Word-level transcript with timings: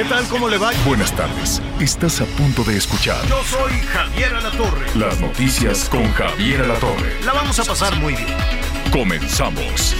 ¿Qué 0.00 0.06
tal? 0.06 0.24
¿Cómo 0.28 0.48
le 0.48 0.56
va? 0.56 0.70
Buenas 0.86 1.14
tardes. 1.14 1.60
Estás 1.78 2.22
a 2.22 2.24
punto 2.24 2.64
de 2.64 2.74
escuchar 2.74 3.22
Yo 3.28 3.44
soy 3.44 3.70
Javier 3.92 4.34
Alatorre. 4.34 4.86
las 4.94 5.20
noticias 5.20 5.90
con 5.90 6.10
Javier 6.14 6.62
Alatorre. 6.62 7.22
La 7.22 7.34
vamos 7.34 7.58
a 7.58 7.64
pasar 7.64 7.94
muy 7.96 8.14
bien. 8.14 8.34
Comenzamos. 8.90 9.94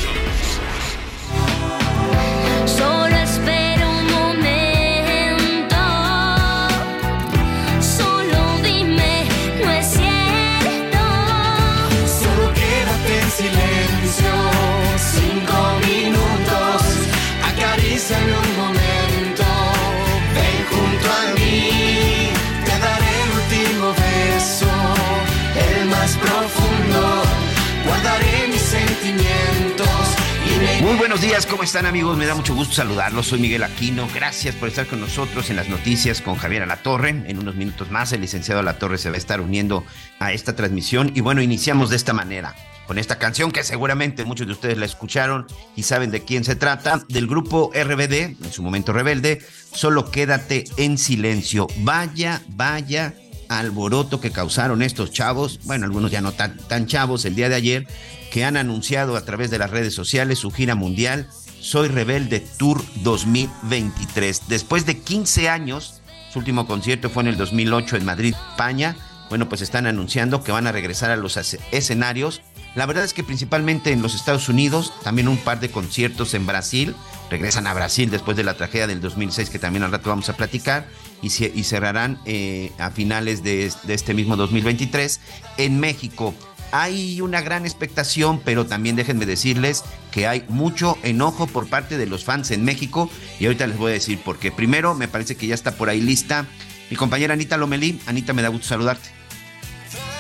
Solo 2.65 3.15
espera 3.15 3.87
un 3.87 4.11
momento. 4.11 5.77
Solo 7.83 8.63
dime, 8.65 9.27
no 9.63 9.71
es 9.71 9.87
cierto. 9.87 11.05
Solo 12.07 12.55
quédate 12.55 13.21
en 13.21 13.31
silencio, 13.31 14.33
cinco 14.97 15.79
minutos, 15.87 16.83
acaríciame 17.45 18.50
buenos 31.11 31.27
días, 31.27 31.45
¿cómo 31.45 31.65
están 31.65 31.87
amigos? 31.87 32.17
Me 32.17 32.25
da 32.25 32.37
mucho 32.37 32.55
gusto 32.55 32.73
saludarlos. 32.73 33.27
Soy 33.27 33.41
Miguel 33.41 33.65
Aquino. 33.65 34.07
Gracias 34.15 34.55
por 34.55 34.69
estar 34.69 34.87
con 34.87 35.01
nosotros 35.01 35.51
en 35.51 35.57
las 35.57 35.69
noticias 35.69 36.21
con 36.21 36.37
Javier 36.37 36.63
Alatorre. 36.63 37.09
En 37.09 37.41
unos 37.41 37.57
minutos 37.57 37.91
más 37.91 38.13
el 38.13 38.21
licenciado 38.21 38.61
Alatorre 38.61 38.97
se 38.97 39.11
va 39.11 39.17
a 39.17 39.19
estar 39.19 39.41
uniendo 39.41 39.85
a 40.21 40.33
esta 40.33 40.55
transmisión. 40.55 41.11
Y 41.17 41.21
bueno, 41.21 41.43
iniciamos 41.43 41.91
de 41.91 41.97
esta 41.97 42.13
manera, 42.13 42.55
con 42.87 42.97
esta 42.97 43.19
canción 43.19 43.51
que 43.51 43.65
seguramente 43.65 44.25
muchos 44.25 44.47
de 44.47 44.53
ustedes 44.53 44.79
la 44.79 44.85
escucharon 44.85 45.49
y 45.75 45.83
saben 45.83 46.13
de 46.13 46.23
quién 46.23 46.45
se 46.45 46.55
trata, 46.55 47.03
del 47.09 47.27
grupo 47.27 47.73
RBD, 47.75 48.45
en 48.45 48.53
su 48.53 48.63
momento 48.63 48.93
rebelde, 48.93 49.45
Solo 49.73 50.13
quédate 50.13 50.67
en 50.77 50.97
silencio. 50.97 51.67
Vaya, 51.79 52.41
vaya 52.51 53.15
alboroto 53.49 54.21
que 54.21 54.31
causaron 54.31 54.81
estos 54.81 55.11
chavos, 55.11 55.59
bueno, 55.65 55.87
algunos 55.87 56.13
ya 56.13 56.21
no 56.21 56.31
tan, 56.31 56.57
tan 56.57 56.87
chavos, 56.87 57.25
el 57.25 57.35
día 57.35 57.49
de 57.49 57.57
ayer, 57.57 57.87
que 58.31 58.45
han 58.45 58.57
anunciado 58.57 59.17
a 59.17 59.25
través 59.25 59.51
de 59.51 59.59
las 59.59 59.71
redes 59.71 59.95
sociales 59.95 60.39
su 60.39 60.51
gira 60.51 60.75
mundial 60.75 61.29
Soy 61.61 61.89
Rebelde 61.89 62.41
Tour 62.59 62.83
2023. 63.03 64.43
Después 64.49 64.87
de 64.87 64.99
15 64.99 65.49
años, 65.49 66.01
su 66.33 66.39
último 66.39 66.67
concierto 66.67 67.11
fue 67.11 67.23
en 67.23 67.29
el 67.29 67.37
2008 67.37 67.97
en 67.97 68.05
Madrid, 68.05 68.35
España. 68.51 68.97
Bueno, 69.29 69.49
pues 69.49 69.61
están 69.63 69.87
anunciando 69.87 70.43
que 70.43 70.53
van 70.53 70.67
a 70.67 70.73
regresar 70.73 71.11
a 71.11 71.17
los 71.17 71.37
esce- 71.37 71.61
escenarios. 71.71 72.43
La 72.75 72.87
verdad 72.87 73.05
es 73.05 73.15
que 73.15 73.23
principalmente 73.25 73.93
en 73.93 74.03
los 74.03 74.15
Estados 74.15 74.49
Unidos, 74.49 74.93
también 75.03 75.29
un 75.29 75.37
par 75.39 75.61
de 75.61 75.71
conciertos 75.71 76.35
en 76.35 76.47
Brasil. 76.47 76.95
Regresan 77.31 77.67
a 77.69 77.75
Brasil 77.75 78.11
después 78.11 78.37
de 78.37 78.43
la 78.45 78.55
tragedia 78.55 78.87
del 78.89 79.01
2006 79.01 79.51
que 79.51 79.59
también 79.61 79.85
al 79.85 79.93
rato 79.93 80.11
vamos 80.11 80.29
a 80.29 80.37
platicar. 80.37 80.89
Y, 81.23 81.31
ce- 81.31 81.53
y 81.55 81.65
cerrarán 81.65 82.19
eh, 82.25 82.73
a 82.79 82.91
finales 82.91 83.43
de 83.45 83.71
este 83.89 84.15
mismo 84.15 84.37
2023 84.37 85.21
en 85.59 85.79
México. 85.79 86.35
Hay 86.73 87.21
una 87.21 87.41
gran 87.41 87.65
expectación, 87.65 88.41
pero 88.45 88.67
también 88.67 88.97
déjenme 88.97 89.27
decirles 89.27 89.85
que 90.13 90.27
hay 90.27 90.45
mucho 90.49 90.97
enojo 91.03 91.47
por 91.47 91.69
parte 91.69 91.99
de 91.99 92.07
los 92.07 92.25
fans 92.25 92.51
en 92.51 92.65
México 92.65 93.11
y 93.39 93.47
ahorita 93.47 93.67
les 93.67 93.77
voy 93.77 93.91
a 93.91 93.95
decir 93.95 94.19
por 94.21 94.39
qué. 94.39 94.53
Primero, 94.53 94.95
me 94.95 95.09
parece 95.09 95.37
que 95.37 95.47
ya 95.47 95.55
está 95.55 95.73
por 95.73 95.89
ahí 95.89 96.01
lista 96.01 96.47
mi 96.91 96.97
compañera 96.97 97.35
Anita 97.35 97.57
Lomelí. 97.57 98.01
Anita, 98.07 98.33
me 98.33 98.43
da 98.43 98.49
gusto 98.49 98.67
saludarte. 98.67 99.09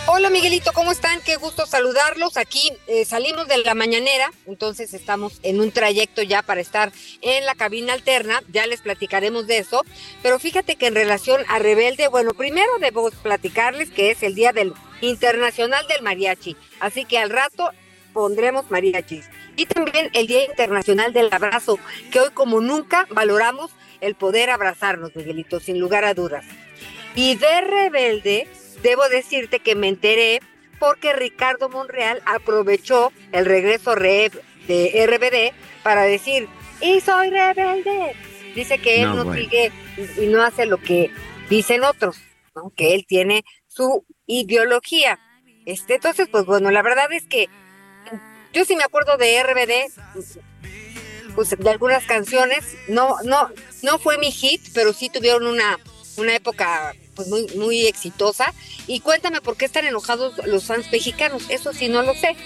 Hola 0.06 0.30
Miguelito, 0.30 0.72
¿cómo 0.72 0.90
están? 0.90 1.20
Qué 1.20 1.36
gusto 1.36 1.66
saludarlos. 1.66 2.36
Aquí 2.36 2.72
eh, 2.86 3.04
salimos 3.04 3.46
de 3.46 3.58
la 3.58 3.74
mañanera, 3.74 4.32
entonces 4.46 4.94
estamos 4.94 5.38
en 5.42 5.60
un 5.60 5.70
trayecto 5.70 6.22
ya 6.22 6.42
para 6.42 6.60
estar 6.60 6.90
en 7.20 7.44
la 7.44 7.54
cabina 7.54 7.92
alterna, 7.92 8.42
ya 8.50 8.66
les 8.66 8.80
platicaremos 8.80 9.46
de 9.46 9.58
eso. 9.58 9.84
Pero 10.22 10.38
fíjate 10.38 10.76
que 10.76 10.86
en 10.86 10.94
relación 10.94 11.42
a 11.48 11.58
Rebelde, 11.58 12.08
bueno, 12.08 12.32
primero 12.34 12.70
debo 12.80 13.10
platicarles 13.22 13.90
que 13.90 14.10
es 14.10 14.22
el 14.22 14.34
Día 14.34 14.52
del 14.52 14.72
Internacional 15.00 15.86
del 15.88 16.02
Mariachi, 16.02 16.56
así 16.80 17.04
que 17.04 17.18
al 17.18 17.30
rato 17.30 17.70
pondremos 18.12 18.70
mariachis. 18.70 19.28
Y 19.56 19.66
también 19.66 20.10
el 20.14 20.26
Día 20.26 20.44
Internacional 20.44 21.12
del 21.12 21.28
Abrazo, 21.32 21.78
que 22.10 22.20
hoy 22.20 22.30
como 22.34 22.60
nunca 22.60 23.06
valoramos 23.10 23.70
el 24.00 24.14
poder 24.14 24.50
abrazarnos, 24.50 25.14
Miguelito, 25.14 25.60
sin 25.60 25.78
lugar 25.78 26.04
a 26.04 26.14
dudas. 26.14 26.44
Y 27.14 27.36
de 27.36 27.60
Rebelde, 27.60 28.48
debo 28.82 29.08
decirte 29.08 29.60
que 29.60 29.74
me 29.74 29.88
enteré 29.88 30.40
porque 30.78 31.12
Ricardo 31.12 31.68
Monreal 31.68 32.22
aprovechó 32.24 33.12
el 33.32 33.44
regreso 33.44 33.94
re- 33.94 34.30
de 34.66 35.06
RBD 35.06 35.54
para 35.82 36.02
decir, 36.02 36.48
y 36.80 37.00
soy 37.00 37.28
rebelde. 37.30 38.14
Dice 38.54 38.78
que 38.78 39.02
él 39.02 39.14
No, 39.14 39.34
sigue 39.34 39.70
y 40.18 40.26
no 40.26 40.42
hace 40.42 40.64
lo 40.66 40.78
que 40.78 41.10
dicen 41.50 41.84
otros, 41.84 42.16
¿no? 42.54 42.72
que 42.74 42.94
él 42.94 43.04
tiene 43.06 43.44
su 43.66 44.04
ideología. 44.30 45.18
Este, 45.66 45.96
entonces, 45.96 46.28
pues 46.30 46.46
bueno, 46.46 46.70
la 46.70 46.82
verdad 46.82 47.12
es 47.12 47.26
que 47.26 47.48
yo 48.52 48.64
sí 48.64 48.76
me 48.76 48.84
acuerdo 48.84 49.16
de 49.16 49.42
RBD, 49.42 49.92
pues 51.34 51.50
de 51.56 51.70
algunas 51.70 52.04
canciones, 52.04 52.64
no, 52.88 53.16
no, 53.24 53.50
no 53.82 53.98
fue 53.98 54.18
mi 54.18 54.30
hit, 54.30 54.62
pero 54.74 54.92
sí 54.92 55.10
tuvieron 55.10 55.46
una, 55.46 55.78
una 56.16 56.34
época 56.34 56.94
pues 57.14 57.28
muy, 57.28 57.46
muy 57.56 57.86
exitosa. 57.86 58.52
Y 58.86 59.00
cuéntame 59.00 59.40
por 59.40 59.56
qué 59.56 59.66
están 59.66 59.84
enojados 59.84 60.34
los 60.46 60.64
fans 60.64 60.90
mexicanos, 60.90 61.44
eso 61.50 61.72
sí 61.72 61.88
no 61.88 62.02
lo 62.02 62.14
sé. 62.14 62.36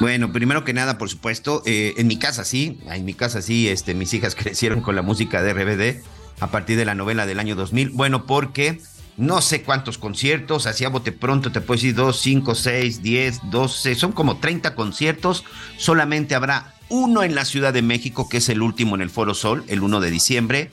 Bueno, 0.00 0.32
primero 0.32 0.64
que 0.64 0.72
nada, 0.72 0.96
por 0.96 1.10
supuesto, 1.10 1.62
eh, 1.66 1.92
en 1.98 2.06
mi 2.06 2.18
casa 2.18 2.44
sí, 2.44 2.80
en 2.86 3.04
mi 3.04 3.12
casa 3.12 3.42
sí, 3.42 3.68
este, 3.68 3.94
mis 3.94 4.14
hijas 4.14 4.34
crecieron 4.36 4.80
con 4.80 4.96
la 4.96 5.02
música 5.02 5.42
de 5.42 5.52
RBD 5.52 6.02
a 6.40 6.50
partir 6.50 6.78
de 6.78 6.86
la 6.86 6.94
novela 6.94 7.26
del 7.26 7.38
año 7.38 7.54
2000. 7.54 7.90
Bueno, 7.90 8.26
porque 8.26 8.80
no 9.20 9.40
sé 9.42 9.62
cuántos 9.62 9.98
conciertos, 9.98 10.66
así 10.66 10.86
a 10.86 10.88
bote 10.88 11.12
pronto 11.12 11.52
te 11.52 11.60
puedo 11.60 11.76
decir 11.76 11.94
2, 11.94 12.18
5, 12.18 12.54
6, 12.54 13.02
10, 13.02 13.50
12, 13.50 13.94
son 13.94 14.12
como 14.12 14.38
30 14.38 14.74
conciertos, 14.74 15.44
solamente 15.76 16.34
habrá 16.34 16.72
uno 16.88 17.22
en 17.22 17.34
la 17.34 17.44
Ciudad 17.44 17.74
de 17.74 17.82
México, 17.82 18.30
que 18.30 18.38
es 18.38 18.48
el 18.48 18.62
último 18.62 18.94
en 18.94 19.02
el 19.02 19.10
Foro 19.10 19.34
Sol, 19.34 19.62
el 19.68 19.82
1 19.82 20.00
de 20.00 20.10
diciembre, 20.10 20.70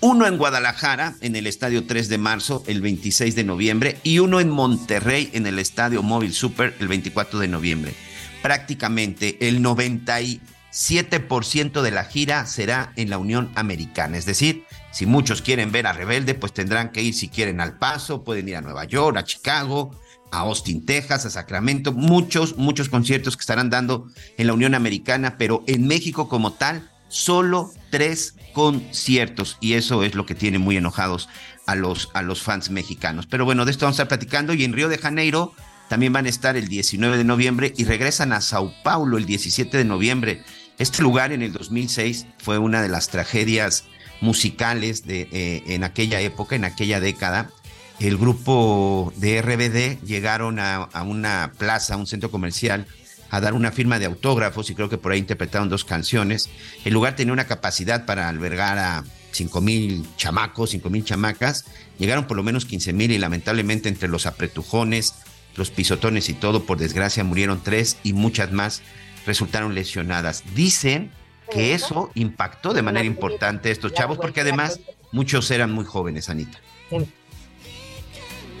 uno 0.00 0.26
en 0.26 0.36
Guadalajara, 0.36 1.14
en 1.20 1.36
el 1.36 1.46
Estadio 1.46 1.86
3 1.86 2.08
de 2.08 2.18
marzo, 2.18 2.64
el 2.66 2.80
26 2.80 3.36
de 3.36 3.44
noviembre, 3.44 3.98
y 4.02 4.18
uno 4.18 4.40
en 4.40 4.50
Monterrey, 4.50 5.30
en 5.32 5.46
el 5.46 5.60
Estadio 5.60 6.02
Móvil 6.02 6.34
Super, 6.34 6.74
el 6.80 6.88
24 6.88 7.38
de 7.38 7.46
noviembre. 7.46 7.94
Prácticamente 8.42 9.48
el 9.48 9.62
97% 9.62 11.82
de 11.82 11.90
la 11.92 12.04
gira 12.04 12.46
será 12.46 12.92
en 12.96 13.10
la 13.10 13.18
Unión 13.18 13.52
Americana. 13.54 14.18
Es 14.18 14.26
decir, 14.26 14.64
si 14.96 15.04
muchos 15.04 15.42
quieren 15.42 15.72
ver 15.72 15.86
a 15.86 15.92
Rebelde, 15.92 16.34
pues 16.34 16.54
tendrán 16.54 16.88
que 16.90 17.02
ir 17.02 17.12
si 17.12 17.28
quieren 17.28 17.60
al 17.60 17.76
Paso, 17.76 18.24
pueden 18.24 18.48
ir 18.48 18.56
a 18.56 18.62
Nueva 18.62 18.86
York, 18.86 19.18
a 19.18 19.24
Chicago, 19.24 19.90
a 20.32 20.38
Austin, 20.38 20.86
Texas, 20.86 21.26
a 21.26 21.28
Sacramento, 21.28 21.92
muchos, 21.92 22.56
muchos 22.56 22.88
conciertos 22.88 23.36
que 23.36 23.42
estarán 23.42 23.68
dando 23.68 24.08
en 24.38 24.46
la 24.46 24.54
Unión 24.54 24.74
Americana, 24.74 25.36
pero 25.36 25.62
en 25.66 25.86
México 25.86 26.30
como 26.30 26.54
tal, 26.54 26.90
solo 27.08 27.74
tres 27.90 28.36
conciertos 28.54 29.58
y 29.60 29.74
eso 29.74 30.02
es 30.02 30.14
lo 30.14 30.24
que 30.24 30.34
tiene 30.34 30.58
muy 30.58 30.78
enojados 30.78 31.28
a 31.66 31.74
los, 31.74 32.08
a 32.14 32.22
los 32.22 32.40
fans 32.40 32.70
mexicanos. 32.70 33.26
Pero 33.26 33.44
bueno, 33.44 33.66
de 33.66 33.72
esto 33.72 33.84
vamos 33.84 34.00
a 34.00 34.04
estar 34.04 34.18
platicando 34.18 34.54
y 34.54 34.64
en 34.64 34.72
Río 34.72 34.88
de 34.88 34.96
Janeiro 34.96 35.52
también 35.90 36.14
van 36.14 36.24
a 36.24 36.30
estar 36.30 36.56
el 36.56 36.68
19 36.68 37.18
de 37.18 37.24
noviembre 37.24 37.74
y 37.76 37.84
regresan 37.84 38.32
a 38.32 38.40
Sao 38.40 38.72
Paulo 38.82 39.18
el 39.18 39.26
17 39.26 39.76
de 39.76 39.84
noviembre. 39.84 40.42
Este 40.78 41.02
lugar 41.02 41.32
en 41.32 41.42
el 41.42 41.52
2006 41.52 42.28
fue 42.38 42.56
una 42.56 42.80
de 42.80 42.88
las 42.88 43.10
tragedias 43.10 43.84
musicales 44.20 45.06
de, 45.06 45.28
eh, 45.32 45.62
en 45.66 45.84
aquella 45.84 46.20
época, 46.20 46.56
en 46.56 46.64
aquella 46.64 47.00
década. 47.00 47.50
El 47.98 48.18
grupo 48.18 49.12
de 49.16 49.40
RBD 49.40 50.04
llegaron 50.06 50.58
a, 50.58 50.76
a 50.76 51.02
una 51.02 51.52
plaza, 51.58 51.94
a 51.94 51.96
un 51.96 52.06
centro 52.06 52.30
comercial, 52.30 52.86
a 53.30 53.40
dar 53.40 53.54
una 53.54 53.72
firma 53.72 53.98
de 53.98 54.06
autógrafos 54.06 54.70
y 54.70 54.74
creo 54.74 54.88
que 54.88 54.98
por 54.98 55.12
ahí 55.12 55.18
interpretaron 55.18 55.68
dos 55.68 55.84
canciones. 55.84 56.48
El 56.84 56.94
lugar 56.94 57.16
tenía 57.16 57.32
una 57.32 57.46
capacidad 57.46 58.04
para 58.04 58.28
albergar 58.28 58.78
a 58.78 59.04
5 59.32 59.60
mil 59.60 60.06
chamacos, 60.16 60.70
5 60.70 60.90
mil 60.90 61.04
chamacas. 61.04 61.64
Llegaron 61.98 62.26
por 62.26 62.36
lo 62.36 62.42
menos 62.42 62.64
15 62.64 62.92
mil 62.92 63.10
y 63.10 63.18
lamentablemente 63.18 63.88
entre 63.88 64.08
los 64.08 64.26
apretujones, 64.26 65.14
los 65.56 65.70
pisotones 65.70 66.28
y 66.28 66.34
todo, 66.34 66.64
por 66.64 66.78
desgracia 66.78 67.24
murieron 67.24 67.62
tres 67.62 67.96
y 68.02 68.12
muchas 68.12 68.52
más 68.52 68.82
resultaron 69.26 69.74
lesionadas. 69.74 70.44
Dicen 70.54 71.10
que 71.50 71.74
eso 71.74 72.10
impactó 72.14 72.72
de 72.74 72.82
manera 72.82 73.06
importante 73.06 73.68
a 73.68 73.72
estos 73.72 73.92
chavos 73.92 74.18
porque 74.18 74.40
además 74.40 74.80
muchos 75.12 75.50
eran 75.50 75.72
muy 75.72 75.84
jóvenes, 75.84 76.28
Anita. 76.28 76.58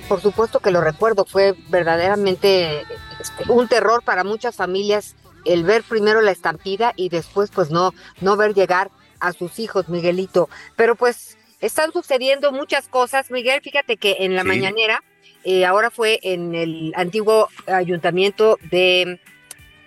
Por 0.08 0.20
supuesto 0.20 0.60
que 0.60 0.70
lo 0.70 0.80
recuerdo, 0.80 1.24
fue 1.24 1.54
verdaderamente 1.68 2.82
este, 3.20 3.50
un 3.50 3.66
terror 3.66 4.02
para 4.04 4.22
muchas 4.22 4.54
familias 4.54 5.16
el 5.44 5.64
ver 5.64 5.82
primero 5.82 6.20
la 6.20 6.30
estampida 6.30 6.92
y 6.96 7.08
después 7.08 7.50
pues 7.52 7.70
no 7.70 7.92
no 8.20 8.36
ver 8.36 8.54
llegar 8.54 8.90
a 9.20 9.32
sus 9.32 9.58
hijos, 9.58 9.88
Miguelito. 9.88 10.48
Pero 10.76 10.94
pues 10.94 11.36
están 11.60 11.92
sucediendo 11.92 12.52
muchas 12.52 12.86
cosas, 12.88 13.30
Miguel, 13.30 13.60
fíjate 13.62 13.96
que 13.96 14.16
en 14.20 14.36
la 14.36 14.42
Sí. 14.42 14.48
mañanera 14.48 15.02
eh, 15.44 15.64
ahora 15.64 15.90
fue 15.90 16.18
en 16.22 16.54
el 16.54 16.92
antiguo 16.96 17.48
ayuntamiento 17.66 18.58
de 18.70 19.20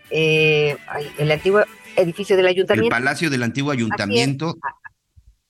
eh, 0.09 0.77
el 1.17 1.31
antiguo 1.31 1.61
edificio 1.99 2.35
del 2.35 2.45
El 2.45 2.51
ayuntamiento 2.51 2.89
Palacio 2.89 3.29
del 3.29 3.43
Antiguo 3.43 3.71
Ayuntamiento. 3.71 4.55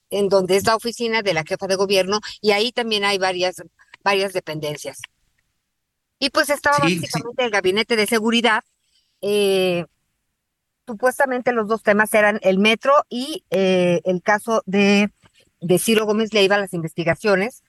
en 0.10 0.28
donde 0.30 0.56
es 0.58 0.66
la 0.66 0.76
oficina 0.76 1.22
de 1.22 1.34
la 1.34 1.44
jefa 1.44 1.68
de 1.68 1.76
gobierno 1.76 2.20
y 2.42 2.52
ahí 2.52 2.72
también 2.72 3.04
hay 3.04 3.18
varias, 3.18 3.62
varias 4.04 4.34
dependencias. 4.34 5.00
Y 6.20 6.30
pues 6.32 6.50
estaba 6.50 6.78
Sí, 6.86 6.96
sí. 6.96 7.00
básicamente 7.02 7.44
el 7.46 7.52
gabinete 7.52 7.96
de 7.96 8.08
seguridad. 8.08 8.64
eh, 9.22 9.86
supuestamente 10.88 11.52
los 11.52 11.68
dos 11.68 11.84
temas 11.84 12.12
eran 12.16 12.40
el 12.42 12.58
metro 12.58 12.94
y 13.10 13.44
eh, 13.52 14.02
el 14.06 14.24
caso 14.24 14.64
de, 14.66 15.12
de 15.62 15.78
Ciro 15.78 16.06
Gómez 16.08 16.34
Leiva, 16.34 16.58
las 16.58 16.74
investigaciones. 16.74 17.62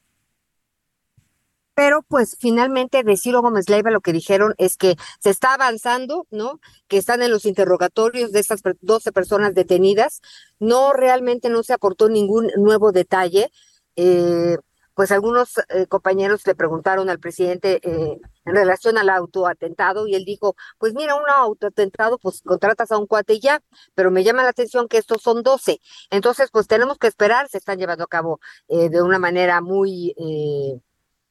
Pero 1.81 2.03
pues 2.03 2.37
finalmente 2.39 3.03
de 3.03 3.17
Ciro 3.17 3.41
Gómez 3.41 3.71
Leiva 3.71 3.91
lo 3.91 4.03
que 4.03 4.13
dijeron 4.13 4.55
es 4.59 4.77
que 4.77 4.97
se 5.19 5.31
está 5.31 5.55
avanzando, 5.55 6.27
¿no? 6.31 6.61
Que 6.89 6.99
están 6.99 7.23
en 7.23 7.31
los 7.31 7.47
interrogatorios 7.47 8.33
de 8.33 8.41
estas 8.41 8.61
per- 8.61 8.77
12 8.83 9.13
personas 9.13 9.55
detenidas. 9.55 10.21
No, 10.59 10.93
realmente 10.93 11.49
no 11.49 11.63
se 11.63 11.73
aportó 11.73 12.11
ningún 12.11 12.51
nuevo 12.59 12.93
detalle. 12.93 13.51
Eh, 13.97 14.59
pues 14.93 15.11
algunos 15.11 15.57
eh, 15.71 15.87
compañeros 15.87 16.47
le 16.47 16.55
preguntaron 16.55 17.09
al 17.09 17.19
presidente 17.19 17.81
eh, 17.83 18.21
en 18.45 18.55
relación 18.55 18.99
al 18.99 19.09
autoatentado 19.09 20.07
y 20.07 20.15
él 20.17 20.27
dijo, 20.27 20.57
pues 20.77 20.93
mira, 20.93 21.15
un 21.15 21.31
autoatentado, 21.31 22.19
pues 22.19 22.43
contratas 22.43 22.93
a 22.93 22.99
un 22.99 23.07
cuate 23.07 23.41
ya, 23.41 23.63
pero 23.95 24.11
me 24.11 24.23
llama 24.23 24.43
la 24.43 24.51
atención 24.51 24.87
que 24.87 24.99
estos 24.99 25.23
son 25.23 25.43
12. 25.43 25.81
Entonces, 26.11 26.51
pues 26.53 26.67
tenemos 26.67 26.99
que 26.99 27.07
esperar, 27.07 27.49
se 27.49 27.57
están 27.57 27.79
llevando 27.79 28.05
a 28.05 28.07
cabo 28.07 28.39
de 28.69 29.01
una 29.01 29.19
manera 29.19 29.63
muy, 29.63 30.15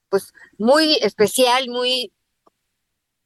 pues 0.09 0.33
muy 0.57 0.95
especial, 1.01 1.69
muy... 1.69 2.11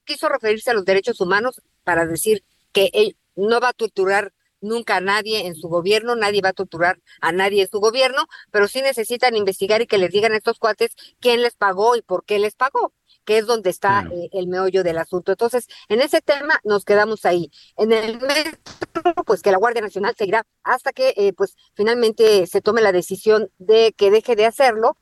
Quiso 0.05 0.27
referirse 0.29 0.71
a 0.71 0.73
los 0.73 0.85
derechos 0.85 1.21
humanos 1.21 1.61
para 1.83 2.05
decir 2.05 2.43
que 2.73 2.89
él 2.93 3.17
no 3.35 3.59
va 3.59 3.69
a 3.69 3.73
torturar 3.73 4.33
nunca 4.63 4.97
a 4.97 5.01
nadie 5.01 5.45
en 5.45 5.55
su 5.55 5.67
gobierno, 5.67 6.15
nadie 6.15 6.41
va 6.41 6.49
a 6.49 6.53
torturar 6.53 6.99
a 7.21 7.31
nadie 7.31 7.63
en 7.63 7.69
su 7.69 7.79
gobierno, 7.79 8.25
pero 8.49 8.67
sí 8.67 8.81
necesitan 8.81 9.35
investigar 9.35 9.81
y 9.81 9.87
que 9.87 9.97
les 9.97 10.11
digan 10.11 10.31
a 10.31 10.37
estos 10.37 10.57
cuates 10.57 10.95
quién 11.19 11.41
les 11.41 11.55
pagó 11.55 11.95
y 11.95 12.01
por 12.01 12.25
qué 12.25 12.39
les 12.39 12.55
pagó, 12.55 12.93
que 13.25 13.37
es 13.37 13.45
donde 13.45 13.69
está 13.69 14.07
eh, 14.11 14.29
el 14.31 14.47
meollo 14.47 14.83
del 14.83 14.97
asunto. 14.97 15.33
Entonces, 15.33 15.67
en 15.89 16.01
ese 16.01 16.21
tema 16.21 16.59
nos 16.63 16.85
quedamos 16.85 17.25
ahí. 17.25 17.51
En 17.77 17.91
el 17.91 18.19
metro, 18.19 19.13
pues 19.25 19.41
que 19.41 19.51
la 19.51 19.57
Guardia 19.57 19.81
Nacional 19.81 20.15
seguirá 20.17 20.45
hasta 20.63 20.93
que 20.93 21.13
eh, 21.17 21.33
pues 21.33 21.55
finalmente 21.75 22.47
se 22.47 22.61
tome 22.61 22.81
la 22.81 22.93
decisión 22.93 23.51
de 23.57 23.93
que 23.95 24.11
deje 24.11 24.35
de 24.35 24.45
hacerlo, 24.45 24.97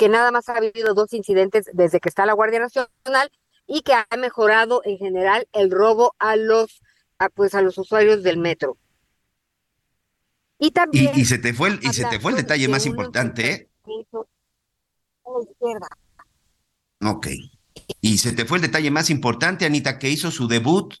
que 0.00 0.08
nada 0.08 0.30
más 0.32 0.48
ha 0.48 0.56
habido 0.56 0.94
dos 0.94 1.12
incidentes 1.12 1.66
desde 1.74 2.00
que 2.00 2.08
está 2.08 2.24
la 2.24 2.32
Guardia 2.32 2.58
Nacional 2.58 3.30
y 3.66 3.82
que 3.82 3.92
ha 3.92 4.06
mejorado 4.16 4.80
en 4.86 4.96
general 4.96 5.46
el 5.52 5.70
robo 5.70 6.16
a 6.18 6.36
los 6.36 6.80
a, 7.18 7.28
pues 7.28 7.54
a 7.54 7.60
los 7.60 7.76
usuarios 7.76 8.22
del 8.22 8.38
metro. 8.38 8.78
Y 10.58 10.70
también 10.70 11.12
y 11.14 11.26
se 11.26 11.36
te 11.36 11.52
fue 11.52 11.68
el, 11.68 11.80
y 11.82 11.92
se 11.92 12.06
te 12.06 12.18
fue 12.18 12.32
el 12.32 12.38
detalle 12.38 12.62
de 12.62 12.68
más 12.68 12.86
importante, 12.86 13.50
¿eh? 13.52 13.68
enfrentamiento 13.84 14.26
a 15.26 15.30
la 15.32 15.50
izquierda. 15.50 15.88
Ok. 17.04 17.26
Y 18.00 18.16
se 18.16 18.32
te 18.32 18.46
fue 18.46 18.56
el 18.56 18.62
detalle 18.62 18.90
más 18.90 19.10
importante, 19.10 19.66
Anita, 19.66 19.98
que 19.98 20.08
hizo 20.08 20.30
su 20.30 20.48
debut 20.48 20.94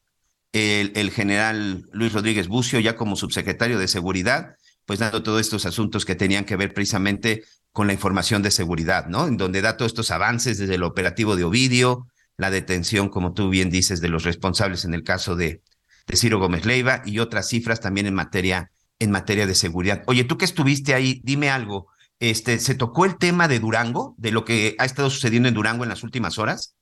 el, 0.52 0.92
el 0.94 1.10
general 1.10 1.88
Luis 1.92 2.12
Rodríguez 2.12 2.48
Bucio 2.48 2.80
ya 2.80 2.96
como 2.96 3.16
subsecretario 3.16 3.78
de 3.78 3.88
Seguridad, 3.88 4.56
pues 4.90 4.98
dando 4.98 5.22
todos 5.22 5.40
estos 5.40 5.66
asuntos 5.66 6.04
que 6.04 6.16
tenían 6.16 6.44
que 6.44 6.56
ver 6.56 6.74
precisamente 6.74 7.44
con 7.70 7.86
la 7.86 7.92
información 7.92 8.42
de 8.42 8.50
seguridad, 8.50 9.06
¿no? 9.06 9.28
En 9.28 9.36
donde 9.36 9.62
da 9.62 9.76
todos 9.76 9.92
estos 9.92 10.10
avances 10.10 10.58
desde 10.58 10.74
el 10.74 10.82
operativo 10.82 11.36
de 11.36 11.44
Ovidio, 11.44 12.08
la 12.36 12.50
detención, 12.50 13.08
como 13.08 13.32
tú 13.32 13.50
bien 13.50 13.70
dices, 13.70 14.00
de 14.00 14.08
los 14.08 14.24
responsables 14.24 14.84
en 14.84 14.92
el 14.92 15.04
caso 15.04 15.36
de, 15.36 15.62
de 16.08 16.16
Ciro 16.16 16.40
Gómez 16.40 16.66
Leiva 16.66 17.02
y 17.04 17.20
otras 17.20 17.46
cifras 17.46 17.78
también 17.78 18.08
en 18.08 18.14
materia, 18.14 18.72
en 18.98 19.12
materia 19.12 19.46
de 19.46 19.54
seguridad. 19.54 20.02
Oye, 20.08 20.24
tú 20.24 20.36
que 20.36 20.44
estuviste 20.44 20.92
ahí, 20.92 21.20
dime 21.22 21.50
algo. 21.50 21.86
Este, 22.18 22.58
¿se 22.58 22.74
tocó 22.74 23.04
el 23.04 23.16
tema 23.16 23.46
de 23.46 23.60
Durango, 23.60 24.16
de 24.18 24.32
lo 24.32 24.44
que 24.44 24.74
ha 24.80 24.86
estado 24.86 25.08
sucediendo 25.08 25.48
en 25.48 25.54
Durango 25.54 25.84
en 25.84 25.90
las 25.90 26.02
últimas 26.02 26.36
horas? 26.36 26.74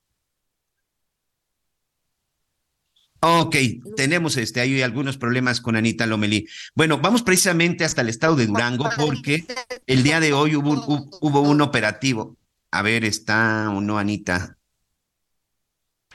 Ok, 3.20 3.56
tenemos 3.96 4.36
este, 4.36 4.60
hay 4.60 4.80
algunos 4.82 5.18
problemas 5.18 5.60
con 5.60 5.74
Anita 5.74 6.06
Lomelí. 6.06 6.46
Bueno, 6.74 6.98
vamos 6.98 7.22
precisamente 7.22 7.84
hasta 7.84 8.02
el 8.02 8.08
estado 8.08 8.36
de 8.36 8.46
Durango 8.46 8.88
porque 8.96 9.44
el 9.86 10.02
día 10.04 10.20
de 10.20 10.32
hoy 10.32 10.54
hubo, 10.54 10.74
hu- 10.76 11.18
hubo 11.20 11.40
un 11.40 11.60
operativo. 11.60 12.36
A 12.70 12.82
ver, 12.82 13.04
¿está 13.04 13.70
o 13.70 13.80
no, 13.80 13.98
Anita? 13.98 14.56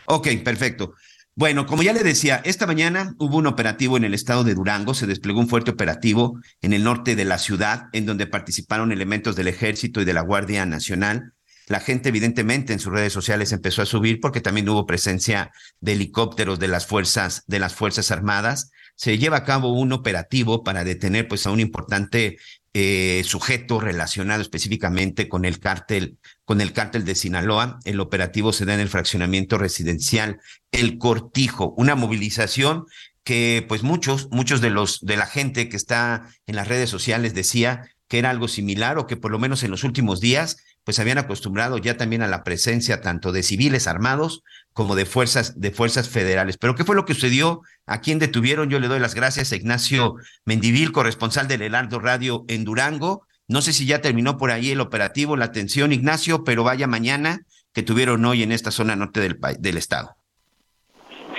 Ok, 0.05 0.27
perfecto. 0.43 0.93
Bueno, 1.35 1.65
como 1.65 1.81
ya 1.81 1.93
le 1.93 2.03
decía, 2.03 2.41
esta 2.45 2.67
mañana 2.67 3.15
hubo 3.17 3.37
un 3.37 3.47
operativo 3.47 3.97
en 3.97 4.03
el 4.03 4.13
estado 4.13 4.43
de 4.43 4.53
Durango, 4.53 4.93
se 4.93 5.07
desplegó 5.07 5.39
un 5.39 5.49
fuerte 5.49 5.71
operativo 5.71 6.39
en 6.61 6.73
el 6.73 6.83
norte 6.83 7.15
de 7.15 7.25
la 7.25 7.39
ciudad, 7.39 7.87
en 7.91 8.05
donde 8.05 8.27
participaron 8.27 8.91
elementos 8.91 9.35
del 9.35 9.47
ejército 9.47 9.99
y 10.01 10.05
de 10.05 10.13
la 10.13 10.21
Guardia 10.21 10.65
Nacional. 10.65 11.33
La 11.67 11.79
gente, 11.79 12.09
evidentemente, 12.09 12.73
en 12.73 12.79
sus 12.79 12.91
redes 12.91 13.13
sociales 13.13 13.51
empezó 13.51 13.81
a 13.81 13.85
subir 13.85 14.19
porque 14.19 14.41
también 14.41 14.67
hubo 14.69 14.85
presencia 14.85 15.51
de 15.79 15.93
helicópteros 15.93 16.59
de 16.59 16.67
las 16.67 16.85
fuerzas, 16.85 17.43
de 17.47 17.59
las 17.59 17.73
Fuerzas 17.73 18.11
Armadas. 18.11 18.71
Se 18.95 19.17
lleva 19.17 19.37
a 19.37 19.43
cabo 19.43 19.73
un 19.73 19.91
operativo 19.91 20.63
para 20.63 20.83
detener 20.83 21.27
pues 21.27 21.47
a 21.47 21.51
un 21.51 21.59
importante 21.59 22.37
eh, 22.73 23.21
sujeto 23.25 23.79
relacionado 23.79 24.41
específicamente 24.41 25.29
con 25.29 25.45
el 25.45 25.59
cártel, 25.59 26.17
con 26.43 26.59
el 26.59 26.73
cártel 26.73 27.05
de 27.05 27.15
Sinaloa. 27.15 27.79
El 27.85 27.99
operativo 27.99 28.51
se 28.51 28.65
da 28.65 28.73
en 28.73 28.79
el 28.79 28.89
fraccionamiento 28.89 29.57
residencial 29.57 30.39
El 30.71 30.97
Cortijo, 30.97 31.73
una 31.77 31.95
movilización 31.95 32.85
que 33.23 33.65
pues 33.69 33.83
muchos, 33.83 34.27
muchos 34.31 34.59
de 34.59 34.69
los 34.69 34.99
de 35.01 35.17
la 35.17 35.25
gente 35.25 35.69
que 35.69 35.77
está 35.77 36.27
en 36.45 36.55
las 36.55 36.67
redes 36.67 36.89
sociales 36.89 37.33
decía 37.33 37.89
que 38.07 38.19
era 38.19 38.29
algo 38.29 38.47
similar 38.47 38.97
o 38.97 39.07
que 39.07 39.17
por 39.17 39.31
lo 39.31 39.39
menos 39.39 39.63
en 39.63 39.71
los 39.71 39.83
últimos 39.83 40.19
días 40.19 40.57
pues 40.83 40.99
habían 40.99 41.17
acostumbrado 41.17 41.77
ya 41.77 41.97
también 41.97 42.21
a 42.21 42.27
la 42.27 42.43
presencia 42.43 43.01
tanto 43.01 43.31
de 43.31 43.43
civiles 43.43 43.87
armados 43.87 44.43
como 44.73 44.95
de 44.95 45.05
fuerzas 45.05 45.59
de 45.59 45.71
fuerzas 45.71 46.09
federales. 46.09 46.57
Pero 46.57 46.75
¿qué 46.75 46.83
fue 46.83 46.95
lo 46.95 47.05
que 47.05 47.13
sucedió? 47.13 47.61
¿A 47.85 48.01
quién 48.01 48.19
detuvieron? 48.19 48.69
Yo 48.69 48.79
le 48.79 48.87
doy 48.87 48.99
las 48.99 49.15
gracias 49.15 49.51
a 49.51 49.55
Ignacio 49.55 50.15
Mendivil, 50.45 50.91
corresponsal 50.91 51.47
del 51.47 51.61
Heraldo 51.61 51.99
Radio 51.99 52.45
en 52.47 52.63
Durango. 52.63 53.25
No 53.47 53.61
sé 53.61 53.73
si 53.73 53.85
ya 53.85 54.01
terminó 54.01 54.37
por 54.37 54.51
ahí 54.51 54.71
el 54.71 54.81
operativo, 54.81 55.37
la 55.37 55.45
atención, 55.45 55.91
Ignacio, 55.91 56.43
pero 56.43 56.63
vaya 56.63 56.87
mañana 56.87 57.45
que 57.73 57.83
tuvieron 57.83 58.23
hoy 58.25 58.43
en 58.43 58.51
esta 58.51 58.71
zona 58.71 58.95
norte 58.95 59.19
del, 59.19 59.39
del 59.59 59.77
estado. 59.77 60.15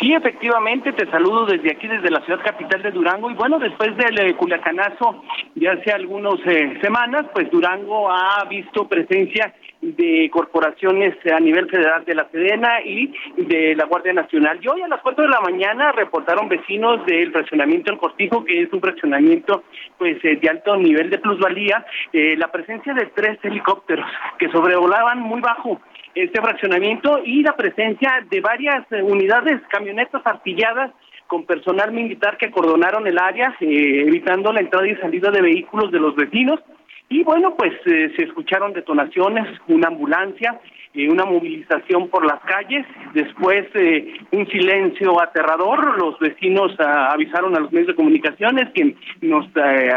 Sí, 0.05 0.13
efectivamente, 0.13 0.93
te 0.93 1.11
saludo 1.11 1.47
desde 1.47 1.73
aquí, 1.73 1.89
desde 1.89 2.11
la 2.11 2.21
ciudad 2.27 2.45
capital 2.45 2.83
de 2.83 2.91
Durango. 2.91 3.31
Y 3.31 3.35
bueno, 3.37 3.59
después 3.59 3.97
del 3.97 4.19
eh, 4.19 4.35
Culiacanazo 4.37 5.25
de 5.55 5.67
hace 5.67 5.93
algunas 5.93 6.39
semanas, 6.83 7.25
pues 7.33 7.51
Durango 7.51 8.11
ha 8.11 8.45
visto 8.45 8.87
presencia 8.87 9.55
de 9.81 10.29
corporaciones 10.31 11.17
a 11.33 11.41
nivel 11.41 11.71
federal 11.71 12.05
de 12.05 12.15
la 12.17 12.29
Sedena 12.29 12.83
y 12.85 13.15
de 13.39 13.75
la 13.77 13.87
Guardia 13.87 14.13
Nacional. 14.13 14.59
Y 14.61 14.69
hoy 14.69 14.83
a 14.83 14.89
las 14.89 15.01
4 15.01 15.25
de 15.25 15.31
la 15.31 15.41
mañana 15.41 15.91
reportaron 15.93 16.51
vecinos 16.51 17.05
del 17.07 17.33
fraccionamiento 17.33 17.91
El 17.91 17.97
Cortijo, 17.97 18.45
que 18.45 18.61
es 18.61 18.73
un 18.75 18.83
fraccionamiento 18.83 19.65
pues 19.97 20.23
eh, 20.23 20.37
de 20.37 20.51
alto 20.51 20.77
nivel 20.77 21.09
de 21.09 21.19
plusvalía, 21.19 21.83
eh, 22.13 22.37
la 22.37 22.53
presencia 22.53 22.93
de 22.93 23.07
tres 23.07 23.39
helicópteros 23.43 24.07
que 24.39 24.51
sobrevolaban 24.51 25.21
muy 25.21 25.41
bajo 25.41 25.81
este 26.15 26.41
fraccionamiento 26.41 27.21
y 27.25 27.43
la 27.43 27.57
presencia 27.57 28.25
de 28.31 28.41
varias 28.41 28.91
eh, 28.93 29.03
unidades, 29.03 29.61
camionetas 29.69 30.23
artilladas 30.25 30.93
con 31.27 31.47
personal 31.47 31.93
militar 31.93 32.37
que 32.37 32.47
acordonaron 32.47 33.07
el 33.07 33.19
área, 33.19 33.57
eh, 33.61 34.05
evitando 34.07 34.53
la 34.53 34.61
entrada 34.61 34.87
y 34.87 34.97
salida 34.97 35.31
de 35.31 35.43
vehículos 35.43 35.91
de 35.91 36.01
los 36.01 36.15
vecinos. 36.15 36.61
Y 37.09 37.23
bueno, 37.23 37.55
pues 37.57 37.73
eh, 37.87 38.13
se 38.17 38.25
escucharon 38.25 38.73
detonaciones, 38.73 39.47
una 39.69 39.89
ambulancia, 39.89 40.61
eh, 40.97 41.09
una 41.09 41.25
movilización 41.25 42.09
por 42.09 42.25
las 42.25 42.39
calles, 42.45 42.87
después 43.15 43.67
eh, 43.75 44.15
un 44.31 44.47
silencio 44.47 45.21
aterrador, 45.21 45.99
los 45.99 46.17
vecinos 46.21 46.71
ah, 46.79 47.09
avisaron 47.11 47.57
a 47.57 47.59
los 47.59 47.73
medios 47.73 47.89
de 47.89 47.97
comunicaciones 47.97 48.73
que 48.73 48.95
nos 49.21 49.45
eh, 49.57 49.91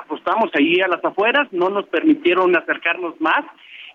apostamos 0.00 0.50
ahí 0.58 0.80
a 0.80 0.88
las 0.88 1.04
afueras, 1.04 1.46
no 1.52 1.70
nos 1.70 1.86
permitieron 1.86 2.56
acercarnos 2.56 3.20
más 3.20 3.44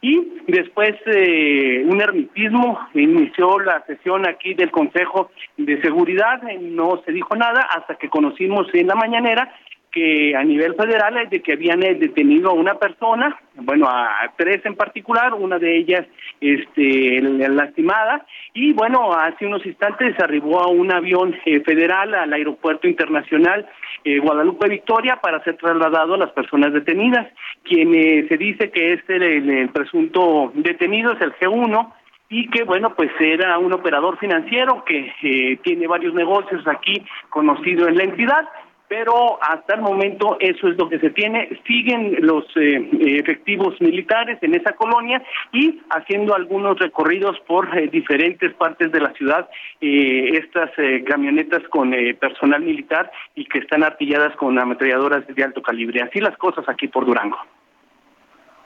y 0.01 0.41
después 0.47 0.95
eh, 1.07 1.83
un 1.85 2.01
ermitismo 2.01 2.79
inició 2.93 3.59
la 3.59 3.83
sesión 3.85 4.27
aquí 4.27 4.53
del 4.53 4.71
Consejo 4.71 5.31
de 5.57 5.81
Seguridad, 5.81 6.41
no 6.61 7.01
se 7.05 7.11
dijo 7.11 7.35
nada 7.35 7.67
hasta 7.75 7.95
que 7.95 8.09
conocimos 8.09 8.67
en 8.73 8.87
la 8.87 8.95
mañanera 8.95 9.53
que 9.91 10.35
a 10.35 10.43
nivel 10.43 10.75
federal 10.75 11.17
es 11.17 11.29
de 11.29 11.41
que 11.41 11.53
habían 11.53 11.83
eh, 11.83 11.95
detenido 11.95 12.51
a 12.51 12.53
una 12.53 12.75
persona, 12.75 13.39
bueno, 13.55 13.87
a 13.87 14.31
tres 14.37 14.65
en 14.65 14.75
particular, 14.75 15.33
una 15.33 15.57
de 15.57 15.77
ellas 15.77 16.05
este, 16.39 17.21
lastimada, 17.21 18.25
y 18.53 18.73
bueno, 18.73 19.13
hace 19.13 19.45
unos 19.45 19.65
instantes 19.65 20.19
arribó 20.19 20.61
a 20.61 20.67
un 20.67 20.91
avión 20.91 21.35
eh, 21.45 21.61
federal 21.61 22.13
al 22.13 22.33
Aeropuerto 22.33 22.87
Internacional 22.87 23.67
eh, 24.03 24.19
Guadalupe 24.19 24.69
Victoria 24.69 25.19
para 25.21 25.43
ser 25.43 25.57
trasladado 25.57 26.13
a 26.13 26.19
las 26.19 26.31
personas 26.31 26.71
detenidas. 26.71 27.27
Quien 27.63 27.91
se 28.27 28.37
dice 28.37 28.71
que 28.71 28.93
es 28.93 29.01
el, 29.09 29.49
el 29.49 29.69
presunto 29.69 30.51
detenido 30.55 31.13
es 31.13 31.21
el 31.21 31.33
G1, 31.33 31.93
y 32.31 32.47
que 32.51 32.63
bueno 32.63 32.93
pues 32.95 33.09
era 33.19 33.57
un 33.57 33.73
operador 33.73 34.19
financiero 34.19 34.85
que 34.85 35.59
tiene 35.63 35.87
varios 35.87 36.13
negocios 36.13 36.65
aquí 36.67 37.03
conocido 37.29 37.87
en 37.87 37.97
la 37.97 38.03
entidad 38.03 38.47
pero 38.89 39.41
hasta 39.41 39.75
el 39.75 39.81
momento 39.81 40.37
eso 40.39 40.67
es 40.67 40.77
lo 40.77 40.89
que 40.89 40.99
se 40.99 41.11
tiene. 41.11 41.47
Siguen 41.65 42.17
los 42.21 42.43
eh, 42.55 42.89
efectivos 43.19 43.79
militares 43.79 44.39
en 44.41 44.55
esa 44.55 44.73
colonia 44.73 45.21
y 45.53 45.79
haciendo 45.91 46.35
algunos 46.35 46.77
recorridos 46.79 47.37
por 47.47 47.77
eh, 47.77 47.87
diferentes 47.87 48.51
partes 48.55 48.91
de 48.91 48.99
la 48.99 49.13
ciudad, 49.13 49.47
eh, 49.79 50.31
estas 50.33 50.71
camionetas 51.05 51.61
con 51.69 51.93
personal 52.19 52.61
militar 52.61 53.11
y 53.35 53.45
que 53.45 53.59
están 53.59 53.83
artilladas 53.83 54.35
con 54.37 54.57
ametralladoras 54.57 55.23
de 55.27 55.43
alto 55.43 55.61
calibre. 55.61 56.01
Así 56.01 56.19
las 56.19 56.35
cosas 56.37 56.67
aquí 56.67 56.87
por 56.87 57.05
Durango. 57.05 57.37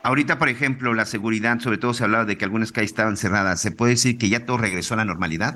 Ahorita, 0.04 0.38
por 0.38 0.50
ejemplo, 0.50 0.94
la 0.94 1.06
seguridad, 1.06 1.60
sobre 1.60 1.78
todo 1.78 1.94
se 1.94 2.04
hablaba 2.04 2.26
de 2.26 2.38
que 2.38 2.46
algunas 2.46 2.72
calles 2.72 2.92
estaban 2.92 3.18
cerradas. 3.18 3.62
¿Se 3.62 3.72
puede 3.72 3.92
decir 3.92 4.18
que 4.18 4.30
ya 4.30 4.46
todo 4.46 4.58
regresó 4.58 4.94
a 4.94 4.98
la 4.98 5.06
normalidad? 5.06 5.56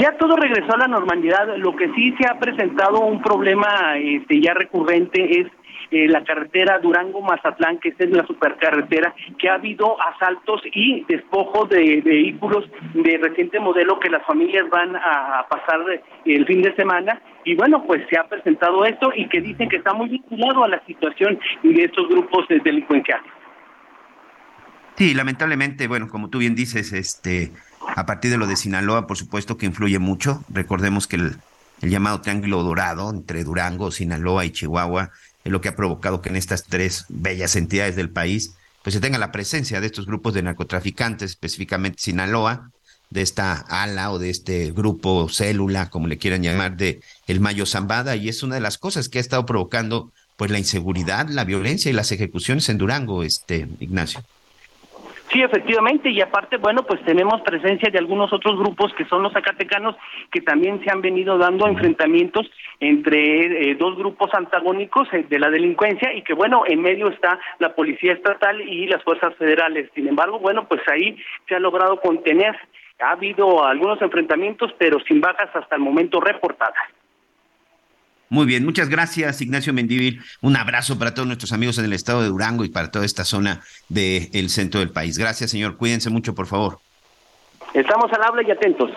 Ya 0.00 0.16
todo 0.18 0.36
regresó 0.36 0.74
a 0.74 0.78
la 0.78 0.88
normalidad. 0.88 1.56
Lo 1.56 1.74
que 1.74 1.92
sí 1.94 2.14
se 2.18 2.28
ha 2.28 2.38
presentado 2.38 3.00
un 3.00 3.22
problema 3.22 3.96
este, 3.96 4.40
ya 4.40 4.52
recurrente 4.54 5.40
es 5.40 5.46
eh, 5.90 6.08
la 6.08 6.24
carretera 6.24 6.80
Durango-Mazatlán, 6.80 7.78
que 7.78 7.94
es 7.96 8.10
la 8.10 8.26
supercarretera, 8.26 9.14
que 9.38 9.48
ha 9.48 9.54
habido 9.54 9.96
asaltos 10.02 10.60
y 10.74 11.04
despojos 11.04 11.68
de, 11.68 12.02
vehículos 12.04 12.64
de 12.94 13.18
reciente 13.18 13.60
modelo 13.60 14.00
que 14.00 14.10
las 14.10 14.26
familias 14.26 14.68
van 14.68 14.96
a, 14.96 15.46
pasar 15.48 15.80
el 16.24 16.46
fin 16.46 16.62
de 16.62 16.74
semana. 16.74 17.20
Y 17.44 17.54
bueno, 17.54 17.84
pues 17.86 18.02
se 18.10 18.18
ha 18.18 18.28
presentado 18.28 18.84
esto 18.84 19.12
y 19.14 19.28
que 19.28 19.40
dicen 19.40 19.68
que 19.68 19.76
está 19.76 19.94
muy 19.94 20.08
vinculado 20.08 20.64
a 20.64 20.68
la 20.68 20.84
situación 20.86 21.38
de 21.62 21.84
estos 21.84 22.08
grupos 22.08 22.48
de 22.48 22.58
delincuenciales. 22.58 23.30
Sí, 24.96 25.14
lamentablemente, 25.14 25.86
bueno, 25.86 26.08
como 26.08 26.30
tú 26.30 26.38
bien 26.38 26.54
dices, 26.54 26.92
este, 26.92 27.52
a 27.94 28.06
partir 28.06 28.30
de 28.30 28.38
lo 28.38 28.46
de 28.46 28.56
Sinaloa, 28.56 29.06
por 29.06 29.16
supuesto 29.16 29.56
que 29.56 29.66
influye 29.66 29.98
mucho. 29.98 30.44
Recordemos 30.48 31.06
que 31.06 31.16
el, 31.16 31.36
llamado 31.82 32.20
Triángulo 32.20 32.62
Dorado 32.62 33.10
entre 33.10 33.44
Durango, 33.44 33.90
Sinaloa 33.90 34.44
y 34.44 34.50
Chihuahua 34.50 35.10
es 35.44 35.52
lo 35.52 35.60
que 35.60 35.68
ha 35.68 35.76
provocado 35.76 36.22
que 36.22 36.30
en 36.30 36.36
estas 36.36 36.64
tres 36.64 37.04
bellas 37.08 37.54
entidades 37.54 37.96
del 37.96 38.10
país 38.10 38.54
pues 38.82 38.94
se 38.94 39.00
tenga 39.00 39.18
la 39.18 39.32
presencia 39.32 39.80
de 39.80 39.86
estos 39.86 40.06
grupos 40.06 40.32
de 40.32 40.42
narcotraficantes, 40.42 41.32
específicamente 41.32 42.00
Sinaloa, 42.00 42.70
de 43.10 43.22
esta 43.22 43.54
ala 43.54 44.12
o 44.12 44.20
de 44.20 44.30
este 44.30 44.70
grupo 44.70 45.28
célula, 45.28 45.90
como 45.90 46.06
le 46.06 46.18
quieran 46.18 46.42
llamar, 46.42 46.76
de 46.76 47.00
el 47.26 47.40
Mayo 47.40 47.66
Zambada, 47.66 48.14
y 48.14 48.28
es 48.28 48.44
una 48.44 48.54
de 48.54 48.60
las 48.60 48.78
cosas 48.78 49.08
que 49.08 49.18
ha 49.18 49.20
estado 49.20 49.44
provocando 49.44 50.12
pues 50.36 50.50
la 50.50 50.58
inseguridad, 50.58 51.28
la 51.28 51.44
violencia 51.44 51.90
y 51.90 51.94
las 51.94 52.12
ejecuciones 52.12 52.68
en 52.68 52.78
Durango, 52.78 53.24
este 53.24 53.68
Ignacio. 53.80 54.22
Sí, 55.30 55.42
efectivamente, 55.42 56.08
y 56.08 56.20
aparte, 56.20 56.56
bueno, 56.56 56.84
pues 56.84 57.04
tenemos 57.04 57.40
presencia 57.42 57.90
de 57.90 57.98
algunos 57.98 58.32
otros 58.32 58.56
grupos 58.58 58.94
que 58.94 59.04
son 59.06 59.24
los 59.24 59.32
zacatecanos, 59.32 59.96
que 60.30 60.40
también 60.40 60.82
se 60.84 60.90
han 60.90 61.00
venido 61.00 61.36
dando 61.36 61.66
enfrentamientos 61.66 62.48
entre 62.78 63.70
eh, 63.70 63.74
dos 63.74 63.96
grupos 63.96 64.32
antagónicos 64.34 65.08
eh, 65.12 65.26
de 65.28 65.38
la 65.40 65.50
delincuencia 65.50 66.12
y 66.12 66.22
que, 66.22 66.32
bueno, 66.32 66.62
en 66.66 66.80
medio 66.80 67.08
está 67.08 67.40
la 67.58 67.74
Policía 67.74 68.12
Estatal 68.12 68.60
y 68.60 68.86
las 68.86 69.02
Fuerzas 69.02 69.34
Federales. 69.36 69.90
Sin 69.94 70.06
embargo, 70.06 70.38
bueno, 70.38 70.68
pues 70.68 70.80
ahí 70.88 71.16
se 71.48 71.56
ha 71.56 71.60
logrado 71.60 72.00
contener. 72.00 72.56
Ha 73.00 73.10
habido 73.10 73.64
algunos 73.64 74.00
enfrentamientos, 74.00 74.72
pero 74.78 75.00
sin 75.00 75.20
bajas 75.20 75.50
hasta 75.54 75.74
el 75.74 75.82
momento 75.82 76.20
reportadas. 76.20 76.95
Muy 78.28 78.44
bien, 78.44 78.64
muchas 78.64 78.88
gracias 78.88 79.40
Ignacio 79.40 79.72
Mendívil. 79.72 80.20
Un 80.40 80.56
abrazo 80.56 80.98
para 80.98 81.14
todos 81.14 81.26
nuestros 81.26 81.52
amigos 81.52 81.78
en 81.78 81.84
el 81.84 81.92
estado 81.92 82.22
de 82.22 82.28
Durango 82.28 82.64
y 82.64 82.68
para 82.68 82.90
toda 82.90 83.04
esta 83.04 83.24
zona 83.24 83.62
del 83.88 84.50
centro 84.50 84.80
del 84.80 84.90
país. 84.90 85.16
Gracias, 85.16 85.50
señor. 85.50 85.76
Cuídense 85.76 86.10
mucho, 86.10 86.34
por 86.34 86.46
favor. 86.46 86.80
Estamos 87.72 88.12
al 88.12 88.22
habla 88.22 88.42
y 88.42 88.50
atentos. 88.50 88.90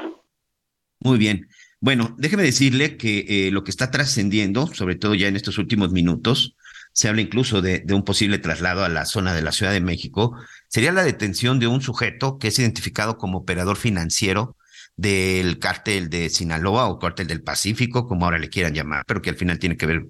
Muy 0.99 1.17
bien. 1.17 1.47
Bueno, 1.79 2.15
déjeme 2.17 2.43
decirle 2.43 2.97
que 2.97 3.25
eh, 3.47 3.51
lo 3.51 3.63
que 3.63 3.71
está 3.71 3.91
trascendiendo, 3.91 4.67
sobre 4.67 4.95
todo 4.95 5.15
ya 5.15 5.27
en 5.27 5.35
estos 5.35 5.57
últimos 5.57 5.91
minutos, 5.91 6.55
se 6.91 7.07
habla 7.07 7.21
incluso 7.21 7.61
de, 7.61 7.79
de, 7.79 7.93
un 7.93 8.03
posible 8.03 8.39
traslado 8.39 8.83
a 8.83 8.89
la 8.89 9.05
zona 9.05 9.33
de 9.33 9.43
la 9.43 9.51
Ciudad 9.51 9.71
de 9.71 9.79
México, 9.79 10.35
sería 10.67 10.91
la 10.91 11.03
detención 11.03 11.59
de 11.59 11.67
un 11.67 11.81
sujeto 11.81 12.37
que 12.37 12.49
es 12.49 12.59
identificado 12.59 13.17
como 13.17 13.37
operador 13.37 13.77
financiero 13.77 14.57
del 14.99 15.59
cártel 15.59 16.09
de 16.09 16.29
Sinaloa 16.29 16.87
o 16.87 16.99
cártel 16.99 17.27
del 17.27 17.41
Pacífico, 17.41 18.05
como 18.05 18.25
ahora 18.25 18.37
le 18.37 18.49
quieran 18.49 18.73
llamar, 18.73 19.03
pero 19.07 19.21
que 19.21 19.29
al 19.29 19.37
final 19.37 19.57
tiene 19.57 19.77
que 19.77 19.85
ver 19.85 20.07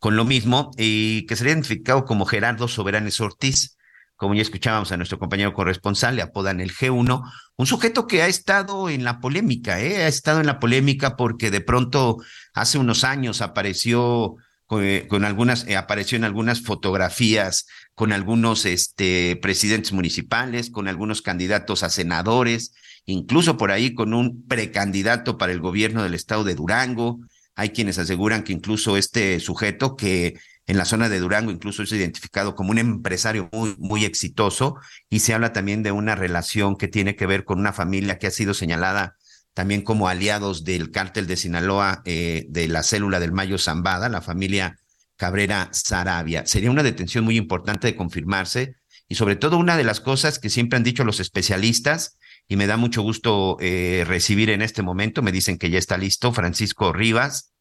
con 0.00 0.16
lo 0.16 0.24
mismo, 0.24 0.72
y 0.76 1.26
que 1.26 1.36
sería 1.36 1.52
identificado 1.52 2.04
como 2.04 2.26
Gerardo 2.26 2.66
Soberanes 2.66 3.20
Ortiz, 3.20 3.76
como 4.16 4.34
ya 4.34 4.42
escuchábamos 4.42 4.90
a 4.90 4.96
nuestro 4.96 5.20
compañero 5.20 5.52
corresponsal, 5.52 6.16
le 6.16 6.22
apodan 6.22 6.60
el 6.60 6.72
G1, 6.72 7.22
un 7.56 7.66
sujeto 7.66 8.08
que 8.08 8.22
ha 8.22 8.26
estado 8.26 8.88
en 8.88 9.04
la 9.04 9.20
polémica, 9.20 9.80
¿eh? 9.80 10.02
ha 10.02 10.08
estado 10.08 10.40
en 10.40 10.46
la 10.46 10.58
polémica 10.58 11.16
porque 11.16 11.52
de 11.52 11.60
pronto 11.60 12.16
hace 12.52 12.78
unos 12.78 13.04
años 13.04 13.42
apareció 13.42 14.34
con, 14.66 14.84
eh, 14.84 15.06
algunas, 15.24 15.68
eh, 15.68 15.76
apareció 15.76 16.16
en 16.16 16.24
algunas 16.24 16.62
fotografías 16.62 17.66
con 17.94 18.12
algunos 18.12 18.64
este, 18.64 19.38
presidentes 19.42 19.92
municipales, 19.92 20.70
con 20.70 20.88
algunos 20.88 21.22
candidatos 21.22 21.82
a 21.82 21.90
senadores, 21.90 22.74
incluso 23.06 23.56
por 23.56 23.70
ahí 23.70 23.94
con 23.94 24.14
un 24.14 24.46
precandidato 24.46 25.38
para 25.38 25.52
el 25.52 25.60
gobierno 25.60 26.02
del 26.02 26.14
estado 26.14 26.44
de 26.44 26.54
Durango. 26.54 27.20
Hay 27.54 27.70
quienes 27.70 27.98
aseguran 27.98 28.44
que 28.44 28.52
incluso 28.52 28.96
este 28.96 29.38
sujeto 29.40 29.96
que 29.96 30.38
en 30.66 30.78
la 30.78 30.84
zona 30.84 31.08
de 31.08 31.18
Durango 31.18 31.50
incluso 31.50 31.82
es 31.82 31.92
identificado 31.92 32.54
como 32.54 32.70
un 32.70 32.78
empresario 32.78 33.48
muy, 33.52 33.74
muy 33.78 34.04
exitoso 34.04 34.76
y 35.10 35.20
se 35.20 35.34
habla 35.34 35.52
también 35.52 35.82
de 35.82 35.92
una 35.92 36.14
relación 36.14 36.76
que 36.76 36.88
tiene 36.88 37.16
que 37.16 37.26
ver 37.26 37.44
con 37.44 37.58
una 37.58 37.72
familia 37.72 38.18
que 38.18 38.28
ha 38.28 38.30
sido 38.30 38.54
señalada 38.54 39.16
también 39.54 39.82
como 39.82 40.08
aliados 40.08 40.64
del 40.64 40.90
cártel 40.90 41.26
de 41.26 41.36
Sinaloa 41.36 42.02
eh, 42.04 42.46
de 42.48 42.68
la 42.68 42.82
célula 42.82 43.20
del 43.20 43.32
Mayo 43.32 43.58
Zambada, 43.58 44.08
la 44.08 44.22
familia 44.22 44.78
Cabrera 45.16 45.68
Sarabia. 45.72 46.46
Sería 46.46 46.70
una 46.70 46.82
detención 46.82 47.24
muy 47.24 47.36
importante 47.36 47.86
de 47.86 47.96
confirmarse 47.96 48.76
y 49.08 49.14
sobre 49.16 49.36
todo 49.36 49.58
una 49.58 49.76
de 49.76 49.84
las 49.84 50.00
cosas 50.00 50.38
que 50.38 50.48
siempre 50.48 50.78
han 50.78 50.84
dicho 50.84 51.04
los 51.04 51.20
especialistas 51.20 52.16
y 52.48 52.56
me 52.56 52.66
da 52.66 52.76
mucho 52.76 53.02
gusto 53.02 53.56
eh, 53.60 54.04
recibir 54.06 54.50
en 54.50 54.62
este 54.62 54.82
momento. 54.82 55.22
Me 55.22 55.32
dicen 55.32 55.58
que 55.58 55.70
ya 55.70 55.78
está 55.78 55.96
listo 55.96 56.32
Francisco 56.32 56.92
Rivas. 56.92 57.52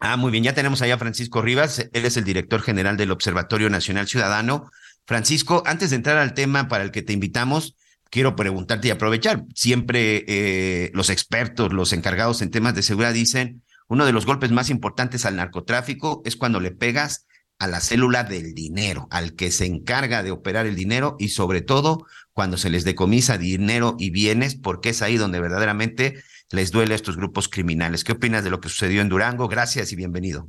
Ah, 0.00 0.16
muy 0.16 0.30
bien, 0.30 0.44
ya 0.44 0.54
tenemos 0.54 0.82
allá 0.82 0.94
a 0.94 0.98
Francisco 0.98 1.42
Rivas. 1.42 1.88
Él 1.92 2.04
es 2.04 2.16
el 2.16 2.24
director 2.24 2.62
general 2.62 2.96
del 2.96 3.10
Observatorio 3.10 3.68
Nacional 3.68 4.06
Ciudadano. 4.06 4.70
Francisco, 5.06 5.62
antes 5.66 5.90
de 5.90 5.96
entrar 5.96 6.18
al 6.18 6.34
tema 6.34 6.68
para 6.68 6.84
el 6.84 6.90
que 6.90 7.02
te 7.02 7.12
invitamos, 7.12 7.76
quiero 8.10 8.36
preguntarte 8.36 8.88
y 8.88 8.90
aprovechar. 8.90 9.44
Siempre 9.54 10.24
eh, 10.28 10.90
los 10.94 11.10
expertos, 11.10 11.72
los 11.72 11.92
encargados 11.92 12.42
en 12.42 12.50
temas 12.50 12.74
de 12.74 12.82
seguridad 12.82 13.12
dicen, 13.12 13.62
uno 13.88 14.04
de 14.04 14.12
los 14.12 14.26
golpes 14.26 14.52
más 14.52 14.70
importantes 14.70 15.24
al 15.24 15.36
narcotráfico 15.36 16.22
es 16.24 16.36
cuando 16.36 16.60
le 16.60 16.70
pegas 16.70 17.26
a 17.58 17.66
la 17.66 17.80
célula 17.80 18.22
del 18.22 18.54
dinero, 18.54 19.08
al 19.10 19.34
que 19.34 19.50
se 19.50 19.66
encarga 19.66 20.22
de 20.22 20.30
operar 20.30 20.66
el 20.66 20.76
dinero 20.76 21.16
y 21.18 21.30
sobre 21.30 21.60
todo 21.60 22.06
cuando 22.38 22.56
se 22.56 22.70
les 22.70 22.84
decomisa 22.84 23.36
dinero 23.36 23.96
y 23.98 24.10
bienes, 24.10 24.54
porque 24.54 24.90
es 24.90 25.02
ahí 25.02 25.16
donde 25.16 25.40
verdaderamente 25.40 26.22
les 26.52 26.70
duele 26.70 26.92
a 26.92 26.94
estos 26.94 27.16
grupos 27.16 27.48
criminales. 27.48 28.04
¿Qué 28.04 28.12
opinas 28.12 28.44
de 28.44 28.50
lo 28.50 28.60
que 28.60 28.68
sucedió 28.68 29.00
en 29.00 29.08
Durango? 29.08 29.48
Gracias 29.48 29.92
y 29.92 29.96
bienvenido. 29.96 30.46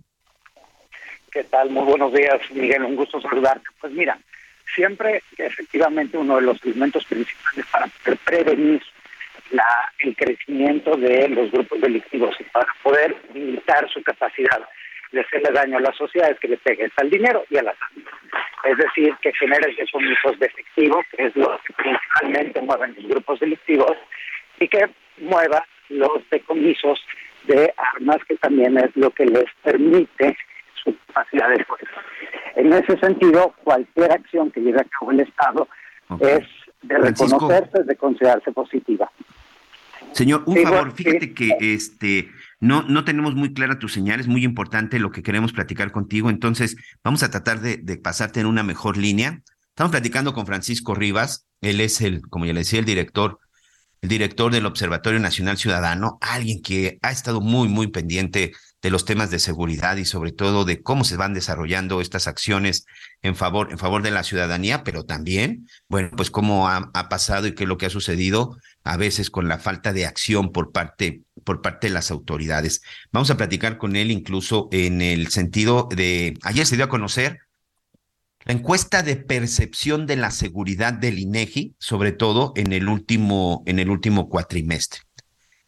¿Qué 1.31 1.43
tal? 1.45 1.71
Muy 1.71 1.85
buenos 1.85 2.13
días, 2.13 2.39
Miguel. 2.53 2.83
Un 2.83 2.95
gusto 2.95 3.19
saludarte. 3.19 3.65
Pues 3.81 3.91
mira, 3.93 4.19
siempre 4.75 5.23
efectivamente 5.35 6.15
uno 6.15 6.35
de 6.35 6.43
los 6.43 6.63
elementos 6.63 7.03
principales 7.05 7.65
para 7.71 7.87
prevenir 8.23 8.83
la, 9.49 9.91
el 9.97 10.15
crecimiento 10.15 10.95
de 10.95 11.27
los 11.29 11.51
grupos 11.51 11.81
delictivos 11.81 12.35
y 12.39 12.43
para 12.43 12.67
poder 12.83 13.17
limitar 13.33 13.89
su 13.91 14.03
capacidad 14.03 14.61
de 15.11 15.21
hacerle 15.21 15.51
daño 15.53 15.77
a 15.77 15.81
las 15.81 15.95
sociedades 15.97 16.39
que 16.39 16.47
le 16.49 16.57
pegues 16.57 16.91
al 16.97 17.09
dinero 17.09 17.43
y 17.49 17.57
a 17.57 17.63
la 17.63 17.75
salud. 17.75 18.03
Es 18.65 18.77
decir, 18.77 19.15
que 19.21 19.31
genere 19.33 19.73
decomisos 19.75 20.37
de 20.39 20.45
efectivo, 20.47 21.01
que 21.15 21.25
es 21.27 21.35
lo 21.35 21.59
que 21.65 21.73
principalmente 21.73 22.61
mueven 22.61 22.95
los 22.97 23.07
grupos 23.07 23.39
delictivos, 23.39 23.97
y 24.59 24.67
que 24.67 24.89
mueva 25.17 25.63
los 25.89 26.21
decomisos 26.29 26.99
de 27.45 27.73
armas, 27.95 28.17
que 28.27 28.35
también 28.37 28.77
es 28.77 28.95
lo 28.95 29.09
que 29.11 29.25
les 29.25 29.45
permite 29.63 30.37
su 30.83 30.95
capacidad 31.07 31.49
de 31.49 31.63
fuerza. 31.65 32.01
en 32.55 32.73
ese 32.73 32.97
sentido, 32.99 33.53
cualquier 33.63 34.11
acción 34.11 34.51
que 34.51 34.59
lleve 34.59 34.81
a 34.81 34.83
cabo 34.85 35.11
el 35.11 35.21
Estado 35.21 35.67
es 36.19 36.45
de 36.81 36.95
Francisco. 36.97 37.25
reconocerse, 37.39 37.83
de 37.83 37.95
considerarse 37.95 38.51
positiva. 38.51 39.09
Señor, 40.11 40.43
un 40.45 40.55
Sí, 40.55 40.63
favor, 40.63 40.91
fíjate 40.93 41.19
sí. 41.27 41.33
que 41.33 41.73
este 41.73 42.29
no, 42.59 42.83
no 42.83 43.05
tenemos 43.05 43.35
muy 43.35 43.53
clara 43.53 43.79
tu 43.79 43.87
señal, 43.87 44.19
es 44.19 44.27
muy 44.27 44.43
importante 44.43 44.99
lo 44.99 45.11
que 45.11 45.23
queremos 45.23 45.53
platicar 45.53 45.91
contigo, 45.91 46.29
entonces 46.29 46.75
vamos 47.03 47.23
a 47.23 47.31
tratar 47.31 47.61
de, 47.61 47.77
pasarte 47.97 48.41
en 48.41 48.47
una 48.47 48.63
mejor 48.63 48.97
línea. 48.97 49.41
Estamos 49.69 49.91
platicando 49.91 50.33
con 50.33 50.45
Francisco 50.45 50.93
Rivas, 50.93 51.45
él 51.61 51.79
es 51.79 52.01
el, 52.01 52.21
como 52.21 52.45
ya 52.45 52.53
le 52.53 52.61
decía, 52.61 52.79
el 52.79 52.85
director, 52.85 53.39
el 54.01 54.09
director 54.09 54.51
del 54.51 54.65
Observatorio 54.65 55.19
Nacional 55.19 55.57
Ciudadano, 55.57 56.17
alguien 56.21 56.61
que 56.61 56.99
ha 57.01 57.11
estado 57.11 57.39
muy, 57.39 57.69
muy 57.69 57.87
pendiente 57.87 58.51
de 58.81 58.89
los 58.89 59.05
temas 59.05 59.29
de 59.29 59.39
seguridad 59.39 59.97
y 59.97 60.05
sobre 60.05 60.31
todo 60.31 60.63
de 60.63 60.81
cómo 60.81 61.03
se 61.03 61.17
van 61.17 61.33
desarrollando 61.33 61.99
estas 61.99 62.27
acciones 62.27 62.85
en 63.21 63.35
favor, 63.35 63.71
en 63.71 63.77
favor 63.77 64.01
de 64.01 64.11
la 64.11 64.23
ciudadanía, 64.23 64.83
pero 64.83 65.03
también, 65.03 65.67
bueno, 65.89 66.11
pues 66.15 66.31
cómo 66.31 66.69
ha, 66.69 66.91
pasado 67.09 67.47
y 67.47 67.55
qué 67.55 67.63
es 67.63 67.67
lo 67.67 67.77
que 67.77 67.87
ha 67.87 67.89
sucedido 67.89 68.57
a 68.83 68.95
veces 68.95 69.29
con 69.29 69.47
la 69.47 69.59
falta 69.59 69.93
de 69.93 70.05
acción 70.05 70.51
por 70.51 70.71
parte, 70.71 71.23
por 71.43 71.61
parte 71.61 71.87
de 71.87 71.93
las 71.93 72.11
autoridades. 72.11 72.81
Vamos 73.11 73.29
a 73.31 73.37
platicar 73.37 73.77
con 73.77 73.95
él 73.95 74.11
incluso 74.11 74.69
en 74.71 75.01
el 75.01 75.27
sentido 75.27 75.89
de, 75.91 76.37
ayer 76.43 76.65
se 76.65 76.75
dio 76.75 76.85
a 76.85 76.89
conocer 76.89 77.39
la 78.45 78.53
encuesta 78.53 79.03
de 79.03 79.17
percepción 79.17 80.05
de 80.07 80.15
la 80.15 80.31
seguridad 80.31 80.93
del 80.93 81.19
INEGI, 81.19 81.75
sobre 81.77 82.13
todo 82.13 82.53
en 82.55 82.71
el 82.71 82.87
último, 82.87 83.63
en 83.65 83.79
el 83.79 83.89
último 83.89 84.29
cuatrimestre. 84.29 85.01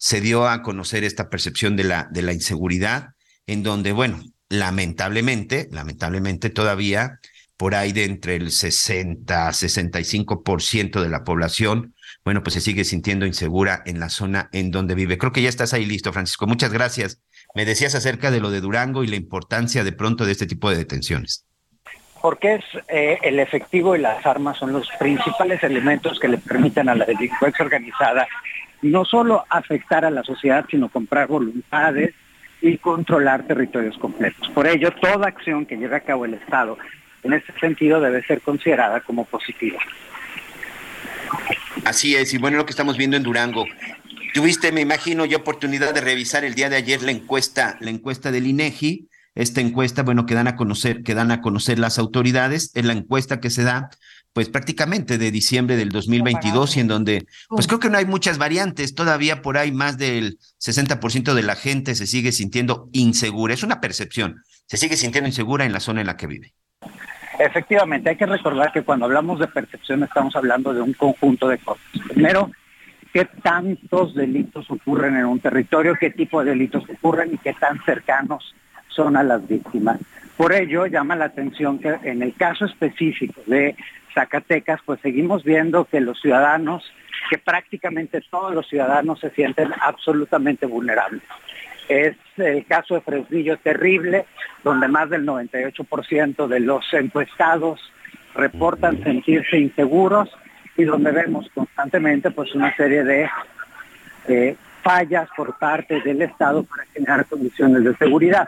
Se 0.02 0.20
dio 0.20 0.48
a 0.48 0.64
conocer 0.64 1.04
esta 1.04 1.30
percepción 1.30 1.76
de 1.76 1.84
la, 1.84 2.08
de 2.10 2.24
la 2.24 2.34
inseguridad, 2.34 3.10
en 3.46 3.62
donde, 3.62 3.92
bueno, 3.92 4.20
lamentablemente, 4.50 5.68
lamentablemente 5.72 6.50
todavía 6.50 7.20
por 7.56 7.76
ahí 7.76 7.92
de 7.92 8.06
entre 8.06 8.38
el 8.38 8.50
60 8.50 9.48
a 9.48 9.52
65% 9.52 11.00
de 11.00 11.10
la 11.10 11.24
población, 11.24 11.94
bueno, 12.26 12.42
pues 12.42 12.56
se 12.56 12.62
sigue 12.62 12.84
sintiendo 12.84 13.28
insegura 13.28 13.84
en 13.86 14.00
la 14.00 14.10
zona 14.10 14.50
en 14.52 14.72
donde 14.72 14.96
vive. 14.96 15.20
Creo 15.20 15.32
que 15.32 15.44
ya 15.44 15.50
estás 15.50 15.72
ahí 15.76 15.86
listo, 15.86 16.12
Francisco. 16.12 16.48
Muchas 16.48 16.74
gracias. 16.74 17.22
Me 17.54 17.64
decías 17.66 17.94
acerca 17.94 18.32
de 18.32 18.40
lo 18.40 18.50
de 18.50 18.62
Durango 18.62 19.04
y 19.04 19.08
la 19.08 19.16
importancia 19.16 19.84
de 19.84 19.92
pronto 19.92 20.26
de 20.26 20.32
este 20.32 20.48
tipo 20.48 20.72
de 20.72 20.78
detenciones. 20.78 21.46
Porque 22.20 22.56
es 22.56 22.66
eh, 22.88 23.20
el 23.22 23.40
efectivo 23.40 23.96
y 23.96 24.00
las 24.00 24.26
armas 24.26 24.58
son 24.58 24.74
los 24.74 24.90
principales 24.98 25.62
elementos 25.62 26.20
que 26.20 26.30
le 26.30 26.40
permiten 26.40 26.90
a 26.90 26.96
la 26.96 27.06
delincuencia 27.06 27.64
organizada 27.64 28.28
no 28.82 29.06
solo 29.06 29.46
afectar 29.50 30.06
a 30.06 30.12
la 30.12 30.24
sociedad, 30.24 30.66
sino 30.70 30.90
comprar 30.90 31.28
voluntades 31.28 32.14
y 32.62 32.78
controlar 32.78 33.48
territorios 33.48 33.98
completos. 33.98 34.50
Por 34.50 34.68
ello, 34.68 34.92
toda 34.92 35.28
acción 35.28 35.66
que 35.66 35.78
lleve 35.78 35.96
a 35.96 36.02
cabo 36.02 36.26
el 36.26 36.36
Estado 36.36 36.78
en 37.24 37.34
ese 37.34 37.54
sentido 37.60 38.00
debe 38.00 38.24
ser 38.24 38.42
considerada 38.42 39.02
como 39.02 39.26
positiva. 39.26 39.80
Así 41.86 42.16
es, 42.16 42.34
y 42.34 42.38
bueno, 42.38 42.58
lo 42.58 42.66
que 42.66 42.72
estamos 42.72 42.98
viendo 42.98 43.18
en 43.18 43.24
Durango. 43.24 43.66
Tuviste, 44.34 44.72
me 44.72 44.82
imagino, 44.82 45.26
ya 45.26 45.38
oportunidad 45.38 45.94
de 45.94 46.02
revisar 46.02 46.46
el 46.46 46.56
día 46.56 46.70
de 46.70 46.78
ayer 46.78 47.02
la 47.04 47.12
encuesta, 47.12 47.78
la 47.80 47.90
encuesta 47.90 48.32
del 48.32 48.48
INEGI. 48.48 49.08
Esta 49.34 49.62
encuesta, 49.62 50.04
bueno, 50.04 50.26
que 50.26 50.34
dan 50.34 50.48
a 50.48 50.56
conocer, 50.56 51.04
que 51.04 51.14
dan 51.14 51.32
a 51.32 51.42
conocer 51.42 51.80
las 51.80 51.98
autoridades, 52.00 52.72
es 52.76 52.86
la 52.86 52.94
encuesta 52.94 53.40
que 53.40 53.50
se 53.50 53.64
da, 53.64 53.90
pues 54.34 54.50
prácticamente 54.50 55.18
de 55.18 55.32
diciembre 55.32 55.76
del 55.76 55.90
2022 55.90 56.78
y 56.78 56.80
en 56.80 56.88
donde, 56.88 57.26
pues 57.50 57.68
creo 57.68 57.80
que 57.80 57.90
no 57.90 57.98
hay 57.98 58.06
muchas 58.06 58.38
variantes, 58.38 58.96
todavía 58.96 59.42
por 59.42 59.58
ahí 59.58 59.72
más 59.72 59.98
del 59.98 60.38
60% 60.60 61.34
de 61.34 61.44
la 61.44 61.56
gente 61.56 61.96
se 61.96 62.08
sigue 62.08 62.32
sintiendo 62.32 62.90
insegura, 62.94 63.54
es 63.54 63.64
una 63.64 63.82
percepción, 63.82 64.42
se 64.66 64.78
sigue 64.78 64.96
sintiendo 64.96 65.28
insegura 65.28 65.66
en 65.66 65.74
la 65.74 65.80
zona 65.80 66.02
en 66.02 66.08
la 66.08 66.18
que 66.18 66.28
vive. 66.28 66.54
Efectivamente, 67.40 68.10
hay 68.10 68.16
que 68.16 68.26
recordar 68.26 68.72
que 68.72 68.84
cuando 68.84 69.06
hablamos 69.06 69.40
de 69.40 69.48
percepción 69.48 70.04
estamos 70.04 70.36
hablando 70.36 70.74
de 70.74 70.82
un 70.82 70.94
conjunto 70.94 71.48
de 71.48 71.58
cosas. 71.58 71.84
Primero, 72.14 72.52
qué 73.14 73.26
tantos 73.26 74.16
delitos 74.16 74.70
ocurren 74.70 75.18
en 75.18 75.26
un 75.26 75.40
territorio, 75.40 75.96
qué 76.00 76.12
tipo 76.12 76.44
de 76.44 76.52
delitos 76.52 76.84
ocurren 76.90 77.34
y 77.34 77.38
qué 77.38 77.54
tan 77.54 77.84
cercanos 77.84 78.56
son 78.88 79.18
a 79.18 79.24
las 79.24 79.46
víctimas. 79.48 80.00
Por 80.38 80.54
ello, 80.54 80.86
llama 80.86 81.16
la 81.16 81.26
atención 81.26 81.80
que 81.80 81.98
en 82.04 82.22
el 82.22 82.34
caso 82.34 82.66
específico 82.66 83.42
de 83.46 83.76
Zacatecas, 84.14 84.80
pues 84.86 85.00
seguimos 85.02 85.44
viendo 85.44 85.86
que 85.86 86.02
los 86.02 86.20
ciudadanos, 86.20 86.84
que 87.30 87.38
prácticamente 87.38 88.22
todos 88.30 88.54
los 88.54 88.68
ciudadanos 88.68 89.20
se 89.20 89.30
sienten 89.32 89.72
absolutamente 89.82 90.66
vulnerables. 90.66 91.22
Es 91.90 92.16
el 92.38 92.66
caso 92.66 92.96
de 92.96 93.02
Fresnillo 93.02 93.58
terrible, 93.58 94.26
donde 94.64 94.88
más 94.88 95.10
del 95.10 95.26
98% 95.26 96.48
de 96.48 96.60
los 96.60 96.86
encuestados 96.94 97.80
reportan 98.34 99.04
sentirse 99.04 99.58
inseguros 99.58 100.30
y 100.78 100.84
donde 100.84 101.12
vemos 101.12 101.50
constantemente 101.54 102.32
pues 102.32 102.56
una 102.56 102.76
serie 102.76 103.04
de 103.04 103.30
eh, 104.28 104.56
fallas 104.82 105.30
por 105.36 105.58
parte 105.58 106.02
del 106.02 106.22
Estado 106.22 106.64
para 106.64 106.86
generar 106.94 107.26
condiciones 107.26 107.84
de 107.84 107.96
seguridad. 107.98 108.48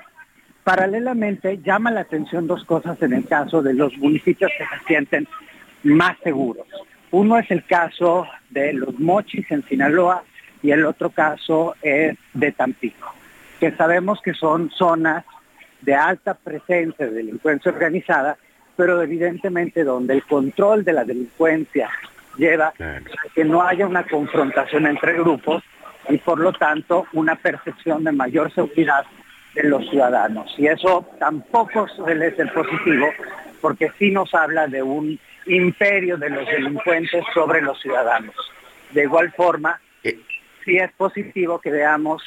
Paralelamente, 0.63 1.59
llama 1.61 1.91
la 1.91 2.01
atención 2.01 2.47
dos 2.47 2.63
cosas 2.63 3.01
en 3.01 3.13
el 3.13 3.25
caso 3.27 3.61
de 3.61 3.73
los 3.73 3.97
municipios 3.97 4.49
que 4.57 4.63
se 4.63 4.85
sienten 4.85 5.27
más 5.83 6.17
seguros. 6.23 6.67
Uno 7.11 7.37
es 7.37 7.49
el 7.51 7.63
caso 7.65 8.27
de 8.49 8.73
los 8.73 8.99
Mochis 8.99 9.49
en 9.51 9.63
Sinaloa 9.63 10.23
y 10.61 10.71
el 10.71 10.85
otro 10.85 11.09
caso 11.09 11.75
es 11.81 12.17
de 12.33 12.51
Tampico, 12.51 13.13
que 13.59 13.71
sabemos 13.71 14.21
que 14.21 14.33
son 14.33 14.71
zonas 14.71 15.25
de 15.81 15.93
alta 15.93 16.33
presencia 16.33 17.05
de 17.05 17.11
delincuencia 17.11 17.71
organizada, 17.71 18.37
pero 18.75 19.01
evidentemente 19.01 19.83
donde 19.83 20.13
el 20.13 20.23
control 20.23 20.83
de 20.83 20.93
la 20.93 21.03
delincuencia 21.03 21.89
lleva 22.37 22.73
a 22.79 23.01
que 23.35 23.43
no 23.43 23.61
haya 23.61 23.85
una 23.85 24.03
confrontación 24.03 24.87
entre 24.87 25.13
grupos 25.13 25.63
y 26.09 26.17
por 26.17 26.39
lo 26.39 26.53
tanto 26.53 27.05
una 27.13 27.35
percepción 27.35 28.03
de 28.03 28.11
mayor 28.11 28.51
seguridad 28.53 29.05
de 29.53 29.63
los 29.63 29.87
ciudadanos. 29.89 30.53
Y 30.57 30.67
eso 30.67 31.05
tampoco 31.19 31.87
suele 31.89 32.35
ser 32.35 32.51
positivo 32.53 33.07
porque 33.61 33.91
sí 33.99 34.11
nos 34.11 34.33
habla 34.33 34.67
de 34.67 34.81
un 34.81 35.19
imperio 35.45 36.17
de 36.17 36.29
los 36.29 36.45
delincuentes 36.45 37.23
sobre 37.33 37.61
los 37.61 37.79
ciudadanos. 37.81 38.35
De 38.91 39.03
igual 39.03 39.31
forma, 39.31 39.79
sí 40.03 40.77
es 40.77 40.91
positivo 40.93 41.59
que 41.59 41.71
veamos 41.71 42.23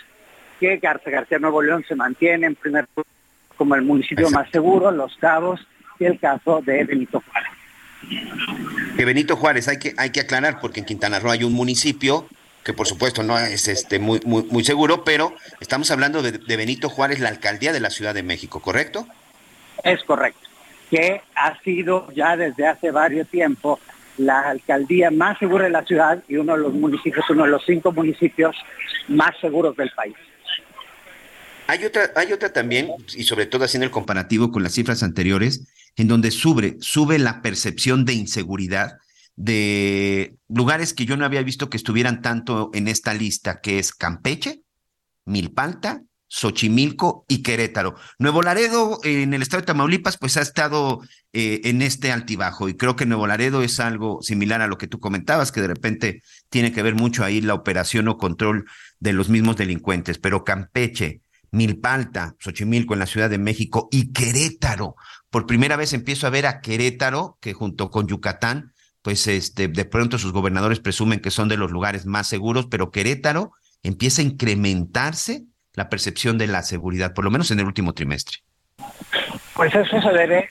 que 0.60 0.76
Garza 0.78 1.10
García 1.10 1.38
Nuevo 1.38 1.62
León 1.62 1.84
se 1.86 1.94
mantiene 1.94 2.46
en 2.46 2.54
primer 2.54 2.86
lugar 2.94 3.06
como 3.56 3.74
el 3.74 3.82
municipio 3.82 4.30
más 4.30 4.50
seguro, 4.50 4.90
Los 4.90 5.16
Cabos 5.16 5.66
y 5.98 6.04
el 6.04 6.18
caso 6.18 6.60
de 6.62 6.84
Benito 6.84 7.22
Juárez. 7.22 7.50
Que 8.96 9.04
Benito 9.04 9.36
Juárez 9.36 9.68
hay 9.68 9.78
que, 9.78 9.94
hay 9.96 10.10
que 10.10 10.20
aclarar 10.20 10.60
porque 10.60 10.80
en 10.80 10.86
Quintana 10.86 11.18
Roo 11.18 11.30
hay 11.30 11.44
un 11.44 11.54
municipio 11.54 12.26
que 12.62 12.72
por 12.72 12.86
supuesto 12.86 13.22
no 13.22 13.38
es 13.38 13.68
este 13.68 13.98
muy, 13.98 14.20
muy, 14.24 14.42
muy 14.44 14.64
seguro, 14.64 15.04
pero 15.04 15.34
estamos 15.60 15.90
hablando 15.90 16.20
de, 16.20 16.32
de 16.32 16.56
Benito 16.56 16.88
Juárez, 16.88 17.20
la 17.20 17.28
alcaldía 17.28 17.72
de 17.72 17.80
la 17.80 17.90
Ciudad 17.90 18.12
de 18.12 18.24
México, 18.24 18.60
¿correcto? 18.60 19.06
Es 19.84 20.02
correcto, 20.02 20.45
que 20.90 21.20
ha 21.34 21.58
sido 21.62 22.10
ya 22.12 22.36
desde 22.36 22.66
hace 22.66 22.90
varios 22.90 23.28
tiempo 23.28 23.80
la 24.18 24.40
alcaldía 24.40 25.10
más 25.10 25.38
segura 25.38 25.64
de 25.64 25.70
la 25.70 25.84
ciudad 25.84 26.22
y 26.28 26.36
uno 26.36 26.54
de 26.56 26.62
los 26.62 26.72
municipios, 26.72 27.28
uno 27.30 27.44
de 27.44 27.50
los 27.50 27.62
cinco 27.66 27.92
municipios 27.92 28.56
más 29.08 29.32
seguros 29.40 29.76
del 29.76 29.90
país. 29.90 30.14
Hay 31.68 31.84
otra, 31.84 32.12
hay 32.14 32.32
otra 32.32 32.52
también, 32.52 32.88
y 33.16 33.24
sobre 33.24 33.46
todo 33.46 33.64
haciendo 33.64 33.84
el 33.84 33.90
comparativo 33.90 34.52
con 34.52 34.62
las 34.62 34.72
cifras 34.72 35.02
anteriores, 35.02 35.66
en 35.96 36.08
donde 36.08 36.30
sube, 36.30 36.76
sube 36.80 37.18
la 37.18 37.42
percepción 37.42 38.04
de 38.04 38.14
inseguridad 38.14 38.98
de 39.34 40.36
lugares 40.48 40.94
que 40.94 41.04
yo 41.04 41.16
no 41.16 41.24
había 41.24 41.42
visto 41.42 41.68
que 41.68 41.76
estuvieran 41.76 42.22
tanto 42.22 42.70
en 42.72 42.88
esta 42.88 43.12
lista, 43.14 43.60
que 43.60 43.78
es 43.78 43.92
Campeche, 43.92 44.62
Milpalta, 45.24 46.02
Xochimilco 46.28 47.24
y 47.28 47.42
Querétaro. 47.42 47.94
Nuevo 48.18 48.42
Laredo, 48.42 48.98
en 49.04 49.32
el 49.32 49.42
estado 49.42 49.60
de 49.60 49.66
Tamaulipas, 49.66 50.16
pues 50.18 50.36
ha 50.36 50.42
estado 50.42 51.00
eh, 51.32 51.60
en 51.64 51.82
este 51.82 52.12
altibajo 52.12 52.68
y 52.68 52.76
creo 52.76 52.96
que 52.96 53.06
Nuevo 53.06 53.26
Laredo 53.26 53.62
es 53.62 53.78
algo 53.80 54.20
similar 54.22 54.60
a 54.60 54.66
lo 54.66 54.78
que 54.78 54.88
tú 54.88 54.98
comentabas, 54.98 55.52
que 55.52 55.60
de 55.60 55.68
repente 55.68 56.22
tiene 56.48 56.72
que 56.72 56.82
ver 56.82 56.94
mucho 56.94 57.24
ahí 57.24 57.40
la 57.40 57.54
operación 57.54 58.08
o 58.08 58.18
control 58.18 58.64
de 58.98 59.12
los 59.12 59.28
mismos 59.28 59.56
delincuentes, 59.56 60.18
pero 60.18 60.44
Campeche, 60.44 61.20
Milpalta, 61.52 62.34
Xochimilco 62.40 62.94
en 62.94 63.00
la 63.00 63.06
Ciudad 63.06 63.30
de 63.30 63.38
México 63.38 63.88
y 63.90 64.12
Querétaro. 64.12 64.96
Por 65.30 65.46
primera 65.46 65.76
vez 65.76 65.92
empiezo 65.92 66.26
a 66.26 66.30
ver 66.30 66.46
a 66.46 66.60
Querétaro, 66.60 67.38
que 67.40 67.52
junto 67.52 67.90
con 67.90 68.08
Yucatán, 68.08 68.72
pues 69.02 69.28
este, 69.28 69.68
de 69.68 69.84
pronto 69.84 70.18
sus 70.18 70.32
gobernadores 70.32 70.80
presumen 70.80 71.20
que 71.20 71.30
son 71.30 71.48
de 71.48 71.56
los 71.56 71.70
lugares 71.70 72.06
más 72.06 72.26
seguros, 72.26 72.66
pero 72.68 72.90
Querétaro 72.90 73.52
empieza 73.84 74.20
a 74.20 74.24
incrementarse 74.24 75.44
la 75.76 75.88
percepción 75.88 76.38
de 76.38 76.48
la 76.48 76.62
seguridad, 76.62 77.14
por 77.14 77.24
lo 77.24 77.30
menos 77.30 77.50
en 77.52 77.60
el 77.60 77.66
último 77.66 77.92
trimestre. 77.92 78.38
Pues 79.54 79.74
eso 79.74 80.02
se 80.02 80.12
debe, 80.12 80.50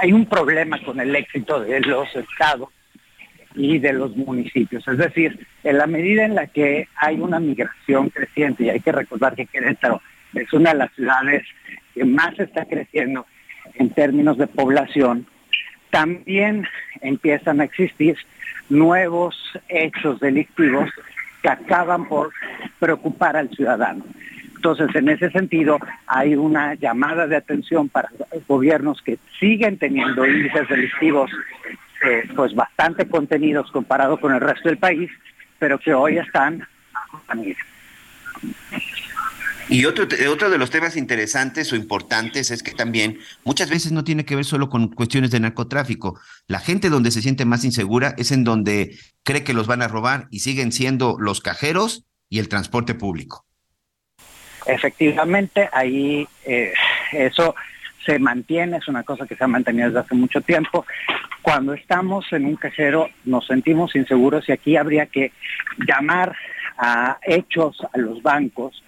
hay 0.00 0.12
un 0.12 0.26
problema 0.26 0.82
con 0.82 0.98
el 0.98 1.14
éxito 1.14 1.60
de 1.60 1.80
los 1.80 2.08
estados 2.16 2.70
y 3.54 3.78
de 3.78 3.92
los 3.92 4.16
municipios. 4.16 4.86
Es 4.88 4.98
decir, 4.98 5.46
en 5.62 5.78
la 5.78 5.86
medida 5.86 6.24
en 6.24 6.34
la 6.34 6.46
que 6.46 6.88
hay 6.96 7.20
una 7.20 7.38
migración 7.38 8.10
creciente, 8.10 8.64
y 8.64 8.70
hay 8.70 8.80
que 8.80 8.92
recordar 8.92 9.36
que 9.36 9.46
Querétaro 9.46 10.02
es 10.34 10.52
una 10.52 10.72
de 10.72 10.78
las 10.78 10.92
ciudades 10.94 11.44
que 11.94 12.04
más 12.04 12.38
está 12.38 12.64
creciendo, 12.64 13.26
en 13.74 13.90
términos 13.90 14.36
de 14.38 14.46
población, 14.46 15.26
también 15.90 16.66
empiezan 17.00 17.60
a 17.60 17.64
existir 17.64 18.16
nuevos 18.68 19.36
hechos 19.68 20.18
delictivos 20.20 20.90
que 21.44 21.50
acaban 21.50 22.08
por 22.08 22.32
preocupar 22.78 23.36
al 23.36 23.50
ciudadano. 23.50 24.02
Entonces, 24.56 24.88
en 24.94 25.10
ese 25.10 25.30
sentido, 25.30 25.78
hay 26.06 26.36
una 26.36 26.72
llamada 26.72 27.26
de 27.26 27.36
atención 27.36 27.90
para 27.90 28.08
gobiernos 28.48 29.02
que 29.02 29.18
siguen 29.38 29.76
teniendo 29.76 30.24
índices 30.24 30.66
delictivos 30.70 31.30
eh, 32.02 32.26
pues 32.34 32.54
bastante 32.54 33.06
contenidos 33.06 33.70
comparado 33.70 34.18
con 34.18 34.32
el 34.32 34.40
resto 34.40 34.70
del 34.70 34.78
país, 34.78 35.10
pero 35.58 35.78
que 35.78 35.92
hoy 35.92 36.16
están 36.16 36.66
a 37.28 37.34
y 39.68 39.84
otro, 39.86 40.06
de 40.06 40.58
los 40.58 40.70
temas 40.70 40.96
interesantes 40.96 41.72
o 41.72 41.76
importantes 41.76 42.50
es 42.50 42.62
que 42.62 42.72
también 42.72 43.18
muchas 43.44 43.70
veces 43.70 43.92
no 43.92 44.04
tiene 44.04 44.24
que 44.24 44.36
ver 44.36 44.44
solo 44.44 44.68
con 44.68 44.88
cuestiones 44.88 45.30
de 45.30 45.40
narcotráfico. 45.40 46.20
La 46.46 46.60
gente 46.60 46.90
donde 46.90 47.10
se 47.10 47.22
siente 47.22 47.44
más 47.44 47.64
insegura 47.64 48.14
es 48.18 48.30
en 48.30 48.44
donde 48.44 48.96
cree 49.22 49.44
que 49.44 49.54
los 49.54 49.66
van 49.66 49.82
a 49.82 49.88
robar 49.88 50.26
y 50.30 50.40
siguen 50.40 50.72
siendo 50.72 51.16
los 51.18 51.40
cajeros 51.40 52.04
y 52.28 52.38
el 52.38 52.48
transporte 52.48 52.94
público. 52.94 53.46
Efectivamente, 54.66 55.68
ahí 55.72 56.26
eh, 56.44 56.72
eso 57.12 57.54
se 58.04 58.18
mantiene, 58.18 58.78
es 58.78 58.88
una 58.88 59.02
cosa 59.02 59.26
que 59.26 59.36
se 59.36 59.44
ha 59.44 59.48
mantenido 59.48 59.88
desde 59.88 60.00
hace 60.00 60.14
mucho 60.14 60.40
tiempo. 60.40 60.86
Cuando 61.42 61.74
estamos 61.74 62.30
en 62.32 62.44
un 62.46 62.56
cajero 62.56 63.08
nos 63.24 63.46
sentimos 63.46 63.94
inseguros 63.96 64.48
y 64.48 64.52
aquí 64.52 64.76
habría 64.76 65.06
que 65.06 65.32
llamar 65.86 66.36
a 66.76 67.18
hechos 67.22 67.78
a 67.92 67.98
los 67.98 68.22
bancos 68.22 68.82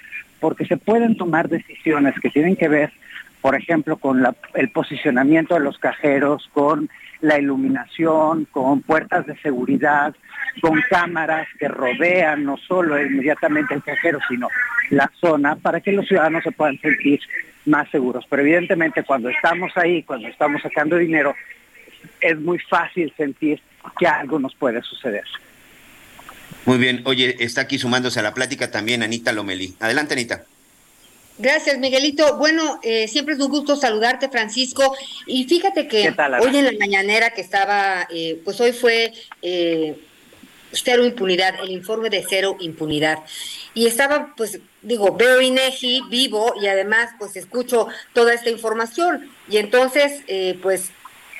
porque 0.46 0.64
se 0.64 0.76
pueden 0.76 1.16
tomar 1.16 1.48
decisiones 1.48 2.14
que 2.22 2.30
tienen 2.30 2.54
que 2.54 2.68
ver, 2.68 2.92
por 3.40 3.56
ejemplo, 3.56 3.96
con 3.96 4.24
el 4.54 4.68
posicionamiento 4.70 5.54
de 5.54 5.60
los 5.60 5.76
cajeros, 5.76 6.48
con 6.52 6.88
la 7.20 7.36
iluminación, 7.36 8.44
con 8.52 8.80
puertas 8.80 9.26
de 9.26 9.36
seguridad, 9.38 10.14
con 10.62 10.80
cámaras 10.88 11.48
que 11.58 11.66
rodean 11.66 12.44
no 12.44 12.56
solo 12.58 12.96
inmediatamente 13.04 13.74
el 13.74 13.82
cajero, 13.82 14.20
sino 14.28 14.46
la 14.90 15.10
zona, 15.20 15.56
para 15.56 15.80
que 15.80 15.90
los 15.90 16.06
ciudadanos 16.06 16.44
se 16.44 16.52
puedan 16.52 16.78
sentir 16.78 17.18
más 17.64 17.90
seguros. 17.90 18.24
Pero 18.30 18.42
evidentemente 18.42 19.02
cuando 19.02 19.28
estamos 19.28 19.76
ahí, 19.76 20.04
cuando 20.04 20.28
estamos 20.28 20.62
sacando 20.62 20.96
dinero, 20.96 21.34
es 22.20 22.38
muy 22.38 22.60
fácil 22.60 23.12
sentir 23.16 23.60
que 23.98 24.06
algo 24.06 24.38
nos 24.38 24.54
puede 24.54 24.80
suceder. 24.82 25.24
Muy 26.66 26.78
bien, 26.78 27.02
oye, 27.06 27.36
está 27.38 27.62
aquí 27.62 27.78
sumándose 27.78 28.18
a 28.18 28.22
la 28.24 28.34
plática 28.34 28.72
también 28.72 29.04
Anita 29.04 29.32
Lomelí. 29.32 29.76
Adelante, 29.78 30.14
Anita. 30.14 30.44
Gracias, 31.38 31.78
Miguelito. 31.78 32.38
Bueno, 32.38 32.80
eh, 32.82 33.06
siempre 33.06 33.34
es 33.34 33.40
un 33.40 33.50
gusto 33.50 33.76
saludarte, 33.76 34.28
Francisco. 34.28 34.96
Y 35.26 35.44
fíjate 35.44 35.86
que 35.86 36.12
hoy 36.40 36.56
en 36.56 36.64
la 36.64 36.72
mañanera 36.80 37.30
que 37.30 37.40
estaba, 37.40 38.08
eh, 38.10 38.40
pues 38.44 38.60
hoy 38.60 38.72
fue 38.72 39.12
eh, 39.42 39.96
cero 40.72 41.04
impunidad, 41.04 41.54
el 41.62 41.70
informe 41.70 42.10
de 42.10 42.24
cero 42.28 42.56
impunidad. 42.58 43.18
Y 43.74 43.86
estaba, 43.86 44.34
pues, 44.36 44.58
digo, 44.82 45.14
veo 45.14 45.40
INEGI 45.40 46.02
vivo 46.10 46.54
y 46.60 46.66
además, 46.66 47.10
pues, 47.18 47.36
escucho 47.36 47.86
toda 48.12 48.34
esta 48.34 48.50
información. 48.50 49.30
Y 49.48 49.58
entonces, 49.58 50.22
pues, 50.62 50.90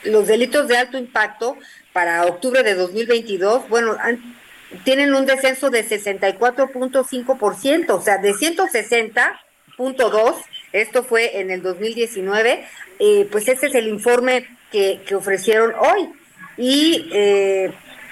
los 0.04 0.28
delitos 0.28 0.68
de 0.68 0.76
alto 0.76 0.98
impacto 0.98 1.56
para 1.92 2.26
octubre 2.26 2.62
de 2.62 2.74
2022, 2.74 3.68
bueno, 3.68 3.96
han 3.98 4.35
tienen 4.84 5.14
un 5.14 5.26
descenso 5.26 5.68
de 5.70 5.88
64.5%, 5.88 7.90
o 7.90 8.00
sea, 8.00 8.18
de 8.18 8.32
160.2, 8.32 10.34
esto 10.72 11.04
fue 11.04 11.40
en 11.40 11.50
el 11.50 11.62
2019, 11.62 12.66
eh, 12.98 13.28
pues 13.30 13.46
ese 13.48 13.66
es 13.66 13.74
el 13.74 13.88
informe 13.88 14.46
que, 14.70 15.02
que 15.06 15.14
ofrecieron 15.14 15.74
hoy. 15.78 16.08
Y 16.56 17.10
eh, 17.12 17.70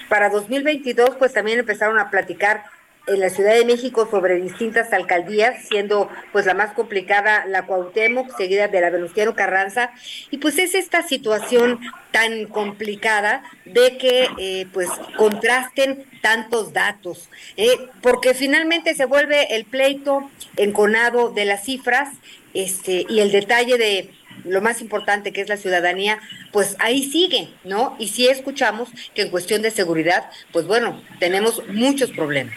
para 0.08 0.28
2022, 0.30 1.16
pues 1.18 1.32
también 1.32 1.58
empezaron 1.58 1.98
a 1.98 2.10
platicar 2.10 2.62
en 3.06 3.20
la 3.20 3.28
Ciudad 3.28 3.54
de 3.54 3.64
México 3.64 4.08
sobre 4.10 4.40
distintas 4.40 4.92
alcaldías, 4.92 5.66
siendo 5.68 6.08
pues 6.32 6.46
la 6.46 6.54
más 6.54 6.72
complicada 6.72 7.44
la 7.46 7.66
Cuauhtémoc, 7.66 8.36
seguida 8.36 8.68
de 8.68 8.80
la 8.80 8.90
Venustiano 8.90 9.34
Carranza, 9.34 9.90
y 10.30 10.38
pues 10.38 10.58
es 10.58 10.74
esta 10.74 11.02
situación 11.02 11.80
tan 12.10 12.46
complicada 12.46 13.42
de 13.64 13.98
que 13.98 14.28
eh, 14.38 14.66
pues 14.72 14.88
contrasten 15.16 16.04
tantos 16.22 16.72
datos, 16.72 17.28
eh, 17.56 17.76
porque 18.00 18.34
finalmente 18.34 18.94
se 18.94 19.04
vuelve 19.04 19.54
el 19.54 19.64
pleito 19.64 20.30
enconado 20.56 21.30
de 21.30 21.44
las 21.44 21.64
cifras 21.64 22.08
este, 22.54 23.04
y 23.08 23.20
el 23.20 23.32
detalle 23.32 23.76
de 23.76 24.10
lo 24.44 24.60
más 24.60 24.80
importante 24.80 25.32
que 25.32 25.40
es 25.40 25.48
la 25.48 25.56
ciudadanía, 25.56 26.20
pues 26.52 26.76
ahí 26.78 27.02
sigue, 27.10 27.48
¿no? 27.64 27.96
Y 27.98 28.08
si 28.08 28.28
escuchamos 28.28 28.88
que 29.14 29.22
en 29.22 29.30
cuestión 29.30 29.62
de 29.62 29.70
seguridad, 29.70 30.30
pues 30.52 30.66
bueno, 30.66 31.02
tenemos 31.18 31.62
muchos 31.68 32.10
problemas. 32.10 32.56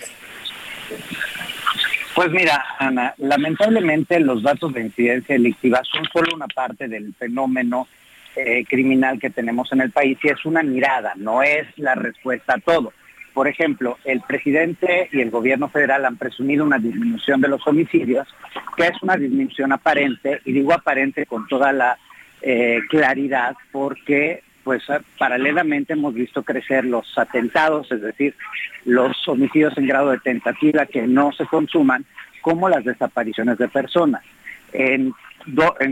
Pues 2.15 2.32
mira, 2.32 2.65
Ana, 2.80 3.13
lamentablemente 3.17 4.19
los 4.19 4.41
datos 4.41 4.73
de 4.73 4.82
incidencia 4.82 5.36
delictiva 5.36 5.82
son 5.84 6.06
solo 6.12 6.36
una 6.36 6.47
parte 6.47 6.88
del 6.88 7.13
fenómeno 7.13 7.88
eh, 8.36 8.65
criminal 8.67 9.19
que 9.19 9.30
tenemos 9.30 9.71
en 9.71 9.82
el 9.82 9.91
país 9.91 10.17
y 10.23 10.30
es 10.30 10.45
una 10.45 10.63
mirada, 10.63 11.13
no 11.15 11.43
es 11.43 11.67
la 11.78 11.95
respuesta 11.95 12.56
a 12.56 12.60
todo. 12.60 12.93
Por 13.34 13.47
ejemplo, 13.47 14.00
el 14.04 14.21
presidente 14.21 15.10
y 15.12 15.21
el 15.21 15.30
gobierno 15.30 15.69
federal 15.69 16.06
han 16.06 16.17
presumido 16.17 16.65
una 16.65 16.80
disminución 16.80 17.39
de 17.39 17.50
los 17.50 17.65
homicidios, 17.67 18.28
que 18.76 18.88
es 18.88 19.04
una 19.04 19.15
disminución 19.15 19.71
aparente, 19.71 20.41
y 20.43 20.54
digo 20.54 20.73
aparente 20.73 21.28
con 21.28 21.47
toda 21.47 21.71
la 21.71 22.00
eh, 22.41 22.80
claridad, 22.89 23.56
porque 23.71 24.41
pues 24.67 24.84
ah, 24.89 24.99
paralelamente 25.17 25.93
hemos 25.93 26.13
visto 26.13 26.43
crecer 26.43 26.84
los 26.84 27.17
atentados, 27.17 27.89
es 27.89 28.01
decir, 28.01 28.36
los 28.84 29.25
homicidios 29.30 29.77
en 29.77 29.88
grado 29.88 30.12
de 30.12 30.19
tentativa 30.19 30.86
que 30.86 31.08
no 31.08 31.32
se 31.32 31.45
consuman, 31.45 32.03
como 32.41 32.67
las 32.67 32.84
desapariciones 32.84 33.58
de 33.60 33.69
personas. 33.69 34.23
En, 34.73 35.13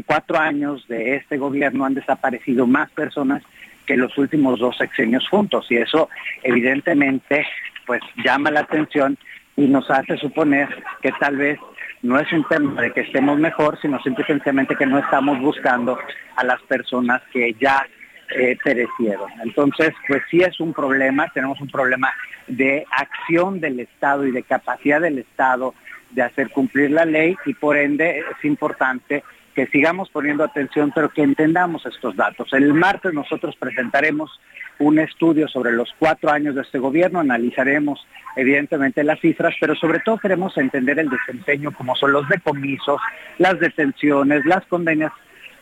cuatro 0.05 0.38
años 0.38 0.85
de 0.89 1.15
este 1.15 1.38
gobierno 1.38 1.85
han 1.85 1.93
desaparecido 1.93 2.67
más 2.67 2.89
personas 2.91 3.43
que 3.85 3.95
los 3.95 4.17
últimos 4.17 4.59
dos 4.59 4.75
sexenios 4.75 5.25
juntos 5.29 5.67
y 5.69 5.77
eso 5.77 6.09
evidentemente 6.43 7.47
pues 7.85 8.01
llama 8.25 8.51
la 8.51 8.61
atención 8.61 9.17
y 9.55 9.67
nos 9.67 9.89
hace 9.89 10.17
suponer 10.17 10.67
que 11.01 11.13
tal 11.13 11.38
vez 11.38 11.57
no 12.01 12.19
es 12.19 12.29
un 12.33 12.45
tema 12.49 12.81
de 12.81 12.91
que 12.91 13.01
estemos 13.01 13.39
mejor, 13.39 13.79
sino 13.81 14.01
simplemente 14.01 14.75
que 14.75 14.85
no 14.85 14.99
estamos 14.99 15.39
buscando 15.39 15.97
a 16.35 16.43
las 16.43 16.61
personas 16.63 17.21
que 17.31 17.55
ya 17.57 17.88
eh, 18.29 18.57
perecieron. 18.63 19.29
Entonces, 19.43 19.93
pues 20.07 20.21
sí 20.29 20.41
es 20.41 20.59
un 20.59 20.73
problema, 20.73 21.29
tenemos 21.33 21.59
un 21.61 21.69
problema 21.69 22.11
de 22.47 22.85
acción 22.91 23.59
del 23.59 23.79
Estado 23.79 24.25
y 24.25 24.31
de 24.31 24.43
capacidad 24.43 25.01
del 25.01 25.19
Estado 25.19 25.73
de 26.11 26.21
hacer 26.21 26.49
cumplir 26.49 26.91
la 26.91 27.05
ley 27.05 27.35
y 27.45 27.53
por 27.53 27.77
ende 27.77 28.19
es 28.19 28.45
importante 28.45 29.23
que 29.53 29.67
sigamos 29.67 30.09
poniendo 30.09 30.43
atención, 30.43 30.91
pero 30.93 31.09
que 31.09 31.23
entendamos 31.23 31.85
estos 31.85 32.15
datos. 32.15 32.51
El 32.53 32.73
martes 32.73 33.13
nosotros 33.13 33.55
presentaremos 33.57 34.39
un 34.79 34.99
estudio 34.99 35.47
sobre 35.47 35.71
los 35.71 35.93
cuatro 35.97 36.29
años 36.29 36.55
de 36.55 36.61
este 36.61 36.77
gobierno, 36.77 37.19
analizaremos 37.19 38.05
evidentemente 38.35 39.03
las 39.03 39.19
cifras, 39.21 39.55
pero 39.59 39.73
sobre 39.75 39.99
todo 39.99 40.17
queremos 40.17 40.57
entender 40.57 40.99
el 40.99 41.09
desempeño 41.09 41.71
como 41.71 41.95
son 41.95 42.11
los 42.11 42.27
decomisos, 42.27 42.99
las 43.38 43.57
detenciones, 43.59 44.45
las 44.45 44.65
condenas 44.65 45.13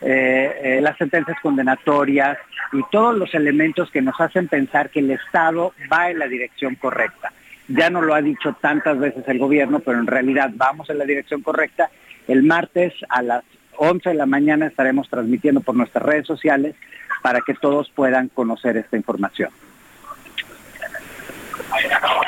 eh, 0.06 0.60
eh, 0.62 0.80
las 0.82 0.98
sentencias 0.98 1.38
condenatorias 1.40 2.36
y 2.72 2.82
todos 2.92 3.16
los 3.16 3.34
elementos 3.34 3.90
que 3.90 4.02
nos 4.02 4.20
hacen 4.20 4.48
pensar 4.48 4.90
que 4.90 5.00
el 5.00 5.10
Estado 5.10 5.72
va 5.90 6.10
en 6.10 6.18
la 6.18 6.26
dirección 6.26 6.74
correcta. 6.74 7.32
Ya 7.68 7.88
no 7.88 8.02
lo 8.02 8.14
ha 8.14 8.20
dicho 8.20 8.54
tantas 8.60 8.98
veces 8.98 9.24
el 9.26 9.38
gobierno, 9.38 9.80
pero 9.80 9.98
en 9.98 10.06
realidad 10.06 10.50
vamos 10.54 10.90
en 10.90 10.98
la 10.98 11.06
dirección 11.06 11.40
correcta. 11.40 11.88
El 12.28 12.42
martes 12.42 12.92
a 13.08 13.22
las 13.22 13.44
11 13.76 14.10
de 14.10 14.14
la 14.14 14.26
mañana 14.26 14.66
estaremos 14.66 15.08
transmitiendo 15.08 15.62
por 15.62 15.74
nuestras 15.74 16.04
redes 16.04 16.26
sociales 16.26 16.74
para 17.22 17.40
que 17.40 17.54
todos 17.54 17.90
puedan 17.94 18.28
conocer 18.28 18.76
esta 18.76 18.98
información. 18.98 19.48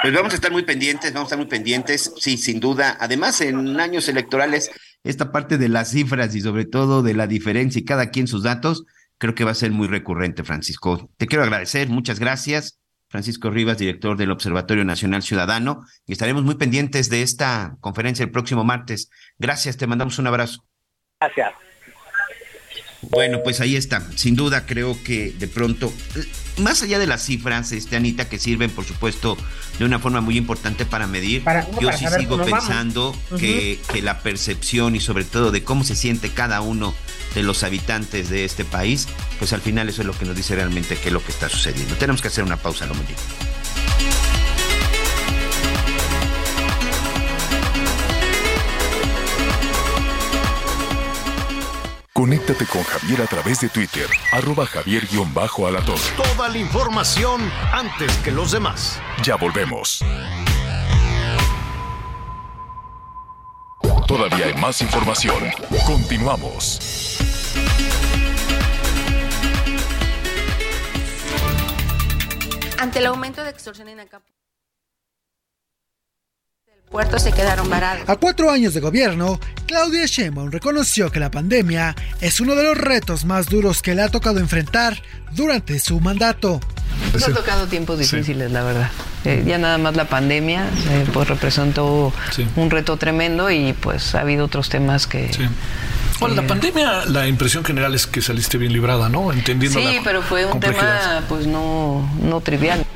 Pues 0.00 0.14
vamos 0.14 0.32
a 0.32 0.36
estar 0.36 0.50
muy 0.50 0.62
pendientes, 0.62 1.12
vamos 1.12 1.26
a 1.26 1.28
estar 1.34 1.38
muy 1.38 1.48
pendientes, 1.48 2.14
sí, 2.18 2.38
sin 2.38 2.58
duda. 2.58 2.96
Además, 3.00 3.40
en 3.42 3.78
años 3.78 4.08
electorales 4.08 4.70
esta 5.04 5.32
parte 5.32 5.58
de 5.58 5.68
las 5.68 5.90
cifras 5.90 6.34
y 6.34 6.40
sobre 6.40 6.64
todo 6.64 7.02
de 7.02 7.14
la 7.14 7.26
diferencia 7.26 7.80
y 7.80 7.84
cada 7.84 8.10
quien 8.10 8.26
sus 8.26 8.42
datos, 8.42 8.84
creo 9.18 9.34
que 9.34 9.44
va 9.44 9.52
a 9.52 9.54
ser 9.54 9.70
muy 9.70 9.88
recurrente, 9.88 10.44
Francisco. 10.44 11.10
Te 11.16 11.26
quiero 11.26 11.44
agradecer, 11.44 11.88
muchas 11.88 12.18
gracias. 12.18 12.80
Francisco 13.08 13.50
Rivas, 13.50 13.78
director 13.78 14.16
del 14.16 14.32
Observatorio 14.32 14.84
Nacional 14.84 15.22
Ciudadano, 15.22 15.84
y 16.06 16.12
estaremos 16.12 16.42
muy 16.42 16.56
pendientes 16.56 17.08
de 17.08 17.22
esta 17.22 17.76
conferencia 17.80 18.24
el 18.24 18.32
próximo 18.32 18.64
martes. 18.64 19.10
Gracias, 19.38 19.76
te 19.76 19.86
mandamos 19.86 20.18
un 20.18 20.26
abrazo. 20.26 20.64
Gracias. 21.20 21.65
Bueno, 23.10 23.42
pues 23.42 23.60
ahí 23.60 23.76
está. 23.76 24.06
Sin 24.14 24.36
duda 24.36 24.66
creo 24.66 24.96
que 25.02 25.32
de 25.32 25.48
pronto, 25.48 25.92
más 26.58 26.82
allá 26.82 26.98
de 26.98 27.06
las 27.06 27.24
cifras, 27.24 27.72
este 27.72 27.96
Anita, 27.96 28.28
que 28.28 28.38
sirven, 28.38 28.70
por 28.70 28.84
supuesto, 28.84 29.36
de 29.78 29.84
una 29.84 29.98
forma 29.98 30.20
muy 30.20 30.36
importante 30.36 30.84
para 30.84 31.06
medir, 31.06 31.42
yo 31.80 31.92
sí 31.92 32.06
sigo 32.18 32.42
pensando 32.42 33.16
que, 33.38 33.78
que 33.92 34.02
la 34.02 34.20
percepción 34.20 34.96
y 34.96 35.00
sobre 35.00 35.24
todo 35.24 35.50
de 35.50 35.62
cómo 35.62 35.84
se 35.84 35.96
siente 35.96 36.30
cada 36.30 36.60
uno 36.60 36.94
de 37.34 37.42
los 37.42 37.62
habitantes 37.62 38.30
de 38.30 38.44
este 38.44 38.64
país, 38.64 39.08
pues 39.38 39.52
al 39.52 39.60
final 39.60 39.88
eso 39.88 40.02
es 40.02 40.06
lo 40.06 40.16
que 40.18 40.24
nos 40.24 40.36
dice 40.36 40.54
realmente 40.54 40.96
qué 40.96 41.08
es 41.08 41.12
lo 41.12 41.22
que 41.22 41.32
está 41.32 41.48
sucediendo. 41.48 41.94
Tenemos 41.96 42.22
que 42.22 42.28
hacer 42.28 42.44
una 42.44 42.56
pausa, 42.56 42.86
no 42.86 42.94
Conéctate 52.16 52.64
con 52.64 52.82
Javier 52.82 53.20
a 53.20 53.26
través 53.26 53.60
de 53.60 53.68
Twitter, 53.68 54.08
arroba 54.32 54.64
javier-alatorre. 54.64 56.00
Toda 56.16 56.48
la 56.48 56.56
información 56.56 57.52
antes 57.74 58.10
que 58.24 58.30
los 58.30 58.52
demás. 58.52 58.98
Ya 59.22 59.36
volvemos. 59.36 60.02
Todavía 64.06 64.46
hay 64.46 64.54
más 64.54 64.80
información. 64.80 65.44
Continuamos. 65.86 67.18
Ante 72.78 72.98
el 73.00 73.06
aumento 73.06 73.44
de 73.44 73.50
extorsión 73.50 73.88
en 73.88 74.00
Acapulco, 74.00 74.35
el 76.86 76.92
puerto 76.92 77.18
se 77.18 77.32
quedaron 77.32 77.68
varados. 77.68 78.08
A 78.08 78.16
cuatro 78.16 78.50
años 78.50 78.72
de 78.72 78.80
gobierno, 78.80 79.40
Claudia 79.66 80.06
Sheinbaum 80.06 80.50
reconoció 80.50 81.10
que 81.10 81.18
la 81.18 81.30
pandemia 81.30 81.94
es 82.20 82.40
uno 82.40 82.54
de 82.54 82.62
los 82.62 82.78
retos 82.78 83.24
más 83.24 83.46
duros 83.46 83.82
que 83.82 83.94
le 83.94 84.02
ha 84.02 84.08
tocado 84.08 84.38
enfrentar 84.38 85.02
durante 85.32 85.78
su 85.80 86.00
mandato. 86.00 86.60
Nos 87.12 87.28
ha 87.28 87.32
tocado 87.32 87.66
tiempos 87.66 87.98
difíciles, 87.98 88.50
la 88.52 88.62
verdad. 88.62 88.90
Eh, 89.24 89.42
ya 89.44 89.58
nada 89.58 89.78
más 89.78 89.96
la 89.96 90.04
pandemia, 90.04 90.68
eh, 90.88 91.04
pues 91.12 91.28
representó 91.28 92.12
un 92.54 92.70
reto 92.70 92.96
tremendo 92.96 93.50
y 93.50 93.72
pues 93.72 94.14
ha 94.14 94.20
habido 94.20 94.44
otros 94.44 94.68
temas 94.68 95.06
que... 95.08 95.28
Bueno, 96.20 96.36
la 96.36 96.46
pandemia, 96.46 97.04
la 97.06 97.26
impresión 97.26 97.64
general 97.64 97.94
es 97.94 98.06
que 98.06 98.22
saliste 98.22 98.56
bien 98.56 98.72
librada, 98.72 99.08
¿no? 99.08 99.32
Entendiendo 99.32 99.78
Sí, 99.78 99.96
la 99.96 100.02
pero 100.02 100.22
fue 100.22 100.46
un 100.46 100.60
tema 100.60 101.24
pues 101.28 101.46
no, 101.46 102.08
no 102.22 102.40
trivial. 102.40 102.86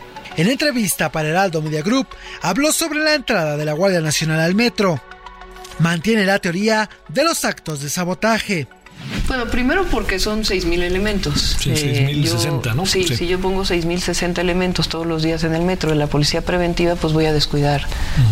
En 0.40 0.48
entrevista 0.48 1.12
para 1.12 1.28
Heraldo 1.28 1.60
Media 1.60 1.82
Group, 1.82 2.06
habló 2.40 2.72
sobre 2.72 3.00
la 3.00 3.12
entrada 3.12 3.58
de 3.58 3.64
la 3.66 3.74
Guardia 3.74 4.00
Nacional 4.00 4.40
al 4.40 4.54
metro. 4.54 4.98
Mantiene 5.80 6.24
la 6.24 6.38
teoría 6.38 6.88
de 7.08 7.24
los 7.24 7.44
actos 7.44 7.82
de 7.82 7.90
sabotaje. 7.90 8.66
Bueno, 9.26 9.46
primero 9.46 9.84
porque 9.86 10.18
son 10.18 10.44
6.000 10.44 10.82
elementos. 10.82 11.56
Sí, 11.60 11.70
Eh, 11.70 12.08
6.060, 12.12 12.70
yo- 12.70 12.74
¿no? 12.74 12.86
Sí, 12.86 13.04
Sí. 13.06 13.16
si 13.16 13.26
yo 13.28 13.38
pongo 13.38 13.64
6.060 13.64 14.40
elementos 14.40 14.88
todos 14.88 15.06
los 15.06 15.22
días 15.22 15.44
en 15.44 15.54
el 15.54 15.62
metro 15.62 15.90
de 15.90 15.96
la 15.96 16.06
policía 16.08 16.42
preventiva, 16.42 16.96
pues 16.96 17.12
voy 17.12 17.26
a 17.26 17.32
descuidar 17.32 17.86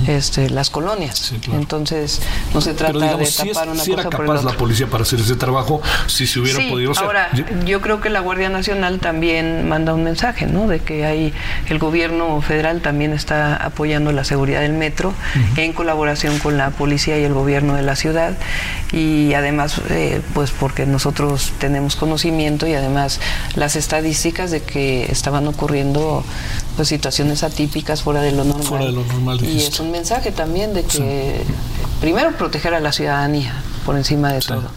este, 0.07 0.51
las 0.51 0.71
colonias. 0.71 1.33
Entonces, 1.53 2.21
no 2.55 2.61
se 2.61 2.75
trata 2.75 2.93
Pero 2.95 3.01
digamos, 3.05 3.21
de 3.21 3.27
si, 3.27 3.49
es- 3.49 3.55
tapar 3.55 3.69
una 3.69 3.83
si 3.85 3.93
era 3.93 4.03
cosa 4.05 4.17
por 4.17 4.25
el 4.25 4.31
capaz 4.31 4.43
la 4.43 4.49
otro. 4.49 4.59
policía 4.59 4.87
para 4.89 5.03
hacer 5.03 5.21
ese 5.21 5.37
trabajo, 5.37 5.81
si 6.07 6.27
se 6.27 6.41
hubiera 6.41 6.59
Sí, 6.59 6.69
podido 6.71 6.93
hacer. 6.93 7.05
Ahora, 7.05 7.31
yo 7.65 7.81
creo 7.81 8.01
que 8.01 8.11
la 8.11 8.21
Guardia 8.21 8.49
Nacional 8.49 8.99
también 8.99 9.69
manda 9.69 9.95
un 9.95 10.03
mensaje, 10.05 10.47
¿no? 10.47 10.67
De 10.67 10.81
que 10.81 11.05
hay 11.05 11.33
el 11.69 11.79
gobierno 11.79 12.41
federal 12.43 12.81
también 12.81 13.13
está 13.13 13.57
apoyando 13.57 14.13
la 14.13 14.25
seguridad 14.25 14.61
del 14.61 14.73
metro 14.73 15.13
en 15.57 15.73
colaboración 15.73 16.39
con 16.39 16.57
la 16.57 16.71
policía 16.71 17.19
y 17.19 17.25
el 17.25 17.35
gobierno 17.35 17.75
de 17.75 17.83
la 17.83 17.95
ciudad 17.97 18.37
y 18.93 19.35
además, 19.35 19.81
eh, 19.91 20.21
pues 20.35 20.51
porque 20.69 20.85
nosotros 20.85 21.55
tenemos 21.59 21.97
conocimiento 21.97 22.67
y 22.67 22.75
además 22.75 23.21
las 23.55 23.75
estadísticas 23.75 24.51
de 24.51 24.61
que 24.61 25.11
estaban 25.11 25.49
ocurriendo 25.49 26.23
pues 26.77 26.89
situaciones 26.89 27.43
atípicas 27.43 28.03
fuera 28.03 28.21
de 28.21 28.33
lo 28.33 28.45
normal. 28.45 28.67
Fuera 28.67 28.85
de 28.85 28.93
lo 28.93 29.03
normal, 29.03 29.43
y 29.43 29.63
es 29.63 29.81
un 29.81 29.91
mensaje 29.91 30.31
también 30.31 30.75
de 30.75 30.85
que 30.85 31.43
primero 32.03 32.37
proteger 32.37 32.75
a 32.75 32.81
la 32.81 32.93
ciudadanía 32.93 33.63
por 33.87 33.97
encima 33.97 34.31
de 34.31 34.41
todo. 34.41 34.69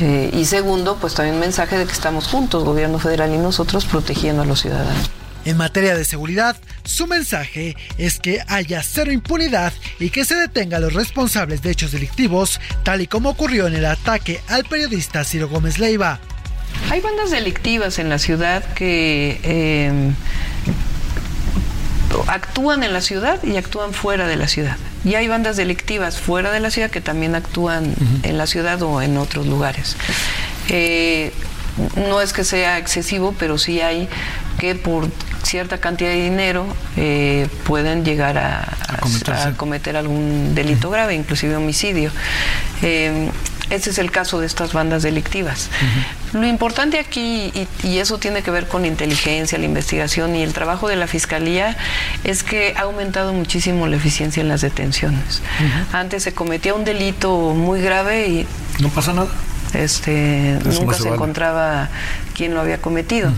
Eh, 0.00 0.30
y 0.34 0.44
segundo, 0.44 0.98
pues 1.00 1.14
también 1.14 1.36
un 1.36 1.40
mensaje 1.40 1.78
de 1.78 1.86
que 1.86 1.92
estamos 1.92 2.26
juntos, 2.26 2.62
gobierno 2.62 2.98
federal 2.98 3.32
y 3.32 3.38
nosotros, 3.38 3.86
protegiendo 3.86 4.42
a 4.42 4.44
los 4.44 4.60
ciudadanos. 4.60 5.08
En 5.44 5.58
materia 5.58 5.94
de 5.94 6.04
seguridad, 6.04 6.56
su 6.84 7.06
mensaje 7.06 7.76
es 7.98 8.18
que 8.18 8.40
haya 8.48 8.82
cero 8.82 9.12
impunidad 9.12 9.72
y 9.98 10.10
que 10.10 10.24
se 10.24 10.34
detenga 10.34 10.78
a 10.78 10.80
los 10.80 10.94
responsables 10.94 11.60
de 11.60 11.70
hechos 11.70 11.92
delictivos, 11.92 12.60
tal 12.82 13.02
y 13.02 13.06
como 13.06 13.30
ocurrió 13.30 13.66
en 13.66 13.74
el 13.74 13.84
ataque 13.84 14.40
al 14.48 14.64
periodista 14.64 15.22
Ciro 15.22 15.48
Gómez 15.48 15.78
Leiva. 15.78 16.18
Hay 16.90 17.00
bandas 17.00 17.30
delictivas 17.30 17.98
en 17.98 18.08
la 18.08 18.18
ciudad 18.18 18.64
que 18.74 19.38
eh, 19.42 20.12
actúan 22.26 22.82
en 22.82 22.92
la 22.92 23.00
ciudad 23.00 23.42
y 23.42 23.56
actúan 23.56 23.92
fuera 23.92 24.26
de 24.26 24.36
la 24.36 24.48
ciudad. 24.48 24.76
Y 25.04 25.14
hay 25.14 25.28
bandas 25.28 25.56
delictivas 25.56 26.18
fuera 26.18 26.50
de 26.52 26.60
la 26.60 26.70
ciudad 26.70 26.90
que 26.90 27.00
también 27.00 27.34
actúan 27.34 27.94
en 28.22 28.38
la 28.38 28.46
ciudad 28.46 28.80
o 28.82 29.02
en 29.02 29.18
otros 29.18 29.46
lugares. 29.46 29.96
Eh, 30.68 31.32
no 31.96 32.20
es 32.20 32.32
que 32.32 32.44
sea 32.44 32.78
excesivo, 32.78 33.34
pero 33.38 33.58
sí 33.58 33.80
hay 33.80 34.08
que 34.58 34.74
por 34.74 35.10
cierta 35.44 35.78
cantidad 35.78 36.10
de 36.10 36.22
dinero 36.22 36.66
eh, 36.96 37.48
pueden 37.64 38.04
llegar 38.04 38.38
a, 38.38 38.60
a- 38.88 38.98
a 39.48 39.52
cometer 39.56 39.96
algún 39.96 40.54
delito 40.54 40.90
grave, 40.90 41.14
inclusive 41.14 41.54
homicidio. 41.56 42.10
Eh, 42.82 43.30
ese 43.70 43.90
es 43.90 43.98
el 43.98 44.10
caso 44.10 44.40
de 44.40 44.46
estas 44.46 44.74
bandas 44.74 45.02
delictivas. 45.02 45.70
Lo 46.34 46.46
importante 46.46 46.98
aquí, 46.98 47.50
y, 47.54 47.66
y 47.86 47.98
eso 47.98 48.18
tiene 48.18 48.42
que 48.42 48.50
ver 48.50 48.68
con 48.68 48.84
inteligencia, 48.84 49.56
la 49.58 49.64
investigación 49.64 50.36
y 50.36 50.42
el 50.42 50.52
trabajo 50.52 50.86
de 50.88 50.96
la 50.96 51.06
Fiscalía, 51.06 51.74
es 52.24 52.42
que 52.42 52.74
ha 52.76 52.82
aumentado 52.82 53.32
muchísimo 53.32 53.86
la 53.86 53.96
eficiencia 53.96 54.42
en 54.42 54.48
las 54.48 54.60
detenciones. 54.60 55.40
Antes 55.94 56.24
se 56.24 56.34
cometía 56.34 56.74
un 56.74 56.84
delito 56.84 57.54
muy 57.54 57.80
grave 57.80 58.28
y 58.28 58.46
no 58.80 58.90
pasa 58.90 59.14
nada. 59.14 59.28
Este, 59.72 60.56
Eso 60.58 60.68
no 60.68 60.80
nunca 60.80 60.96
se 60.96 61.02
se, 61.02 61.08
vale. 61.08 61.14
encontraba 61.16 61.88
quién 62.34 62.54
lo 62.54 62.60
había 62.60 62.80
cometido. 62.80 63.32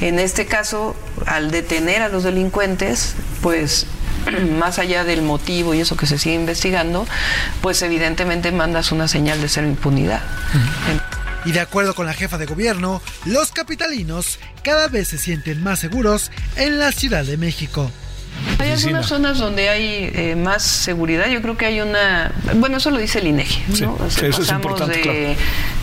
En 0.00 0.18
este 0.18 0.46
caso, 0.46 0.94
al 1.26 1.50
detener 1.50 2.02
a 2.02 2.08
los 2.08 2.22
delincuentes, 2.22 3.14
pues 3.42 3.86
más 4.58 4.78
allá 4.78 5.04
del 5.04 5.22
motivo 5.22 5.74
y 5.74 5.80
eso 5.80 5.96
que 5.96 6.06
se 6.06 6.18
sigue 6.18 6.34
investigando, 6.34 7.06
pues 7.62 7.82
evidentemente 7.82 8.52
mandas 8.52 8.92
una 8.92 9.08
señal 9.08 9.40
de 9.40 9.48
cero 9.48 9.66
impunidad. 9.66 10.22
Y 11.44 11.52
de 11.52 11.60
acuerdo 11.60 11.94
con 11.94 12.06
la 12.06 12.12
jefa 12.12 12.38
de 12.38 12.46
gobierno, 12.46 13.00
los 13.24 13.52
capitalinos 13.52 14.38
cada 14.62 14.88
vez 14.88 15.08
se 15.08 15.18
sienten 15.18 15.62
más 15.62 15.78
seguros 15.78 16.32
en 16.56 16.78
la 16.78 16.90
Ciudad 16.92 17.24
de 17.24 17.36
México. 17.36 17.90
Hay 18.58 18.70
algunas 18.70 19.06
zonas 19.06 19.38
donde 19.38 19.68
hay 19.68 20.10
eh, 20.14 20.34
más 20.36 20.62
seguridad. 20.62 21.28
Yo 21.28 21.42
creo 21.42 21.56
que 21.56 21.66
hay 21.66 21.80
una. 21.80 22.32
Bueno, 22.56 22.78
eso 22.78 22.90
lo 22.90 22.98
dice 22.98 23.18
el 23.18 23.26
INEGI. 23.28 23.62
¿no? 23.68 23.76
Sí, 23.76 23.84
O 23.84 23.98
sea, 23.98 24.08
sí, 24.10 24.26
eso 24.26 24.42
es 24.42 24.48
pasamos 24.48 24.66
importante, 24.80 25.08
de 25.08 25.36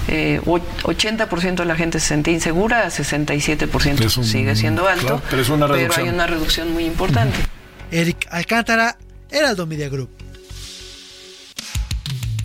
eh, 0.07 0.41
och- 0.45 0.61
80% 0.83 1.55
de 1.55 1.65
la 1.65 1.75
gente 1.75 1.99
se 1.99 2.07
sentía 2.07 2.33
insegura 2.33 2.85
a 2.85 2.89
67%. 2.89 4.03
Es 4.05 4.17
un- 4.17 4.23
Sigue 4.25 4.55
siendo 4.55 4.87
alto. 4.87 5.05
claro, 5.05 5.21
pero 5.29 5.41
es 5.41 5.49
una 5.49 5.67
reducción. 5.67 6.07
hay 6.07 6.13
una 6.13 6.27
reducción 6.27 6.73
muy 6.73 6.85
importante. 6.85 7.37
Eric 7.91 8.27
Alcántara, 8.31 8.97
Heraldo 9.29 9.65
Media 9.67 9.89
Group. 9.89 10.09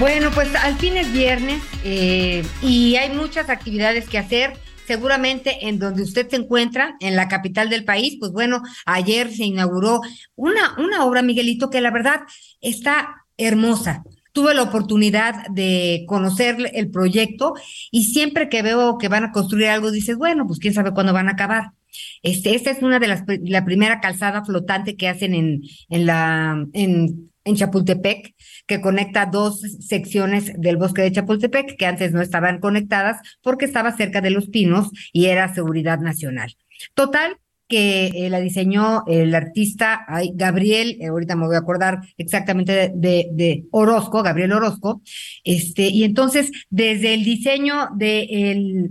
Bueno, 0.00 0.30
pues 0.30 0.54
al 0.54 0.76
fin 0.76 0.96
es 0.96 1.12
viernes 1.12 1.62
eh, 1.84 2.42
y 2.62 2.96
hay 2.96 3.14
muchas 3.14 3.50
actividades 3.50 4.08
que 4.08 4.16
hacer. 4.16 4.54
Seguramente 4.86 5.68
en 5.68 5.78
donde 5.78 6.02
usted 6.02 6.26
se 6.26 6.36
encuentra, 6.36 6.96
en 7.00 7.16
la 7.16 7.28
capital 7.28 7.68
del 7.68 7.84
país, 7.84 8.16
pues 8.18 8.32
bueno, 8.32 8.62
ayer 8.86 9.30
se 9.30 9.44
inauguró 9.44 10.00
una, 10.36 10.74
una 10.78 11.04
obra, 11.04 11.20
Miguelito, 11.20 11.68
que 11.68 11.82
la 11.82 11.90
verdad 11.90 12.20
está 12.62 13.26
hermosa. 13.36 14.02
Tuve 14.32 14.54
la 14.54 14.62
oportunidad 14.62 15.46
de 15.50 16.06
conocer 16.08 16.56
el 16.72 16.90
proyecto 16.90 17.52
y 17.90 18.04
siempre 18.04 18.48
que 18.48 18.62
veo 18.62 18.96
que 18.96 19.08
van 19.08 19.24
a 19.24 19.32
construir 19.32 19.66
algo, 19.68 19.90
dices, 19.90 20.16
bueno, 20.16 20.46
pues 20.46 20.60
quién 20.60 20.72
sabe 20.72 20.92
cuándo 20.92 21.12
van 21.12 21.28
a 21.28 21.32
acabar. 21.32 21.72
Este, 22.22 22.54
esta 22.54 22.70
es 22.70 22.82
una 22.82 22.98
de 22.98 23.08
las, 23.08 23.24
la 23.42 23.64
primera 23.64 24.00
calzada 24.00 24.44
flotante 24.44 24.96
que 24.96 25.08
hacen 25.08 25.34
en, 25.34 25.62
en 25.88 26.06
la, 26.06 26.66
en, 26.72 27.30
en 27.44 27.56
Chapultepec, 27.56 28.34
que 28.66 28.80
conecta 28.80 29.26
dos 29.26 29.60
secciones 29.80 30.52
del 30.58 30.76
bosque 30.76 31.02
de 31.02 31.12
Chapultepec, 31.12 31.76
que 31.76 31.86
antes 31.86 32.12
no 32.12 32.20
estaban 32.20 32.60
conectadas 32.60 33.18
porque 33.42 33.64
estaba 33.64 33.96
cerca 33.96 34.20
de 34.20 34.30
los 34.30 34.48
pinos 34.48 34.90
y 35.12 35.26
era 35.26 35.54
seguridad 35.54 35.98
nacional. 36.00 36.54
Total, 36.94 37.36
que 37.70 38.08
eh, 38.08 38.30
la 38.30 38.40
diseñó 38.40 39.04
el 39.06 39.32
artista 39.34 40.04
Gabriel, 40.34 40.98
eh, 41.00 41.06
ahorita 41.06 41.36
me 41.36 41.46
voy 41.46 41.54
a 41.54 41.60
acordar 41.60 42.00
exactamente 42.18 42.72
de, 42.72 42.92
de, 42.94 43.28
de 43.32 43.64
Orozco, 43.70 44.24
Gabriel 44.24 44.52
Orozco, 44.52 45.00
este, 45.44 45.88
y 45.88 46.02
entonces 46.02 46.50
desde 46.68 47.14
el 47.14 47.24
diseño 47.24 47.88
de 47.94 48.22
el, 48.22 48.90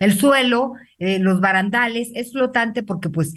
el 0.00 0.18
suelo, 0.18 0.72
eh, 0.98 1.20
los 1.20 1.40
barandales, 1.40 2.10
es 2.14 2.32
flotante 2.32 2.82
porque 2.82 3.08
pues 3.08 3.34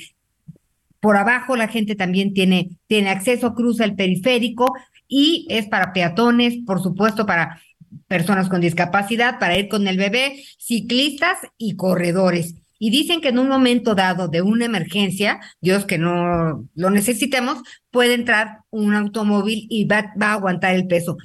por 1.00 1.18
abajo 1.18 1.56
la 1.58 1.68
gente 1.68 1.96
también 1.96 2.34
tiene, 2.34 2.70
tiene 2.88 3.10
acceso, 3.10 3.54
cruza 3.54 3.84
el 3.84 3.96
periférico 3.96 4.74
y 5.08 5.46
es 5.50 5.68
para 5.68 5.92
peatones, 5.92 6.56
por 6.66 6.82
supuesto, 6.82 7.26
para 7.26 7.62
personas 8.08 8.48
con 8.50 8.62
discapacidad, 8.62 9.38
para 9.38 9.58
ir 9.58 9.68
con 9.68 9.86
el 9.88 9.98
bebé, 9.98 10.42
ciclistas 10.58 11.40
y 11.58 11.76
corredores. 11.76 12.56
Y 12.80 12.90
dicen 12.90 13.22
que 13.22 13.30
en 13.30 13.40
un 13.40 13.50
momento 13.50 13.96
dado 13.96 14.30
de 14.30 14.42
una 14.42 14.66
emergencia, 14.66 15.40
Dios 15.62 15.86
que 15.86 15.98
no 15.98 16.68
lo 16.74 16.90
necesitemos, 16.90 17.60
puede 17.94 18.16
entrar 18.16 18.62
un 18.72 18.96
automóvil 18.96 19.68
y 19.70 19.86
va, 19.86 20.12
va 20.20 20.32
a 20.32 20.34
aguantar 20.34 20.74
el 20.74 20.88
peso. 20.88 21.16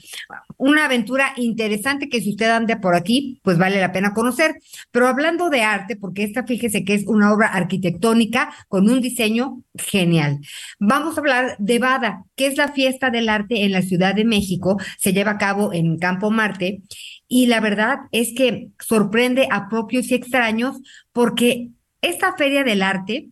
Una 0.58 0.84
aventura 0.84 1.32
interesante 1.36 2.10
que 2.10 2.20
si 2.20 2.32
usted 2.32 2.50
anda 2.50 2.78
por 2.78 2.94
aquí, 2.94 3.40
pues 3.42 3.56
vale 3.56 3.80
la 3.80 3.90
pena 3.90 4.12
conocer. 4.12 4.54
Pero 4.90 5.08
hablando 5.08 5.48
de 5.48 5.62
arte, 5.62 5.96
porque 5.96 6.24
esta 6.24 6.44
fíjese 6.44 6.84
que 6.84 6.92
es 6.92 7.06
una 7.06 7.32
obra 7.32 7.46
arquitectónica 7.46 8.52
con 8.68 8.90
un 8.90 9.00
diseño 9.00 9.62
genial. 9.76 10.40
Vamos 10.78 11.16
a 11.16 11.20
hablar 11.20 11.56
de 11.58 11.78
Bada, 11.78 12.24
que 12.36 12.46
es 12.46 12.58
la 12.58 12.68
fiesta 12.68 13.08
del 13.08 13.30
arte 13.30 13.64
en 13.64 13.72
la 13.72 13.80
Ciudad 13.80 14.14
de 14.14 14.26
México, 14.26 14.76
se 14.98 15.14
lleva 15.14 15.32
a 15.32 15.38
cabo 15.38 15.72
en 15.72 15.96
Campo 15.98 16.30
Marte 16.30 16.82
y 17.28 17.46
la 17.46 17.60
verdad 17.60 18.00
es 18.12 18.34
que 18.36 18.68
sorprende 18.78 19.48
a 19.50 19.70
propios 19.70 20.10
y 20.10 20.16
extraños 20.16 20.76
porque 21.12 21.70
esta 22.02 22.36
feria 22.36 22.62
del 22.62 22.82
arte 22.82 23.30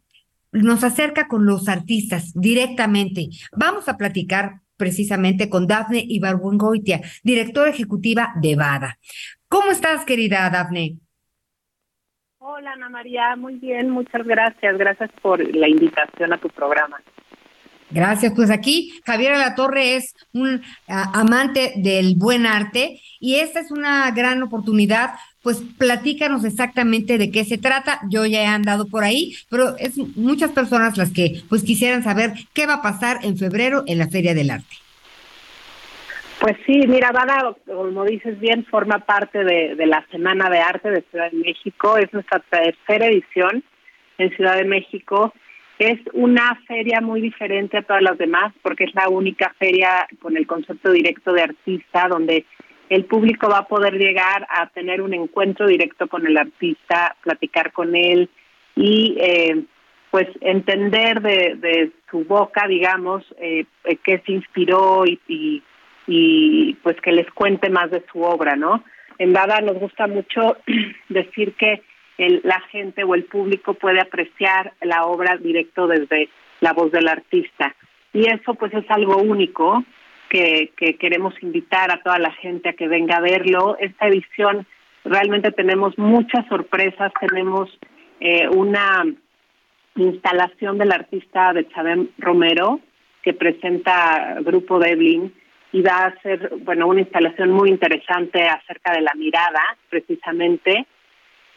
nos 0.62 0.85
acerca 0.85 1.29
con 1.29 1.47
los 1.47 1.69
artistas 1.69 2.33
directamente. 2.35 3.29
Vamos 3.57 3.88
a 3.88 3.97
platicar 3.97 4.61
precisamente 4.77 5.49
con 5.49 5.66
Dafne 5.66 6.05
Ibarbuengoitia, 6.07 7.01
directora 7.23 7.71
ejecutiva 7.71 8.35
de 8.40 8.57
BADA. 8.57 8.99
¿Cómo 9.49 9.71
estás, 9.71 10.05
querida 10.05 10.49
Dafne? 10.51 10.99
Hola, 12.38 12.73
Ana 12.73 12.88
María, 12.88 13.35
muy 13.37 13.57
bien, 13.57 13.90
muchas 13.90 14.25
gracias. 14.25 14.79
Gracias 14.79 15.11
por 15.21 15.42
la 15.55 15.69
invitación 15.69 16.33
a 16.33 16.38
tu 16.38 16.49
programa. 16.49 17.01
Gracias. 17.90 18.33
Pues 18.35 18.51
aquí 18.51 19.01
Javier 19.05 19.37
La 19.37 19.55
Torre 19.55 19.97
es 19.97 20.14
un 20.33 20.62
ah, 20.88 21.11
amante 21.14 21.75
del 21.77 22.14
buen 22.16 22.47
arte 22.47 23.01
y 23.21 23.37
esta 23.37 23.61
es 23.61 23.71
una 23.71 24.11
gran 24.11 24.42
oportunidad. 24.42 25.11
Pues 25.47 25.63
platícanos 25.79 26.45
exactamente 26.45 27.19
de 27.19 27.31
qué 27.31 27.45
se 27.45 27.57
trata. 27.57 28.01
Yo 28.11 28.27
ya 28.27 28.43
he 28.43 28.47
andado 28.47 28.89
por 28.89 29.05
ahí, 29.05 29.37
pero 29.49 29.77
es 29.79 29.97
muchas 30.17 30.51
personas 30.51 30.99
las 30.99 31.13
que 31.13 31.41
pues 31.49 31.63
quisieran 31.63 32.03
saber 32.03 32.33
qué 32.53 32.67
va 32.67 32.75
a 32.75 32.83
pasar 32.83 33.19
en 33.23 33.37
febrero 33.37 33.85
en 33.87 33.99
la 33.99 34.09
Feria 34.09 34.35
del 34.35 34.51
Arte. 34.51 34.75
Pues 36.41 36.57
sí, 36.67 36.81
mira, 36.89 37.13
Bada, 37.13 37.55
como 37.65 38.05
dices 38.05 38.41
bien, 38.41 38.65
forma 38.65 38.99
parte 38.99 39.45
de, 39.45 39.77
de 39.77 39.87
la 39.87 40.05
Semana 40.11 40.51
de 40.51 40.59
Arte 40.59 40.91
de 40.91 41.05
Ciudad 41.13 41.31
de 41.31 41.39
México. 41.39 41.97
Es 41.97 42.13
nuestra 42.13 42.41
tercera 42.41 43.07
edición 43.07 43.63
en 44.19 44.35
Ciudad 44.35 44.57
de 44.57 44.65
México. 44.65 45.33
Es 45.79 46.01
una 46.13 46.59
feria 46.67 47.01
muy 47.01 47.21
diferente 47.21 47.79
a 47.79 47.83
todas 47.83 48.03
las 48.03 48.19
demás 48.19 48.53
porque 48.63 48.83
es 48.83 48.95
la 48.97 49.09
única 49.09 49.55
feria 49.61 50.09
con 50.21 50.37
el 50.37 50.49
concepto 50.49 50.91
directo 50.91 51.33
de 51.33 51.43
artista 51.43 52.09
donde 52.09 52.47
el 52.88 53.05
público 53.05 53.49
va 53.49 53.59
a 53.59 53.66
poder 53.66 53.94
llegar 53.94 54.46
a 54.51 54.68
tener 54.68 55.03
un 55.03 55.14
encuentro 55.14 55.66
directo 55.66 56.07
con 56.09 56.27
el 56.27 56.37
artista, 56.37 57.16
platicar 57.22 57.72
con 57.72 57.96
él 57.96 58.29
y 58.75 59.16
eh, 59.18 59.64
pues 60.11 60.29
entender 60.40 61.20
de, 61.20 61.92
su 62.11 62.25
boca, 62.25 62.66
digamos, 62.68 63.25
eh, 63.38 63.66
qué 64.05 64.22
se 64.25 64.33
inspiró 64.33 65.05
y, 65.05 65.62
y, 66.07 66.75
pues 66.83 66.96
que 67.01 67.12
les 67.12 67.31
cuente 67.33 67.68
más 67.68 67.90
de 67.90 68.05
su 68.12 68.22
obra, 68.22 68.55
¿no? 68.55 68.85
En 69.18 69.33
Bada 69.33 69.61
nos 69.61 69.79
gusta 69.79 70.07
mucho 70.07 70.57
decir 71.09 71.55
que 71.55 71.83
el, 72.18 72.40
la 72.44 72.61
gente 72.70 73.05
o 73.05 73.14
el 73.14 73.25
público 73.25 73.75
puede 73.75 74.01
apreciar 74.01 74.72
la 74.83 75.05
obra 75.05 75.37
directo 75.37 75.87
desde 75.87 76.29
la 76.61 76.72
voz 76.72 76.92
del 76.92 77.09
artista. 77.09 77.75
Y 78.12 78.27
eso 78.27 78.55
pues 78.55 78.72
es 78.72 78.88
algo 78.90 79.18
único 79.18 79.85
que, 80.29 80.73
que 80.77 80.97
queremos 80.97 81.35
invitar 81.43 81.91
a 81.91 82.03
toda 82.03 82.19
la 82.19 82.33
gente 82.33 82.69
a 82.69 82.73
que 82.75 82.89
venga 82.89 83.17
a 83.17 83.21
verlo. 83.21 83.77
Esta 83.79 84.09
edición 84.09 84.67
realmente 85.05 85.53
tenemos 85.53 85.97
muchas 85.99 86.47
sorpresas, 86.49 87.12
tenemos 87.21 87.71
eh, 88.21 88.49
una 88.49 89.05
instalación 89.97 90.79
del 90.79 90.93
artista 90.93 91.53
de 91.53 91.69
Chabén 91.69 92.11
Romero 92.19 92.81
que 93.23 93.33
presenta 93.33 94.37
Grupo 94.41 94.79
Devlin 94.79 95.33
y 95.73 95.83
va 95.83 96.07
a 96.07 96.21
ser, 96.23 96.53
bueno, 96.61 96.87
una 96.87 97.01
instalación 97.01 97.51
muy 97.51 97.71
interesante 97.71 98.47
acerca 98.49 98.93
de 98.93 99.01
la 99.03 99.12
mirada, 99.15 99.61
precisamente, 99.91 100.87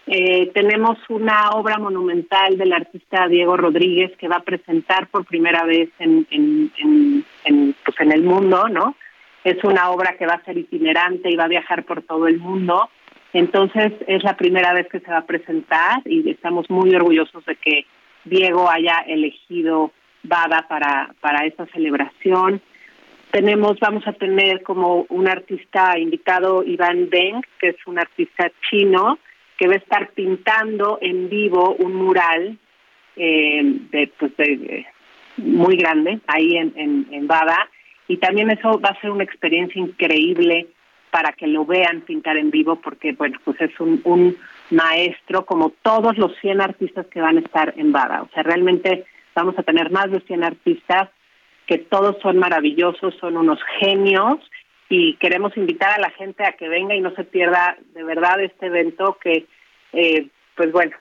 eh, 0.08 0.52
tenemos 0.54 0.98
una 1.10 1.52
obra 1.52 1.78
monumental 1.78 2.58
del 2.58 2.74
artista 2.74 3.28
Diego 3.28 3.58
Rodríguez 3.58 4.12
que 4.18 4.28
va 4.28 4.38
a 4.38 4.44
presentar 4.44 5.08
por 5.08 5.26
primera 5.26 5.64
vez 5.64 5.90
en, 6.00 6.26
en, 6.32 6.72
en, 7.46 7.76
pues 7.86 8.00
en 8.00 8.12
el 8.12 8.24
mundo, 8.24 8.68
¿no? 8.70 8.96
Es 9.44 9.64
una 9.64 9.90
obra 9.90 10.18
que 10.18 10.26
va 10.26 10.34
a 10.34 10.46
ser 10.46 10.58
itinerante 10.58 11.30
y 11.30 11.36
va 11.36 11.46
a 11.46 11.50
viajar 11.50 11.84
por 11.84 12.02
todo 12.02 12.28
el 12.28 12.40
mundo. 12.40 12.90
Entonces 13.34 13.94
es 14.08 14.24
la 14.24 14.36
primera 14.36 14.74
vez 14.74 14.88
que 14.90 15.00
se 15.00 15.12
va 15.12 15.20
a 15.20 15.26
presentar 15.26 16.02
y 16.06 16.28
estamos 16.30 16.70
muy 16.70 16.94
orgullosos 16.96 17.46
de 17.46 17.56
que 17.56 17.86
Diego 18.26 18.70
haya 18.70 19.04
elegido 19.08 19.92
Bada 20.24 20.66
para, 20.68 21.14
para 21.22 21.46
esta 21.46 21.66
celebración. 21.68 22.62
Tenemos, 23.32 23.80
vamos 23.80 24.06
a 24.08 24.14
tener 24.14 24.64
como 24.64 25.06
un 25.10 25.28
artista 25.28 25.98
invitado 25.98 26.64
Iván 26.64 27.10
Deng, 27.10 27.42
que 27.60 27.70
es 27.70 27.78
un 27.86 28.00
artista 28.00 28.52
chino, 28.70 29.20
que 29.60 29.68
va 29.68 29.74
a 29.74 29.78
estar 29.78 30.12
pintando 30.12 30.98
en 31.02 31.30
vivo 31.30 31.76
un 31.76 31.94
mural 31.94 32.58
eh, 33.18 33.62
de, 33.92 34.12
pues 34.18 34.36
de, 34.38 34.88
muy 35.36 35.76
grande 35.76 36.22
ahí 36.28 36.56
en, 36.56 36.74
en, 36.78 37.08
en 37.12 37.28
Bada 37.28 37.70
y 38.08 38.18
también 38.18 38.50
eso 38.50 38.80
va 38.80 38.90
a 38.90 39.02
ser 39.02 39.12
una 39.12 39.26
experiencia 39.26 39.80
increíble 39.80 40.68
para 41.12 41.34
que 41.34 41.48
lo 41.48 41.66
vean 41.66 42.02
pintar 42.02 42.38
en 42.38 42.52
vivo 42.52 42.78
porque 42.78 43.12
bueno 43.12 43.38
pues 43.44 43.60
es 43.60 43.78
un, 43.82 44.00
un 44.06 44.38
maestro 44.70 45.46
como 45.46 45.74
todos 45.82 46.18
los 46.18 46.32
100 46.40 46.62
artistas 46.62 47.06
que 47.08 47.20
van 47.20 47.38
a 47.38 47.42
estar 47.42 47.74
en 47.76 47.92
Bada 47.92 48.22
o 48.22 48.30
sea 48.34 48.44
realmente 48.44 49.06
vamos 49.36 49.60
a 49.60 49.64
tener 49.64 49.92
más 49.92 50.10
de 50.10 50.22
100 50.22 50.44
artistas 50.46 51.10
que 51.68 51.80
todos 51.80 52.16
son 52.22 52.38
maravillosos 52.38 53.14
son 53.20 53.36
unos 53.36 53.60
genios 53.80 54.40
y 54.90 55.16
queremos 55.18 55.56
invitar 55.56 55.92
a 55.92 56.02
la 56.02 56.10
gente 56.10 56.44
a 56.44 56.54
que 56.54 56.68
venga 56.68 56.96
y 56.96 57.02
no 57.02 57.12
se 57.12 57.24
pierda 57.24 57.78
de 57.94 58.04
verdad 58.04 58.42
este 58.42 58.66
evento 58.66 59.18
que, 59.22 59.46
eh, 59.94 60.28
pues 60.56 60.72
bueno, 60.72 60.98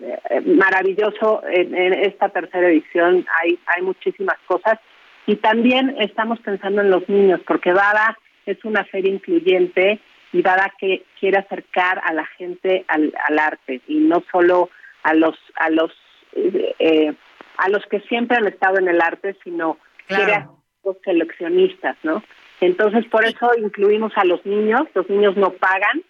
eh, 0.00 0.40
maravilloso 0.42 1.42
en, 1.50 1.74
en, 1.74 1.94
esta 1.94 2.28
tercera 2.28 2.68
edición. 2.68 3.26
Hay, 3.40 3.58
hay 3.66 3.82
muchísimas 3.82 4.38
cosas 4.46 4.78
y 5.26 5.36
también 5.36 5.96
estamos 5.98 6.38
pensando 6.40 6.82
en 6.82 6.90
los 6.90 7.08
niños 7.08 7.40
porque 7.46 7.72
Bada 7.72 8.16
es 8.44 8.62
una 8.64 8.84
feria 8.84 9.12
incluyente 9.12 10.00
y 10.32 10.42
Bada 10.42 10.72
que 10.78 11.04
quiere 11.18 11.38
acercar 11.38 12.00
a 12.04 12.12
la 12.12 12.26
gente 12.26 12.84
al, 12.88 13.12
al 13.26 13.38
arte 13.38 13.80
y 13.88 13.96
no 13.96 14.22
solo 14.30 14.70
a 15.02 15.14
los 15.14 15.36
a 15.56 15.70
los 15.70 15.92
eh, 16.34 17.14
a 17.56 17.68
los 17.68 17.84
que 17.86 18.00
siempre 18.00 18.36
han 18.36 18.46
estado 18.46 18.78
en 18.78 18.88
el 18.88 19.00
arte, 19.00 19.36
sino 19.42 19.78
claro. 20.06 20.24
quiere 20.24 20.32
a 20.34 20.50
los 20.84 20.96
seleccionistas, 21.04 21.96
¿no? 22.02 22.22
Entonces, 22.60 23.06
por 23.06 23.24
eso 23.24 23.50
incluimos 23.58 24.12
a 24.16 24.24
los 24.24 24.44
niños, 24.44 24.82
los 24.94 25.08
niños 25.08 25.36
no 25.36 25.50
pagan 25.52 26.02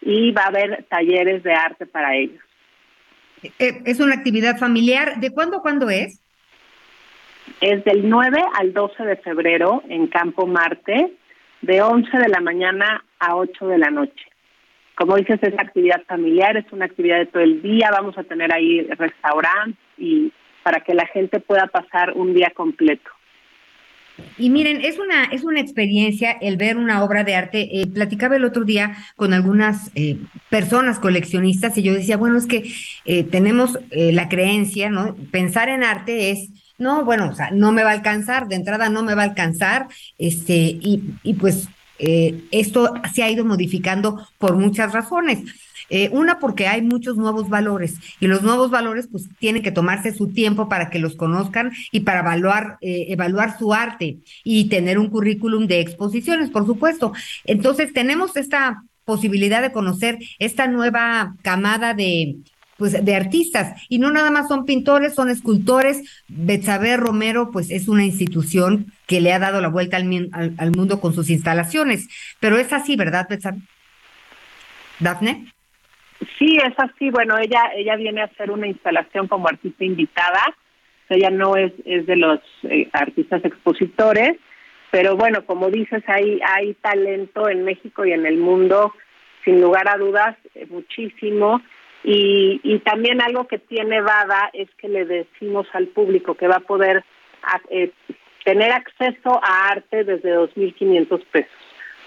y 0.00 0.32
va 0.32 0.42
a 0.42 0.48
haber 0.48 0.84
talleres 0.88 1.42
de 1.42 1.54
arte 1.54 1.86
para 1.86 2.16
ellos. 2.16 2.42
Es 3.58 4.00
una 4.00 4.14
actividad 4.14 4.58
familiar. 4.58 5.20
¿De 5.20 5.30
cuándo 5.30 5.58
a 5.58 5.62
cuándo 5.62 5.90
es? 5.90 6.20
Es 7.60 7.84
del 7.84 8.08
9 8.08 8.42
al 8.54 8.72
12 8.72 9.04
de 9.04 9.16
febrero 9.16 9.82
en 9.88 10.06
Campo 10.06 10.46
Marte, 10.46 11.12
de 11.60 11.82
11 11.82 12.18
de 12.18 12.28
la 12.28 12.40
mañana 12.40 13.04
a 13.18 13.36
8 13.36 13.66
de 13.66 13.78
la 13.78 13.90
noche. 13.90 14.24
Como 14.96 15.16
dices, 15.16 15.42
es 15.42 15.54
actividad 15.58 16.02
familiar, 16.06 16.56
es 16.56 16.70
una 16.72 16.86
actividad 16.86 17.18
de 17.18 17.26
todo 17.26 17.42
el 17.42 17.62
día. 17.62 17.90
Vamos 17.90 18.16
a 18.16 18.24
tener 18.24 18.52
ahí 18.52 18.82
restaurantes 18.82 19.78
y 19.98 20.32
para 20.62 20.80
que 20.80 20.94
la 20.94 21.06
gente 21.06 21.40
pueda 21.40 21.66
pasar 21.66 22.12
un 22.14 22.32
día 22.32 22.50
completo. 22.54 23.10
Y 24.38 24.50
miren, 24.50 24.80
es 24.82 24.98
una, 24.98 25.24
es 25.24 25.42
una 25.42 25.60
experiencia 25.60 26.32
el 26.32 26.56
ver 26.56 26.76
una 26.76 27.02
obra 27.02 27.24
de 27.24 27.34
arte. 27.34 27.80
Eh, 27.80 27.86
platicaba 27.86 28.36
el 28.36 28.44
otro 28.44 28.64
día 28.64 28.96
con 29.16 29.32
algunas 29.32 29.90
eh, 29.94 30.18
personas 30.50 30.98
coleccionistas 30.98 31.76
y 31.78 31.82
yo 31.82 31.94
decía, 31.94 32.16
bueno, 32.16 32.38
es 32.38 32.46
que 32.46 32.72
eh, 33.04 33.24
tenemos 33.24 33.78
la 33.90 34.28
creencia, 34.28 34.90
¿no? 34.90 35.16
Pensar 35.30 35.68
en 35.68 35.84
arte 35.84 36.30
es, 36.30 36.50
no, 36.78 37.04
bueno, 37.04 37.30
o 37.30 37.34
sea, 37.34 37.50
no 37.50 37.72
me 37.72 37.82
va 37.82 37.90
a 37.90 37.94
alcanzar, 37.94 38.48
de 38.48 38.56
entrada 38.56 38.88
no 38.88 39.02
me 39.02 39.14
va 39.14 39.22
a 39.22 39.26
alcanzar, 39.26 39.88
este, 40.18 40.54
y, 40.54 41.02
y 41.22 41.34
pues 41.34 41.68
eh, 41.98 42.44
esto 42.50 42.92
se 43.12 43.22
ha 43.22 43.30
ido 43.30 43.44
modificando 43.44 44.26
por 44.38 44.56
muchas 44.56 44.92
razones. 44.92 45.40
Eh, 45.90 46.08
una 46.12 46.38
porque 46.38 46.66
hay 46.66 46.82
muchos 46.82 47.16
nuevos 47.16 47.48
valores 47.48 47.96
y 48.20 48.26
los 48.26 48.42
nuevos 48.42 48.70
valores 48.70 49.08
pues 49.10 49.28
tienen 49.38 49.62
que 49.62 49.72
tomarse 49.72 50.14
su 50.14 50.28
tiempo 50.28 50.68
para 50.68 50.90
que 50.90 50.98
los 50.98 51.14
conozcan 51.14 51.72
y 51.92 52.00
para 52.00 52.20
evaluar, 52.20 52.78
eh, 52.80 53.06
evaluar 53.08 53.58
su 53.58 53.74
arte 53.74 54.18
y 54.42 54.68
tener 54.68 54.98
un 54.98 55.08
currículum 55.08 55.66
de 55.66 55.80
exposiciones, 55.80 56.50
por 56.50 56.66
supuesto. 56.66 57.12
Entonces 57.44 57.92
tenemos 57.92 58.36
esta 58.36 58.82
posibilidad 59.04 59.60
de 59.60 59.72
conocer 59.72 60.18
esta 60.38 60.66
nueva 60.66 61.36
camada 61.42 61.94
de 61.94 62.36
pues 62.76 63.04
de 63.04 63.14
artistas 63.14 63.80
y 63.88 63.98
no 64.00 64.10
nada 64.10 64.32
más 64.32 64.48
son 64.48 64.64
pintores, 64.64 65.14
son 65.14 65.30
escultores. 65.30 66.02
Betsabe 66.26 66.96
Romero 66.96 67.50
pues 67.52 67.70
es 67.70 67.86
una 67.88 68.04
institución 68.04 68.92
que 69.06 69.20
le 69.20 69.32
ha 69.32 69.38
dado 69.38 69.60
la 69.60 69.68
vuelta 69.68 69.96
al, 69.96 70.30
al, 70.32 70.54
al 70.58 70.70
mundo 70.72 71.00
con 71.00 71.14
sus 71.14 71.30
instalaciones, 71.30 72.08
pero 72.40 72.58
es 72.58 72.72
así, 72.72 72.96
¿verdad, 72.96 73.26
Betsabe? 73.28 73.60
Dafne? 74.98 75.52
Sí, 76.38 76.56
es 76.56 76.74
así. 76.78 77.10
Bueno, 77.10 77.38
ella 77.38 77.70
ella 77.74 77.96
viene 77.96 78.22
a 78.22 78.26
hacer 78.26 78.50
una 78.50 78.66
instalación 78.66 79.28
como 79.28 79.48
artista 79.48 79.84
invitada. 79.84 80.54
Ella 81.08 81.30
no 81.30 81.56
es, 81.56 81.72
es 81.84 82.06
de 82.06 82.16
los 82.16 82.40
eh, 82.64 82.88
artistas 82.92 83.44
expositores, 83.44 84.36
pero 84.90 85.16
bueno, 85.16 85.44
como 85.44 85.70
dices, 85.70 86.02
hay, 86.06 86.40
hay 86.46 86.74
talento 86.74 87.48
en 87.48 87.64
México 87.64 88.04
y 88.06 88.12
en 88.12 88.24
el 88.26 88.38
mundo, 88.38 88.94
sin 89.44 89.60
lugar 89.60 89.88
a 89.88 89.98
dudas, 89.98 90.36
eh, 90.54 90.66
muchísimo. 90.70 91.60
Y, 92.04 92.60
y 92.62 92.78
también 92.80 93.20
algo 93.20 93.46
que 93.46 93.58
tiene 93.58 94.00
Bada 94.00 94.50
es 94.52 94.68
que 94.76 94.88
le 94.88 95.04
decimos 95.04 95.66
al 95.72 95.88
público 95.88 96.34
que 96.34 96.48
va 96.48 96.56
a 96.56 96.60
poder 96.60 97.04
eh, 97.70 97.90
tener 98.44 98.72
acceso 98.72 99.40
a 99.42 99.68
arte 99.68 100.04
desde 100.04 100.36
2.500 100.36 101.24
pesos, 101.26 101.52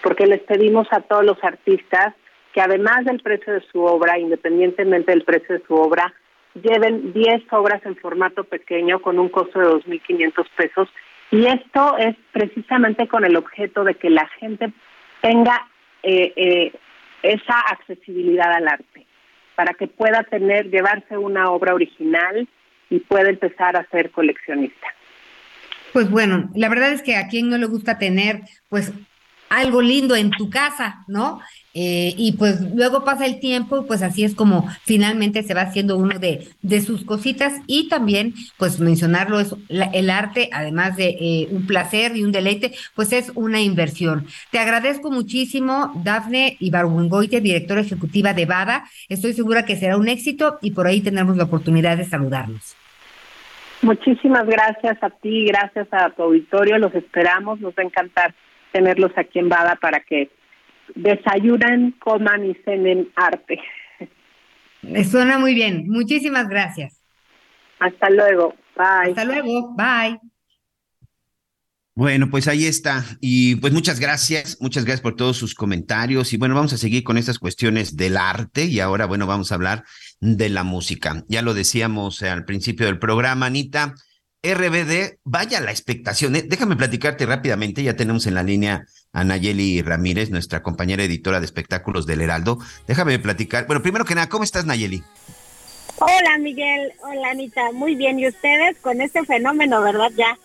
porque 0.04 0.28
les 0.28 0.42
pedimos 0.42 0.88
a 0.92 1.02
todos 1.02 1.26
los 1.26 1.44
artistas 1.44 2.14
que 2.54 2.62
además 2.62 3.06
del 3.06 3.22
precio 3.22 3.54
de 3.54 3.62
su 3.72 3.82
obra, 3.82 4.18
independientemente 4.18 5.12
del 5.12 5.24
precio 5.24 5.58
de 5.58 5.66
su 5.66 5.76
obra, 5.76 6.14
lleven 6.54 7.14
10 7.14 7.44
obras 7.52 7.86
en 7.86 7.96
formato 7.98 8.44
pequeño 8.44 9.02
con 9.02 9.20
un 9.20 9.30
costo 9.30 9.60
de 9.60 9.68
2.500 9.68 10.46
pesos. 10.56 10.90
Y 11.32 11.46
esto 11.46 11.98
es 11.98 12.16
precisamente 12.32 13.08
con 13.08 13.26
el 13.26 13.36
objeto 13.36 13.84
de 13.84 13.96
que 13.96 14.10
la 14.10 14.28
gente 14.40 14.72
tenga 15.22 15.68
eh, 16.04 16.34
eh, 16.36 16.74
esa 17.22 17.60
accesibilidad 17.72 18.52
al 18.52 18.68
arte, 18.68 19.06
para 19.56 19.74
que 19.74 19.88
pueda 19.88 20.24
tener, 20.24 20.70
llevarse 20.70 21.18
una 21.18 21.52
obra 21.52 21.74
original 21.74 22.48
y 22.90 23.00
pueda 23.00 23.30
empezar 23.30 23.76
a 23.76 23.86
ser 23.90 24.12
coleccionista. 24.12 24.88
Pues 25.94 26.10
bueno, 26.10 26.50
la 26.56 26.70
verdad 26.70 26.92
es 26.92 27.02
que 27.02 27.16
a 27.16 27.28
quien 27.28 27.50
no 27.50 27.58
le 27.58 27.66
gusta 27.66 27.98
tener, 27.98 28.42
pues 28.70 28.94
algo 29.50 29.82
lindo 29.82 30.16
en 30.16 30.32
tu 30.32 30.50
casa, 30.50 31.04
¿no? 31.08 31.40
Eh, 31.80 32.16
y 32.18 32.32
pues 32.32 32.60
luego 32.74 33.04
pasa 33.04 33.28
el 33.28 33.40
tiempo, 33.40 33.86
pues 33.86 34.02
así 34.02 34.24
es 34.24 34.34
como 34.34 34.68
finalmente 34.84 35.44
se 35.44 35.54
va 35.54 35.62
haciendo 35.62 35.96
uno 35.96 36.18
de, 36.18 36.48
de 36.64 36.82
sus 36.82 37.06
cositas 37.06 37.62
y 37.68 37.88
también, 37.88 38.34
pues 38.58 38.80
mencionarlo, 38.80 39.40
es 39.40 39.54
el 39.70 40.10
arte, 40.10 40.50
además 40.52 40.98
de 40.98 41.10
eh, 41.10 41.48
un 41.52 41.68
placer 41.68 42.18
y 42.18 42.24
un 42.24 42.32
deleite, 42.32 42.74
pues 42.96 43.14
es 43.14 43.32
una 43.36 43.62
inversión. 43.62 44.26
Te 44.50 44.58
agradezco 44.58 45.12
muchísimo, 45.12 45.92
Dafne 46.04 46.58
Ibargüengoite, 46.60 47.42
directora 47.42 47.82
ejecutiva 47.82 48.34
de 48.34 48.48
BADA. 48.48 48.86
Estoy 49.08 49.34
segura 49.34 49.64
que 49.64 49.76
será 49.76 49.98
un 49.98 50.08
éxito 50.08 50.58
y 50.64 50.72
por 50.72 50.88
ahí 50.88 51.02
tendremos 51.02 51.38
la 51.38 51.44
oportunidad 51.44 51.96
de 51.98 52.06
saludarnos. 52.06 52.76
Muchísimas 53.84 54.48
gracias 54.48 54.98
a 55.04 55.12
ti, 55.12 55.46
gracias 55.46 55.88
a 55.92 56.10
tu 56.10 56.24
auditorio, 56.24 56.80
los 56.80 56.96
esperamos, 56.96 57.60
nos 57.60 57.74
va 57.74 57.84
a 57.84 57.86
encantar 57.86 58.34
tenerlos 58.72 59.12
aquí 59.16 59.40
en 59.40 59.50
Bada 59.50 59.76
para 59.76 60.00
que 60.02 60.30
desayunan, 60.96 61.92
coman 62.00 62.46
y 62.46 62.54
cenen 62.66 63.10
arte. 63.16 63.60
Me 64.82 65.04
suena 65.04 65.38
muy 65.38 65.54
bien. 65.54 65.90
Muchísimas 65.90 66.48
gracias. 66.48 67.02
Hasta 67.80 68.10
luego. 68.10 68.56
Bye. 68.76 69.10
Hasta 69.10 69.26
luego. 69.26 69.76
Bye. 69.76 70.20
Bueno, 71.98 72.30
pues 72.30 72.48
ahí 72.48 72.68
está. 72.68 73.04
Y 73.22 73.56
pues 73.56 73.74
muchas 73.74 74.00
gracias, 74.00 74.60
muchas 74.62 74.86
gracias 74.86 75.02
por 75.02 75.16
todos 75.16 75.36
sus 75.36 75.56
comentarios. 75.56 76.32
Y 76.32 76.38
bueno, 76.38 76.54
vamos 76.54 76.72
a 76.74 76.78
seguir 76.78 77.04
con 77.04 77.18
estas 77.18 77.40
cuestiones 77.40 77.98
del 77.98 78.18
arte 78.18 78.66
y 78.66 78.80
ahora, 78.80 79.08
bueno, 79.08 79.26
vamos 79.26 79.52
a 79.52 79.56
hablar 79.56 79.84
de 80.20 80.50
la 80.50 80.64
música. 80.64 81.24
Ya 81.28 81.42
lo 81.42 81.56
decíamos 81.56 82.22
al 82.22 82.46
principio 82.46 82.86
del 82.86 83.00
programa, 83.00 83.48
Anita. 83.48 83.96
RBD, 84.44 85.20
vaya 85.24 85.60
la 85.62 85.72
expectación. 85.72 86.36
¿eh? 86.36 86.44
Déjame 86.44 86.76
platicarte 86.76 87.26
rápidamente, 87.26 87.84
ya 87.84 87.96
tenemos 87.96 88.28
en 88.28 88.36
la 88.36 88.44
línea 88.44 88.86
a 89.12 89.24
Nayeli 89.24 89.82
Ramírez, 89.82 90.30
nuestra 90.30 90.62
compañera 90.62 91.04
editora 91.04 91.40
de 91.40 91.46
espectáculos 91.46 92.06
del 92.06 92.22
Heraldo. 92.22 92.60
Déjame 92.88 93.18
platicar. 93.20 93.66
Bueno, 93.66 93.82
primero 93.82 94.06
que 94.06 94.16
nada, 94.16 94.30
¿cómo 94.30 94.44
estás, 94.44 94.66
Nayeli? 94.66 95.04
Hola, 96.00 96.38
Miguel. 96.40 96.94
Hola, 97.02 97.32
Anita. 97.32 97.72
Muy 97.72 97.96
bien. 97.96 98.20
¿Y 98.20 98.28
ustedes 98.28 98.78
con 98.82 99.02
este 99.02 99.24
fenómeno, 99.26 99.82
verdad? 99.82 100.12
Ya. 100.16 100.38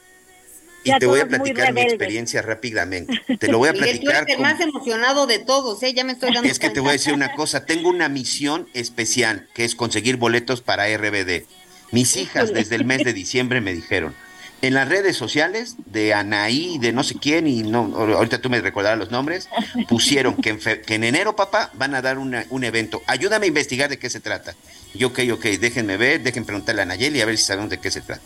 Y 0.85 0.99
te 0.99 1.07
voy 1.07 1.21
a 1.21 1.29
platicar 1.29 1.73
mi 1.73 1.83
experiencia 1.83 2.43
rápidamente. 2.43 3.21
Te 3.39 3.47
lo 3.49 3.59
voy 3.59 3.69
a 3.69 3.73
platicar. 3.73 3.95
Miguel, 3.95 4.05
tú 4.05 4.11
eres 4.11 4.35
el 4.35 4.43
más 4.43 4.61
emocionado 4.61 5.29
de 5.29 5.39
todos, 5.39 5.81
¿eh? 5.85 5.95
Ya 5.95 6.03
me 6.03 6.13
estoy 6.13 6.33
dando 6.35 6.51
Es 6.51 6.59
que 6.59 6.71
te 6.71 6.81
voy 6.81 6.89
a 6.89 6.93
decir 6.93 7.15
una 7.15 7.35
cosa. 7.35 7.67
Tengo 7.67 7.89
una 7.89 8.09
misión 8.09 8.69
especial, 8.75 9.49
que 9.55 9.65
es 9.65 9.77
conseguir 9.77 10.17
boletos 10.17 10.61
para 10.61 10.89
RBD. 10.89 11.45
Mis 11.93 12.17
hijas 12.17 12.53
desde 12.53 12.77
el 12.77 12.85
mes 12.85 13.05
de 13.05 13.13
diciembre 13.13 13.61
me 13.61 13.73
dijeron, 13.73 14.15
en 14.63 14.75
las 14.75 14.89
redes 14.89 15.17
sociales 15.17 15.75
de 15.87 16.15
Anaí, 16.15 16.79
de 16.79 16.93
no 16.93 17.03
sé 17.03 17.17
quién, 17.21 17.47
y 17.49 17.63
no, 17.63 17.93
ahorita 17.97 18.41
tú 18.41 18.49
me 18.49 18.61
recordarás 18.61 18.99
los 18.99 19.11
nombres, 19.11 19.49
pusieron 19.89 20.37
que 20.37 20.51
en, 20.51 20.59
que 20.59 20.95
en 20.95 21.05
enero, 21.05 21.35
papá, 21.37 21.71
van 21.75 21.95
a 21.95 22.03
dar 22.03 22.19
una, 22.19 22.47
un 22.49 22.63
evento. 22.63 23.03
Ayúdame 23.07 23.47
a 23.47 23.49
investigar 23.49 23.91
de 23.91 23.99
qué 23.99 24.09
se 24.09 24.21
trata. 24.21 24.55
Y 24.95 25.05
ok, 25.05 25.21
ok, 25.33 25.45
déjenme 25.61 25.97
ver, 25.97 26.23
déjenme 26.23 26.47
preguntarle 26.47 26.83
a 26.83 26.85
Nayeli 26.85 27.21
a 27.21 27.27
ver 27.27 27.37
si 27.37 27.45
sabemos 27.45 27.71
de 27.71 27.79
qué 27.79 27.91
se 27.91 28.01
trata. 28.01 28.23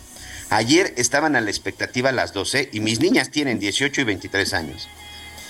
Ayer 0.51 0.93
estaban 0.97 1.35
a 1.37 1.41
la 1.41 1.51
expectativa 1.51 2.13
las 2.13 2.33
12 2.33 2.69
y 2.73 2.81
mis 2.81 3.01
niñas 3.01 3.31
tienen 3.31 3.59
18 3.59 4.03
y 4.03 4.05
23 4.05 4.53
años. 4.55 4.89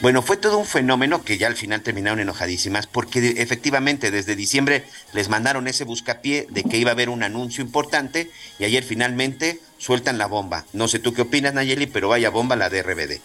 Bueno, 0.03 0.21
fue 0.21 0.37
todo 0.37 0.59
un 0.59 0.67
fenómeno 0.67 1.25
que 1.25 1.39
ya 1.39 1.47
al 1.47 1.57
final 1.57 1.81
terminaron 1.81 2.21
enojadísimas 2.21 2.87
porque 2.87 3.35
efectivamente 3.39 4.11
desde 4.11 4.37
diciembre 4.37 4.85
les 5.15 5.31
mandaron 5.31 5.69
ese 5.69 5.85
buscapié 5.85 6.47
de 6.51 6.65
que 6.65 6.77
iba 6.77 6.91
a 6.91 6.93
haber 6.93 7.09
un 7.09 7.23
anuncio 7.23 7.65
importante 7.65 8.31
y 8.59 8.65
ayer 8.65 8.85
finalmente 8.85 9.59
sueltan 9.79 10.19
la 10.19 10.27
bomba. 10.27 10.67
No 10.75 10.87
sé 10.87 10.99
tú 10.99 11.15
qué 11.15 11.23
opinas, 11.23 11.55
Nayeli, 11.55 11.87
pero 11.87 12.11
vaya 12.11 12.29
bomba 12.29 12.57
la 12.57 12.69
de 12.69 12.83
RBD. 12.83 13.21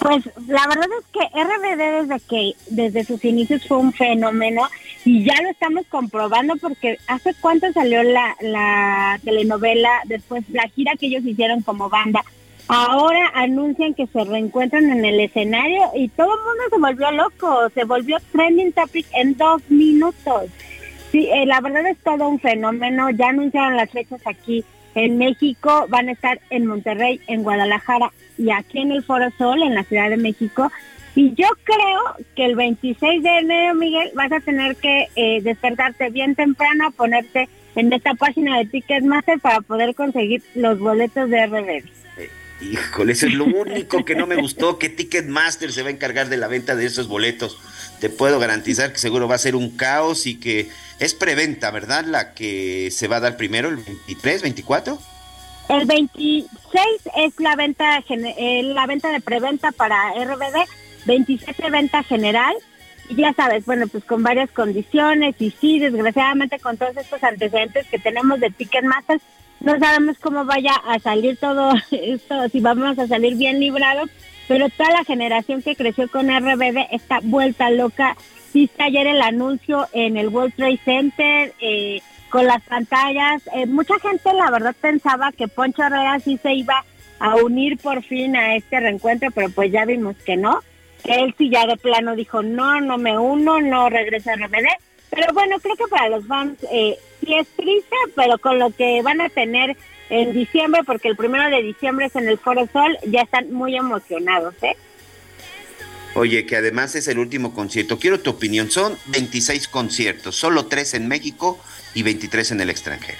Pues 0.00 0.26
la 0.46 0.66
verdad 0.68 0.86
es 1.00 1.06
que 1.12 1.42
RBD 1.42 2.06
desde 2.06 2.20
que 2.20 2.52
desde 2.68 3.04
sus 3.04 3.24
inicios 3.24 3.66
fue 3.66 3.78
un 3.78 3.92
fenómeno 3.92 4.68
y 5.04 5.24
ya 5.24 5.40
lo 5.42 5.48
estamos 5.48 5.86
comprobando 5.88 6.56
porque 6.56 6.98
hace 7.06 7.34
cuánto 7.40 7.72
salió 7.72 8.02
la, 8.02 8.36
la 8.42 9.18
telenovela, 9.24 10.02
después 10.04 10.44
la 10.50 10.68
gira 10.68 10.92
que 11.00 11.06
ellos 11.06 11.24
hicieron 11.24 11.62
como 11.62 11.88
banda 11.88 12.22
Ahora 12.68 13.30
anuncian 13.34 13.94
que 13.94 14.06
se 14.06 14.24
reencuentran 14.24 14.90
en 14.90 15.02
el 15.02 15.18
escenario 15.20 15.90
y 15.94 16.08
todo 16.08 16.26
el 16.34 16.40
mundo 16.44 16.62
se 16.70 16.78
volvió 16.78 17.10
loco, 17.12 17.70
se 17.70 17.84
volvió 17.84 18.18
trending 18.30 18.72
topic 18.72 19.06
en 19.14 19.34
dos 19.38 19.62
minutos. 19.70 20.50
Sí, 21.10 21.30
eh, 21.32 21.46
la 21.46 21.62
verdad 21.62 21.86
es 21.86 21.96
todo 22.04 22.28
un 22.28 22.38
fenómeno. 22.38 23.08
Ya 23.08 23.30
anunciaron 23.30 23.76
las 23.76 23.90
fechas 23.90 24.20
aquí 24.26 24.66
en 24.94 25.16
México, 25.16 25.86
van 25.88 26.10
a 26.10 26.12
estar 26.12 26.40
en 26.50 26.66
Monterrey, 26.66 27.20
en 27.26 27.42
Guadalajara 27.42 28.12
y 28.36 28.50
aquí 28.50 28.80
en 28.80 28.92
el 28.92 29.02
Foro 29.02 29.30
Sol, 29.38 29.62
en 29.62 29.74
la 29.74 29.84
Ciudad 29.84 30.10
de 30.10 30.18
México. 30.18 30.70
Y 31.14 31.34
yo 31.34 31.48
creo 31.64 32.26
que 32.36 32.44
el 32.44 32.54
26 32.54 33.22
de 33.22 33.38
enero, 33.38 33.74
Miguel, 33.76 34.10
vas 34.14 34.30
a 34.30 34.40
tener 34.40 34.76
que 34.76 35.08
eh, 35.16 35.40
despertarte 35.40 36.10
bien 36.10 36.34
temprano, 36.34 36.90
ponerte 36.90 37.48
en 37.76 37.90
esta 37.94 38.12
página 38.12 38.58
de 38.58 38.66
Ticketmaster 38.66 39.40
para 39.40 39.62
poder 39.62 39.94
conseguir 39.94 40.42
los 40.54 40.78
boletos 40.78 41.30
de 41.30 41.46
RBD. 41.46 41.98
Híjole, 42.60 43.12
eso 43.12 43.26
es 43.26 43.34
lo 43.34 43.44
único 43.44 44.04
que 44.04 44.16
no 44.16 44.26
me 44.26 44.36
gustó, 44.36 44.78
que 44.78 44.88
Ticketmaster 44.88 45.72
se 45.72 45.82
va 45.82 45.88
a 45.88 45.92
encargar 45.92 46.28
de 46.28 46.36
la 46.36 46.48
venta 46.48 46.74
de 46.74 46.86
esos 46.86 47.06
boletos. 47.06 47.56
Te 48.00 48.10
puedo 48.10 48.38
garantizar 48.40 48.92
que 48.92 48.98
seguro 48.98 49.28
va 49.28 49.36
a 49.36 49.38
ser 49.38 49.54
un 49.54 49.76
caos 49.76 50.26
y 50.26 50.40
que 50.40 50.68
es 50.98 51.14
preventa, 51.14 51.70
¿verdad? 51.70 52.04
La 52.04 52.34
que 52.34 52.90
se 52.90 53.06
va 53.06 53.16
a 53.16 53.20
dar 53.20 53.36
primero, 53.36 53.68
el 53.68 53.76
23, 53.76 54.42
24. 54.42 54.98
El 55.68 55.86
26 55.86 56.48
es 57.16 57.38
la 57.38 57.54
venta, 57.54 58.02
eh, 58.08 58.62
la 58.64 58.86
venta 58.86 59.12
de 59.12 59.20
preventa 59.20 59.70
para 59.70 60.14
RBD, 60.14 60.66
27 61.06 61.70
venta 61.70 62.02
general. 62.02 62.54
Y 63.08 63.16
ya 63.16 63.32
sabes, 63.34 63.64
bueno, 63.66 63.86
pues 63.86 64.04
con 64.04 64.22
varias 64.22 64.50
condiciones 64.50 65.36
y 65.38 65.50
sí, 65.50 65.78
desgraciadamente 65.78 66.58
con 66.58 66.76
todos 66.76 66.96
estos 66.96 67.22
antecedentes 67.22 67.86
que 67.86 67.98
tenemos 67.98 68.40
de 68.40 68.50
Ticketmaster, 68.50 69.20
no 69.60 69.78
sabemos 69.78 70.18
cómo 70.18 70.44
vaya 70.44 70.72
a 70.86 70.98
salir 70.98 71.36
todo 71.36 71.72
esto, 71.90 72.48
si 72.50 72.60
vamos 72.60 72.98
a 72.98 73.06
salir 73.06 73.36
bien 73.36 73.60
librados, 73.60 74.10
pero 74.46 74.68
toda 74.70 74.90
la 74.90 75.04
generación 75.04 75.62
que 75.62 75.76
creció 75.76 76.08
con 76.08 76.28
RBD 76.28 76.88
está 76.92 77.20
vuelta 77.22 77.70
loca. 77.70 78.16
Viste 78.54 78.82
ayer 78.82 79.06
el 79.06 79.20
anuncio 79.20 79.86
en 79.92 80.16
el 80.16 80.28
World 80.28 80.54
Trade 80.54 80.80
Center 80.84 81.54
eh, 81.60 82.00
con 82.30 82.46
las 82.46 82.62
pantallas. 82.62 83.42
Eh, 83.54 83.66
mucha 83.66 83.98
gente, 84.00 84.32
la 84.32 84.50
verdad, 84.50 84.74
pensaba 84.80 85.32
que 85.32 85.48
Poncho 85.48 85.82
Herrera 85.82 86.18
sí 86.20 86.38
se 86.42 86.54
iba 86.54 86.84
a 87.18 87.36
unir 87.36 87.76
por 87.78 88.02
fin 88.02 88.36
a 88.36 88.56
este 88.56 88.80
reencuentro, 88.80 89.30
pero 89.32 89.50
pues 89.50 89.70
ya 89.70 89.84
vimos 89.84 90.16
que 90.24 90.36
no. 90.36 90.60
Él 91.04 91.34
sí 91.36 91.50
ya 91.50 91.66
de 91.66 91.76
plano 91.76 92.16
dijo, 92.16 92.42
no, 92.42 92.80
no 92.80 92.96
me 92.96 93.18
uno, 93.18 93.60
no 93.60 93.90
regreso 93.90 94.30
a 94.30 94.36
RBD. 94.36 94.66
Pero 95.10 95.32
bueno, 95.32 95.58
creo 95.60 95.76
que 95.76 95.86
para 95.88 96.08
los 96.08 96.26
fans 96.26 96.58
eh, 96.72 96.98
sí 97.24 97.34
es 97.34 97.46
triste, 97.56 97.96
pero 98.14 98.38
con 98.38 98.58
lo 98.58 98.70
que 98.70 99.00
van 99.02 99.20
a 99.20 99.28
tener 99.28 99.76
en 100.10 100.32
diciembre, 100.32 100.82
porque 100.84 101.08
el 101.08 101.16
primero 101.16 101.48
de 101.54 101.62
diciembre 101.62 102.06
es 102.06 102.16
en 102.16 102.28
el 102.28 102.38
Foro 102.38 102.66
Sol, 102.72 102.96
ya 103.06 103.22
están 103.22 103.52
muy 103.52 103.76
emocionados, 103.76 104.54
¿eh? 104.62 104.76
Oye, 106.14 106.46
que 106.46 106.56
además 106.56 106.94
es 106.94 107.06
el 107.08 107.18
último 107.18 107.54
concierto. 107.54 107.98
Quiero 107.98 108.18
tu 108.20 108.30
opinión. 108.30 108.70
Son 108.70 108.98
26 109.06 109.68
conciertos, 109.68 110.34
solo 110.36 110.66
3 110.66 110.94
en 110.94 111.08
México 111.08 111.58
y 111.94 112.02
23 112.02 112.52
en 112.52 112.60
el 112.62 112.70
extranjero. 112.70 113.18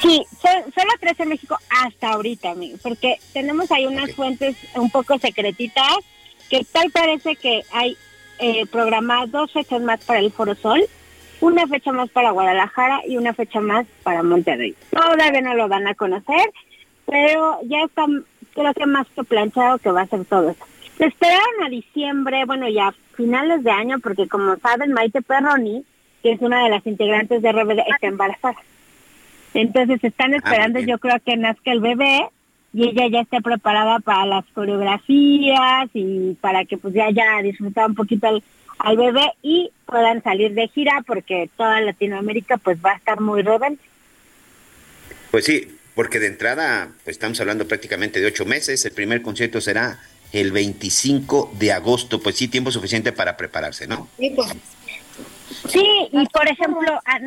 Sí, 0.00 0.24
so- 0.40 0.70
solo 0.74 0.90
tres 0.98 1.20
en 1.20 1.28
México 1.28 1.58
hasta 1.68 2.12
ahorita, 2.12 2.52
amigo, 2.52 2.78
porque 2.82 3.18
tenemos 3.34 3.70
ahí 3.70 3.84
unas 3.86 4.10
fuentes 4.14 4.56
un 4.74 4.90
poco 4.90 5.18
secretitas 5.18 5.96
que 6.48 6.64
tal 6.72 6.90
parece 6.90 7.36
que 7.36 7.60
hay 7.70 7.98
eh, 8.40 8.66
programadas 8.66 9.30
dos 9.30 9.52
fechas 9.52 9.80
más 9.82 10.04
para 10.04 10.20
el 10.20 10.32
Foro 10.32 10.54
Sol, 10.54 10.82
una 11.40 11.66
fecha 11.66 11.92
más 11.92 12.10
para 12.10 12.30
Guadalajara 12.30 13.00
y 13.06 13.16
una 13.16 13.32
fecha 13.32 13.60
más 13.60 13.86
para 14.02 14.22
Monterrey. 14.22 14.74
Todavía 14.90 15.40
no 15.40 15.54
lo 15.54 15.68
van 15.68 15.86
a 15.86 15.94
conocer, 15.94 16.50
pero 17.06 17.58
ya 17.64 17.82
está, 17.82 18.06
creo 18.54 18.74
que 18.74 18.86
más 18.86 19.06
que 19.14 19.24
planchado 19.24 19.78
que 19.78 19.90
va 19.90 20.02
a 20.02 20.06
ser 20.06 20.24
todo 20.24 20.50
eso. 20.50 20.64
Se 20.98 21.06
esperaron 21.06 21.64
a 21.64 21.70
diciembre, 21.70 22.44
bueno, 22.44 22.68
ya 22.68 22.94
finales 23.14 23.64
de 23.64 23.70
año, 23.70 23.98
porque 24.00 24.28
como 24.28 24.56
saben, 24.56 24.92
Maite 24.92 25.22
Perroni, 25.22 25.84
que 26.22 26.32
es 26.32 26.40
una 26.40 26.64
de 26.64 26.70
las 26.70 26.86
integrantes 26.86 27.40
de 27.40 27.52
RBD, 27.52 27.78
está 27.88 28.06
embarazada. 28.06 28.56
Entonces 29.54 30.04
están 30.04 30.34
esperando, 30.34 30.78
yo 30.80 30.98
creo 30.98 31.16
que 31.24 31.36
nazca 31.36 31.72
el 31.72 31.80
bebé 31.80 32.28
y 32.72 32.88
ella 32.88 33.08
ya 33.08 33.20
esté 33.20 33.40
preparada 33.40 33.98
para 34.00 34.26
las 34.26 34.44
coreografías 34.54 35.88
y 35.92 36.34
para 36.40 36.64
que 36.64 36.78
pues 36.78 36.94
ya 36.94 37.06
haya 37.06 37.42
disfrutado 37.42 37.88
un 37.88 37.94
poquito 37.94 38.28
al, 38.28 38.42
al 38.78 38.96
bebé 38.96 39.32
y 39.42 39.70
puedan 39.86 40.22
salir 40.22 40.54
de 40.54 40.68
gira 40.68 41.02
porque 41.06 41.50
toda 41.56 41.80
Latinoamérica 41.80 42.58
pues 42.58 42.78
va 42.84 42.92
a 42.92 42.96
estar 42.96 43.20
muy 43.20 43.42
rebelde. 43.42 43.78
Pues 45.30 45.44
sí, 45.44 45.76
porque 45.94 46.18
de 46.18 46.28
entrada 46.28 46.92
pues 47.04 47.16
estamos 47.16 47.40
hablando 47.40 47.66
prácticamente 47.66 48.20
de 48.20 48.26
ocho 48.26 48.44
meses. 48.46 48.84
El 48.84 48.92
primer 48.92 49.22
concierto 49.22 49.60
será 49.60 50.00
el 50.32 50.52
25 50.52 51.52
de 51.58 51.72
agosto. 51.72 52.20
Pues 52.20 52.36
sí, 52.36 52.48
tiempo 52.48 52.70
suficiente 52.70 53.12
para 53.12 53.36
prepararse, 53.36 53.86
¿no? 53.86 54.08
Sí, 54.18 54.32
pues. 54.34 54.52
Sí, 55.68 56.08
y 56.12 56.26
por 56.28 56.48
ejemplo, 56.48 56.92
a 57.04 57.20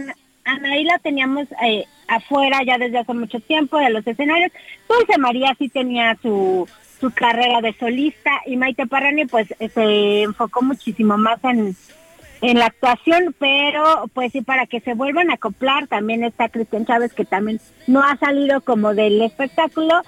Anaí 0.45 0.85
la 0.85 0.99
teníamos 0.99 1.47
eh, 1.65 1.85
afuera 2.07 2.61
ya 2.65 2.77
desde 2.77 2.99
hace 2.99 3.13
mucho 3.13 3.39
tiempo 3.39 3.77
de 3.77 3.89
los 3.89 4.05
escenarios. 4.05 4.51
Dulce 4.87 5.17
María 5.17 5.55
sí 5.57 5.69
tenía 5.69 6.17
su, 6.21 6.67
su 6.99 7.11
carrera 7.11 7.61
de 7.61 7.73
solista 7.73 8.31
y 8.45 8.57
Maite 8.57 8.87
Parrani 8.87 9.25
pues 9.25 9.47
se 9.73 10.23
enfocó 10.23 10.61
muchísimo 10.61 11.17
más 11.17 11.43
en, 11.43 11.75
en 12.41 12.59
la 12.59 12.65
actuación, 12.65 13.35
pero 13.39 14.09
pues 14.13 14.31
sí, 14.31 14.41
para 14.41 14.65
que 14.65 14.81
se 14.81 14.93
vuelvan 14.93 15.29
a 15.31 15.35
acoplar, 15.35 15.87
también 15.87 16.23
está 16.23 16.49
Cristian 16.49 16.85
Chávez 16.85 17.13
que 17.13 17.25
también 17.25 17.59
no 17.87 18.03
ha 18.03 18.17
salido 18.17 18.61
como 18.61 18.93
del 18.93 19.21
espectáculo, 19.21 20.01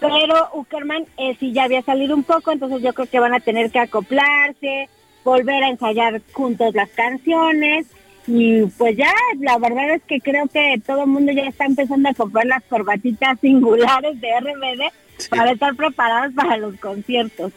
pero 0.00 0.48
Uckerman 0.54 1.06
eh, 1.16 1.36
sí 1.38 1.52
ya 1.52 1.64
había 1.64 1.82
salido 1.82 2.14
un 2.16 2.24
poco, 2.24 2.52
entonces 2.52 2.82
yo 2.82 2.92
creo 2.92 3.08
que 3.08 3.20
van 3.20 3.34
a 3.34 3.40
tener 3.40 3.70
que 3.70 3.78
acoplarse, 3.78 4.88
volver 5.24 5.62
a 5.62 5.68
ensayar 5.68 6.20
juntos 6.32 6.74
las 6.74 6.90
canciones 6.90 7.86
y 8.26 8.62
pues 8.78 8.96
ya 8.96 9.12
la 9.40 9.58
verdad 9.58 9.94
es 9.94 10.02
que 10.02 10.20
creo 10.20 10.46
que 10.46 10.80
todo 10.86 11.02
el 11.02 11.08
mundo 11.08 11.32
ya 11.32 11.42
está 11.42 11.64
empezando 11.64 12.08
a 12.08 12.14
comprar 12.14 12.46
las 12.46 12.62
corbatitas 12.64 13.38
singulares 13.40 14.20
de 14.20 14.28
RBD 14.40 15.28
para 15.28 15.52
estar 15.52 15.74
preparados 15.74 16.32
para 16.34 16.56
los 16.56 16.78
conciertos. 16.78 17.52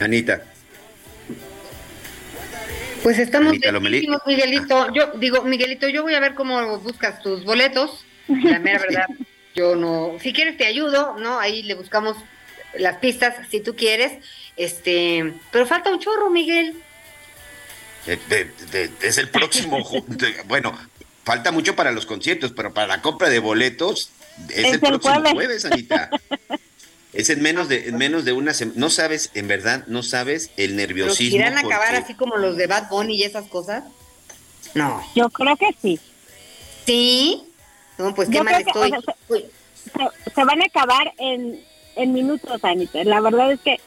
Anita. 0.00 0.42
Pues 3.02 3.18
estamos 3.18 3.50
Anita 3.50 3.72
Miguelito. 4.26 4.92
Yo 4.92 5.12
digo, 5.18 5.42
Miguelito, 5.42 5.88
yo 5.88 6.02
voy 6.02 6.14
a 6.14 6.20
ver 6.20 6.34
cómo 6.34 6.78
buscas 6.78 7.22
tus 7.22 7.44
boletos. 7.44 8.04
La 8.26 8.58
mera 8.58 8.78
verdad, 8.88 9.06
yo 9.54 9.76
no. 9.76 10.14
Si 10.20 10.32
quieres 10.32 10.56
te 10.56 10.66
ayudo, 10.66 11.16
¿no? 11.18 11.38
Ahí 11.38 11.62
le 11.62 11.74
buscamos 11.74 12.16
las 12.76 12.96
pistas 12.96 13.36
si 13.48 13.60
tú 13.60 13.76
quieres. 13.76 14.12
Este, 14.56 15.34
pero 15.52 15.66
falta 15.66 15.90
un 15.90 16.00
chorro, 16.00 16.30
Miguel. 16.30 16.74
De- 18.06 18.50
de- 18.70 18.90
es 19.02 19.18
el 19.18 19.28
próximo. 19.28 19.78
bueno, 20.46 20.76
falta 21.24 21.52
mucho 21.52 21.76
para 21.76 21.92
los 21.92 22.06
conciertos, 22.06 22.52
pero 22.56 22.72
para 22.72 22.86
la 22.86 23.02
compra 23.02 23.28
de 23.28 23.38
boletos 23.38 24.10
es, 24.48 24.56
Es 24.58 24.64
el 24.66 24.72
el 24.74 24.80
próximo 24.80 25.14
jueves. 25.14 25.32
jueves, 25.32 25.64
Anita. 25.66 26.10
Es 27.12 27.30
en 27.30 27.40
menos 27.42 27.68
de 27.68 27.88
en 27.88 27.96
menos 27.96 28.24
de 28.24 28.32
una 28.32 28.54
semana. 28.54 28.78
No 28.78 28.90
sabes, 28.90 29.30
en 29.34 29.48
verdad, 29.48 29.84
no 29.88 30.02
sabes 30.02 30.50
el 30.56 30.76
nerviosismo. 30.76 31.36
irán 31.36 31.56
a 31.56 31.60
acabar 31.60 31.88
porque- 31.88 32.02
así 32.04 32.14
como 32.14 32.36
los 32.36 32.56
de 32.56 32.66
Bad 32.66 32.88
Bunny 32.90 33.16
y 33.16 33.24
esas 33.24 33.46
cosas. 33.48 33.84
No. 34.74 35.02
Yo 35.14 35.28
creo 35.30 35.56
que 35.56 35.68
sí. 35.82 35.98
¿Sí? 36.86 37.42
No, 37.98 38.14
pues 38.14 38.28
qué 38.28 38.36
Yo 38.36 38.44
mal 38.44 38.54
creo 38.62 38.64
que, 38.64 38.70
estoy. 38.70 38.92
o 38.92 39.02
sea, 39.02 39.14
se, 39.28 40.24
se- 40.24 40.34
se 40.34 40.44
van 40.44 40.62
a 40.62 40.66
acabar 40.66 41.12
en, 41.18 41.60
en 41.96 42.12
minutos, 42.12 42.62
Anita. 42.62 43.02
La 43.04 43.20
verdad 43.20 43.52
es 43.52 43.60
que 43.60 43.80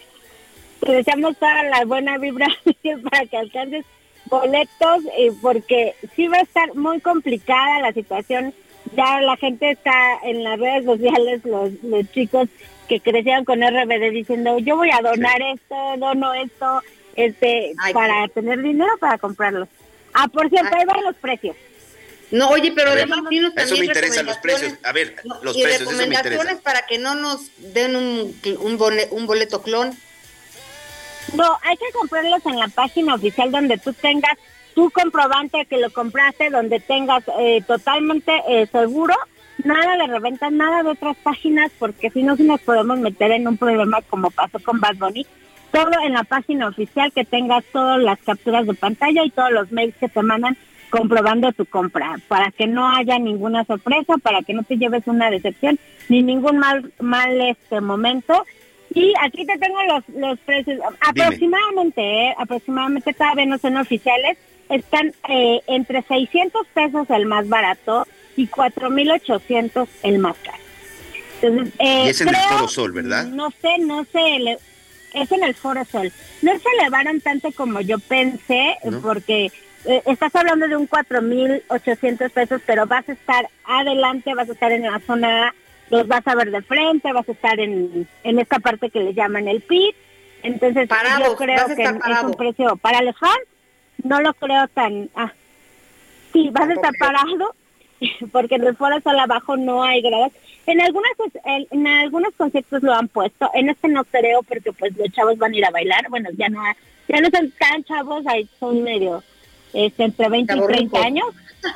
te 0.84 0.92
deseamos 0.92 1.38
toda 1.38 1.64
la 1.64 1.86
buena 1.86 2.18
vibra 2.18 2.48
para 3.10 3.26
que 3.28 3.38
alcances 3.38 3.86
boletos, 4.32 5.04
eh, 5.18 5.32
porque 5.42 5.94
sí 6.16 6.28
va 6.28 6.38
a 6.38 6.42
estar 6.42 6.74
muy 6.74 7.00
complicada 7.02 7.82
la 7.82 7.94
situación. 7.94 8.54
Ya 8.96 9.22
la 9.22 9.38
gente 9.38 9.72
está 9.72 9.94
en 10.24 10.44
las 10.44 10.58
redes 10.58 10.86
sociales, 10.86 11.42
los, 11.44 11.72
los 11.84 12.10
chicos 12.12 12.48
que 12.88 13.00
crecieron 13.00 13.46
con 13.46 13.62
RBD 13.62 14.12
diciendo, 14.12 14.58
yo 14.60 14.78
voy 14.78 14.90
a 14.90 15.02
donar 15.02 15.42
esto, 15.42 15.76
dono 15.98 16.34
esto, 16.34 16.82
este, 17.16 17.74
para 17.94 18.28
tener 18.30 18.62
dinero 18.62 18.92
para 19.00 19.18
comprarlos. 19.18 19.68
Ah, 20.14 20.28
por 20.28 20.50
cierto, 20.50 20.76
ahí 20.76 20.86
van 20.86 21.04
los 21.04 21.16
precios. 21.18 21.56
No, 22.32 22.50
oye, 22.50 22.72
pero 22.74 22.92
ver, 22.92 23.00
además 23.00 23.20
eso 23.20 23.42
me 23.42 23.52
también 23.52 23.84
interesan 23.86 24.26
los 24.26 24.38
precios. 24.38 24.72
recomendaciones. 24.72 24.86
A 24.86 24.94
ver, 24.94 25.44
los 25.44 25.58
y 25.58 25.64
precios, 25.64 25.82
eso 25.82 25.92
me 25.92 25.98
recomendaciones 25.98 26.40
interesa. 26.40 26.62
para 26.64 26.86
que 26.86 26.98
no 26.98 27.16
nos 27.16 27.52
den 27.74 27.96
un, 27.98 28.36
un 29.12 29.28
boleto 29.28 29.62
clon. 29.62 29.98
No, 31.36 31.58
hay 31.64 31.78
que 31.78 31.92
comprarlos 31.98 32.46
en 32.46 32.60
la 32.60 32.68
página 32.68 33.16
oficial 33.16 33.52
donde 33.52 33.78
tú 33.78 33.94
tengas 33.94 34.38
tu 34.74 34.90
comprobante 34.92 35.66
que 35.66 35.78
lo 35.78 35.90
compraste, 35.92 36.50
donde 36.50 36.80
tengas 36.80 37.24
eh, 37.40 37.62
totalmente 37.66 38.32
eh, 38.48 38.68
seguro, 38.68 39.16
nada 39.64 39.98
de 39.98 40.08
reventa, 40.08 40.50
nada 40.50 40.84
de 40.84 40.90
otras 40.90 41.18
páginas, 41.18 41.72
porque 41.78 42.10
si 42.10 42.24
no, 42.24 42.36
sí 42.36 42.44
nos 42.44 42.62
podemos 42.62 43.00
meter 43.00 43.32
en 43.32 43.48
un 43.48 43.58
problema 43.58 44.02
como 44.10 44.32
pasó 44.32 44.60
con 44.60 44.80
Bad 44.80 44.96
Bunny. 44.98 45.26
Todo 45.72 45.92
en 46.04 46.14
la 46.14 46.24
página 46.26 46.68
oficial 46.68 47.14
que 47.14 47.24
tengas 47.24 47.64
todas 47.72 48.00
las 48.02 48.20
capturas 48.20 48.68
de 48.68 48.74
pantalla 48.74 49.24
y 49.24 49.30
todos 49.30 49.52
los 49.52 49.72
mails 49.72 49.96
que 49.98 50.10
te 50.10 50.22
mandan 50.22 50.58
comprobando 50.90 51.54
tu 51.54 51.66
compra, 51.66 52.18
para 52.28 52.52
que 52.52 52.68
no 52.68 52.90
haya 52.90 53.18
ninguna 53.18 53.64
sorpresa, 53.64 54.18
para 54.22 54.42
que 54.42 54.54
no 54.54 54.64
te 54.64 54.78
lleves 54.78 55.08
una 55.08 55.30
decepción 55.30 55.80
ni 56.10 56.22
ningún 56.22 56.58
mal 56.58 56.92
mal 57.00 57.40
este 57.40 57.80
momento. 57.80 58.46
Y 58.94 59.14
aquí 59.22 59.46
te 59.46 59.58
tengo 59.58 59.82
los, 59.84 60.10
los 60.10 60.40
precios. 60.40 60.80
Aproximadamente, 61.00 62.02
eh, 62.02 62.36
aproximadamente 62.38 63.14
todavía 63.14 63.46
no 63.46 63.58
son 63.58 63.78
oficiales. 63.78 64.38
Están 64.70 65.14
eh, 65.30 65.62
entre 65.68 66.02
600 66.02 66.68
pesos 66.74 67.10
el 67.10 67.26
más 67.26 67.48
barato 67.48 68.08
y 68.36 68.48
4.800 68.48 69.88
el 70.04 70.20
más 70.20 70.36
caro. 70.38 70.58
Entonces, 71.42 71.74
eh, 71.80 72.04
Y 72.06 72.10
es 72.10 72.22
en 72.22 72.30
el 72.30 72.36
Foro 72.36 72.68
Sol, 72.68 72.92
¿verdad? 72.92 73.26
No 73.26 73.50
sé, 73.62 73.78
no 73.80 74.06
sé. 74.06 74.58
es 75.14 75.32
en 75.32 75.44
el 75.44 75.56
Foro 75.56 75.84
Sol. 75.86 76.12
No 76.42 76.52
se 76.60 76.70
elevaron 76.80 77.22
tanto 77.22 77.52
como 77.52 77.82
yo 77.82 77.98
pensé, 78.00 78.78
¿No? 78.84 79.02
porque 79.02 79.52
eh, 79.86 80.04
estás 80.06 80.36
hablando 80.36 80.68
de 80.68 80.76
un 80.76 80.88
4.800 80.88 82.30
pesos, 82.30 82.62
pero 82.66 82.86
vas 82.86 83.08
a 83.10 83.14
estar 83.14 83.50
adelante, 83.66 84.34
vas 84.36 84.50
a 84.50 84.54
estar 84.54 84.72
en 84.72 84.84
la 84.84 85.00
zona 85.00 85.56
los 85.92 86.08
vas 86.08 86.26
a 86.26 86.36
ver 86.36 86.52
de 86.52 86.62
frente, 86.62 87.12
vas 87.12 87.28
a 87.28 87.34
estar 87.34 87.60
en, 87.60 88.08
en 88.24 88.40
esta 88.40 88.60
parte 88.60 88.90
que 88.90 89.02
le 89.02 89.14
llaman 89.14 89.48
el 89.48 89.62
pit. 89.62 89.96
Entonces, 90.42 90.90
yo 91.20 91.36
creo 91.36 91.68
que 91.76 91.84
es 91.84 92.24
un 92.24 92.34
precio 92.34 92.76
para 92.78 93.02
los 93.04 93.16
fans, 93.18 93.46
no 94.04 94.22
lo 94.22 94.34
creo 94.34 94.68
tan... 94.70 95.10
Ah, 95.16 95.32
sí, 96.34 96.50
vas 96.52 96.70
a 96.70 96.74
estar 96.74 96.94
parado, 96.98 97.54
porque 98.32 98.56
en 98.56 98.66
el 98.66 98.76
Foro 98.76 99.00
Sol 99.02 99.20
abajo 99.20 99.58
no 99.58 99.84
hay 99.84 100.02
gradas. 100.02 100.32
En 100.66 100.80
algunas 100.80 101.12
en, 101.44 101.68
en 101.72 101.88
algunos 101.88 102.34
conciertos 102.36 102.82
lo 102.82 102.94
han 102.94 103.08
puesto, 103.08 103.52
en 103.54 103.70
este 103.70 103.88
no 103.90 104.04
creo 104.06 104.44
porque 104.44 104.72
pues 104.72 104.96
los 104.96 105.12
chavos 105.12 105.38
van 105.38 105.54
a 105.54 105.58
ir 105.58 105.66
a 105.66 105.72
bailar, 105.72 106.08
bueno, 106.10 106.30
ya 106.38 106.50
no 106.50 106.62
ya 107.08 107.20
no 107.20 107.28
son 107.34 107.52
tan 107.52 107.84
chavos, 107.84 108.26
ahí 108.28 108.48
son 108.60 108.84
medio 108.84 109.24
este, 109.74 110.04
entre 110.04 110.30
20 110.30 110.54
y 110.54 110.62
30 110.62 110.74
Chavorrucos. 110.74 111.06
años. 111.06 111.28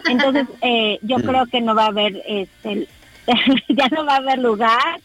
Entonces, 0.10 0.48
eh, 0.62 1.00
yo 1.02 1.18
creo 1.18 1.46
que 1.48 1.62
no 1.62 1.76
va 1.76 1.86
a 1.86 1.88
haber 1.88 2.22
este 2.28 2.88
ya 3.70 3.88
no 3.90 4.06
va 4.06 4.14
a 4.14 4.18
haber 4.18 4.40
lugar, 4.40 5.00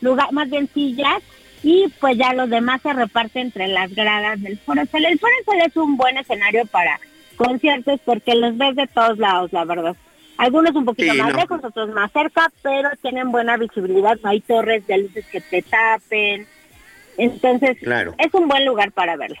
lugar 0.00 0.32
más 0.32 0.48
bien 0.50 0.68
sillas 0.72 1.22
y 1.62 1.88
pues 2.00 2.16
ya 2.16 2.32
los 2.32 2.48
demás 2.50 2.80
se 2.82 2.92
reparte 2.92 3.40
entre 3.40 3.68
las 3.68 3.94
gradas 3.94 4.40
del 4.42 4.58
Foro 4.58 4.82
Sol. 4.86 5.04
El 5.04 5.18
Foro 5.18 5.32
Sol 5.44 5.56
es 5.66 5.76
un 5.76 5.96
buen 5.96 6.16
escenario 6.16 6.64
para 6.66 7.00
conciertos 7.36 8.00
porque 8.04 8.34
los 8.34 8.56
ves 8.56 8.76
de 8.76 8.86
todos 8.86 9.18
lados, 9.18 9.52
la 9.52 9.64
verdad. 9.64 9.96
Algunos 10.38 10.74
un 10.74 10.84
poquito 10.84 11.12
Sí, 11.12 11.18
más 11.18 11.32
no. 11.32 11.38
lejos, 11.38 11.60
otros 11.64 11.88
más 11.90 12.12
cerca, 12.12 12.50
pero 12.62 12.90
tienen 13.00 13.32
buena 13.32 13.56
visibilidad, 13.56 14.18
no 14.22 14.28
hay 14.30 14.40
torres 14.40 14.86
de 14.86 14.98
luces 14.98 15.24
que 15.32 15.40
te 15.40 15.62
tapen. 15.62 16.46
Entonces, 17.16 17.78
Claro. 17.82 18.14
es 18.18 18.32
un 18.34 18.46
buen 18.46 18.64
lugar 18.66 18.92
para 18.92 19.16
verlo. 19.16 19.38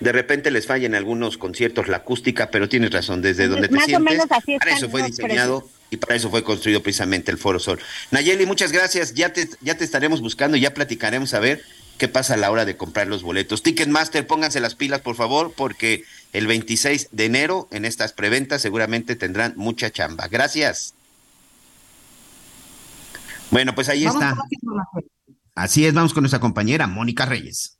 De 0.00 0.12
repente 0.12 0.50
les 0.50 0.66
falla 0.66 0.86
en 0.86 0.94
algunos 0.94 1.38
conciertos 1.38 1.88
la 1.88 1.98
acústica, 1.98 2.50
pero 2.50 2.68
tienes 2.68 2.90
razón, 2.90 3.20
desde 3.22 3.48
donde 3.48 3.68
te 3.68 3.74
Más 3.74 3.84
o 3.84 3.86
sientes, 3.88 4.12
menos 4.12 4.26
así 4.30 4.58
para 4.58 4.72
eso 4.72 4.88
fue 4.88 5.02
diseñado 5.02 5.68
y 5.90 5.96
para 5.96 6.14
eso 6.14 6.30
fue 6.30 6.44
construido 6.44 6.82
precisamente 6.82 7.30
el 7.30 7.38
Foro 7.38 7.58
Sol. 7.58 7.80
Nayeli, 8.10 8.46
muchas 8.46 8.72
gracias, 8.72 9.14
ya 9.14 9.32
te, 9.32 9.48
ya 9.60 9.76
te 9.76 9.84
estaremos 9.84 10.20
buscando 10.20 10.56
y 10.56 10.60
ya 10.60 10.72
platicaremos 10.72 11.34
a 11.34 11.40
ver 11.40 11.62
qué 11.98 12.08
pasa 12.08 12.34
a 12.34 12.36
la 12.36 12.50
hora 12.50 12.64
de 12.64 12.76
comprar 12.76 13.08
los 13.08 13.22
boletos. 13.22 13.62
Ticketmaster, 13.62 14.26
pónganse 14.26 14.60
las 14.60 14.74
pilas, 14.74 15.00
por 15.00 15.16
favor, 15.16 15.52
porque 15.54 16.04
el 16.32 16.46
26 16.46 17.08
de 17.12 17.24
enero 17.24 17.68
en 17.72 17.84
estas 17.84 18.12
preventas 18.12 18.62
seguramente 18.62 19.16
tendrán 19.16 19.52
mucha 19.56 19.90
chamba. 19.90 20.28
Gracias. 20.28 20.94
Bueno, 23.50 23.74
pues 23.74 23.88
ahí 23.88 24.06
está. 24.06 24.36
Así 25.54 25.84
es, 25.84 25.92
vamos 25.92 26.14
con 26.14 26.22
nuestra 26.22 26.40
compañera 26.40 26.86
Mónica 26.86 27.26
Reyes. 27.26 27.79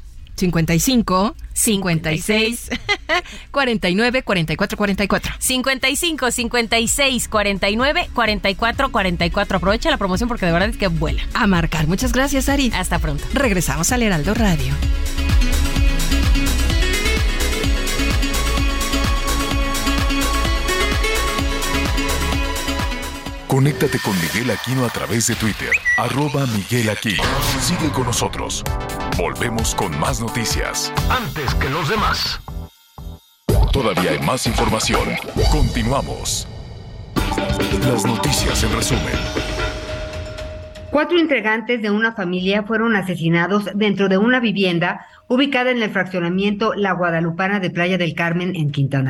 55, 0.41 1.35
56, 1.53 2.69
49, 3.51 4.23
44, 4.23 4.77
44. 4.77 5.33
55 5.37 6.31
56 6.31 7.27
49 7.27 8.09
44 8.13 8.91
44. 8.91 9.57
Aprovecha 9.57 9.91
la 9.91 9.97
promoción 9.97 10.27
porque 10.27 10.47
de 10.47 10.51
verdad 10.51 10.69
es 10.69 10.77
que 10.77 10.87
vuela. 10.87 11.21
A 11.33 11.45
marcar. 11.47 11.87
Muchas 11.87 12.11
gracias, 12.11 12.49
Ari. 12.49 12.71
Hasta 12.73 12.97
pronto. 12.99 13.23
Regresamos 13.33 13.91
al 13.91 14.01
Heraldo 14.01 14.33
Radio. 14.33 14.73
Conéctate 23.51 23.99
con 23.99 24.13
Miguel 24.13 24.49
Aquino 24.49 24.85
a 24.85 24.89
través 24.89 25.27
de 25.27 25.35
Twitter, 25.35 25.71
arroba 25.97 26.45
Miguel 26.55 26.89
Aquino. 26.89 27.21
Sigue 27.59 27.91
con 27.91 28.05
nosotros. 28.05 28.63
Volvemos 29.17 29.75
con 29.75 29.99
más 29.99 30.21
noticias. 30.21 30.93
Antes 31.09 31.53
que 31.55 31.69
los 31.69 31.89
demás. 31.89 32.39
Todavía 33.73 34.11
hay 34.11 34.19
más 34.19 34.47
información. 34.47 35.03
Continuamos. 35.51 36.47
Las 37.85 38.05
noticias 38.05 38.63
en 38.63 38.71
resumen. 38.71 39.19
Cuatro 40.89 41.19
integrantes 41.19 41.81
de 41.81 41.91
una 41.91 42.13
familia 42.13 42.63
fueron 42.63 42.95
asesinados 42.95 43.65
dentro 43.75 44.07
de 44.07 44.17
una 44.17 44.39
vivienda 44.39 45.07
ubicada 45.27 45.71
en 45.71 45.83
el 45.83 45.89
fraccionamiento 45.89 46.73
La 46.73 46.93
Guadalupana 46.93 47.59
de 47.59 47.69
Playa 47.69 47.97
del 47.97 48.15
Carmen 48.15 48.55
en 48.55 48.71
Quintana. 48.71 49.09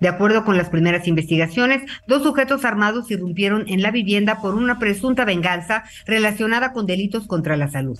De 0.00 0.08
acuerdo 0.08 0.44
con 0.44 0.56
las 0.56 0.70
primeras 0.70 1.06
investigaciones, 1.06 1.82
dos 2.08 2.24
sujetos 2.24 2.64
armados 2.64 3.12
irrumpieron 3.12 3.64
en 3.68 3.80
la 3.80 3.92
vivienda 3.92 4.40
por 4.40 4.56
una 4.56 4.80
presunta 4.80 5.24
venganza 5.24 5.84
relacionada 6.04 6.72
con 6.72 6.86
delitos 6.86 7.28
contra 7.28 7.56
la 7.56 7.68
salud. 7.68 7.96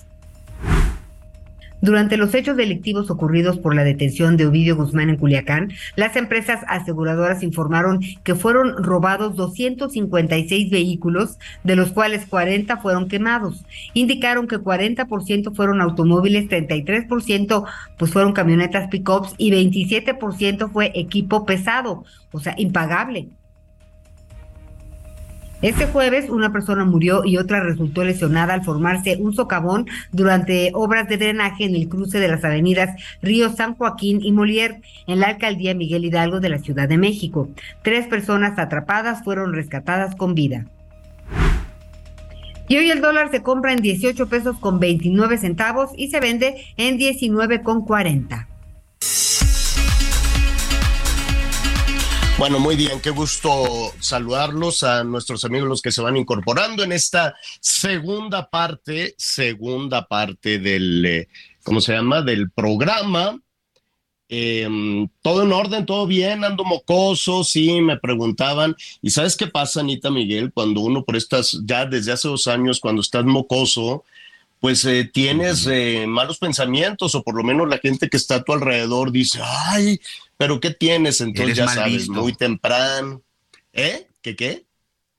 Durante 1.82 2.18
los 2.18 2.34
hechos 2.34 2.56
delictivos 2.56 3.10
ocurridos 3.10 3.58
por 3.58 3.74
la 3.74 3.84
detención 3.84 4.36
de 4.36 4.46
Ovidio 4.46 4.76
Guzmán 4.76 5.08
en 5.08 5.16
Culiacán, 5.16 5.72
las 5.96 6.14
empresas 6.16 6.60
aseguradoras 6.68 7.42
informaron 7.42 8.00
que 8.22 8.34
fueron 8.34 8.82
robados 8.82 9.34
256 9.36 10.70
vehículos, 10.70 11.38
de 11.64 11.76
los 11.76 11.92
cuales 11.92 12.26
40 12.26 12.76
fueron 12.78 13.08
quemados. 13.08 13.64
Indicaron 13.94 14.46
que 14.46 14.58
40% 14.58 15.54
fueron 15.54 15.80
automóviles, 15.80 16.48
33% 16.48 17.64
pues 17.96 18.12
fueron 18.12 18.32
camionetas 18.32 18.88
pick-ups 18.88 19.34
y 19.38 19.50
27% 19.50 20.70
fue 20.70 20.92
equipo 20.94 21.46
pesado, 21.46 22.04
o 22.32 22.40
sea, 22.40 22.54
impagable. 22.58 23.28
Este 25.62 25.86
jueves 25.86 26.30
una 26.30 26.52
persona 26.52 26.86
murió 26.86 27.22
y 27.24 27.36
otra 27.36 27.60
resultó 27.60 28.02
lesionada 28.02 28.54
al 28.54 28.64
formarse 28.64 29.18
un 29.20 29.34
socavón 29.34 29.86
durante 30.10 30.70
obras 30.72 31.06
de 31.06 31.18
drenaje 31.18 31.64
en 31.64 31.74
el 31.74 31.88
cruce 31.88 32.18
de 32.18 32.28
las 32.28 32.44
avenidas 32.44 32.96
Río 33.20 33.50
San 33.50 33.74
Joaquín 33.74 34.20
y 34.22 34.32
Molière 34.32 34.80
en 35.06 35.20
la 35.20 35.26
alcaldía 35.26 35.74
Miguel 35.74 36.06
Hidalgo 36.06 36.40
de 36.40 36.48
la 36.48 36.60
Ciudad 36.60 36.88
de 36.88 36.96
México. 36.96 37.50
Tres 37.82 38.06
personas 38.06 38.58
atrapadas 38.58 39.22
fueron 39.22 39.52
rescatadas 39.52 40.14
con 40.14 40.34
vida. 40.34 40.64
Y 42.66 42.78
hoy 42.78 42.90
el 42.90 43.02
dólar 43.02 43.30
se 43.30 43.42
compra 43.42 43.72
en 43.72 43.82
18 43.82 44.28
pesos 44.28 44.56
con 44.60 44.80
29 44.80 45.36
centavos 45.36 45.90
y 45.94 46.08
se 46.08 46.20
vende 46.20 46.64
en 46.78 46.96
19 46.96 47.62
con 47.62 47.84
40. 47.84 48.49
Bueno, 52.40 52.58
muy 52.58 52.74
bien, 52.74 53.02
qué 53.02 53.10
gusto 53.10 53.92
saludarlos 54.00 54.82
a 54.82 55.04
nuestros 55.04 55.44
amigos 55.44 55.68
los 55.68 55.82
que 55.82 55.92
se 55.92 56.00
van 56.00 56.16
incorporando 56.16 56.82
en 56.82 56.90
esta 56.90 57.34
segunda 57.60 58.48
parte, 58.48 59.14
segunda 59.18 60.08
parte 60.08 60.58
del, 60.58 61.04
eh, 61.04 61.28
¿cómo 61.62 61.82
se 61.82 61.92
llama? 61.92 62.22
Del 62.22 62.50
programa. 62.50 63.38
Em, 64.30 65.06
todo 65.20 65.42
en 65.42 65.52
orden, 65.52 65.84
todo 65.84 66.06
bien, 66.06 66.42
ando 66.42 66.64
mocoso, 66.64 67.44
sí, 67.44 67.78
me 67.82 67.98
preguntaban. 67.98 68.74
¿Y 69.02 69.10
sabes 69.10 69.36
qué 69.36 69.46
pasa, 69.46 69.80
Anita 69.80 70.10
Miguel? 70.10 70.50
Cuando 70.50 70.80
uno 70.80 71.04
por 71.04 71.16
estas, 71.16 71.60
ya 71.66 71.84
desde 71.84 72.12
hace 72.12 72.26
dos 72.26 72.46
años, 72.46 72.80
cuando 72.80 73.02
estás 73.02 73.26
mocoso, 73.26 74.04
pues 74.60 74.82
eh, 74.86 75.10
tienes 75.12 75.66
eh, 75.66 76.06
malos 76.08 76.38
pensamientos 76.38 77.14
o 77.14 77.22
por 77.22 77.34
lo 77.34 77.42
menos 77.42 77.68
la 77.68 77.76
gente 77.76 78.08
que 78.08 78.16
está 78.16 78.36
a 78.36 78.42
tu 78.42 78.54
alrededor 78.54 79.12
dice, 79.12 79.40
ay, 79.42 80.00
pero 80.40 80.58
¿qué 80.58 80.70
tienes? 80.70 81.20
Entonces 81.20 81.48
Eres 81.48 81.58
ya 81.58 81.64
mal 81.66 81.74
sabes, 81.74 81.92
visto. 81.92 82.12
muy 82.14 82.32
temprano. 82.34 83.20
¿Eh? 83.74 84.08
¿Qué 84.22 84.34
qué? 84.34 84.64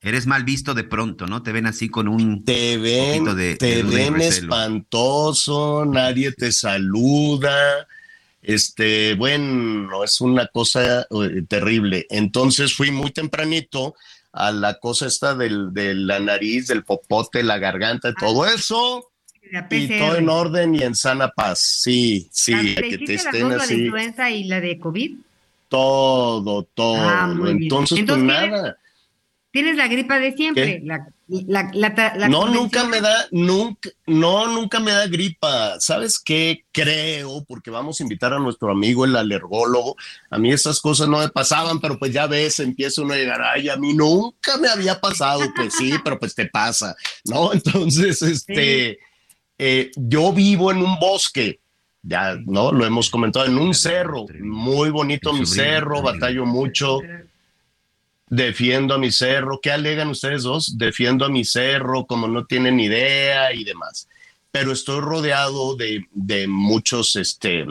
Eres 0.00 0.26
mal 0.26 0.42
visto 0.42 0.74
de 0.74 0.82
pronto, 0.82 1.28
¿no? 1.28 1.44
Te 1.44 1.52
ven 1.52 1.66
así 1.66 1.88
con 1.88 2.08
un 2.08 2.44
Te 2.44 2.76
ven, 2.76 3.18
poquito 3.18 3.36
de, 3.36 3.54
te 3.54 3.76
de 3.76 3.82
ven 3.84 4.20
espantoso, 4.20 5.84
nadie 5.86 6.32
te 6.32 6.50
saluda. 6.50 7.86
Este, 8.42 9.14
bueno, 9.14 10.02
es 10.02 10.20
una 10.20 10.48
cosa 10.48 11.02
eh, 11.02 11.42
terrible. 11.46 12.04
Entonces 12.10 12.74
fui 12.74 12.90
muy 12.90 13.12
tempranito 13.12 13.94
a 14.32 14.50
la 14.50 14.80
cosa 14.80 15.06
esta 15.06 15.36
del, 15.36 15.72
de 15.72 15.94
la 15.94 16.18
nariz, 16.18 16.66
del 16.66 16.82
popote, 16.82 17.44
la 17.44 17.58
garganta, 17.58 18.12
todo 18.12 18.44
eso. 18.44 19.11
La 19.52 19.66
Y 19.70 19.86
todo 19.98 20.16
en 20.16 20.28
orden 20.30 20.74
y 20.74 20.82
en 20.82 20.94
sana 20.94 21.28
paz. 21.28 21.60
Sí, 21.60 22.26
sí, 22.32 22.74
¿Te 22.74 22.88
que 22.88 22.98
te 22.98 23.14
estén 23.14 23.50
la 23.50 23.56
de 23.56 23.62
así. 23.62 23.74
influenza 23.84 24.30
y 24.30 24.44
la 24.44 24.60
de 24.62 24.78
COVID? 24.78 25.14
Todo, 25.68 26.64
todo. 26.74 26.96
Ah. 26.98 27.28
Entonces, 27.48 27.98
Entonces, 27.98 28.06
pues 28.06 28.18
¿tienes- 28.18 28.50
nada. 28.50 28.76
Tienes 29.50 29.76
la 29.76 29.86
gripa 29.86 30.18
de 30.18 30.32
siempre. 30.32 30.80
La, 30.82 31.06
la, 31.28 31.70
la, 31.74 31.90
la- 31.94 32.14
la 32.16 32.28
no, 32.30 32.48
nunca 32.48 32.84
me 32.84 33.02
da, 33.02 33.26
nunca, 33.32 33.90
no, 34.06 34.46
nunca 34.48 34.80
me 34.80 34.92
da 34.92 35.06
gripa. 35.06 35.78
¿Sabes 35.78 36.18
qué? 36.18 36.64
Creo, 36.72 37.44
porque 37.46 37.70
vamos 37.70 38.00
a 38.00 38.02
invitar 38.02 38.32
a 38.32 38.38
nuestro 38.38 38.70
amigo 38.70 39.04
el 39.04 39.14
alergólogo. 39.14 39.94
A 40.30 40.38
mí 40.38 40.50
esas 40.50 40.80
cosas 40.80 41.06
no 41.08 41.18
me 41.18 41.28
pasaban, 41.28 41.78
pero 41.80 41.98
pues 41.98 42.14
ya 42.14 42.26
ves, 42.26 42.60
empieza 42.60 43.02
uno 43.02 43.12
a 43.12 43.18
llegar, 43.18 43.42
ay, 43.42 43.68
a 43.68 43.76
mí 43.76 43.92
nunca 43.92 44.56
me 44.56 44.68
había 44.68 44.98
pasado. 44.98 45.42
Pues 45.54 45.74
sí, 45.74 45.92
pero 46.02 46.18
pues 46.18 46.34
te 46.34 46.46
pasa, 46.46 46.96
¿no? 47.24 47.52
Entonces, 47.52 48.22
este, 48.22 48.98
eh, 49.58 49.90
yo 49.96 50.32
vivo 50.32 50.70
en 50.70 50.78
un 50.78 50.98
bosque. 50.98 51.60
Ya, 52.04 52.36
¿no? 52.46 52.72
Lo 52.72 52.84
hemos 52.84 53.10
comentado 53.10 53.46
en 53.46 53.56
un 53.56 53.74
cerro, 53.74 54.26
muy 54.40 54.90
bonito 54.90 55.32
mi 55.32 55.46
cerro, 55.46 56.02
batallo 56.02 56.44
mucho, 56.44 56.98
defiendo 58.28 58.94
a 58.94 58.98
mi 58.98 59.12
cerro. 59.12 59.60
¿Qué 59.62 59.70
alegan 59.70 60.08
ustedes 60.08 60.42
dos? 60.42 60.76
Defiendo 60.78 61.24
a 61.24 61.28
mi 61.28 61.44
cerro 61.44 62.04
como 62.06 62.26
no 62.26 62.44
tienen 62.44 62.80
idea 62.80 63.52
y 63.52 63.62
demás. 63.62 64.08
Pero 64.50 64.72
estoy 64.72 65.00
rodeado 65.00 65.76
de, 65.76 66.04
de 66.10 66.48
muchos, 66.48 67.14
este, 67.14 67.66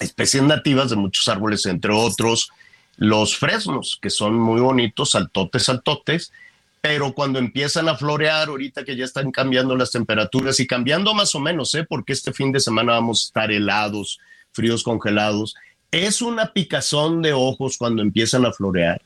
especies 0.00 0.42
nativas, 0.42 0.90
de 0.90 0.96
muchos 0.96 1.28
árboles, 1.28 1.64
entre 1.66 1.92
otros 1.92 2.50
los 2.98 3.36
fresnos, 3.36 3.98
que 4.02 4.10
son 4.10 4.34
muy 4.34 4.60
bonitos, 4.60 5.12
saltotes, 5.12 5.62
saltotes, 5.62 6.32
pero 6.80 7.12
cuando 7.12 7.38
empiezan 7.38 7.88
a 7.88 7.96
florear, 7.96 8.48
ahorita 8.48 8.84
que 8.84 8.96
ya 8.96 9.04
están 9.04 9.30
cambiando 9.30 9.76
las 9.76 9.90
temperaturas 9.90 10.60
y 10.60 10.66
cambiando 10.66 11.14
más 11.14 11.34
o 11.34 11.40
menos, 11.40 11.74
¿eh? 11.74 11.84
porque 11.88 12.12
este 12.12 12.32
fin 12.32 12.52
de 12.52 12.60
semana 12.60 12.92
vamos 12.92 13.22
a 13.22 13.26
estar 13.26 13.52
helados, 13.52 14.18
fríos 14.52 14.82
congelados, 14.82 15.54
es 15.90 16.22
una 16.22 16.52
picazón 16.52 17.22
de 17.22 17.32
ojos 17.32 17.78
cuando 17.78 18.02
empiezan 18.02 18.44
a 18.44 18.52
florear, 18.52 19.00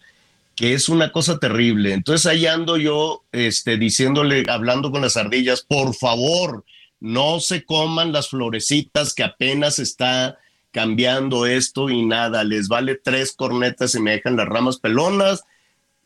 que 0.56 0.74
es 0.74 0.88
una 0.88 1.12
cosa 1.12 1.38
terrible. 1.38 1.92
Entonces 1.92 2.26
ahí 2.26 2.46
ando 2.46 2.76
yo 2.76 3.24
este, 3.32 3.76
diciéndole, 3.76 4.44
hablando 4.48 4.90
con 4.90 5.02
las 5.02 5.16
ardillas, 5.16 5.62
por 5.62 5.94
favor, 5.94 6.64
no 7.00 7.40
se 7.40 7.64
coman 7.64 8.12
las 8.12 8.28
florecitas 8.28 9.14
que 9.14 9.24
apenas 9.24 9.78
está 9.78 10.38
cambiando 10.72 11.46
esto 11.46 11.90
y 11.90 12.04
nada, 12.04 12.44
les 12.44 12.68
vale 12.68 12.96
tres 12.96 13.32
cornetas 13.32 13.94
y 13.94 14.00
me 14.00 14.12
dejan 14.12 14.36
las 14.36 14.48
ramas 14.48 14.78
pelonas 14.78 15.44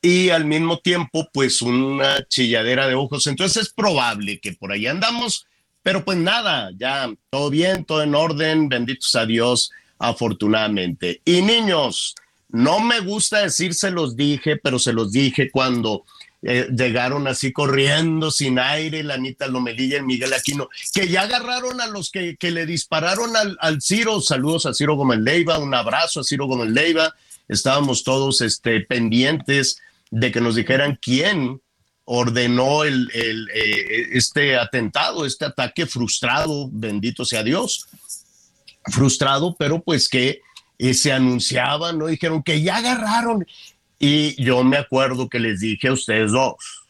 y 0.07 0.31
al 0.31 0.45
mismo 0.45 0.79
tiempo 0.79 1.29
pues 1.33 1.61
una 1.63 2.25
chilladera 2.29 2.87
de 2.87 2.95
ojos. 2.95 3.27
Entonces 3.27 3.65
es 3.65 3.73
probable 3.73 4.39
que 4.39 4.53
por 4.53 4.71
ahí 4.71 4.87
andamos, 4.87 5.47
pero 5.83 6.05
pues 6.05 6.17
nada, 6.17 6.71
ya 6.79 7.13
todo 7.29 7.51
bien, 7.51 7.85
todo 7.85 8.05
en 8.05 8.15
orden, 8.15 8.69
benditos 8.69 9.17
a 9.17 9.27
Dios, 9.27 9.73
afortunadamente. 9.99 11.23
Y 11.25 11.43
niños, 11.43 12.15
no 12.49 12.79
me 12.79 13.01
gusta 13.01 13.41
decir 13.41 13.75
se 13.75 13.91
los 13.91 14.15
dije, 14.15 14.57
pero 14.57 14.79
se 14.79 14.93
los 14.93 15.11
dije 15.11 15.51
cuando 15.51 16.05
eh, 16.43 16.69
llegaron 16.71 17.27
así 17.27 17.53
corriendo 17.53 18.31
sin 18.31 18.61
aire, 18.61 19.03
la 19.03 19.15
Anita 19.15 19.49
Lomelilla 19.49 19.99
y 19.99 20.03
Miguel 20.03 20.35
Aquino, 20.35 20.69
que 20.95 21.09
ya 21.09 21.23
agarraron 21.23 21.81
a 21.81 21.89
los 21.89 22.13
que, 22.13 22.37
que 22.37 22.53
le 22.53 22.65
dispararon 22.65 23.37
al, 23.37 23.59
al, 23.61 23.83
Ciro. 23.83 24.21
Saludos 24.21 24.67
a 24.67 24.73
Ciro 24.73 24.95
Gómez 24.95 25.19
Leiva, 25.19 25.59
un 25.59 25.75
abrazo 25.75 26.21
a 26.21 26.25
Ciro 26.25 26.47
Gómez 26.47 26.71
Leiva. 26.71 27.13
Estábamos 27.49 28.05
todos 28.05 28.41
este, 28.41 28.81
pendientes 28.83 29.81
de 30.11 30.33
que 30.33 30.41
nos 30.41 30.55
dijeran 30.55 30.99
quién 31.01 31.61
ordenó 32.05 32.85
el, 32.85 33.11
el, 33.13 33.49
eh, 33.53 34.09
este 34.13 34.57
atentado, 34.57 35.27
este 35.27 35.45
ataque 35.45 35.87
frustrado, 35.87 36.69
bendito 36.71 37.25
sea 37.25 37.43
Dios, 37.43 37.87
frustrado, 38.85 39.57
pero 39.59 39.83
pues 39.83 40.09
que 40.09 40.41
eh, 40.79 40.95
se 40.95 41.13
anunciaba, 41.13 41.93
¿no? 41.93 42.07
Dijeron 42.07 42.43
que 42.43 42.63
ya 42.63 42.77
agarraron. 42.77 43.47
Y 43.99 44.41
yo 44.43 44.63
me 44.63 44.77
acuerdo 44.77 45.29
que 45.29 45.41
les 45.41 45.61
dije 45.61 45.89
a 45.89 45.95
ustedes 45.95 46.33
dos, 46.33 46.85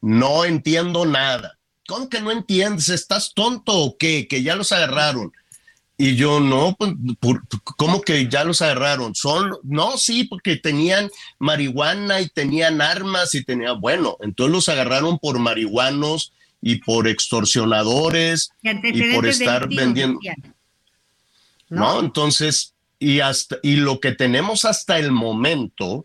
no 0.00 0.44
entiendo 0.44 1.04
nada. 1.06 1.58
¿Cómo 1.86 2.08
que 2.08 2.20
no 2.20 2.30
entiendes? 2.30 2.88
¿Estás 2.88 3.34
tonto 3.34 3.72
o 3.72 3.96
qué? 3.98 4.26
Que 4.26 4.42
ya 4.42 4.56
los 4.56 4.72
agarraron. 4.72 5.32
Y 6.02 6.16
yo, 6.16 6.40
no, 6.40 6.76
pues, 6.76 6.94
¿cómo 7.76 8.00
que 8.00 8.28
ya 8.28 8.42
los 8.42 8.60
agarraron? 8.60 9.14
Son, 9.14 9.52
no, 9.62 9.96
sí, 9.96 10.24
porque 10.24 10.56
tenían 10.56 11.08
marihuana 11.38 12.20
y 12.20 12.28
tenían 12.28 12.80
armas 12.80 13.36
y 13.36 13.44
tenían, 13.44 13.80
bueno, 13.80 14.16
entonces 14.18 14.52
los 14.52 14.68
agarraron 14.68 15.20
por 15.20 15.38
marihuanos 15.38 16.32
y 16.60 16.80
por 16.80 17.06
extorsionadores 17.06 18.50
y 18.64 19.14
por 19.14 19.28
estar 19.28 19.68
vendiendo. 19.68 20.18
¿No? 21.68 21.94
¿no? 21.94 22.00
Entonces, 22.00 22.74
y 22.98 23.20
hasta, 23.20 23.58
y 23.62 23.76
lo 23.76 24.00
que 24.00 24.10
tenemos 24.10 24.64
hasta 24.64 24.98
el 24.98 25.12
momento, 25.12 26.04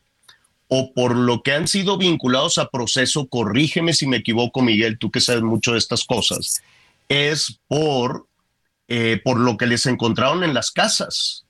o 0.67 0.93
por 0.93 1.15
lo 1.15 1.41
que 1.41 1.53
han 1.53 1.67
sido 1.67 1.97
vinculados 1.97 2.59
a 2.59 2.69
proceso, 2.69 3.25
corrígeme 3.25 3.93
si 3.93 4.05
me 4.05 4.17
equivoco, 4.17 4.61
Miguel, 4.61 4.99
tú 4.99 5.09
que 5.09 5.21
sabes 5.21 5.41
mucho 5.41 5.71
de 5.71 5.79
estas 5.79 6.03
cosas, 6.03 6.61
es 7.09 7.59
por 7.67 8.26
eh, 8.87 9.19
por 9.23 9.39
lo 9.39 9.57
que 9.57 9.67
les 9.67 9.85
encontraron 9.85 10.43
en 10.43 10.53
las 10.53 10.71
casas. 10.71 11.45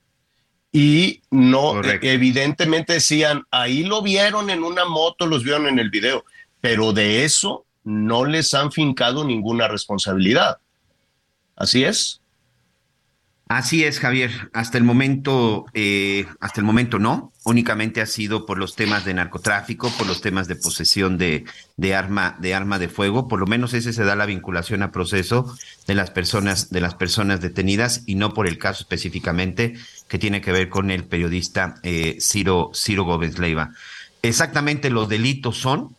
Y 0.72 1.22
no, 1.30 1.82
eh, 1.82 1.98
evidentemente 2.02 2.94
decían, 2.94 3.44
ahí 3.50 3.84
lo 3.84 4.02
vieron 4.02 4.50
en 4.50 4.64
una 4.64 4.84
moto, 4.84 5.26
los 5.26 5.42
vieron 5.44 5.66
en 5.66 5.78
el 5.78 5.90
video, 5.90 6.24
pero 6.60 6.92
de 6.92 7.24
eso 7.24 7.64
no 7.84 8.24
les 8.24 8.52
han 8.54 8.70
fincado 8.70 9.24
ninguna 9.24 9.68
responsabilidad. 9.68 10.58
¿Así 11.56 11.84
es? 11.84 12.20
Así 13.48 13.82
es, 13.82 13.98
Javier. 13.98 14.50
Hasta 14.52 14.76
el 14.76 14.84
momento, 14.84 15.64
eh, 15.72 16.26
hasta 16.38 16.60
el 16.60 16.66
momento 16.66 16.98
no. 16.98 17.32
Únicamente 17.44 18.02
ha 18.02 18.06
sido 18.06 18.44
por 18.44 18.58
los 18.58 18.76
temas 18.76 19.06
de 19.06 19.14
narcotráfico, 19.14 19.90
por 19.96 20.06
los 20.06 20.20
temas 20.20 20.48
de 20.48 20.56
posesión 20.56 21.16
de, 21.16 21.46
de, 21.78 21.94
arma, 21.94 22.36
de 22.40 22.54
arma 22.54 22.78
de 22.78 22.90
fuego. 22.90 23.26
Por 23.26 23.40
lo 23.40 23.46
menos 23.46 23.72
ese 23.72 23.94
se 23.94 24.04
da 24.04 24.16
la 24.16 24.26
vinculación 24.26 24.82
a 24.82 24.92
proceso 24.92 25.56
de 25.86 25.94
las 25.94 26.10
personas, 26.10 26.68
de 26.68 26.82
las 26.82 26.94
personas 26.94 27.40
detenidas 27.40 28.02
y 28.04 28.16
no 28.16 28.34
por 28.34 28.46
el 28.46 28.58
caso 28.58 28.82
específicamente 28.82 29.74
que 30.08 30.18
tiene 30.18 30.42
que 30.42 30.52
ver 30.52 30.68
con 30.68 30.90
el 30.90 31.04
periodista 31.04 31.76
eh, 31.82 32.18
Ciro, 32.20 32.70
Ciro 32.74 33.04
Gómez 33.04 33.38
Leiva. 33.38 33.70
Exactamente 34.20 34.90
los 34.90 35.08
delitos 35.08 35.56
son 35.56 35.96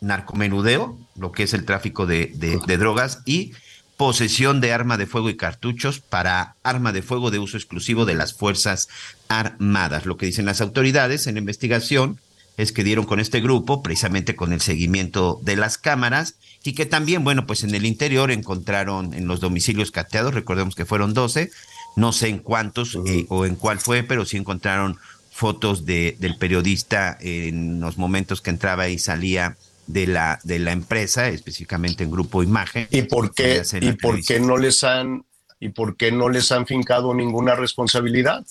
narcomenudeo, 0.00 0.98
lo 1.14 1.30
que 1.30 1.42
es 1.42 1.52
el 1.52 1.66
tráfico 1.66 2.06
de, 2.06 2.32
de, 2.36 2.58
de 2.66 2.78
drogas 2.78 3.20
y 3.26 3.52
posesión 3.96 4.60
de 4.60 4.72
arma 4.72 4.98
de 4.98 5.06
fuego 5.06 5.30
y 5.30 5.36
cartuchos 5.36 6.00
para 6.00 6.56
arma 6.62 6.92
de 6.92 7.02
fuego 7.02 7.30
de 7.30 7.38
uso 7.38 7.56
exclusivo 7.56 8.04
de 8.04 8.14
las 8.14 8.34
Fuerzas 8.34 8.88
Armadas. 9.28 10.06
Lo 10.06 10.16
que 10.16 10.26
dicen 10.26 10.44
las 10.44 10.60
autoridades 10.60 11.26
en 11.26 11.34
la 11.34 11.40
investigación 11.40 12.20
es 12.56 12.72
que 12.72 12.84
dieron 12.84 13.04
con 13.04 13.20
este 13.20 13.40
grupo, 13.40 13.82
precisamente 13.82 14.34
con 14.34 14.52
el 14.52 14.60
seguimiento 14.60 15.40
de 15.42 15.56
las 15.56 15.78
cámaras, 15.78 16.36
y 16.64 16.72
que 16.72 16.86
también, 16.86 17.22
bueno, 17.22 17.46
pues 17.46 17.64
en 17.64 17.74
el 17.74 17.84
interior 17.84 18.30
encontraron 18.30 19.14
en 19.14 19.26
los 19.26 19.40
domicilios 19.40 19.90
cateados, 19.90 20.34
recordemos 20.34 20.74
que 20.74 20.86
fueron 20.86 21.12
12, 21.12 21.50
no 21.96 22.12
sé 22.12 22.28
en 22.28 22.38
cuántos 22.38 22.98
eh, 23.06 23.26
o 23.28 23.46
en 23.46 23.56
cuál 23.56 23.78
fue, 23.78 24.02
pero 24.02 24.24
sí 24.24 24.36
encontraron 24.36 24.98
fotos 25.30 25.84
de, 25.84 26.16
del 26.18 26.38
periodista 26.38 27.16
en 27.20 27.80
los 27.80 27.98
momentos 27.98 28.40
que 28.40 28.50
entraba 28.50 28.88
y 28.88 28.98
salía 28.98 29.56
de 29.86 30.06
la, 30.06 30.38
de 30.42 30.58
la 30.58 30.72
empresa, 30.72 31.28
específicamente 31.28 32.04
en 32.04 32.10
Grupo 32.10 32.42
Imagen. 32.42 32.88
¿Y 32.90 33.02
por 33.02 33.34
qué, 33.34 33.62
y 33.80 33.92
por 33.92 34.22
qué 34.24 34.40
no 34.40 34.56
les 34.56 34.84
han 34.84 35.24
y 35.58 35.70
por 35.70 35.96
qué 35.96 36.12
no 36.12 36.28
les 36.28 36.52
han 36.52 36.66
fincado 36.66 37.14
ninguna 37.14 37.54
responsabilidad? 37.54 38.44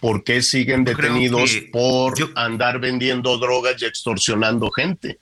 ¿Por 0.00 0.24
qué 0.24 0.42
siguen 0.42 0.84
detenidos 0.84 1.50
por 1.72 2.14
andar 2.34 2.80
vendiendo 2.80 3.38
drogas 3.38 3.80
y 3.80 3.86
extorsionando 3.86 4.70
gente? 4.70 5.18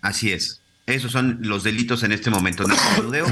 Así 0.00 0.32
es. 0.32 0.62
Esos 0.86 1.10
son 1.10 1.38
los 1.40 1.64
delitos 1.64 2.04
en 2.04 2.12
este 2.12 2.30
momento. 2.30 2.64
Narcomenudeo, 2.64 3.26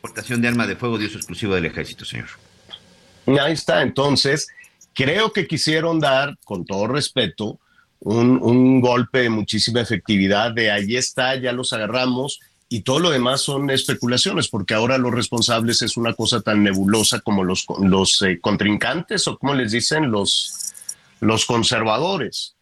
portación 0.00 0.40
de 0.40 0.48
arma 0.48 0.66
de 0.66 0.76
fuego 0.76 0.98
de 0.98 1.06
uso 1.06 1.18
exclusivo 1.18 1.54
del 1.54 1.66
ejército, 1.66 2.06
señor. 2.06 2.28
Ahí 3.26 3.52
está. 3.52 3.82
Entonces, 3.82 4.48
creo 4.94 5.32
que 5.32 5.46
quisieron 5.46 6.00
dar, 6.00 6.38
con 6.44 6.64
todo 6.64 6.86
respeto, 6.86 7.60
un, 8.00 8.38
un, 8.42 8.80
golpe 8.80 9.20
de 9.20 9.30
muchísima 9.30 9.80
efectividad, 9.80 10.52
de 10.52 10.70
ahí 10.70 10.96
está, 10.96 11.34
ya 11.36 11.52
los 11.52 11.72
agarramos, 11.72 12.40
y 12.68 12.80
todo 12.80 12.98
lo 12.98 13.10
demás 13.10 13.42
son 13.42 13.70
especulaciones, 13.70 14.48
porque 14.48 14.74
ahora 14.74 14.98
los 14.98 15.12
responsables 15.12 15.82
es 15.82 15.96
una 15.96 16.14
cosa 16.14 16.40
tan 16.40 16.64
nebulosa 16.64 17.20
como 17.20 17.44
los, 17.44 17.64
los 17.80 18.22
eh, 18.22 18.40
contrincantes, 18.40 19.28
o 19.28 19.38
como 19.38 19.54
les 19.54 19.72
dicen, 19.72 20.10
los, 20.10 20.74
los 21.20 21.44
conservadores. 21.46 22.54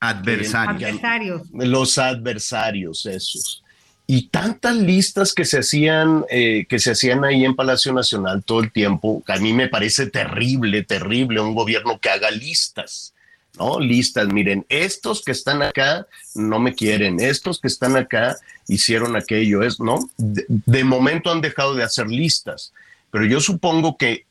Adversarios. 0.00 0.80
Eh, 0.80 0.86
adversarios. 0.86 1.42
Los 1.52 1.98
adversarios, 1.98 3.04
esos. 3.04 3.62
Y 4.06 4.28
tantas 4.28 4.76
listas 4.76 5.34
que 5.34 5.44
se 5.44 5.58
hacían, 5.58 6.24
eh, 6.30 6.64
que 6.68 6.78
se 6.78 6.92
hacían 6.92 7.24
ahí 7.24 7.44
en 7.44 7.54
Palacio 7.54 7.92
Nacional 7.92 8.42
todo 8.42 8.60
el 8.60 8.72
tiempo, 8.72 9.22
a 9.28 9.36
mí 9.36 9.52
me 9.52 9.68
parece 9.68 10.06
terrible, 10.06 10.82
terrible 10.82 11.40
un 11.40 11.54
gobierno 11.54 12.00
que 12.00 12.08
haga 12.08 12.30
listas 12.30 13.14
¿no? 13.60 13.78
Listas, 13.78 14.28
miren, 14.28 14.64
estos 14.70 15.22
que 15.22 15.32
están 15.32 15.62
acá 15.62 16.06
no 16.34 16.58
me 16.58 16.74
quieren, 16.74 17.20
estos 17.20 17.60
que 17.60 17.68
están 17.68 17.94
acá 17.94 18.36
hicieron 18.66 19.16
aquello, 19.16 19.62
es, 19.62 19.78
¿no? 19.78 19.98
De, 20.16 20.46
de, 20.48 20.82
momento 20.82 21.30
han 21.30 21.42
dejado 21.42 21.74
de 21.74 21.82
hacer 21.82 22.06
listas, 22.08 22.72
pero 23.10 23.26
yo 23.26 23.40
supongo 23.40 23.98
que 23.98 24.24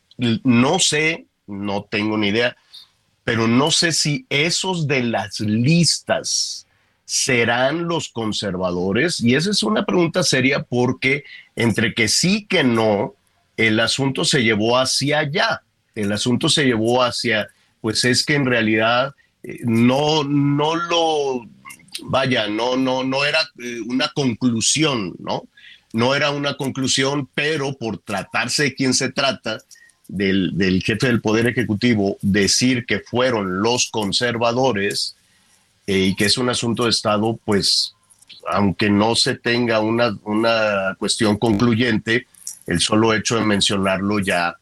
no 0.44 0.80
sé, 0.80 1.28
no 1.46 1.84
tengo 1.84 2.18
ni 2.18 2.30
idea, 2.30 2.58
pero 3.24 3.48
no 3.48 3.70
sé 3.70 3.92
si 3.92 4.26
esos 4.30 4.88
de 4.88 5.04
las 5.04 5.40
listas 5.40 6.66
serán 7.06 7.88
los 7.88 8.10
conservadores, 8.10 9.22
y 9.22 9.36
esa 9.36 9.52
es 9.52 9.62
una 9.62 9.86
pregunta 9.86 10.24
seria 10.24 10.64
porque 10.64 11.24
entre 11.56 11.94
que 11.94 12.08
sí 12.08 12.48
que 12.48 12.64
no, 12.64 13.14
el 13.58 13.80
asunto 13.80 14.26
se 14.26 14.44
llevó 14.44 14.78
hacia 14.80 15.20
allá, 15.20 15.62
el 15.94 16.12
asunto 16.12 16.50
se 16.50 16.66
llevó 16.66 17.04
hacia 17.04 17.48
pues 17.82 18.04
es 18.04 18.26
que 18.26 18.36
en 18.36 18.46
realidad 18.46 19.14
no, 19.64 20.24
no 20.24 20.76
lo, 20.76 21.48
vaya, 22.04 22.48
no, 22.48 22.76
no, 22.76 23.04
no 23.04 23.26
era 23.26 23.40
eh, 23.60 23.80
una 23.88 24.10
conclusión, 24.10 25.16
¿no? 25.20 25.44
No 25.92 26.14
era 26.14 26.30
una 26.32 26.56
conclusión, 26.56 27.28
pero 27.34 27.74
por 27.74 27.98
tratarse 27.98 28.64
de 28.64 28.76
quien 28.76 28.94
se 28.94 29.12
trata, 29.12 29.60
del, 30.08 30.58
del 30.58 30.84
jefe 30.84 31.08
del 31.08 31.22
Poder 31.22 31.48
Ejecutivo, 31.48 32.18
decir 32.22 32.86
que 32.86 33.00
fueron 33.00 33.62
los 33.62 33.90
conservadores 33.90 35.16
eh, 35.88 36.00
y 36.00 36.16
que 36.16 36.26
es 36.26 36.38
un 36.38 36.50
asunto 36.50 36.84
de 36.84 36.90
Estado, 36.90 37.40
pues 37.46 37.94
aunque 38.52 38.90
no 38.90 39.16
se 39.16 39.36
tenga 39.36 39.80
una, 39.80 40.18
una 40.24 40.96
cuestión 40.98 41.38
concluyente, 41.38 42.26
el 42.66 42.80
solo 42.80 43.14
hecho 43.14 43.36
de 43.36 43.46
mencionarlo 43.46 44.20
ya 44.20 44.56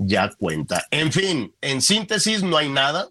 ya 0.00 0.30
cuenta. 0.30 0.86
En 0.92 1.12
fin, 1.12 1.52
en 1.60 1.82
síntesis, 1.82 2.42
no 2.42 2.56
hay 2.56 2.68
nada. 2.68 3.08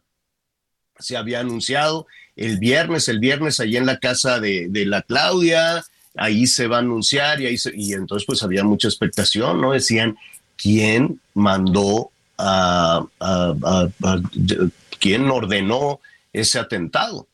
Se 0.99 1.17
había 1.17 1.39
anunciado 1.41 2.07
el 2.35 2.57
viernes, 2.59 3.07
el 3.07 3.19
viernes 3.19 3.59
allí 3.59 3.77
en 3.77 3.85
la 3.85 3.97
casa 3.99 4.39
de, 4.39 4.67
de 4.69 4.85
la 4.85 5.01
Claudia, 5.01 5.83
ahí 6.15 6.47
se 6.47 6.67
va 6.67 6.77
a 6.77 6.79
anunciar 6.79 7.41
y, 7.41 7.47
ahí 7.47 7.57
se- 7.57 7.75
y 7.75 7.93
entonces 7.93 8.25
pues 8.25 8.43
había 8.43 8.63
mucha 8.63 8.87
expectación, 8.87 9.59
¿no? 9.61 9.71
Decían, 9.73 10.15
¿quién 10.55 11.19
mandó 11.33 12.11
a, 12.37 13.05
quién 14.99 15.29
ordenó 15.29 15.99
ese 16.33 16.59
atentado? 16.59 17.27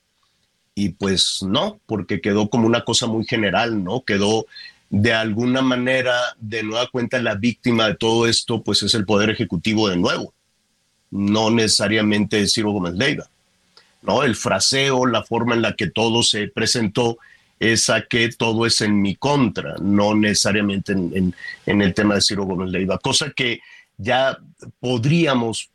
Y 0.76 0.90
pues 0.90 1.40
no, 1.44 1.80
porque 1.86 2.20
quedó 2.22 2.50
como 2.50 2.66
una 2.68 2.84
cosa 2.84 3.06
muy 3.08 3.26
general, 3.26 3.84
¿no? 3.84 4.02
Quedó 4.02 4.46
de 4.90 5.14
alguna 5.14 5.62
manera, 5.62 6.14
de 6.40 6.64
nueva 6.64 6.88
cuenta, 6.88 7.22
la 7.22 7.36
víctima 7.36 7.88
de 7.88 7.96
todo 7.96 8.28
esto, 8.28 8.62
pues 8.64 8.84
es 8.84 8.94
el 8.94 9.06
Poder 9.06 9.30
Ejecutivo 9.30 9.90
de 9.90 9.98
nuevo, 9.98 10.34
no 11.12 11.50
necesariamente 11.50 12.48
Ciro 12.48 12.72
Gómez 12.72 12.94
Leiva. 12.94 13.28
¿No? 14.04 14.24
El 14.24 14.36
fraseo, 14.36 15.06
la 15.06 15.24
forma 15.24 15.56
en 15.56 15.62
la 15.62 15.76
que 15.76 15.90
todo 15.90 16.24
se 16.24 16.48
presentó 16.48 17.18
es 17.60 17.90
a 17.90 18.02
que 18.02 18.30
todo 18.30 18.66
es 18.66 18.82
en 18.82 19.02
mi 19.02 19.16
contra, 19.16 19.76
no 19.82 20.16
necesariamente 20.16 20.92
en, 20.92 21.34
el 21.66 21.94
tema 21.94 22.16
de 22.16 22.22
Ciro 22.22 22.44
Gómez 22.44 22.72
Leiva, 22.72 22.98
cosa 22.98 23.32
que 23.32 23.62
ya 23.98 24.38
podríamos, 24.80 25.70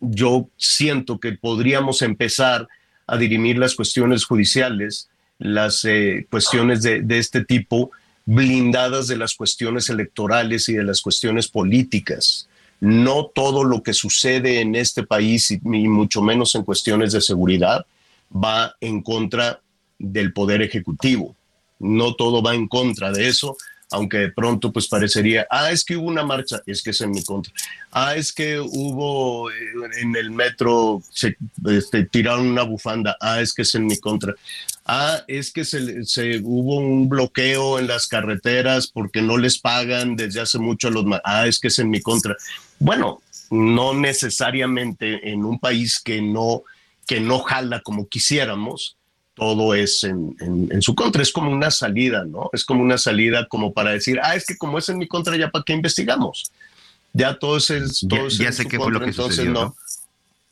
yo 0.00 0.48
siento 0.56 1.20
que 1.20 1.32
podríamos 1.32 2.02
empezar 2.02 2.66
a 3.06 3.16
dirimir 3.16 3.58
las 3.58 3.74
cuestiones 3.74 4.24
judiciales, 4.24 5.08
las 5.38 5.84
eh, 5.84 6.26
cuestiones 6.28 6.82
de 6.82 7.18
este 7.18 7.44
tipo, 7.44 7.92
blindadas 8.24 9.06
de 9.06 9.16
las 9.16 9.34
cuestiones 9.34 9.88
electorales 9.88 10.68
y 10.68 10.74
de 10.74 10.84
las 10.84 11.00
cuestiones 11.00 11.48
políticas. 11.48 12.47
No 12.80 13.26
todo 13.26 13.64
lo 13.64 13.82
que 13.82 13.92
sucede 13.92 14.60
en 14.60 14.74
este 14.74 15.02
país, 15.02 15.50
y, 15.50 15.58
mucho 15.62 16.22
menos 16.22 16.54
en 16.54 16.64
cuestiones 16.64 17.12
de 17.12 17.20
seguridad, 17.20 17.86
va 18.32 18.74
en 18.80 19.02
contra 19.02 19.60
del 19.98 20.32
poder 20.32 20.62
ejecutivo. 20.62 21.34
No 21.78 22.14
todo 22.14 22.42
va 22.42 22.54
en 22.54 22.68
contra 22.68 23.12
de 23.12 23.28
eso, 23.28 23.56
aunque 23.90 24.18
de 24.18 24.30
pronto 24.30 24.72
pues 24.72 24.86
parecería, 24.86 25.46
ah, 25.50 25.70
es 25.70 25.84
que 25.84 25.96
hubo 25.96 26.08
una 26.08 26.24
marcha, 26.24 26.60
es 26.66 26.82
que 26.82 26.90
es 26.90 27.00
en 27.00 27.10
mi 27.10 27.22
contra. 27.22 27.52
Ah, 27.90 28.14
es 28.16 28.32
que 28.32 28.60
hubo 28.60 29.50
eh, 29.50 29.54
en 30.00 30.14
el 30.14 30.30
metro, 30.30 31.02
se 31.10 31.36
este, 31.66 32.04
tiraron 32.04 32.46
una 32.48 32.62
bufanda, 32.62 33.16
ah, 33.20 33.40
es 33.40 33.54
que 33.54 33.62
es 33.62 33.74
en 33.74 33.86
mi 33.86 33.98
contra. 33.98 34.34
Ah, 34.84 35.22
es 35.26 35.50
que 35.50 35.64
se, 35.64 36.40
hubo 36.42 36.76
un 36.76 37.08
bloqueo 37.08 37.78
en 37.78 37.86
las 37.86 38.06
carreteras 38.08 38.88
porque 38.88 39.22
no 39.22 39.36
les 39.36 39.58
pagan 39.58 40.16
desde 40.16 40.40
hace 40.40 40.58
mucho 40.58 40.88
a 40.88 40.90
los... 40.90 41.04
Ah, 41.24 41.46
es 41.46 41.58
que 41.58 41.68
es 41.68 41.78
en 41.78 41.90
mi 41.90 42.00
contra. 42.00 42.36
Bueno, 42.78 43.20
no 43.50 43.94
necesariamente 43.94 45.30
en 45.30 45.44
un 45.44 45.58
país 45.58 46.00
que 46.00 46.20
no, 46.22 46.62
que 47.06 47.20
no 47.20 47.40
jala 47.40 47.80
como 47.80 48.06
quisiéramos, 48.08 48.96
todo 49.34 49.74
es 49.74 50.04
en, 50.04 50.36
en- 50.40 50.68
en 50.72 50.82
su 50.82 50.94
contra. 50.94 51.22
Es 51.22 51.32
como 51.32 51.50
una 51.50 51.70
salida, 51.70 52.24
¿no? 52.24 52.50
Es 52.52 52.64
como 52.64 52.82
una 52.82 52.98
salida 52.98 53.46
como 53.48 53.72
para 53.72 53.90
decir, 53.92 54.18
ah, 54.22 54.34
es 54.34 54.44
que 54.46 54.56
como 54.56 54.78
es 54.78 54.88
en 54.88 54.98
mi 54.98 55.06
contra, 55.06 55.36
ya 55.36 55.50
para 55.50 55.64
qué 55.64 55.72
investigamos. 55.72 56.50
Ya 57.12 57.38
todo 57.38 57.56
es, 57.56 57.70
es- 57.70 58.00
Ya- 58.02 58.08
todo 58.08 58.26
es 58.26 58.38
ya 58.38 58.52
sé 58.52 58.66
qué 58.66 58.78
fue 58.78 58.92
lo 58.92 58.98
que 59.00 59.06
entonces 59.06 59.36
sucedió, 59.36 59.52
no. 59.52 59.60
¿no? 59.66 59.76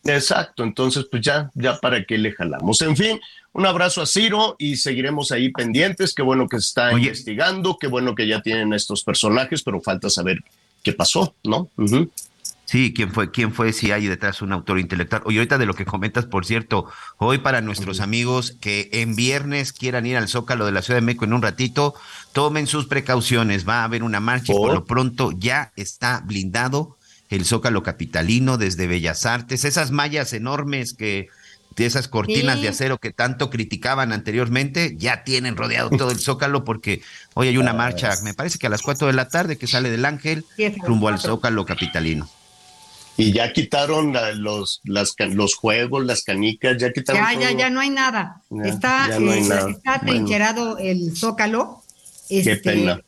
Exacto, 0.04 0.62
entonces 0.62 1.04
pues 1.10 1.20
ya, 1.22 1.50
ya 1.54 1.78
para 1.78 2.04
qué 2.04 2.16
le 2.16 2.30
jalamos. 2.32 2.80
En 2.82 2.96
fin, 2.96 3.20
un 3.52 3.66
abrazo 3.66 4.00
a 4.02 4.06
Ciro 4.06 4.54
y 4.56 4.76
seguiremos 4.76 5.32
ahí 5.32 5.50
pendientes. 5.50 6.14
Qué 6.14 6.22
bueno 6.22 6.48
que 6.48 6.60
se 6.60 6.68
está 6.68 6.92
investigando, 6.92 7.76
qué 7.80 7.88
bueno 7.88 8.14
que 8.14 8.28
ya 8.28 8.40
tienen 8.40 8.72
a 8.72 8.76
estos 8.76 9.02
personajes, 9.02 9.62
pero 9.64 9.80
falta 9.80 10.08
saber 10.08 10.38
qué 10.86 10.92
pasó, 10.92 11.34
¿no? 11.42 11.68
Sí, 12.64 12.94
quién 12.94 13.12
fue, 13.12 13.32
quién 13.32 13.52
fue, 13.52 13.72
si 13.72 13.90
hay 13.90 14.06
detrás 14.06 14.40
un 14.40 14.52
autor 14.52 14.78
intelectual. 14.78 15.22
Oye, 15.24 15.38
ahorita 15.38 15.58
de 15.58 15.66
lo 15.66 15.74
que 15.74 15.84
comentas, 15.84 16.26
por 16.26 16.46
cierto, 16.46 16.86
hoy 17.18 17.38
para 17.38 17.60
nuestros 17.60 17.98
amigos 17.98 18.56
que 18.60 18.88
en 18.92 19.16
viernes 19.16 19.72
quieran 19.72 20.06
ir 20.06 20.16
al 20.16 20.28
Zócalo 20.28 20.64
de 20.64 20.70
la 20.70 20.82
Ciudad 20.82 20.98
de 20.98 21.04
México 21.04 21.24
en 21.24 21.32
un 21.32 21.42
ratito, 21.42 21.94
tomen 22.32 22.68
sus 22.68 22.86
precauciones. 22.86 23.68
Va 23.68 23.80
a 23.80 23.84
haber 23.84 24.04
una 24.04 24.20
marcha 24.20 24.52
y 24.52 24.56
por 24.56 24.72
lo 24.72 24.84
pronto 24.84 25.32
ya 25.36 25.72
está 25.74 26.22
blindado 26.24 26.96
el 27.30 27.44
Zócalo 27.44 27.82
capitalino 27.82 28.58
desde 28.58 28.86
Bellas 28.86 29.26
Artes. 29.26 29.64
Esas 29.64 29.90
mallas 29.90 30.32
enormes 30.32 30.94
que 30.94 31.28
esas 31.84 32.08
cortinas 32.08 32.56
Sí. 32.56 32.62
de 32.62 32.68
acero 32.68 32.96
que 32.96 33.10
tanto 33.12 33.50
criticaban 33.50 34.12
anteriormente, 34.12 34.94
ya 34.96 35.24
tienen 35.24 35.56
rodeado 35.56 35.90
todo 35.90 36.10
el 36.10 36.18
Zócalo 36.18 36.64
porque 36.64 37.02
hoy 37.34 37.48
hay 37.48 37.58
una 37.58 37.74
marcha, 37.74 38.14
me 38.22 38.32
parece 38.32 38.58
que 38.58 38.68
a 38.68 38.70
las 38.70 38.80
4 38.80 39.08
de 39.08 39.12
la 39.12 39.28
tarde 39.28 39.58
que 39.58 39.66
sale 39.66 39.90
del 39.90 40.04
Ángel 40.06 40.44
rumbo 40.84 41.08
al. 41.08 41.18
Zócalo 41.18 41.64
capitalino. 41.66 42.28
Y 43.18 43.32
ya 43.32 43.52
quitaron 43.52 44.14
los, 44.36 44.80
las, 44.84 45.14
los 45.18 45.54
juegos, 45.54 46.04
las 46.04 46.22
canicas, 46.22 46.76
ya 46.78 46.92
quitaron 46.92 47.22
Ya, 47.22 47.32
ya, 47.40 47.48
todo. 47.48 47.58
ya 47.58 47.70
no 47.70 47.80
hay 47.80 47.90
nada. 47.90 48.40
Ya, 48.50 48.62
está 48.64 49.08
ya 49.08 49.18
no 49.20 49.32
hay 49.32 49.40
nada. 49.42 49.70
está 49.70 49.98
Bueno. 50.02 50.12
trincherado 50.12 50.78
el 50.78 51.16
zócalo. 51.16 51.82
Qué 52.28 52.40
este, 52.40 52.56
pena, 52.56 53.00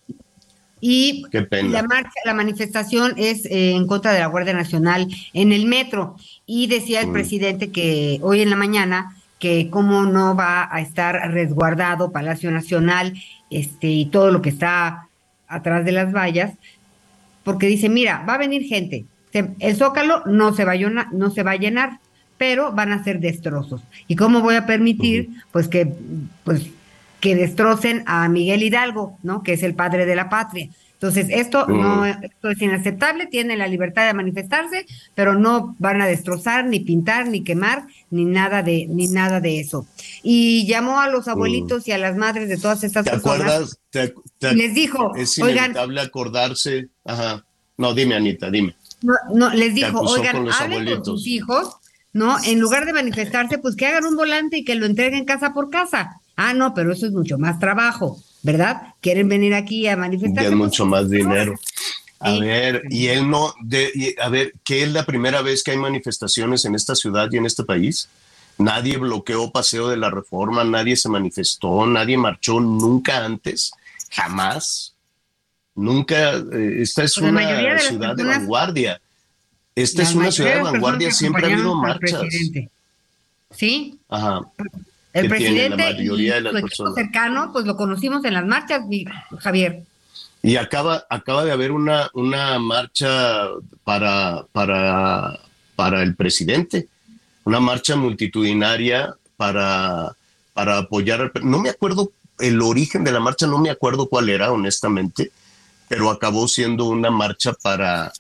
Y 0.81 1.25
la 1.33 1.83
marcha, 1.83 2.11
la 2.25 2.35
manifestación 2.35 3.15
es 3.17 3.45
eh, 3.47 3.73
en 3.73 3.87
contra 3.87 4.13
de 4.13 4.21
la 4.21 4.27
Guardia 4.29 4.55
Nacional 4.55 5.09
en 5.33 5.53
el 5.53 5.67
metro. 5.67 6.17
Y 6.49 6.67
decía 6.67 7.01
el 7.03 7.09
Mm. 7.09 7.13
presidente 7.13 7.71
que 7.71 8.19
hoy 8.23 8.41
en 8.41 8.51
la 8.51 8.57
mañana 8.57 9.15
que 9.39 9.69
cómo 9.71 10.07
no 10.07 10.35
va 10.35 10.69
a 10.75 10.81
estar 10.81 11.15
resguardado 11.31 12.11
Palacio 12.11 12.51
Nacional 12.51 13.15
este 13.51 13.87
y 13.87 14.07
todo 14.07 14.33
lo 14.33 14.43
que 14.43 14.49
está 14.49 15.07
atrás 15.47 15.85
de 15.85 15.93
las 15.93 16.13
vallas, 16.13 16.55
porque 17.45 17.67
dice, 17.69 17.89
mira, 17.89 18.25
va 18.29 18.35
a 18.35 18.39
venir 18.39 18.65
gente, 18.65 19.05
el 19.33 19.77
zócalo 19.77 20.25
no 20.27 20.55
se 20.55 20.65
va 20.65 20.73
a 20.73 20.77
llenar, 20.77 21.13
no 21.13 21.31
se 21.31 21.43
va 21.45 21.53
a 21.53 21.57
llenar, 21.57 22.01
pero 22.37 22.73
van 22.73 22.93
a 22.93 23.05
ser 23.05 23.21
destrozos. 23.21 23.83
¿Y 24.09 24.17
cómo 24.17 24.41
voy 24.41 24.57
a 24.57 24.67
permitir, 24.67 25.29
pues 25.53 25.69
que, 25.69 25.93
pues 26.45 26.67
que 27.21 27.37
destrocen 27.37 28.05
a 28.07 28.29
Miguel 28.29 28.63
Hidalgo, 28.63 29.19
¿no? 29.23 29.43
Que 29.43 29.53
es 29.53 29.63
el 29.63 29.75
padre 29.75 30.07
de 30.07 30.17
la 30.17 30.29
patria. 30.29 30.69
Entonces, 31.01 31.29
esto 31.31 31.65
Mm. 31.69 31.81
no 31.81 32.05
esto 32.07 32.51
es 32.51 32.61
inaceptable, 32.61 33.27
tienen 33.27 33.61
la 33.61 33.69
libertad 33.69 34.07
de 34.09 34.15
manifestarse, 34.15 34.85
pero 35.15 35.35
no 35.39 35.77
van 35.79 36.03
a 36.03 36.07
destrozar, 36.07 36.65
ni 36.67 36.81
pintar, 36.81 37.29
ni 37.29 37.45
quemar, 37.45 37.87
ni 38.11 38.25
nada 38.25 38.65
de, 38.65 38.87
ni 38.89 39.07
nada 39.07 39.41
de 39.41 39.61
eso. 39.61 39.87
Y 40.25 40.67
llamó 40.67 41.01
a 41.01 41.09
los 41.09 41.29
abuelitos 41.29 41.87
y 41.87 41.93
a 41.93 41.99
las 41.99 42.17
madres 42.17 42.49
de 42.49 42.57
todas 42.57 42.83
estas 42.83 43.05
¿Te 43.05 43.13
personas. 43.13 43.41
acuerdas? 43.41 43.79
Te- 43.91 44.15
te- 44.39 44.55
Les 44.57 44.75
dijo, 44.75 45.15
es 45.15 45.39
oigan, 45.39 45.67
inevitable 45.67 46.01
acordarse. 46.01 46.89
Ajá. 47.05 47.45
No, 47.77 47.95
dime, 47.95 48.17
Anita, 48.17 48.51
dime. 48.51 48.75
No, 49.03 49.15
no, 49.33 49.51
les 49.55 49.75
dijo, 49.77 50.01
oigan, 50.01 50.35
con 50.35 50.47
los 50.47 50.61
hablen 50.61 50.79
con 50.81 50.89
abuelitos. 50.89 51.07
sus 51.21 51.27
hijos, 51.29 51.77
¿no? 52.13 52.37
En 52.45 52.59
lugar 52.59 52.87
de 52.87 52.93
manifestarse, 52.93 53.59
pues 53.59 53.77
que 53.77 53.87
hagan 53.87 54.05
un 54.05 54.17
volante 54.17 54.59
y 54.59 54.65
que 54.65 54.75
lo 54.75 54.85
entreguen 54.87 55.25
casa 55.25 55.53
por 55.55 55.71
casa. 55.71 56.21
Ah, 56.35 56.55
no, 56.55 56.75
pero 56.75 56.93
eso 56.93 57.07
es 57.07 57.13
mucho 57.13 57.39
más 57.39 57.61
trabajo, 57.61 58.19
¿verdad? 58.43 58.95
Quieren 59.01 59.29
venir 59.29 59.55
aquí 59.55 59.87
a 59.87 59.91
Ya 59.91 59.97
manifestarse. 59.97 60.49
es 60.49 60.57
pues, 60.57 60.59
mucho 60.59 60.87
más 60.87 61.09
dinero. 61.11 61.55
A 62.21 62.33
Sí. 62.33 62.41
ver, 62.41 62.83
y 62.91 63.07
él 63.09 63.31
no, 63.31 63.55
de, 63.63 63.91
y, 63.95 64.21
a 64.21 64.29
ver, 64.29 64.53
¿qué 64.65 64.83
es 64.83 64.93
la 64.93 65.07
primera 65.07 65.41
vez 65.41 65.63
que 65.63 65.71
hay 65.71 65.77
manifestaciones 65.77 66.65
en 66.65 66.75
esta 66.75 66.95
ciudad 66.97 67.29
y 67.31 67.37
en 67.37 67.47
este 67.47 67.63
país? 67.63 68.09
Nadie 68.59 68.97
bloqueó 68.97 69.53
Paseo 69.53 69.89
de 69.89 69.97
la 69.97 70.11
Reforma, 70.11 70.65
nadie 70.65 70.97
se 70.97 71.09
manifestó, 71.09 71.87
nadie 71.87 72.17
marchó 72.17 72.59
nunca 72.59 73.25
antes, 73.25 73.71
jamás. 74.11 74.95
Nunca, 75.77 76.33
eh, 76.39 76.79
esta 76.83 77.05
es 77.05 77.15
Pues 77.15 77.25
de 77.27 77.31
una 77.31 77.79
ciudad 77.79 78.17
de 78.17 78.25
vanguardia. 78.25 79.01
Esta 79.77 80.03
es 80.03 80.13
una 80.17 80.33
ciudad 80.33 80.57
de 80.57 80.63
vanguardia, 80.63 81.13
siempre 81.13 81.45
ha 81.47 81.55
habido 81.55 81.77
marchas. 81.77 82.19
presidente. 82.19 82.69
Sí, 83.55 83.97
Ajá. 84.09 84.41
El 85.19 85.31
que 85.31 85.37
tiene 85.39 85.69
la 85.69 85.77
presidente 85.77 86.01
mayoría 86.01 86.35
de 86.35 86.41
y 86.41 86.43
las 86.43 86.53
su 86.53 86.59
equipo 86.59 86.69
personas. 86.69 86.95
cercano, 86.95 87.51
pues 87.53 87.67
lo 87.67 87.77
conocimos 87.77 88.25
en 88.25 88.35
las 88.35 88.47
marchas, 88.47 88.83
Javier. 89.39 89.83
Y 90.43 90.57
acaba, 90.57 91.05
acaba 91.11 91.45
de 91.45 91.53
haber 91.53 91.73
una, 91.73 92.11
una 92.15 92.59
marcha 92.59 93.49
para, 93.85 94.45
para, 94.53 95.39
para 95.75 96.03
el 96.03 96.15
presidente, 96.15 96.89
una 97.45 97.61
marcha 97.61 97.97
multitudinaria 97.97 99.15
para, 99.37 100.13
para 100.55 100.79
apoyar 100.79 101.33
No 101.43 101.59
me 101.59 101.71
acuerdo 101.71 102.13
el 102.39 102.63
origen 102.63 103.05
de 103.05 103.13
la 103.13 103.21
marcha, 103.21 103.47
no 103.47 103.59
me 103.59 103.71
acuerdo 103.71 104.09
cuál 104.09 104.29
era, 104.29 104.53
honestamente, 104.53 105.33
pero 105.89 106.11
acabó 106.11 106.47
siendo 106.47 106.85
una 106.85 107.11
marcha 107.11 107.53
para, 107.53 108.13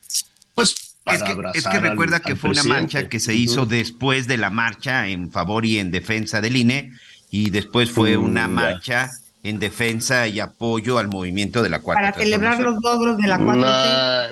pues, 0.54 0.87
para 1.08 1.16
Es 1.52 1.52
que, 1.52 1.58
es 1.58 1.64
que 1.66 1.76
al- 1.76 1.82
recuerda 1.82 2.20
que 2.20 2.32
al 2.32 2.38
fue 2.38 2.50
una 2.50 2.62
marcha 2.64 3.08
que 3.08 3.20
se 3.20 3.34
hizo 3.34 3.66
después 3.66 4.26
de 4.26 4.36
la 4.36 4.50
marcha 4.50 5.08
en 5.08 5.30
favor 5.30 5.64
y 5.66 5.78
en 5.78 5.90
defensa 5.90 6.40
del 6.40 6.56
INE 6.56 6.92
y 7.30 7.50
después 7.50 7.90
fue 7.90 8.16
una 8.16 8.42
ya. 8.42 8.48
marcha 8.48 9.10
en 9.42 9.58
defensa 9.58 10.26
y 10.26 10.40
apoyo 10.40 10.98
al 10.98 11.08
movimiento 11.08 11.62
de 11.62 11.68
la 11.70 11.80
cuarta 11.80 12.10
Para 12.12 12.22
celebrar 12.22 12.60
los 12.60 12.82
logros 12.82 13.16
de 13.18 13.28
la 13.28 13.38
4T. 13.38 13.56
Una, 13.56 14.28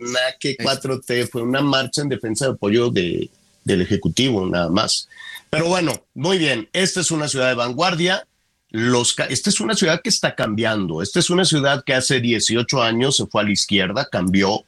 una 0.00 0.20
que 0.38 0.56
4T 0.56 1.28
fue 1.30 1.42
una 1.42 1.60
marcha 1.62 2.02
en 2.02 2.08
defensa 2.08 2.46
de 2.46 2.52
apoyo 2.52 2.90
de, 2.90 3.30
del 3.64 3.80
Ejecutivo, 3.80 4.46
nada 4.46 4.68
más. 4.68 5.08
Pero 5.50 5.66
bueno, 5.68 5.92
muy 6.14 6.38
bien. 6.38 6.68
Esta 6.72 7.00
es 7.00 7.10
una 7.10 7.28
ciudad 7.28 7.48
de 7.48 7.54
vanguardia. 7.54 8.26
Los, 8.70 9.14
esta 9.28 9.50
es 9.50 9.60
una 9.60 9.74
ciudad 9.74 10.00
que 10.02 10.08
está 10.10 10.34
cambiando. 10.34 11.02
Esta 11.02 11.18
es 11.18 11.28
una 11.30 11.44
ciudad 11.44 11.82
que 11.84 11.94
hace 11.94 12.20
18 12.20 12.82
años 12.82 13.16
se 13.16 13.26
fue 13.26 13.42
a 13.42 13.44
la 13.44 13.52
izquierda, 13.52 14.08
cambió. 14.10 14.64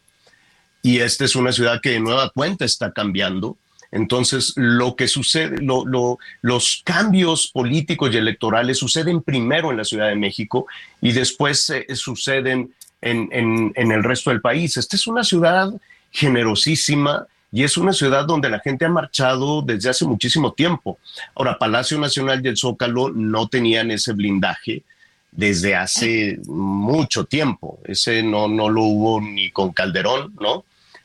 Y 0.84 1.00
esta 1.00 1.24
es 1.24 1.34
una 1.34 1.50
ciudad 1.50 1.80
que 1.80 1.90
de 1.92 2.00
nueva 2.00 2.28
cuenta 2.30 2.64
está 2.66 2.92
cambiando. 2.92 3.56
Entonces, 3.90 4.52
lo 4.56 4.96
que 4.96 5.08
sucede, 5.08 5.58
lo- 5.62 5.86
lo- 5.86 6.18
los 6.42 6.82
cambios 6.84 7.48
políticos 7.48 8.10
y 8.12 8.18
electorales 8.18 8.78
suceden 8.78 9.22
primero 9.22 9.70
en 9.70 9.78
la 9.78 9.84
Ciudad 9.84 10.08
de 10.08 10.14
México 10.16 10.66
y 11.00 11.12
después 11.12 11.70
eh, 11.70 11.86
suceden 11.94 12.74
en, 13.00 13.28
en- 13.32 13.72
en 13.76 13.92
el 13.92 14.02
resto 14.04 14.28
del 14.30 14.40
país. 14.42 14.76
Esta 14.76 14.96
es 14.96 15.06
una 15.06 15.24
ciudad 15.24 15.72
generosísima 16.10 17.26
y 17.52 17.62
es 17.62 17.76
una 17.76 17.92
ciudad 17.92 18.26
donde 18.26 18.50
la 18.50 18.58
gente 18.60 18.84
ha 18.84 18.88
marchado 18.88 19.62
desde 19.62 19.88
hace 19.90 20.04
muchísimo 20.04 20.52
tiempo. 20.52 20.98
Ahora, 21.36 21.56
Palacio 21.56 21.98
Nacional 21.98 22.44
y 22.44 22.48
el 22.48 22.56
Zócalo 22.56 23.10
no 23.10 23.46
tenían 23.48 23.90
ese 23.92 24.12
blindaje 24.12 24.82
desde 25.30 25.76
hace 25.76 26.38
mucho 26.46 27.24
tiempo. 27.24 27.78
Ese 27.84 28.22
no, 28.22 28.48
no 28.48 28.68
lo 28.68 28.82
hubo 28.82 29.20
ni 29.20 29.50
con 29.50 29.72
Calderón, 29.72 30.34
¿no? 30.40 30.64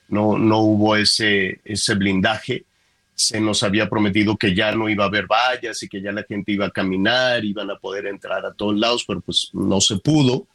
No, 0.09 0.37
no 0.37 0.59
hubo 0.59 0.95
ese, 0.95 1.59
ese 1.63 1.95
blindaje. 1.95 2.65
Se 3.15 3.39
nos 3.39 3.63
había 3.63 3.89
prometido 3.89 4.37
que 4.37 4.55
ya 4.55 4.71
no 4.71 4.89
iba 4.89 5.03
a 5.03 5.07
haber 5.07 5.27
vallas 5.27 5.81
y 5.83 5.89
que 5.89 6.01
ya 6.01 6.11
la 6.11 6.23
gente 6.23 6.51
iba 6.51 6.67
a 6.67 6.71
caminar, 6.71 7.43
iban 7.43 7.69
a 7.69 7.75
poder 7.75 8.07
entrar 8.07 8.45
a 8.45 8.53
todos 8.53 8.77
lados, 8.77 9.03
pero 9.05 9.21
pues 9.21 9.49
no 9.53 9.81
se 9.81 9.97
pudo, 9.97 10.47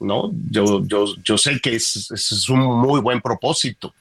¿no? 0.00 0.30
Yo, 0.50 0.84
yo, 0.86 1.06
yo 1.22 1.36
sé 1.36 1.60
que 1.60 1.74
es, 1.74 2.10
es 2.10 2.48
un 2.48 2.60
muy 2.60 3.00
buen 3.00 3.20
propósito 3.20 3.92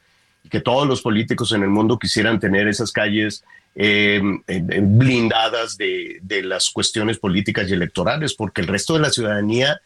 que 0.50 0.62
todos 0.62 0.88
los 0.88 1.02
políticos 1.02 1.52
en 1.54 1.64
el 1.64 1.70
mundo 1.70 1.98
quisieran 1.98 2.40
tener 2.40 2.68
esas 2.68 2.92
calles 2.92 3.44
eh, 3.74 4.22
eh, 4.48 4.62
blindadas 4.82 5.78
de, 5.78 6.20
de 6.22 6.44
las 6.44 6.70
cuestiones 6.70 7.18
políticas 7.18 7.70
y 7.70 7.74
electorales, 7.74 8.34
porque 8.34 8.62
el 8.62 8.68
resto 8.68 8.94
de 8.94 9.00
la 9.00 9.10
ciudadanía 9.10 9.82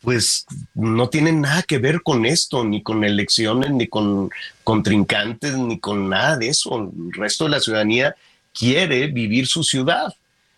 pues 0.00 0.46
no 0.74 1.08
tiene 1.10 1.32
nada 1.32 1.62
que 1.62 1.78
ver 1.78 2.02
con 2.02 2.24
esto, 2.24 2.64
ni 2.64 2.82
con 2.82 3.04
elecciones, 3.04 3.70
ni 3.70 3.86
con 3.86 4.30
contrincantes, 4.64 5.56
ni 5.58 5.78
con 5.78 6.08
nada 6.08 6.38
de 6.38 6.48
eso. 6.48 6.76
El 6.78 7.12
resto 7.12 7.44
de 7.44 7.50
la 7.50 7.60
ciudadanía 7.60 8.14
quiere 8.54 9.08
vivir 9.08 9.46
su 9.46 9.62
ciudad. 9.62 10.14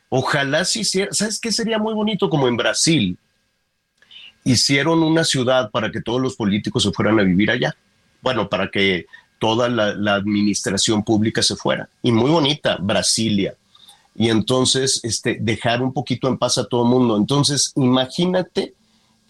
Ojalá 0.09 0.65
si 0.65 0.81
hiciera, 0.81 1.13
¿sabes 1.13 1.41
qué 1.41 1.51
sería 1.51 1.79
muy 1.79 1.95
bonito? 1.95 2.31
Como 2.31 2.47
en 2.47 2.57
Brasil, 2.57 3.19
hicieron 4.45 5.03
una 5.03 5.25
ciudad 5.25 5.71
para 5.71 5.91
que 5.91 6.03
todos 6.03 6.21
los 6.21 6.37
políticos 6.37 6.85
se 6.85 6.93
fueran 6.93 7.19
a 7.19 7.25
vivir 7.25 7.51
allá. 7.51 7.77
Bueno, 8.21 8.49
para 8.49 8.71
que 8.71 9.07
toda 9.41 9.69
la, 9.69 9.93
la 9.95 10.15
administración 10.15 11.03
pública 11.03 11.43
se 11.43 11.57
fuera. 11.57 11.89
Y 12.01 12.13
muy 12.13 12.31
bonita, 12.31 12.77
Brasilia. 12.81 13.55
Y 14.15 14.29
entonces, 14.29 15.01
este, 15.03 15.39
dejar 15.41 15.83
un 15.83 15.93
poquito 15.93 16.29
en 16.29 16.39
paz 16.39 16.59
a 16.59 16.67
todo 16.67 16.85
el 16.85 16.91
mundo. 16.91 17.17
Entonces, 17.17 17.73
imagínate 17.75 18.75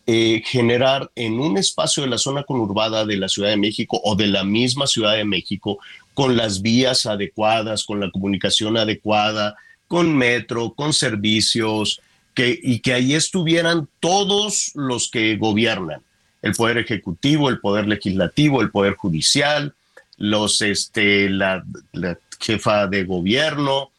eh, 0.06 0.42
generar 0.44 1.10
en 1.14 1.38
un 1.38 1.56
espacio 1.58 2.02
de 2.02 2.08
la 2.08 2.18
zona 2.18 2.42
conurbada 2.42 3.04
de 3.04 3.16
la 3.16 3.28
Ciudad 3.28 3.50
de 3.50 3.56
México 3.56 4.00
o 4.02 4.16
de 4.16 4.26
la 4.26 4.44
misma 4.44 4.86
Ciudad 4.86 5.14
de 5.14 5.24
México, 5.24 5.78
con 6.14 6.36
las 6.36 6.60
vías 6.60 7.06
adecuadas, 7.06 7.84
con 7.84 8.00
la 8.00 8.10
comunicación 8.10 8.76
adecuada, 8.76 9.54
con 9.88 10.16
metro, 10.16 10.72
con 10.74 10.92
servicios, 10.92 12.00
que, 12.34 12.58
y 12.62 12.80
que 12.80 12.94
ahí 12.94 13.14
estuvieran 13.14 13.88
todos 14.00 14.72
los 14.74 15.10
que 15.10 15.36
gobiernan, 15.36 16.00
el 16.40 16.52
Poder 16.54 16.78
Ejecutivo, 16.78 17.48
el 17.48 17.60
Poder 17.60 17.86
Legislativo, 17.86 18.62
el 18.62 18.70
Poder 18.70 18.96
Judicial, 18.96 19.74
los, 20.16 20.62
este, 20.62 21.28
la, 21.30 21.64
la 21.92 22.18
jefa 22.40 22.86
de 22.86 23.04
gobierno, 23.04 23.90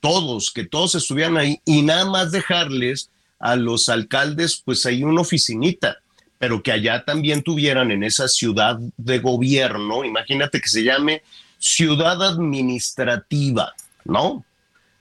todos, 0.00 0.50
que 0.50 0.64
todos 0.64 0.96
estuvieran 0.96 1.36
ahí 1.36 1.60
y 1.64 1.82
nada 1.82 2.04
más 2.06 2.32
dejarles 2.32 3.08
a 3.42 3.56
los 3.56 3.88
alcaldes, 3.88 4.62
pues 4.64 4.86
ahí 4.86 5.02
una 5.02 5.20
oficinita, 5.20 5.98
pero 6.38 6.62
que 6.62 6.70
allá 6.70 7.04
también 7.04 7.42
tuvieran 7.42 7.90
en 7.90 8.04
esa 8.04 8.28
ciudad 8.28 8.78
de 8.96 9.18
gobierno, 9.18 10.04
imagínate 10.04 10.60
que 10.60 10.68
se 10.68 10.84
llame 10.84 11.22
ciudad 11.58 12.22
administrativa, 12.22 13.74
¿no? 14.04 14.44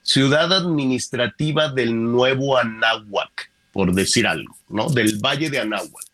Ciudad 0.02 0.52
administrativa 0.52 1.70
del 1.70 1.94
Nuevo 2.12 2.58
Anáhuac, 2.58 3.52
por 3.72 3.94
decir 3.94 4.26
algo, 4.26 4.58
¿no? 4.70 4.89
Del 4.89 5.20
Valle 5.20 5.52
de 5.52 5.60
Anáhuac, 5.60 6.06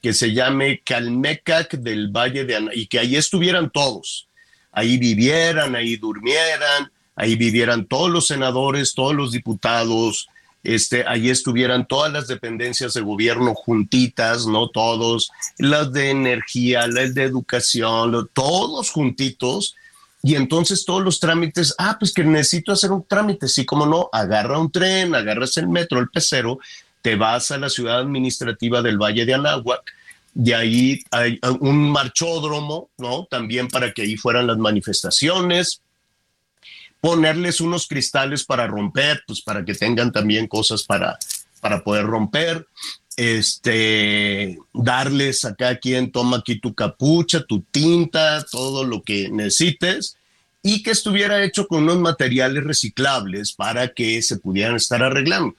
que 0.00 0.14
se 0.14 0.32
llame 0.32 0.80
Calmecac 0.80 1.72
del 1.72 2.08
Valle 2.08 2.46
de 2.46 2.56
Anáhuac, 2.56 2.76
y 2.78 2.86
que 2.86 2.98
ahí 2.98 3.16
estuvieran 3.16 3.68
todos, 3.68 4.26
ahí 4.72 4.96
vivieran, 4.96 5.76
ahí 5.76 5.96
durmieran, 5.96 6.90
ahí 7.14 7.36
vivieran 7.36 7.84
todos 7.84 8.10
los 8.10 8.26
senadores, 8.26 8.94
todos 8.94 9.14
los 9.14 9.32
diputados, 9.32 10.28
este, 10.74 11.04
ahí 11.06 11.30
estuvieran 11.30 11.86
todas 11.86 12.12
las 12.12 12.26
dependencias 12.26 12.92
de 12.92 13.00
gobierno 13.00 13.54
juntitas, 13.54 14.46
no 14.46 14.68
todos, 14.68 15.30
las 15.56 15.92
de 15.92 16.10
energía, 16.10 16.86
las 16.86 17.14
de 17.14 17.24
educación, 17.24 18.28
todos 18.34 18.90
juntitos, 18.90 19.74
y 20.22 20.34
entonces 20.34 20.84
todos 20.84 21.02
los 21.02 21.20
trámites, 21.20 21.74
ah, 21.78 21.96
pues 21.98 22.12
que 22.12 22.22
necesito 22.22 22.72
hacer 22.72 22.92
un 22.92 23.02
trámite, 23.04 23.48
sí, 23.48 23.64
como 23.64 23.86
no, 23.86 24.10
agarra 24.12 24.58
un 24.58 24.70
tren, 24.70 25.14
agarras 25.14 25.56
el 25.56 25.68
metro, 25.68 26.00
el 26.00 26.10
pecero, 26.10 26.58
te 27.00 27.16
vas 27.16 27.50
a 27.50 27.58
la 27.58 27.70
ciudad 27.70 28.00
administrativa 28.00 28.82
del 28.82 28.98
Valle 28.98 29.24
de 29.24 29.34
Anáhuac, 29.34 29.82
de 30.34 30.54
ahí 30.54 31.02
hay 31.10 31.40
un 31.60 31.90
marchódromo, 31.90 32.90
¿no? 32.98 33.26
También 33.30 33.68
para 33.68 33.92
que 33.92 34.02
ahí 34.02 34.16
fueran 34.16 34.46
las 34.46 34.58
manifestaciones, 34.58 35.80
ponerles 37.00 37.60
unos 37.60 37.86
cristales 37.86 38.44
para 38.44 38.66
romper, 38.66 39.22
pues 39.26 39.40
para 39.40 39.64
que 39.64 39.74
tengan 39.74 40.12
también 40.12 40.46
cosas 40.46 40.82
para, 40.82 41.18
para 41.60 41.82
poder 41.82 42.06
romper, 42.06 42.66
este, 43.16 44.58
darles 44.72 45.44
a 45.44 45.54
quien, 45.80 46.12
toma 46.12 46.38
aquí 46.38 46.60
tu 46.60 46.74
capucha, 46.74 47.44
tu 47.44 47.62
tinta, 47.62 48.44
todo 48.50 48.84
lo 48.84 49.02
que 49.02 49.28
necesites, 49.28 50.16
y 50.62 50.82
que 50.82 50.90
estuviera 50.90 51.42
hecho 51.42 51.66
con 51.66 51.84
unos 51.84 51.98
materiales 51.98 52.64
reciclables 52.64 53.52
para 53.52 53.88
que 53.88 54.22
se 54.22 54.36
pudieran 54.36 54.76
estar 54.76 55.02
arreglando. 55.02 55.54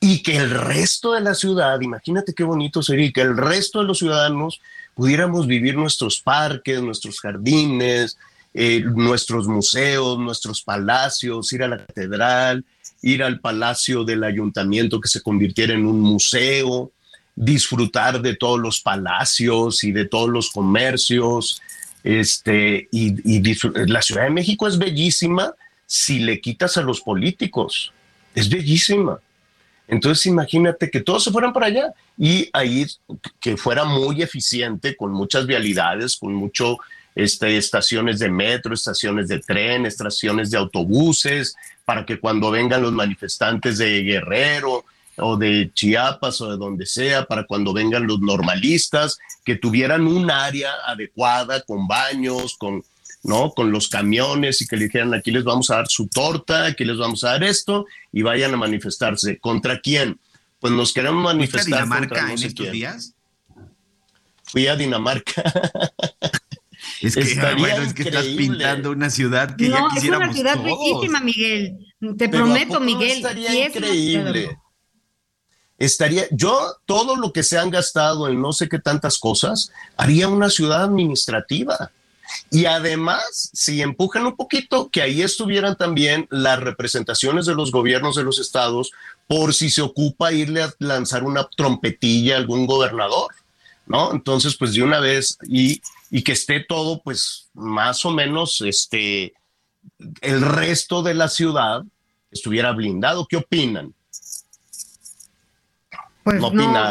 Y 0.00 0.22
que 0.22 0.36
el 0.36 0.50
resto 0.50 1.12
de 1.12 1.20
la 1.20 1.34
ciudad, 1.34 1.80
imagínate 1.80 2.34
qué 2.34 2.42
bonito 2.42 2.82
sería, 2.82 3.12
que 3.12 3.20
el 3.20 3.36
resto 3.36 3.80
de 3.80 3.86
los 3.86 3.98
ciudadanos 3.98 4.60
pudiéramos 4.94 5.46
vivir 5.46 5.76
nuestros 5.76 6.20
parques, 6.20 6.82
nuestros 6.82 7.20
jardines, 7.20 8.18
eh, 8.54 8.82
nuestros 8.84 9.48
museos, 9.48 10.18
nuestros 10.18 10.62
palacios, 10.62 11.52
ir 11.52 11.62
a 11.62 11.68
la 11.68 11.78
catedral, 11.78 12.64
ir 13.00 13.22
al 13.22 13.40
palacio 13.40 14.04
del 14.04 14.24
ayuntamiento 14.24 15.00
que 15.00 15.08
se 15.08 15.22
convirtiera 15.22 15.74
en 15.74 15.86
un 15.86 16.00
museo, 16.00 16.92
disfrutar 17.34 18.20
de 18.20 18.36
todos 18.36 18.60
los 18.60 18.80
palacios 18.80 19.82
y 19.84 19.92
de 19.92 20.06
todos 20.06 20.28
los 20.28 20.50
comercios. 20.50 21.60
Este, 22.04 22.88
y, 22.90 23.40
la 23.86 24.02
Ciudad 24.02 24.24
de 24.24 24.30
México 24.30 24.68
es 24.68 24.78
bellísima 24.78 25.54
si 25.86 26.18
le 26.18 26.40
quitas 26.40 26.76
a 26.76 26.82
los 26.82 27.00
políticos. 27.00 27.92
Es 28.34 28.48
bellísima. 28.48 29.18
Entonces 29.88 30.26
imagínate 30.26 30.90
que 30.90 31.00
todos 31.00 31.24
se 31.24 31.30
fueran 31.30 31.52
para 31.52 31.66
allá 31.66 31.92
y 32.16 32.48
ahí 32.52 32.86
que 33.40 33.56
fuera 33.56 33.84
muy 33.84 34.22
eficiente, 34.22 34.96
con 34.96 35.12
muchas 35.12 35.46
vialidades, 35.46 36.16
con 36.16 36.32
mucho 36.32 36.78
este, 37.14 37.56
estaciones 37.56 38.18
de 38.18 38.30
metro, 38.30 38.74
estaciones 38.74 39.28
de 39.28 39.40
tren, 39.40 39.86
estaciones 39.86 40.50
de 40.50 40.58
autobuses, 40.58 41.54
para 41.84 42.06
que 42.06 42.18
cuando 42.18 42.50
vengan 42.50 42.82
los 42.82 42.92
manifestantes 42.92 43.78
de 43.78 44.02
Guerrero 44.02 44.84
o 45.16 45.36
de 45.36 45.70
Chiapas 45.74 46.40
o 46.40 46.50
de 46.50 46.56
donde 46.56 46.86
sea, 46.86 47.24
para 47.24 47.44
cuando 47.44 47.72
vengan 47.72 48.06
los 48.06 48.20
normalistas, 48.20 49.18
que 49.44 49.56
tuvieran 49.56 50.06
un 50.06 50.30
área 50.30 50.72
adecuada 50.86 51.60
con 51.62 51.86
baños, 51.86 52.56
con, 52.56 52.82
¿no? 53.22 53.52
Con 53.52 53.70
los 53.70 53.88
camiones 53.88 54.62
y 54.62 54.66
que 54.66 54.76
le 54.76 54.84
dijeran 54.84 55.14
aquí 55.14 55.30
les 55.30 55.44
vamos 55.44 55.70
a 55.70 55.76
dar 55.76 55.88
su 55.88 56.06
torta, 56.08 56.66
aquí 56.66 56.84
les 56.84 56.96
vamos 56.96 57.24
a 57.24 57.32
dar 57.32 57.44
esto 57.44 57.86
y 58.12 58.22
vayan 58.22 58.54
a 58.54 58.56
manifestarse. 58.56 59.38
¿Contra 59.38 59.80
quién? 59.80 60.18
Pues 60.60 60.72
nos 60.72 60.92
queremos 60.92 61.22
¿Fuiste 61.22 61.30
a 61.30 61.34
manifestar 61.34 61.66
Dinamarca 61.66 62.08
contra 62.08 62.22
no 62.22 62.28
en 62.28 62.34
estos 62.34 62.54
quién. 62.54 62.72
días? 62.72 63.14
Fui 64.44 64.66
a 64.66 64.76
Dinamarca. 64.76 65.42
Es 67.02 67.14
que, 67.16 67.22
Estaría 67.22 67.56
bueno, 67.56 67.82
es 67.82 67.94
que 67.94 68.02
estás 68.02 68.26
pintando 68.26 68.90
una 68.92 69.10
ciudad 69.10 69.56
que 69.56 69.68
ya 69.68 69.80
No, 69.80 69.88
es 69.88 69.94
quisiéramos 69.94 70.28
una 70.28 70.34
ciudad 70.34 70.54
todos. 70.54 70.66
bellísima, 70.66 71.20
Miguel. 71.20 71.78
Te 72.16 72.28
Pero 72.28 72.44
¿a 72.44 72.46
prometo, 72.46 72.80
Miguel. 72.80 73.10
estaría 73.18 73.66
es 73.66 73.74
increíble. 73.76 74.58
Estaría, 75.78 76.26
yo 76.30 76.76
todo 76.86 77.16
lo 77.16 77.32
que 77.32 77.42
se 77.42 77.58
han 77.58 77.70
gastado 77.70 78.28
en 78.28 78.40
no 78.40 78.52
sé 78.52 78.68
qué 78.68 78.78
tantas 78.78 79.18
cosas, 79.18 79.72
haría 79.96 80.28
una 80.28 80.48
ciudad 80.48 80.84
administrativa. 80.84 81.90
Y 82.50 82.66
además, 82.66 83.50
si 83.52 83.82
empujan 83.82 84.24
un 84.24 84.36
poquito, 84.36 84.88
que 84.90 85.02
ahí 85.02 85.22
estuvieran 85.22 85.76
también 85.76 86.28
las 86.30 86.60
representaciones 86.60 87.46
de 87.46 87.54
los 87.54 87.72
gobiernos 87.72 88.14
de 88.14 88.22
los 88.22 88.38
estados, 88.38 88.92
por 89.26 89.54
si 89.54 89.70
se 89.70 89.82
ocupa 89.82 90.32
irle 90.32 90.62
a 90.62 90.72
lanzar 90.78 91.24
una 91.24 91.48
trompetilla 91.56 92.36
a 92.36 92.38
algún 92.38 92.66
gobernador, 92.66 93.34
¿no? 93.86 94.12
Entonces, 94.12 94.56
pues 94.56 94.74
de 94.74 94.82
una 94.82 95.00
vez, 95.00 95.36
y, 95.48 95.82
y 96.14 96.22
que 96.22 96.32
esté 96.32 96.60
todo, 96.60 97.02
pues 97.02 97.48
más 97.54 98.04
o 98.04 98.10
menos, 98.10 98.60
este, 98.60 99.32
el 100.20 100.42
resto 100.42 101.02
de 101.02 101.14
la 101.14 101.26
ciudad 101.28 101.82
estuviera 102.30 102.70
blindado. 102.72 103.26
¿Qué 103.26 103.38
opinan? 103.38 103.94
Pues 106.22 106.38
No 106.40 106.50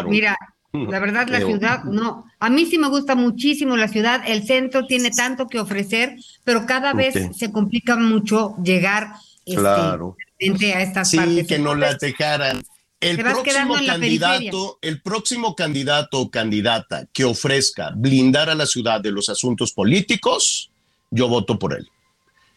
mira, 0.10 0.36
La 0.74 1.00
verdad, 1.00 1.28
la 1.28 1.38
Pero- 1.38 1.48
ciudad, 1.50 1.84
no. 1.84 2.26
A 2.40 2.50
mí 2.50 2.66
sí 2.66 2.78
me 2.78 2.88
gusta 2.90 3.14
muchísimo 3.14 3.78
la 3.78 3.88
ciudad. 3.90 4.24
El 4.26 4.46
centro 4.48 4.88
tiene 4.88 5.12
tanto 5.12 5.48
que 5.48 5.60
ofrecer, 5.60 6.16
pero 6.44 6.66
cada 6.66 6.94
vez 6.94 7.14
se 7.38 7.52
complica 7.52 7.96
mucho 7.98 8.56
llegar 8.64 9.14
este, 9.46 9.60
Claro. 9.62 10.16
a 10.40 10.82
estas 10.82 11.10
Sí, 11.10 11.18
partes. 11.18 11.48
que 11.48 11.60
no 11.60 11.76
la 11.76 11.94
dejaran. 11.96 12.64
El 13.02 13.18
próximo 13.18 13.76
candidato, 13.86 14.78
el 14.82 15.02
próximo 15.02 15.56
candidato 15.56 16.22
o 16.22 16.30
candidata 16.30 17.08
que 17.12 17.26
ofrezca 17.26 17.92
blindar 17.96 18.50
a 18.50 18.56
la 18.56 18.68
ciudad 18.68 19.02
de 19.02 19.12
los 19.12 19.28
asuntos 19.28 19.74
políticos, 19.74 20.72
yo 21.10 21.28
voto 21.28 21.58
por 21.58 21.74
él, 21.74 21.90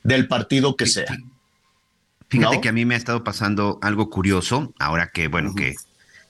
del 0.02 0.28
partido 0.28 0.76
que 0.76 0.86
sea. 0.86 1.16
Fíjate 2.28 2.56
¿No? 2.56 2.60
que 2.60 2.68
a 2.68 2.72
mí 2.72 2.84
me 2.84 2.94
ha 2.94 2.98
estado 2.98 3.24
pasando 3.24 3.78
algo 3.80 4.10
curioso, 4.10 4.74
ahora 4.78 5.10
que, 5.12 5.28
bueno, 5.28 5.54
que 5.54 5.76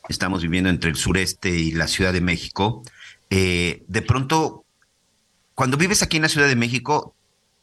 estamos 0.08 0.42
viviendo 0.42 0.70
entre 0.70 0.90
el 0.90 0.96
sureste 0.96 1.50
y 1.50 1.72
la 1.72 1.88
Ciudad 1.88 2.12
de 2.12 2.20
México. 2.20 2.82
eh, 3.30 3.82
de 3.88 4.02
pronto, 4.02 4.64
cuando 5.56 5.76
vives 5.76 6.02
aquí 6.02 6.16
en 6.16 6.22
la 6.22 6.28
Ciudad 6.28 6.46
de 6.46 6.56
México, 6.56 7.14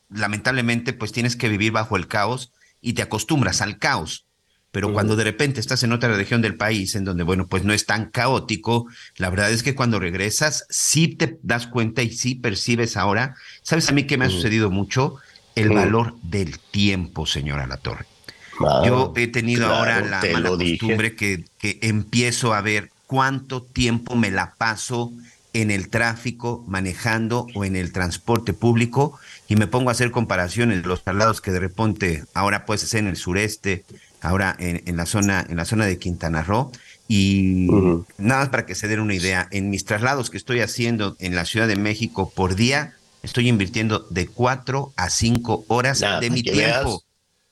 lamentablemente, 0.09 0.91
pues 0.91 1.13
tienes 1.13 1.37
que 1.37 1.47
vivir 1.47 1.71
bajo 1.71 1.95
el 1.95 2.07
caos 2.07 2.51
y 2.81 2.93
te 2.93 3.03
acostumbras 3.03 3.61
al 3.61 3.77
caos. 3.77 4.25
Pero 4.71 4.93
cuando 4.93 5.17
de 5.17 5.25
repente 5.25 5.59
estás 5.59 5.83
en 5.83 5.91
otra 5.91 6.15
región 6.15 6.41
del 6.41 6.55
país, 6.55 6.95
en 6.95 7.03
donde, 7.03 7.23
bueno, 7.23 7.47
pues 7.47 7.63
no 7.63 7.73
es 7.73 7.85
tan 7.85 8.09
caótico, 8.09 8.87
la 9.17 9.29
verdad 9.29 9.51
es 9.51 9.63
que 9.63 9.75
cuando 9.75 9.99
regresas, 9.99 10.65
sí 10.69 11.09
te 11.09 11.37
das 11.43 11.67
cuenta 11.67 12.01
y 12.03 12.11
sí 12.11 12.35
percibes 12.35 12.95
ahora, 12.95 13.35
¿sabes 13.63 13.89
a 13.89 13.91
mí 13.91 14.05
qué 14.05 14.17
me 14.17 14.25
ha 14.25 14.29
sucedido 14.29 14.69
mucho? 14.69 15.17
El 15.55 15.69
valor 15.69 16.15
del 16.23 16.57
tiempo, 16.59 17.25
señora 17.25 17.67
La 17.67 17.77
Torre. 17.77 18.05
Yo 18.85 19.11
he 19.17 19.27
tenido 19.27 19.67
claro, 19.67 19.75
ahora 19.75 20.01
la 20.01 20.21
mala 20.33 20.49
costumbre 20.49 21.15
que, 21.15 21.45
que 21.57 21.79
empiezo 21.81 22.53
a 22.53 22.61
ver 22.61 22.91
cuánto 23.07 23.63
tiempo 23.63 24.15
me 24.15 24.31
la 24.31 24.53
paso 24.55 25.11
en 25.53 25.71
el 25.71 25.89
tráfico, 25.89 26.63
manejando 26.67 27.47
o 27.55 27.65
en 27.65 27.75
el 27.75 27.91
transporte 27.91 28.53
público 28.53 29.19
y 29.47 29.55
me 29.55 29.67
pongo 29.67 29.89
a 29.89 29.91
hacer 29.91 30.11
comparaciones 30.11 30.81
de 30.81 30.87
los 30.87 31.03
traslados 31.03 31.41
que 31.41 31.51
de 31.51 31.59
repente 31.59 32.23
ahora 32.33 32.65
puedes 32.65 32.83
hacer 32.83 33.01
en 33.01 33.07
el 33.07 33.17
sureste, 33.17 33.83
ahora 34.21 34.55
en, 34.59 34.83
en 34.85 34.97
la 34.97 35.05
zona 35.05 35.45
en 35.49 35.57
la 35.57 35.65
zona 35.65 35.85
de 35.85 35.97
Quintana 35.97 36.43
Roo 36.43 36.71
y 37.07 37.67
nada 38.17 38.41
más 38.41 38.49
para 38.49 38.65
que 38.65 38.75
se 38.75 38.87
den 38.87 39.01
una 39.01 39.15
idea, 39.15 39.47
en 39.51 39.69
mis 39.69 39.83
traslados 39.83 40.29
que 40.29 40.37
estoy 40.37 40.61
haciendo 40.61 41.17
en 41.19 41.35
la 41.35 41.45
Ciudad 41.45 41.67
de 41.67 41.75
México 41.75 42.31
por 42.33 42.55
día 42.55 42.95
estoy 43.23 43.49
invirtiendo 43.49 44.07
de 44.09 44.27
cuatro 44.27 44.93
a 44.95 45.09
cinco 45.09 45.65
horas 45.67 45.99
de 45.99 46.29
mi 46.29 46.43
tiempo 46.43 47.03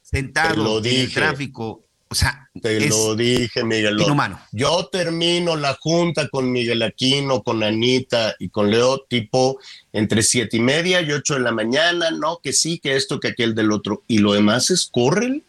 sentado 0.01 0.79
en 0.79 0.85
el 0.85 1.13
tráfico. 1.13 1.83
O 2.11 2.15
sea, 2.15 2.49
Te 2.59 2.89
lo 2.89 3.15
dije, 3.15 3.63
Miguel. 3.63 4.01
inhumano. 4.01 4.39
Yo 4.51 4.89
termino 4.91 5.55
la 5.55 5.75
junta 5.79 6.27
con 6.27 6.51
Miguel 6.51 6.81
Aquino, 6.81 7.43
con 7.43 7.61
Anita 7.61 8.35
y 8.39 8.49
con 8.49 8.71
Leo, 8.71 9.05
tipo 9.07 9.59
entre 9.93 10.23
siete 10.23 10.57
y 10.57 10.59
media 10.59 11.01
y 11.01 11.11
ocho 11.11 11.35
de 11.35 11.41
la 11.41 11.51
mañana, 11.51 12.09
no, 12.09 12.39
que 12.41 12.51
sí, 12.51 12.79
que 12.79 12.95
esto, 12.95 13.19
que 13.19 13.27
aquel 13.27 13.53
del 13.53 13.71
otro. 13.71 14.01
Y 14.07 14.17
lo 14.17 14.33
demás 14.33 14.71
es 14.71 14.89
córrele, 14.91 15.43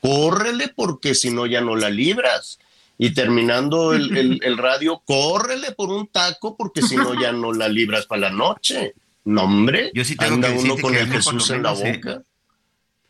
córrele, 0.00 0.68
porque 0.74 1.14
si 1.14 1.30
no 1.30 1.46
ya 1.46 1.60
no 1.60 1.76
la 1.76 1.90
libras. 1.90 2.58
Y 2.98 3.14
terminando 3.14 3.94
el, 3.94 4.16
el- 4.16 4.40
el 4.44 4.58
radio, 4.58 5.02
córrele 5.04 5.72
por 5.72 5.90
un 5.90 6.06
taco, 6.06 6.56
porque 6.56 6.82
si 6.82 6.96
no 6.96 7.18
ya 7.20 7.32
no 7.32 7.52
la 7.52 7.68
libras 7.68 8.06
para 8.06 8.22
la 8.22 8.30
noche. 8.30 8.94
No, 9.24 9.44
hombre, 9.44 9.90
Yo 9.94 10.04
sí 10.04 10.16
tengo 10.16 10.34
anda 10.34 10.52
que 10.52 10.58
uno 10.58 10.76
con 10.78 10.92
que 10.92 11.00
el 11.00 11.08
Jesús 11.10 11.50
en 11.50 11.62
la 11.62 11.72
eh, 11.74 11.94
boca. 12.02 12.22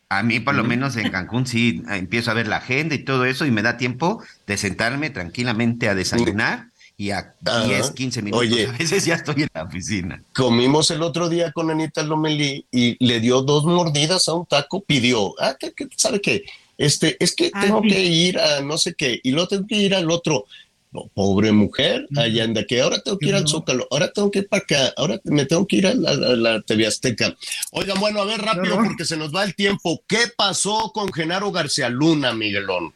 A 0.09 0.23
mí, 0.23 0.41
por 0.41 0.55
lo 0.55 0.63
menos 0.65 0.97
en 0.97 1.09
Cancún, 1.09 1.47
sí, 1.47 1.81
eh, 1.89 1.95
empiezo 1.95 2.31
a 2.31 2.33
ver 2.33 2.47
la 2.47 2.57
agenda 2.57 2.95
y 2.95 2.99
todo 3.05 3.23
eso, 3.25 3.45
y 3.45 3.51
me 3.51 3.61
da 3.61 3.77
tiempo 3.77 4.21
de 4.45 4.57
sentarme 4.57 5.09
tranquilamente 5.09 5.87
a 5.87 5.95
desayunar 5.95 6.67
y 6.97 7.11
a 7.11 7.33
Ah, 7.45 7.63
10, 7.65 7.91
15 7.91 8.21
minutos. 8.21 8.41
oye. 8.45 8.67
a 8.67 8.71
veces 8.73 9.05
ya 9.05 9.15
estoy 9.15 9.43
en 9.43 9.49
la 9.53 9.63
oficina. 9.63 10.21
Comimos 10.33 10.91
el 10.91 11.01
otro 11.01 11.29
día 11.29 11.53
con 11.53 11.71
Anita 11.71 12.03
Lomelí 12.03 12.65
y 12.71 12.97
le 13.05 13.21
dio 13.21 13.41
dos 13.41 13.63
mordidas 13.63 14.27
a 14.27 14.33
un 14.33 14.45
taco, 14.45 14.81
pidió, 14.83 15.33
ah, 15.41 15.55
¿qué, 15.57 15.71
qué- 15.73 15.87
sabe 15.95 16.19
qué? 16.19 16.43
Este, 16.81 17.15
es 17.23 17.35
que 17.35 17.51
tengo 17.51 17.81
que 17.83 18.03
ir 18.03 18.39
a 18.39 18.61
no 18.61 18.75
sé 18.75 18.95
qué, 18.95 19.19
y 19.21 19.31
luego 19.31 19.47
tengo 19.47 19.67
que 19.67 19.75
ir 19.75 19.93
al 19.93 20.09
otro. 20.09 20.45
No, 20.91 21.09
pobre 21.13 21.53
mujer, 21.53 22.05
allá 22.17 22.43
anda 22.43 22.65
que 22.65 22.81
ahora 22.81 22.99
tengo 23.01 23.17
que 23.17 23.29
ir 23.29 23.35
al 23.35 23.47
Zócalo, 23.47 23.87
ahora 23.91 24.11
tengo 24.11 24.29
que 24.29 24.39
ir 24.39 24.49
para 24.49 24.63
acá, 24.63 24.93
ahora 24.97 25.21
me 25.23 25.45
tengo 25.45 25.65
que 25.65 25.77
ir 25.77 25.87
a 25.87 25.93
la, 25.93 26.09
a 26.09 26.35
la 26.35 26.61
TV 26.63 26.85
Azteca. 26.85 27.33
Oigan, 27.71 27.97
bueno, 27.99 28.19
a 28.19 28.25
ver 28.25 28.41
rápido 28.41 28.75
porque 28.75 29.05
se 29.05 29.15
nos 29.15 29.33
va 29.33 29.45
el 29.45 29.55
tiempo. 29.55 30.03
¿Qué 30.05 30.17
pasó 30.35 30.91
con 30.93 31.13
Genaro 31.13 31.51
García 31.51 31.87
Luna, 31.87 32.33
Miguelón? 32.33 32.93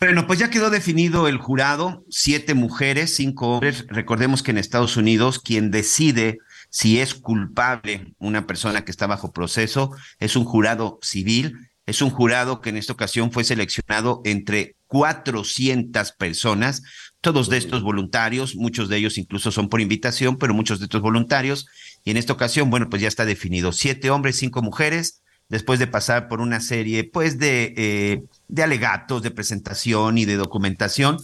Bueno, 0.00 0.26
pues 0.26 0.38
ya 0.38 0.50
quedó 0.50 0.70
definido 0.70 1.28
el 1.28 1.38
jurado, 1.38 2.04
siete 2.10 2.52
mujeres, 2.52 3.14
cinco 3.14 3.54
hombres. 3.54 3.86
Recordemos 3.88 4.42
que 4.42 4.50
en 4.50 4.58
Estados 4.58 4.96
Unidos 4.96 5.38
quien 5.38 5.70
decide 5.70 6.38
si 6.70 7.00
es 7.00 7.14
culpable 7.14 8.14
una 8.18 8.46
persona 8.46 8.84
que 8.84 8.90
está 8.90 9.06
bajo 9.06 9.32
proceso 9.32 9.92
es 10.18 10.36
un 10.36 10.44
jurado 10.44 10.98
civil, 11.02 11.67
es 11.88 12.02
un 12.02 12.10
jurado 12.10 12.60
que 12.60 12.68
en 12.68 12.76
esta 12.76 12.92
ocasión 12.92 13.32
fue 13.32 13.44
seleccionado 13.44 14.20
entre 14.26 14.76
400 14.88 16.12
personas, 16.12 16.82
todos 17.22 17.48
de 17.48 17.56
estos 17.56 17.82
voluntarios, 17.82 18.56
muchos 18.56 18.90
de 18.90 18.98
ellos 18.98 19.16
incluso 19.16 19.50
son 19.50 19.70
por 19.70 19.80
invitación, 19.80 20.36
pero 20.36 20.52
muchos 20.52 20.80
de 20.80 20.84
estos 20.84 21.00
voluntarios, 21.00 21.66
y 22.04 22.10
en 22.10 22.18
esta 22.18 22.34
ocasión, 22.34 22.68
bueno, 22.68 22.90
pues 22.90 23.00
ya 23.00 23.08
está 23.08 23.24
definido, 23.24 23.72
siete 23.72 24.10
hombres, 24.10 24.36
cinco 24.36 24.60
mujeres, 24.60 25.22
después 25.48 25.78
de 25.78 25.86
pasar 25.86 26.28
por 26.28 26.42
una 26.42 26.60
serie, 26.60 27.04
pues, 27.04 27.38
de, 27.38 27.72
eh, 27.78 28.22
de 28.48 28.62
alegatos, 28.62 29.22
de 29.22 29.30
presentación 29.30 30.18
y 30.18 30.26
de 30.26 30.36
documentación, 30.36 31.16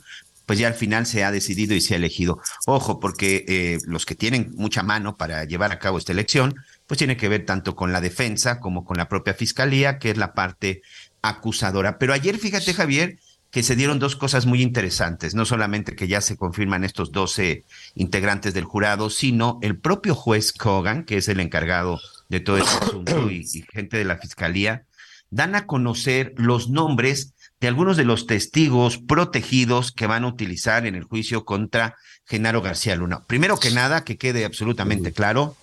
pues 0.46 0.58
ya 0.58 0.68
al 0.68 0.74
final 0.74 1.04
se 1.04 1.24
ha 1.24 1.30
decidido 1.30 1.74
y 1.74 1.82
se 1.82 1.92
ha 1.92 1.98
elegido. 1.98 2.40
Ojo, 2.66 3.00
porque 3.00 3.44
eh, 3.48 3.78
los 3.86 4.06
que 4.06 4.14
tienen 4.14 4.52
mucha 4.56 4.82
mano 4.82 5.16
para 5.16 5.44
llevar 5.44 5.72
a 5.72 5.78
cabo 5.78 5.98
esta 5.98 6.12
elección, 6.12 6.54
pues 6.86 6.98
tiene 6.98 7.16
que 7.16 7.28
ver 7.28 7.46
tanto 7.46 7.74
con 7.74 7.92
la 7.92 8.00
defensa 8.00 8.60
como 8.60 8.84
con 8.84 8.96
la 8.96 9.08
propia 9.08 9.34
fiscalía, 9.34 9.98
que 9.98 10.10
es 10.10 10.16
la 10.16 10.34
parte 10.34 10.82
acusadora. 11.22 11.98
Pero 11.98 12.12
ayer, 12.12 12.38
fíjate, 12.38 12.74
Javier, 12.74 13.18
que 13.50 13.62
se 13.62 13.76
dieron 13.76 13.98
dos 13.98 14.16
cosas 14.16 14.46
muy 14.46 14.62
interesantes, 14.62 15.34
no 15.34 15.44
solamente 15.44 15.94
que 15.94 16.08
ya 16.08 16.20
se 16.20 16.36
confirman 16.36 16.84
estos 16.84 17.12
12 17.12 17.64
integrantes 17.94 18.52
del 18.52 18.64
jurado, 18.64 19.10
sino 19.10 19.58
el 19.62 19.78
propio 19.78 20.14
juez 20.14 20.52
Kogan, 20.52 21.04
que 21.04 21.18
es 21.18 21.28
el 21.28 21.40
encargado 21.40 22.00
de 22.28 22.40
todo 22.40 22.58
este 22.58 22.84
asunto 22.84 23.30
y, 23.30 23.46
y 23.52 23.64
gente 23.72 23.96
de 23.96 24.04
la 24.04 24.18
fiscalía, 24.18 24.86
dan 25.30 25.54
a 25.54 25.66
conocer 25.66 26.34
los 26.36 26.68
nombres 26.68 27.34
de 27.60 27.68
algunos 27.68 27.96
de 27.96 28.04
los 28.04 28.26
testigos 28.26 28.98
protegidos 28.98 29.92
que 29.92 30.06
van 30.06 30.24
a 30.24 30.28
utilizar 30.28 30.86
en 30.86 30.96
el 30.96 31.04
juicio 31.04 31.44
contra 31.44 31.96
Genaro 32.26 32.60
García 32.60 32.96
Luna. 32.96 33.22
Primero 33.26 33.58
que 33.58 33.70
nada, 33.70 34.04
que 34.04 34.16
quede 34.16 34.44
absolutamente 34.44 35.12
claro, 35.12 35.56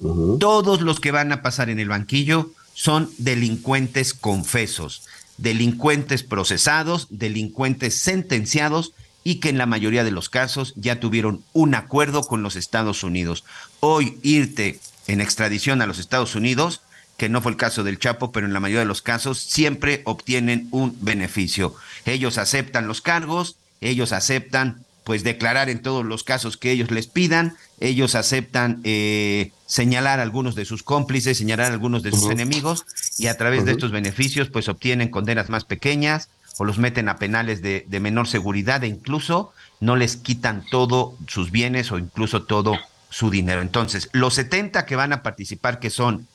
todos 0.00 0.80
los 0.80 1.00
que 1.00 1.10
van 1.10 1.32
a 1.32 1.42
pasar 1.42 1.70
en 1.70 1.78
el 1.78 1.88
banquillo 1.88 2.50
son 2.74 3.10
delincuentes 3.18 4.14
confesos, 4.14 5.02
delincuentes 5.38 6.22
procesados, 6.22 7.06
delincuentes 7.10 7.96
sentenciados 7.98 8.92
y 9.22 9.36
que 9.36 9.48
en 9.48 9.58
la 9.58 9.66
mayoría 9.66 10.04
de 10.04 10.10
los 10.10 10.28
casos 10.28 10.74
ya 10.76 11.00
tuvieron 11.00 11.42
un 11.52 11.74
acuerdo 11.74 12.22
con 12.22 12.42
los 12.42 12.56
Estados 12.56 13.02
Unidos. 13.02 13.44
Hoy 13.80 14.18
irte 14.22 14.80
en 15.06 15.20
extradición 15.20 15.80
a 15.80 15.86
los 15.86 15.98
Estados 15.98 16.34
Unidos, 16.34 16.82
que 17.16 17.28
no 17.28 17.40
fue 17.40 17.52
el 17.52 17.56
caso 17.56 17.84
del 17.84 17.98
Chapo, 17.98 18.32
pero 18.32 18.46
en 18.46 18.52
la 18.52 18.60
mayoría 18.60 18.80
de 18.80 18.86
los 18.86 19.02
casos 19.02 19.38
siempre 19.38 20.02
obtienen 20.04 20.68
un 20.72 20.96
beneficio. 21.00 21.74
Ellos 22.04 22.38
aceptan 22.38 22.86
los 22.86 23.00
cargos, 23.00 23.56
ellos 23.80 24.12
aceptan 24.12 24.83
pues 25.04 25.22
declarar 25.22 25.68
en 25.68 25.82
todos 25.82 26.04
los 26.04 26.24
casos 26.24 26.56
que 26.56 26.70
ellos 26.70 26.90
les 26.90 27.06
pidan, 27.06 27.56
ellos 27.78 28.14
aceptan 28.14 28.80
eh, 28.84 29.52
señalar 29.66 30.18
a 30.18 30.22
algunos 30.22 30.54
de 30.54 30.64
sus 30.64 30.82
cómplices, 30.82 31.38
señalar 31.38 31.70
a 31.70 31.74
algunos 31.74 32.02
de 32.02 32.10
sus 32.10 32.30
enemigos 32.30 32.86
y 33.18 33.26
a 33.26 33.36
través 33.36 33.64
de 33.64 33.72
estos 33.72 33.92
beneficios 33.92 34.48
pues 34.48 34.68
obtienen 34.68 35.10
condenas 35.10 35.50
más 35.50 35.64
pequeñas 35.64 36.30
o 36.58 36.64
los 36.64 36.78
meten 36.78 37.08
a 37.08 37.16
penales 37.16 37.62
de, 37.62 37.84
de 37.86 38.00
menor 38.00 38.28
seguridad 38.28 38.82
e 38.82 38.88
incluso 38.88 39.52
no 39.80 39.96
les 39.96 40.16
quitan 40.16 40.64
todo 40.70 41.16
sus 41.28 41.50
bienes 41.50 41.92
o 41.92 41.98
incluso 41.98 42.44
todo 42.44 42.78
su 43.10 43.30
dinero. 43.30 43.60
Entonces, 43.60 44.08
los 44.12 44.34
70 44.34 44.86
que 44.86 44.96
van 44.96 45.12
a 45.12 45.22
participar, 45.22 45.80
que 45.80 45.90
son 45.90 46.26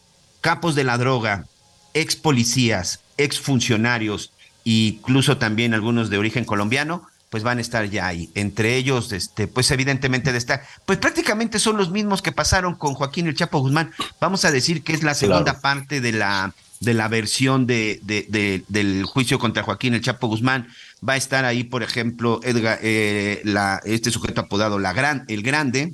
capos 0.41 0.75
de 0.75 0.83
la 0.83 0.97
droga, 0.97 1.45
ex 1.93 2.15
policías, 2.15 2.99
ex 3.17 3.39
funcionarios 3.39 4.31
incluso 4.63 5.37
también 5.37 5.73
algunos 5.73 6.09
de 6.09 6.17
origen 6.17 6.45
colombiano, 6.45 7.07
pues 7.29 7.43
van 7.43 7.59
a 7.59 7.61
estar 7.61 7.87
ya 7.89 8.07
ahí. 8.07 8.29
Entre 8.35 8.75
ellos, 8.75 9.11
este, 9.11 9.47
pues 9.47 9.69
evidentemente 9.71 10.31
de 10.31 10.37
estar, 10.37 10.63
pues 10.85 10.97
prácticamente 10.97 11.59
son 11.59 11.77
los 11.77 11.91
mismos 11.91 12.21
que 12.21 12.31
pasaron 12.31 12.75
con 12.75 12.93
Joaquín 12.95 13.27
el 13.27 13.35
Chapo 13.35 13.59
Guzmán. 13.59 13.91
Vamos 14.19 14.45
a 14.45 14.51
decir 14.51 14.83
que 14.83 14.93
es 14.93 15.03
la 15.03 15.13
segunda 15.13 15.43
Claro. 15.43 15.61
parte 15.61 16.01
de 16.01 16.11
la 16.13 16.53
de 16.79 16.93
la 16.93 17.09
versión 17.09 17.67
de, 17.67 17.99
de- 18.03 18.25
de- 18.29 18.63
del 18.69 19.03
juicio 19.03 19.37
contra 19.37 19.63
Joaquín 19.63 19.93
el 19.95 20.01
Chapo 20.01 20.27
Guzmán. 20.27 20.69
Va 21.07 21.13
a 21.13 21.17
estar 21.17 21.43
ahí, 21.43 21.65
por 21.65 21.83
ejemplo, 21.83 22.39
Edgar, 22.41 22.79
eh, 22.81 23.41
la, 23.43 23.81
este 23.83 24.11
sujeto 24.11 24.39
apodado 24.41 24.79
la 24.79 24.93
Gran, 24.93 25.25
el 25.27 25.43
Grande, 25.43 25.91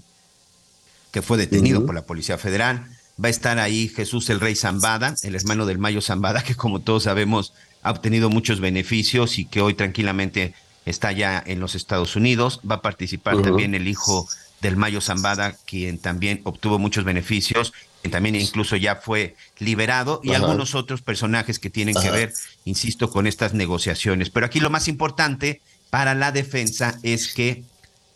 que 1.12 1.24
fue 1.24 1.38
detenido 1.40 1.86
por 1.88 1.96
la 1.96 2.04
Policía 2.04 2.38
Federal. 2.38 2.86
Va 3.24 3.28
a 3.28 3.32
estar 3.32 3.58
ahí 3.58 3.88
Jesús 3.88 4.30
el 4.30 4.40
Rey 4.40 4.56
Zambada, 4.56 5.16
el 5.24 5.34
hermano 5.36 5.66
del 5.66 5.80
Mayo 5.80 6.02
Zambada, 6.02 6.44
que 6.44 6.54
como 6.56 6.82
todos 6.82 7.04
sabemos 7.04 7.54
ha 7.82 7.90
obtenido 7.92 8.30
muchos 8.30 8.60
beneficios 8.60 9.40
y 9.40 9.46
que 9.46 9.62
hoy 9.62 9.74
tranquilamente 9.74 10.54
está 10.86 11.12
ya 11.12 11.42
en 11.46 11.60
los 11.60 11.76
Estados 11.76 12.16
Unidos. 12.16 12.60
Va 12.70 12.76
a 12.76 12.82
participar 12.82 13.42
también 13.42 13.76
el 13.76 13.88
hijo 13.88 14.28
del 14.62 14.78
Mayo 14.78 15.02
Zambada, 15.02 15.56
quien 15.66 15.98
también 16.00 16.42
obtuvo 16.44 16.80
muchos 16.80 17.04
beneficios, 17.04 17.74
quien 18.02 18.12
también 18.12 18.36
incluso 18.36 18.76
ya 18.76 18.96
fue 18.96 19.36
liberado, 19.60 20.22
y 20.24 20.30
Ajá. 20.30 20.40
algunos 20.40 20.76
otros 20.76 21.02
personajes 21.02 21.60
que 21.60 21.70
tienen 21.70 21.96
que 21.96 22.10
ver, 22.12 22.34
insisto, 22.64 23.10
con 23.10 23.28
estas 23.28 23.54
negociaciones. 23.54 24.30
Pero 24.30 24.46
aquí 24.46 24.60
lo 24.60 24.70
más 24.70 24.88
importante 24.88 25.62
para 25.90 26.16
la 26.16 26.32
defensa 26.32 26.98
es 27.04 27.34
que 27.34 27.64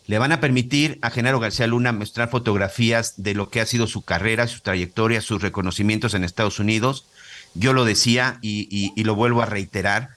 le 0.06 0.18
van 0.18 0.32
a 0.32 0.40
permitir 0.40 0.98
a 1.02 1.10
Genaro 1.10 1.38
García 1.38 1.68
Luna 1.68 1.92
mostrar 1.92 2.30
fotografías 2.30 3.14
de 3.22 3.34
lo 3.34 3.48
que 3.48 3.60
ha 3.60 3.66
sido 3.66 3.86
su 3.86 4.02
carrera, 4.02 4.48
su 4.48 4.60
trayectoria, 4.60 5.20
sus 5.20 5.40
reconocimientos 5.42 6.14
en 6.14 6.24
Estados 6.24 6.58
Unidos. 6.58 7.04
Yo 7.54 7.72
lo 7.72 7.84
decía 7.84 8.38
y, 8.42 8.66
y- 8.70 8.92
y 8.96 9.04
lo 9.04 9.14
vuelvo 9.14 9.40
a 9.42 9.46
reiterar. 9.46 10.10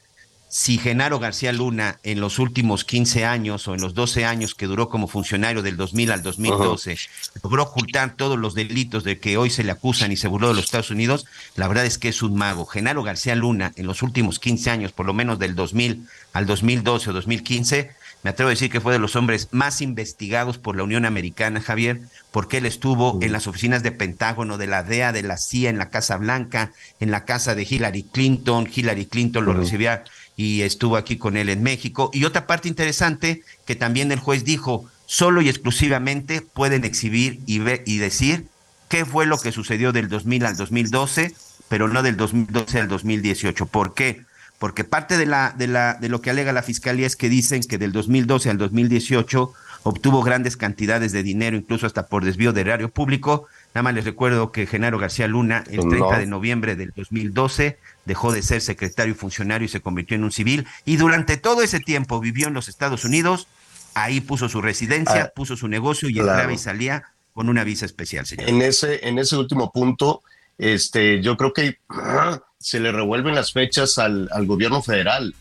Si 0.55 0.77
Genaro 0.77 1.17
García 1.17 1.51
Luna 1.51 1.97
en 2.03 2.21
los 2.21 2.37
últimos 2.37 2.85
15 2.85 3.25
años 3.25 3.67
o 3.67 3.73
en 3.73 3.81
los 3.81 3.95
12 3.95 4.23
años 4.23 4.53
que 4.53 4.67
duró 4.67 4.87
como 4.87 5.07
funcionario 5.07 5.63
del 5.63 5.77
2000 5.77 6.11
al 6.11 6.21
2012 6.21 6.95
logró 7.41 7.63
ocultar 7.63 8.15
todos 8.15 8.37
los 8.37 8.53
delitos 8.53 9.03
de 9.03 9.17
que 9.17 9.35
hoy 9.35 9.49
se 9.49 9.63
le 9.63 9.71
acusan 9.71 10.11
y 10.11 10.15
se 10.15 10.27
burló 10.27 10.49
de 10.49 10.53
los 10.53 10.65
Estados 10.65 10.91
Unidos, 10.91 11.25
la 11.55 11.67
verdad 11.67 11.87
es 11.87 11.97
que 11.97 12.09
es 12.09 12.21
un 12.21 12.35
mago. 12.35 12.67
Genaro 12.67 13.01
García 13.01 13.35
Luna 13.35 13.73
en 13.77 13.87
los 13.87 14.03
últimos 14.03 14.37
15 14.37 14.69
años, 14.69 14.91
por 14.91 15.07
lo 15.07 15.15
menos 15.15 15.39
del 15.39 15.55
2000 15.55 16.07
al 16.33 16.45
2012 16.45 17.09
o 17.09 17.13
2015, 17.13 17.89
me 18.23 18.29
atrevo 18.29 18.47
a 18.47 18.51
decir 18.51 18.69
que 18.69 18.79
fue 18.79 18.93
de 18.93 18.99
los 18.99 19.17
hombres 19.17 19.49
más 19.51 19.81
investigados 19.81 20.57
por 20.57 20.77
la 20.77 20.83
Unión 20.83 21.05
Americana, 21.05 21.61
Javier, 21.61 21.99
porque 22.31 22.59
él 22.59 22.65
estuvo 22.65 23.19
en 23.21 23.33
las 23.33 23.47
oficinas 23.47 23.83
de 23.83 23.91
Pentágono, 23.91 24.57
de 24.57 24.67
la 24.67 24.81
DEA, 24.81 25.11
de 25.11 25.23
la 25.23 25.37
CIA, 25.37 25.69
en 25.69 25.77
la 25.77 25.89
Casa 25.89 26.15
Blanca, 26.15 26.71
en 27.01 27.11
la 27.11 27.25
casa 27.25 27.53
de 27.53 27.67
Hillary 27.69 28.03
Clinton. 28.03 28.69
Hillary 28.73 29.07
Clinton 29.07 29.43
lo 29.43 29.53
recibía 29.53 30.05
y 30.35 30.61
estuvo 30.61 30.97
aquí 30.97 31.17
con 31.17 31.37
él 31.37 31.49
en 31.49 31.63
México. 31.63 32.09
Y 32.13 32.25
otra 32.25 32.47
parte 32.47 32.67
interesante 32.67 33.43
que 33.65 33.75
también 33.75 34.11
el 34.11 34.19
juez 34.19 34.43
dijo, 34.43 34.85
solo 35.05 35.41
y 35.41 35.49
exclusivamente 35.49 36.41
pueden 36.41 36.85
exhibir 36.85 37.39
y, 37.45 37.59
ver, 37.59 37.83
y 37.85 37.97
decir 37.97 38.47
qué 38.89 39.05
fue 39.05 39.25
lo 39.25 39.37
que 39.37 39.51
sucedió 39.51 39.91
del 39.91 40.09
2000 40.09 40.45
al 40.45 40.57
2012, 40.57 41.35
pero 41.69 41.87
no 41.87 42.03
del 42.03 42.17
2012 42.17 42.79
al 42.79 42.87
2018. 42.87 43.65
¿Por 43.67 43.93
qué? 43.93 44.23
Porque 44.59 44.83
parte 44.83 45.17
de, 45.17 45.25
la, 45.25 45.53
de, 45.57 45.67
la, 45.67 45.95
de 45.95 46.09
lo 46.09 46.21
que 46.21 46.29
alega 46.29 46.53
la 46.53 46.63
fiscalía 46.63 47.07
es 47.07 47.15
que 47.15 47.29
dicen 47.29 47.61
que 47.63 47.77
del 47.77 47.91
2012 47.91 48.49
al 48.49 48.57
2018 48.57 49.51
obtuvo 49.83 50.23
grandes 50.23 50.57
cantidades 50.57 51.11
de 51.11 51.23
dinero, 51.23 51.57
incluso 51.57 51.85
hasta 51.85 52.07
por 52.07 52.23
desvío 52.23 52.53
de 52.53 52.61
erario 52.61 52.89
público. 52.89 53.47
Nada 53.73 53.83
más 53.83 53.93
les 53.95 54.05
recuerdo 54.05 54.51
que 54.51 54.67
Genaro 54.67 54.99
García 54.99 55.27
Luna, 55.27 55.63
el 55.69 55.77
No. 55.77 55.89
30 55.89 56.19
de 56.19 56.25
noviembre 56.27 56.75
del 56.75 56.93
2012, 56.95 57.79
dejó 58.05 58.31
de 58.31 58.43
ser 58.43 58.61
secretario 58.61 59.13
y 59.13 59.17
funcionario 59.17 59.65
y 59.65 59.69
se 59.69 59.81
convirtió 59.81 60.15
en 60.15 60.23
un 60.23 60.31
civil. 60.31 60.67
Y 60.85 60.97
durante 60.97 61.37
todo 61.37 61.63
ese 61.63 61.79
tiempo 61.79 62.19
vivió 62.19 62.47
en 62.47 62.53
los 62.53 62.67
Estados 62.67 63.03
Unidos. 63.03 63.47
Ahí 63.95 64.21
puso 64.21 64.47
su 64.49 64.61
residencia, 64.61 65.23
Ah, 65.23 65.31
puso 65.35 65.55
su 65.55 65.67
negocio 65.67 66.09
y 66.09 66.13
claro. 66.13 66.29
entraba 66.31 66.53
y 66.53 66.57
salía 66.57 67.03
con 67.33 67.49
una 67.49 67.63
visa 67.63 67.85
especial, 67.85 68.25
señor. 68.27 68.47
En 68.49 68.61
ese, 68.61 69.07
en 69.07 69.17
ese 69.19 69.37
último 69.37 69.71
punto, 69.71 70.21
este, 70.57 71.21
yo 71.21 71.35
creo 71.37 71.51
que 71.53 71.77
ah, 71.89 72.39
se 72.59 72.79
le 72.79 72.91
revuelven 72.91 73.33
las 73.35 73.53
fechas 73.53 73.97
al, 73.97 74.29
al 74.31 74.45
gobierno 74.45 74.81
federal, 74.83 75.33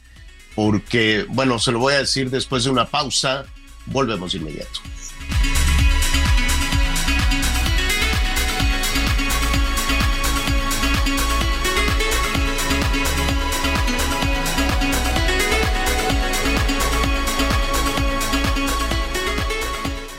porque, 0.54 1.26
bueno, 1.28 1.58
se 1.58 1.72
lo 1.72 1.78
voy 1.80 1.94
a 1.94 1.98
decir 1.98 2.30
después 2.30 2.64
de 2.64 2.70
una 2.70 2.86
pausa, 2.86 3.44
volvemos 3.86 4.32
de 4.32 4.38
inmediato. 4.38 4.80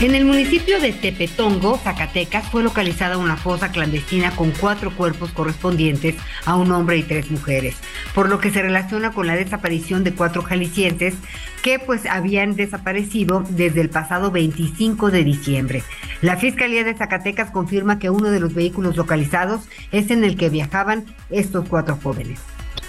En 0.00 0.14
el 0.14 0.24
municipio 0.24 0.80
de 0.80 0.92
Tepetongo, 0.92 1.76
Zacatecas, 1.76 2.48
fue 2.48 2.62
localizada 2.62 3.18
una 3.18 3.36
fosa 3.36 3.70
clandestina 3.70 4.30
con 4.30 4.50
cuatro 4.50 4.90
cuerpos 4.96 5.30
correspondientes 5.32 6.14
a 6.46 6.56
un 6.56 6.72
hombre 6.72 6.96
y 6.96 7.02
tres 7.02 7.30
mujeres, 7.30 7.76
por 8.14 8.30
lo 8.30 8.38
que 8.38 8.50
se 8.50 8.62
relaciona 8.62 9.12
con 9.12 9.26
la 9.26 9.36
desaparición 9.36 10.02
de 10.02 10.14
cuatro 10.14 10.40
jaliscienses 10.40 11.14
que 11.62 11.78
pues 11.78 12.06
habían 12.06 12.56
desaparecido 12.56 13.44
desde 13.50 13.82
el 13.82 13.90
pasado 13.90 14.30
25 14.30 15.10
de 15.10 15.22
diciembre. 15.22 15.82
La 16.22 16.38
Fiscalía 16.38 16.82
de 16.82 16.94
Zacatecas 16.94 17.50
confirma 17.50 17.98
que 17.98 18.08
uno 18.08 18.30
de 18.30 18.40
los 18.40 18.54
vehículos 18.54 18.96
localizados 18.96 19.68
es 19.92 20.10
en 20.10 20.24
el 20.24 20.38
que 20.38 20.48
viajaban 20.48 21.04
estos 21.28 21.68
cuatro 21.68 21.98
jóvenes. 22.02 22.40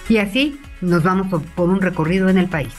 Y 0.08 0.18
así 0.20 0.62
nos 0.80 1.04
vamos 1.04 1.28
por- 1.56 1.70
un 1.70 1.82
recorrido 1.82 2.30
en 2.30 2.38
el 2.38 2.48
país. 2.48 2.72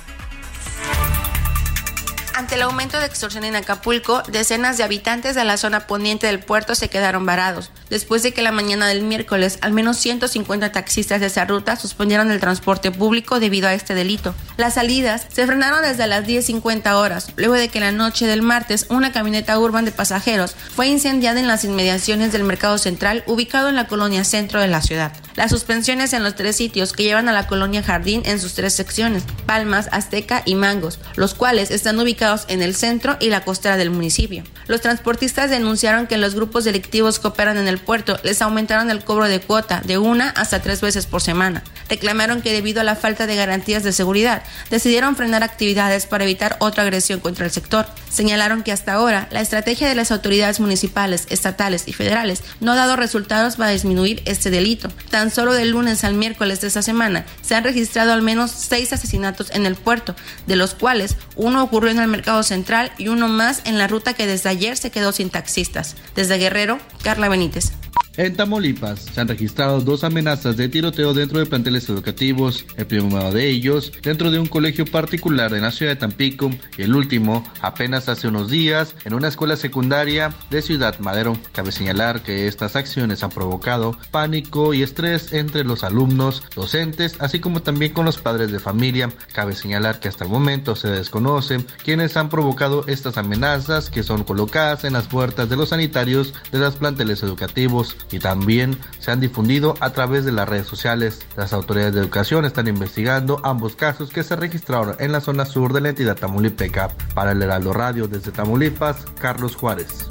Ante 2.35 2.55
el 2.55 2.63
aumento 2.63 2.99
de 2.99 3.05
extorsión 3.05 3.45
en 3.45 3.57
Acapulco, 3.57 4.23
decenas 4.27 4.79
de 4.79 4.85
habitantes 4.85 5.35
de 5.35 5.45
la 5.45 5.59
zona 5.59 5.87
poniente 5.87 6.27
del 6.27 6.41
puerto 6.41 6.75
se 6.75 6.89
quedaron 6.89 7.27
varados, 7.27 7.71
después 7.91 8.23
de 8.23 8.33
que 8.33 8.41
la 8.41 8.53
mañana 8.53 8.87
del 8.87 9.03
miércoles 9.03 9.59
al 9.61 9.73
menos 9.73 9.99
150 9.99 10.73
taxistas 10.73 11.21
de 11.21 11.27
esa 11.27 11.45
ruta 11.45 11.77
suspendieron 11.77 12.31
el 12.31 12.41
transporte 12.41 12.91
público 12.91 13.39
debido 13.39 13.69
a 13.69 13.75
este 13.75 13.95
delito. 13.95 14.35
Las 14.57 14.75
salidas 14.75 15.27
se 15.31 15.47
frenaron 15.47 15.83
desde 15.83 16.07
las 16.07 16.25
10.50 16.25 16.95
horas, 16.95 17.29
luego 17.37 17.55
de 17.55 17.69
que 17.69 17.81
la 17.81 17.93
noche 17.93 18.27
del 18.27 18.41
martes 18.41 18.87
una 18.89 19.13
camioneta 19.13 19.59
urban 19.59 19.85
de 19.85 19.93
pasajeros 19.93 20.57
fue 20.75 20.89
incendiada 20.89 21.39
en 21.39 21.49
las 21.49 21.65
inmediaciones 21.65 22.33
del 22.33 22.45
mercado 22.45 22.79
central 22.79 23.25
ubicado 23.27 23.69
en 23.69 23.77
la 23.77 23.89
colonia 23.89 24.25
centro 24.25 24.59
de 24.59 24.69
la 24.69 24.81
ciudad. 24.81 25.13
Las 25.35 25.51
suspensiones 25.51 26.13
en 26.13 26.23
los 26.23 26.35
tres 26.35 26.57
sitios 26.57 26.93
que 26.93 27.05
llevan 27.05 27.29
a 27.29 27.33
la 27.33 27.47
colonia 27.47 27.83
Jardín 27.83 28.23
en 28.25 28.41
sus 28.41 28.55
tres 28.55 28.75
secciones, 28.75 29.25
Palmas, 29.47 29.89
Azteca 29.93 30.43
y 30.45 30.55
Mangos, 30.55 30.99
los 31.17 31.35
cuales 31.35 31.71
están 31.71 31.99
ubicados 31.99 32.45
en 32.49 32.63
el 32.63 32.75
centro 32.75 33.17
y 33.21 33.29
la 33.29 33.45
costera 33.45 33.77
del 33.77 33.91
municipio. 33.91 34.45
Los 34.67 34.81
transportistas 34.81 35.51
denunciaron 35.51 36.07
que 36.07 36.19
los 36.19 36.35
grupos 36.35 36.65
delictivos 36.65 37.19
que 37.19 37.29
operan 37.29 37.57
en 37.57 37.69
el 37.69 37.79
puerto 37.79 38.19
les 38.23 38.43
aumentaron 38.43 38.91
el 38.91 39.05
cobro 39.05 39.27
de 39.29 39.41
cuota 39.41 39.81
de 39.85 39.99
una 39.99 40.31
hasta 40.31 40.61
tres 40.61 40.81
veces 40.81 41.07
por 41.07 41.23
semana. 41.23 41.63
Reclamaron 41.89 42.43
que 42.43 42.53
debido 42.53 42.81
a 42.81 42.85
la 42.85 42.97
falta 42.97 43.27
de 43.27 43.37
garantías 43.37 43.83
de 43.83 43.93
seguridad, 43.93 44.43
decidieron 44.71 45.17
frenar 45.17 45.43
actividades 45.43 46.07
para 46.07 46.25
evitar 46.25 46.57
otra 46.61 46.85
agresión 46.85 47.21
contra 47.21 47.45
el 47.45 47.53
sector. 47.53 47.87
Señalaron 48.11 48.63
que 48.63 48.73
hasta 48.73 48.93
ahora 48.93 49.29
la 49.31 49.41
estrategia 49.41 49.89
de 49.89 49.95
las 49.95 50.13
autoridades 50.13 50.61
municipales, 50.61 51.27
estatales 51.31 51.85
y 51.87 51.93
federales 51.93 52.43
no 52.61 52.73
ha 52.73 52.77
dado 52.77 52.97
resultados 52.97 53.57
para 53.57 53.71
disminuir 53.71 54.23
este 54.25 54.51
delito. 54.51 54.89
Tan 55.11 55.22
solo 55.31 55.53
del 55.53 55.71
lunes 55.71 56.05
al 56.05 56.15
miércoles 56.15 56.61
de 56.61 56.69
esta 56.69 56.83
semana 56.83 57.25
se 57.43 57.55
han 57.55 57.65
registrado 57.65 58.13
al 58.13 58.23
menos 58.23 58.51
seis 58.51 58.93
asesinatos 58.93 59.51
en 59.51 59.67
el 59.67 59.77
puerto, 59.77 60.15
de 60.47 60.57
los 60.57 60.75
cuales 60.75 61.17
uno 61.37 61.63
ocurrió 61.63 61.91
en 61.91 62.01
el 62.01 62.09
mercado 62.09 62.43
central 62.43 62.93
y 62.99 63.09
uno 63.09 63.29
más 63.29 63.63
en 63.65 63.79
la 63.79 63.89
ruta 63.89 64.15
que 64.15 64.27
desde 64.27 64.49
ayer 64.49 64.77
se 64.77 64.91
quedó 64.91 65.13
sin 65.13 65.31
taxistas. 65.31 65.97
Desde 66.15 66.39
Guerrero, 66.39 66.79
Carla 67.03 67.29
Benítez. 67.29 67.73
En 68.17 68.37
Tamaulipas 68.37 69.01
se 69.01 69.21
han 69.23 69.29
registrado 69.29 69.81
dos 69.81 70.05
amenazas 70.05 70.59
de 70.59 70.69
tiroteo 70.69 71.15
dentro 71.15 71.39
de 71.39 71.47
planteles 71.47 71.89
educativos, 71.89 72.67
el 72.77 72.87
primero 72.87 73.33
de 73.33 73.49
ellos 73.49 73.91
dentro 74.03 74.31
de 74.31 74.39
un 74.39 74.47
colegio 74.47 74.85
particular 74.85 75.55
en 75.55 75.63
la 75.63 75.71
ciudad 75.71 75.93
de 75.93 75.97
Tampico 75.97 76.51
y 76.77 76.83
el 76.83 76.95
último 76.95 77.43
apenas 77.63 78.11
hace 78.11 78.29
unos 78.29 78.51
días 78.51 78.95
en 79.07 79.15
una 79.15 79.29
escuela 79.29 79.57
secundaria 79.57 80.35
de 80.51 80.61
Ciudad 80.61 80.99
Madero. 80.99 81.39
Cabe 81.53 81.73
señalar 81.73 82.23
que 82.23 82.49
estas 82.49 82.77
acciones 82.77 83.23
han 83.23 83.31
provocado 83.31 83.97
pánico 84.11 84.75
y 84.75 84.83
estrés 84.83 85.12
entre 85.33 85.65
los 85.65 85.85
alumnos, 85.85 86.43
docentes, 86.55 87.17
así 87.19 87.41
como 87.41 87.63
también 87.63 87.93
con 87.93 88.05
los 88.05 88.19
padres 88.19 88.51
de 88.51 88.59
familia. 88.59 89.13
Cabe 89.33 89.55
señalar 89.55 90.01
que 90.01 90.09
hasta 90.09 90.25
el 90.25 90.31
momento 90.31 90.75
se 90.77 90.89
desconocen 90.89 91.67
quienes 91.85 92.17
han 92.17 92.29
provocado 92.29 92.87
estas 92.87 93.19
amenazas 93.19 93.91
que 93.91 94.03
son 94.03 94.25
colocadas 94.25 94.85
en 94.85 94.95
las 94.95 95.07
puertas 95.07 95.49
de 95.49 95.57
los 95.57 95.69
sanitarios 95.71 96.35
de 96.51 96.59
los 96.59 96.77
planteles 96.77 97.23
educativos 97.23 97.97
y 98.11 98.19
también 98.19 98.79
se 98.99 99.11
han 99.11 99.21
difundido 99.21 99.75
a 99.81 99.91
través 99.91 100.25
de 100.25 100.33
las 100.33 100.49
redes 100.49 100.67
sociales. 100.67 101.21
Las 101.37 101.53
autoridades 101.53 101.95
de 101.95 102.01
educación 102.01 102.45
están 102.45 102.69
investigando 102.69 103.41
ambos 103.45 103.77
casos 103.77 104.11
que 104.11 104.23
se 104.23 104.37
registraron 104.37 104.97
en 104.99 105.13
la 105.13 105.21
zona 105.21 105.45
sur 105.45 105.73
de 105.73 105.81
la 105.81 105.91
entidad 105.91 106.17
tamaulipeca. 106.17 106.89
Para 107.15 107.33
el 107.33 107.43
Heraldo 107.43 107.73
Radio 107.73 108.09
desde 108.09 108.33
Tamaulipas, 108.33 109.05
Carlos 109.21 109.57
Juárez. 109.57 110.07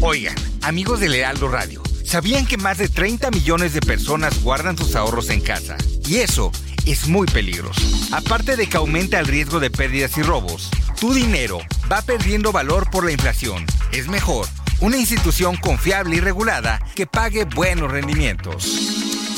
Oigan, 0.00 0.34
amigos 0.62 0.98
del 0.98 1.14
Heraldo 1.14 1.48
Radio, 1.48 1.82
¿sabían 2.12 2.44
que 2.44 2.58
más 2.58 2.76
de 2.76 2.90
30 2.90 3.30
millones 3.30 3.72
de 3.72 3.80
personas 3.80 4.42
guardan 4.42 4.76
sus 4.76 4.96
ahorros 4.96 5.30
en 5.30 5.40
casa? 5.40 5.78
Y 6.06 6.16
eso 6.16 6.52
es 6.84 7.08
muy 7.08 7.26
peligroso. 7.26 7.80
Aparte 8.12 8.54
de 8.54 8.66
que 8.66 8.76
aumenta 8.76 9.18
el 9.18 9.26
riesgo 9.26 9.60
de 9.60 9.70
pérdidas 9.70 10.18
y 10.18 10.22
robos, 10.22 10.68
tu 11.00 11.14
dinero 11.14 11.60
va 11.90 12.02
perdiendo 12.02 12.52
valor 12.52 12.90
por 12.90 13.06
la 13.06 13.12
inflación. 13.12 13.64
Es 13.92 14.08
mejor 14.08 14.46
una 14.80 14.98
institución 14.98 15.56
confiable 15.56 16.16
y 16.16 16.20
regulada 16.20 16.84
que 16.94 17.06
pague 17.06 17.46
buenos 17.46 17.90
rendimientos. 17.90 19.31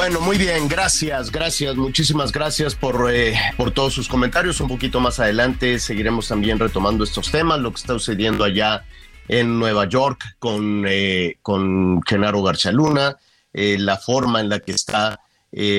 Bueno, 0.00 0.22
muy 0.22 0.38
bien, 0.38 0.66
gracias, 0.66 1.30
gracias, 1.30 1.76
muchísimas 1.76 2.32
gracias 2.32 2.74
por, 2.74 3.10
eh, 3.12 3.38
por 3.58 3.70
todos 3.70 3.92
sus 3.92 4.08
comentarios. 4.08 4.58
Un 4.62 4.68
poquito 4.68 4.98
más 4.98 5.20
adelante 5.20 5.78
seguiremos 5.78 6.26
también 6.26 6.58
retomando 6.58 7.04
estos 7.04 7.30
temas, 7.30 7.60
lo 7.60 7.70
que 7.70 7.80
está 7.80 7.92
sucediendo 7.92 8.42
allá 8.42 8.86
en 9.28 9.58
Nueva 9.58 9.86
York 9.86 10.36
con, 10.38 10.86
eh, 10.88 11.36
con 11.42 12.00
Genaro 12.04 12.42
García 12.42 12.72
Luna, 12.72 13.18
eh, 13.52 13.76
la 13.78 13.98
forma 13.98 14.40
en 14.40 14.48
la 14.48 14.60
que 14.60 14.72
está 14.72 15.20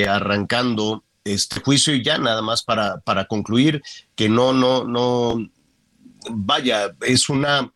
arrancando 0.07 1.03
este 1.23 1.59
juicio 1.59 1.95
y 1.95 2.03
ya 2.03 2.19
nada 2.19 2.43
más 2.43 2.61
para, 2.61 2.99
para 2.99 3.25
concluir 3.25 3.81
que 4.13 4.29
no, 4.29 4.53
no, 4.53 4.83
no, 4.83 5.49
vaya, 6.29 6.91
es 7.01 7.27
una 7.27 7.71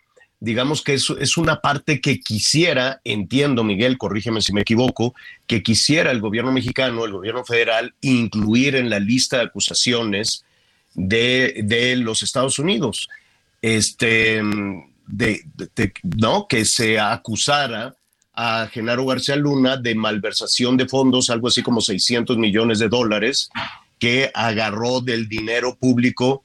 digamos 0.46 0.84
que 0.84 0.94
es, 0.94 1.10
es, 1.20 1.38
una 1.38 1.60
parte 1.60 2.00
que 2.00 2.20
quisiera, 2.20 3.02
entiendo 3.04 3.64
Miguel, 3.64 3.98
corrígeme 3.98 4.42
si 4.42 4.54
me 4.54 4.62
equivoco, 4.62 5.16
que 5.48 5.64
quisiera 5.64 6.12
el 6.12 6.22
gobierno 6.22 6.52
mexicano, 6.52 7.04
el 7.04 7.12
gobierno 7.12 7.44
federal, 7.44 7.96
incluir 8.02 8.76
en 8.76 8.92
la 8.92 9.00
lista 9.00 9.38
de 9.38 9.44
acusaciones 9.44 10.46
de, 10.94 11.62
de 11.64 11.96
los 11.96 12.22
Estados 12.22 12.60
Unidos. 12.60 13.10
Este, 13.62 14.42
de, 15.08 15.42
¿no? 16.04 16.48
Que 16.48 16.64
se 16.64 17.00
acusara 17.00 17.96
a 18.34 18.68
Genaro 18.72 19.06
García 19.06 19.36
Luna 19.36 19.78
de 19.78 19.96
malversación 19.96 20.78
de 20.78 20.88
fondos, 20.88 21.32
algo 21.32 21.48
así 21.48 21.64
como 21.64 21.82
600 21.82 22.38
millones 22.38 22.78
de 22.80 22.90
dólares, 22.90 23.50
que 23.98 24.30
agarró 24.34 25.02
del 25.02 25.28
dinero 25.28 25.76
público 25.76 26.44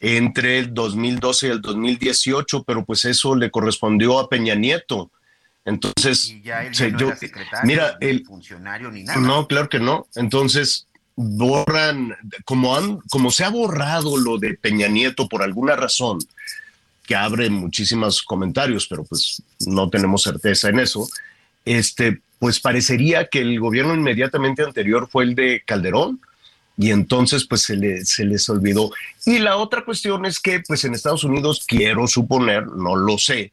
entre 0.00 0.58
el 0.58 0.72
2012 0.72 1.46
y 1.46 1.50
el 1.50 1.60
2018, 1.60 2.64
pero 2.64 2.84
pues 2.84 3.04
eso 3.04 3.36
le 3.36 3.50
correspondió 3.50 4.18
a 4.18 4.28
Peña 4.28 4.54
Nieto. 4.54 5.10
Entonces, 5.64 6.34
mira, 7.64 7.98
el 8.00 8.24
funcionario 8.24 8.90
ni 8.90 9.04
nada. 9.04 9.20
No, 9.20 9.46
claro 9.46 9.68
que 9.68 9.78
no. 9.78 10.06
Entonces, 10.14 10.86
borran, 11.14 12.16
como, 12.44 12.74
han, 12.74 12.98
como 13.10 13.30
se 13.30 13.44
ha 13.44 13.50
borrado 13.50 14.16
lo 14.16 14.38
de 14.38 14.54
Peña 14.54 14.88
Nieto 14.88 15.28
por 15.28 15.42
alguna 15.42 15.76
razón, 15.76 16.18
que 17.06 17.14
abre 17.14 17.50
muchísimos 17.50 18.22
comentarios, 18.22 18.86
pero 18.86 19.04
pues 19.04 19.42
no 19.66 19.90
tenemos 19.90 20.22
certeza 20.22 20.70
en 20.70 20.80
eso, 20.80 21.08
este, 21.64 22.22
pues 22.38 22.58
parecería 22.58 23.26
que 23.26 23.40
el 23.40 23.60
gobierno 23.60 23.94
inmediatamente 23.94 24.62
anterior 24.62 25.08
fue 25.10 25.24
el 25.24 25.34
de 25.34 25.62
Calderón, 25.66 26.20
y 26.80 26.92
entonces 26.92 27.44
pues 27.44 27.64
se, 27.64 28.06
se 28.06 28.24
les 28.24 28.48
olvidó. 28.48 28.90
Y 29.26 29.38
la 29.38 29.58
otra 29.58 29.84
cuestión 29.84 30.24
es 30.24 30.40
que 30.40 30.60
pues 30.60 30.82
en 30.86 30.94
Estados 30.94 31.24
Unidos 31.24 31.66
quiero 31.68 32.06
suponer, 32.06 32.66
no 32.68 32.96
lo 32.96 33.18
sé, 33.18 33.52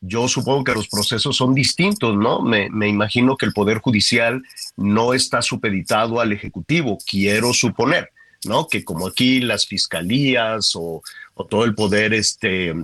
yo 0.00 0.26
supongo 0.26 0.64
que 0.64 0.74
los 0.74 0.88
procesos 0.88 1.36
son 1.36 1.54
distintos, 1.54 2.16
¿no? 2.16 2.40
Me, 2.42 2.68
me, 2.70 2.88
imagino 2.88 3.36
que 3.36 3.46
el 3.46 3.52
Poder 3.52 3.78
Judicial 3.78 4.42
no 4.76 5.14
está 5.14 5.40
supeditado 5.40 6.20
al 6.20 6.32
Ejecutivo, 6.32 6.98
quiero 7.08 7.54
suponer, 7.54 8.10
¿no? 8.44 8.66
Que 8.66 8.84
como 8.84 9.06
aquí 9.06 9.40
las 9.40 9.66
fiscalías 9.66 10.74
o, 10.74 11.00
o, 11.34 11.46
todo 11.46 11.64
el 11.64 11.76
poder 11.76 12.12
este, 12.12 12.74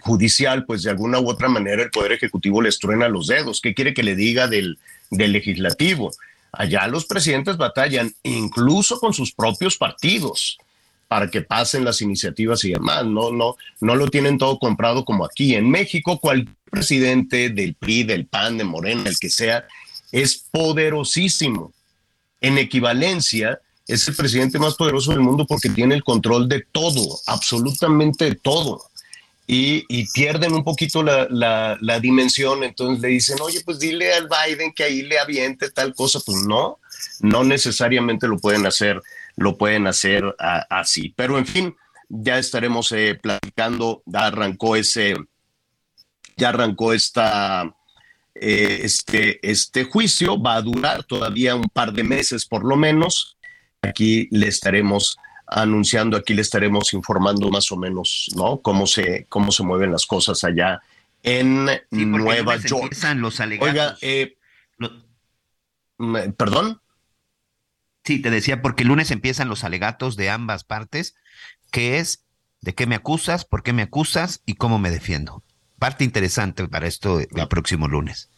judicial, 0.00 0.64
pues 0.64 0.82
de 0.82 0.90
alguna 0.90 1.20
u 1.20 1.28
otra 1.28 1.48
manera 1.48 1.82
el 1.82 1.90
Poder 1.90 2.12
Ejecutivo 2.12 2.62
les 2.62 2.78
truena 2.78 3.06
los 3.06 3.26
dedos. 3.26 3.60
¿Qué 3.60 3.74
quiere 3.74 3.92
que 3.92 4.02
le 4.02 4.16
diga 4.16 4.48
del, 4.48 4.78
del 5.10 5.32
Legislativo? 5.32 6.10
Allá 6.58 6.88
los 6.88 7.04
presidentes 7.04 7.56
batallan 7.56 8.12
incluso 8.24 8.98
con 8.98 9.14
sus 9.14 9.32
propios 9.32 9.76
partidos 9.76 10.58
para 11.06 11.30
que 11.30 11.40
pasen 11.40 11.84
las 11.84 12.02
iniciativas 12.02 12.64
y 12.64 12.72
demás. 12.72 13.06
No, 13.06 13.30
no, 13.30 13.54
no 13.80 13.94
lo 13.94 14.08
tienen 14.08 14.38
todo 14.38 14.58
comprado 14.58 15.04
como 15.04 15.24
aquí. 15.24 15.54
En 15.54 15.70
México, 15.70 16.18
cualquier 16.18 16.56
presidente 16.68 17.50
del 17.50 17.74
PRI, 17.74 18.02
del 18.02 18.26
PAN, 18.26 18.58
de 18.58 18.64
Morena, 18.64 19.08
el 19.08 19.16
que 19.20 19.30
sea, 19.30 19.68
es 20.10 20.46
poderosísimo. 20.50 21.72
En 22.40 22.58
equivalencia, 22.58 23.60
es 23.86 24.08
el 24.08 24.16
presidente 24.16 24.58
más 24.58 24.74
poderoso 24.74 25.12
del 25.12 25.20
mundo 25.20 25.46
porque 25.46 25.70
tiene 25.70 25.94
el 25.94 26.02
control 26.02 26.48
de 26.48 26.66
todo, 26.72 27.20
absolutamente 27.28 28.24
de 28.24 28.34
todo 28.34 28.87
y, 29.50 30.06
pierden 30.12 30.52
un 30.52 30.62
poquito 30.62 31.02
la, 31.02 31.26
la, 31.80 32.00
dimensión, 32.00 32.62
entonces 32.62 33.00
le 33.00 33.08
dicen, 33.08 33.38
oye, 33.40 33.62
pues 33.64 33.78
dile 33.78 34.12
al 34.12 34.28
Biden 34.28 34.74
que 34.74 34.84
ahí 34.84 35.00
le 35.00 35.18
aviente 35.18 35.70
tal 35.70 35.94
cosa, 35.94 36.20
pues 36.24 36.44
no, 36.46 36.78
no 37.20 37.44
necesariamente 37.44 38.28
lo 38.28 38.36
pueden 38.36 38.66
hacer, 38.66 39.00
lo 39.36 39.56
pueden 39.56 39.86
hacer 39.86 40.22
así, 40.68 41.14
pero 41.16 41.38
en 41.38 41.46
fin, 41.46 41.74
ya 42.10 42.38
estaremos 42.38 42.92
eh, 42.92 43.18
platicando, 43.20 44.02
ya 44.04 44.26
arrancó 44.26 44.76
ese, 44.76 45.16
ya 46.36 46.50
arrancó 46.50 46.92
esta, 46.92 47.74
eh, 48.34 48.80
este, 48.82 49.38
este 49.50 49.84
juicio, 49.84 50.38
va 50.38 50.56
a 50.56 50.62
durar 50.62 51.04
todavía 51.04 51.56
un 51.56 51.70
par 51.70 51.94
de 51.94 52.04
meses 52.04 52.44
por 52.44 52.66
lo 52.66 52.76
menos, 52.76 53.38
aquí 53.80 54.28
le 54.30 54.48
estaremos 54.48 55.16
anunciando, 55.50 56.16
aquí 56.16 56.34
le 56.34 56.42
estaremos 56.42 56.92
informando 56.92 57.50
más 57.50 57.70
o 57.72 57.76
menos, 57.76 58.30
¿no? 58.36 58.58
Cómo 58.58 58.86
se, 58.86 59.26
cómo 59.28 59.50
se 59.50 59.62
mueven 59.62 59.92
las 59.92 60.06
cosas 60.06 60.44
allá 60.44 60.80
en 61.22 61.66
Nueva 61.90 62.56
York. 62.56 62.94
Los. 63.16 63.40
Oiga, 63.40 63.96
eh, 64.00 64.36
¿perdón? 66.36 66.80
Sí, 68.04 68.20
te 68.20 68.30
decía, 68.30 68.62
porque 68.62 68.82
el 68.82 68.88
lunes 68.88 69.10
empiezan 69.10 69.48
los 69.48 69.64
alegatos 69.64 70.16
de 70.16 70.30
ambas 70.30 70.64
partes, 70.64 71.14
que 71.70 71.98
es 71.98 72.24
de 72.60 72.74
qué 72.74 72.86
me 72.86 72.94
acusas, 72.94 73.44
por 73.44 73.62
qué 73.62 73.72
me 73.72 73.82
acusas 73.82 74.42
y 74.46 74.54
cómo 74.54 74.78
me 74.78 74.90
defiendo. 74.90 75.42
Parte 75.78 76.04
interesante 76.04 76.66
para 76.68 76.86
esto 76.86 77.20
el 77.20 77.48
próximo 77.48 77.88
lunes. 77.88 78.28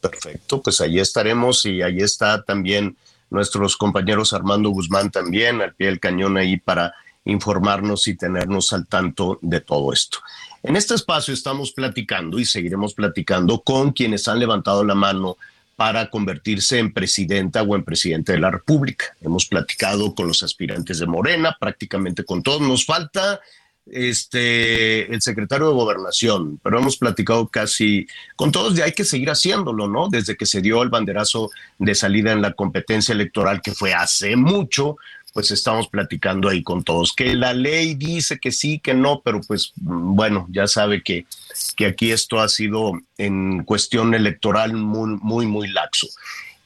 Perfecto, 0.00 0.60
pues 0.60 0.80
ahí 0.80 0.98
estaremos 0.98 1.64
y 1.64 1.80
ahí 1.80 1.98
está 1.98 2.42
también 2.42 2.96
nuestros 3.32 3.76
compañeros 3.76 4.32
Armando 4.32 4.68
Guzmán 4.68 5.10
también 5.10 5.60
al 5.60 5.74
pie 5.74 5.88
del 5.88 6.00
cañón 6.00 6.36
ahí 6.36 6.58
para 6.58 6.94
informarnos 7.24 8.06
y 8.08 8.14
tenernos 8.14 8.72
al 8.72 8.86
tanto 8.86 9.38
de 9.42 9.60
todo 9.60 9.92
esto. 9.92 10.18
En 10.62 10.76
este 10.76 10.94
espacio 10.94 11.32
estamos 11.32 11.72
platicando 11.72 12.38
y 12.38 12.44
seguiremos 12.44 12.94
platicando 12.94 13.60
con 13.60 13.92
quienes 13.92 14.28
han 14.28 14.38
levantado 14.38 14.84
la 14.84 14.94
mano 14.94 15.36
para 15.76 16.10
convertirse 16.10 16.78
en 16.78 16.92
presidenta 16.92 17.62
o 17.62 17.74
en 17.74 17.84
presidente 17.84 18.32
de 18.32 18.38
la 18.38 18.50
República. 18.50 19.16
Hemos 19.22 19.46
platicado 19.46 20.14
con 20.14 20.28
los 20.28 20.42
aspirantes 20.42 20.98
de 20.98 21.06
Morena, 21.06 21.56
prácticamente 21.58 22.24
con 22.24 22.42
todos. 22.42 22.60
Nos 22.60 22.84
falta 22.84 23.40
este, 23.86 25.12
el 25.12 25.20
secretario 25.22 25.68
de 25.68 25.74
Gobernación, 25.74 26.60
pero 26.62 26.78
hemos 26.78 26.96
platicado 26.96 27.48
casi 27.48 28.06
con 28.36 28.52
todos 28.52 28.78
y 28.78 28.82
hay 28.82 28.92
que 28.92 29.04
seguir 29.04 29.30
haciéndolo, 29.30 29.88
¿no? 29.88 30.08
Desde 30.08 30.36
que 30.36 30.46
se 30.46 30.60
dio 30.60 30.82
el 30.82 30.88
banderazo 30.88 31.50
de 31.78 31.94
salida 31.94 32.32
en 32.32 32.42
la 32.42 32.52
competencia 32.52 33.12
electoral, 33.12 33.60
que 33.60 33.72
fue 33.72 33.92
hace 33.94 34.36
mucho, 34.36 34.96
pues 35.32 35.50
estamos 35.50 35.88
platicando 35.88 36.48
ahí 36.48 36.62
con 36.62 36.84
todos. 36.84 37.12
Que 37.14 37.34
la 37.34 37.54
ley 37.54 37.94
dice 37.94 38.38
que 38.38 38.52
sí, 38.52 38.78
que 38.78 38.94
no, 38.94 39.20
pero 39.24 39.40
pues 39.40 39.72
bueno, 39.76 40.46
ya 40.50 40.66
sabe 40.66 41.02
que, 41.02 41.26
que 41.76 41.86
aquí 41.86 42.12
esto 42.12 42.40
ha 42.40 42.48
sido 42.48 42.92
en 43.18 43.64
cuestión 43.64 44.14
electoral 44.14 44.74
muy, 44.74 45.16
muy, 45.20 45.46
muy 45.46 45.68
laxo. 45.68 46.08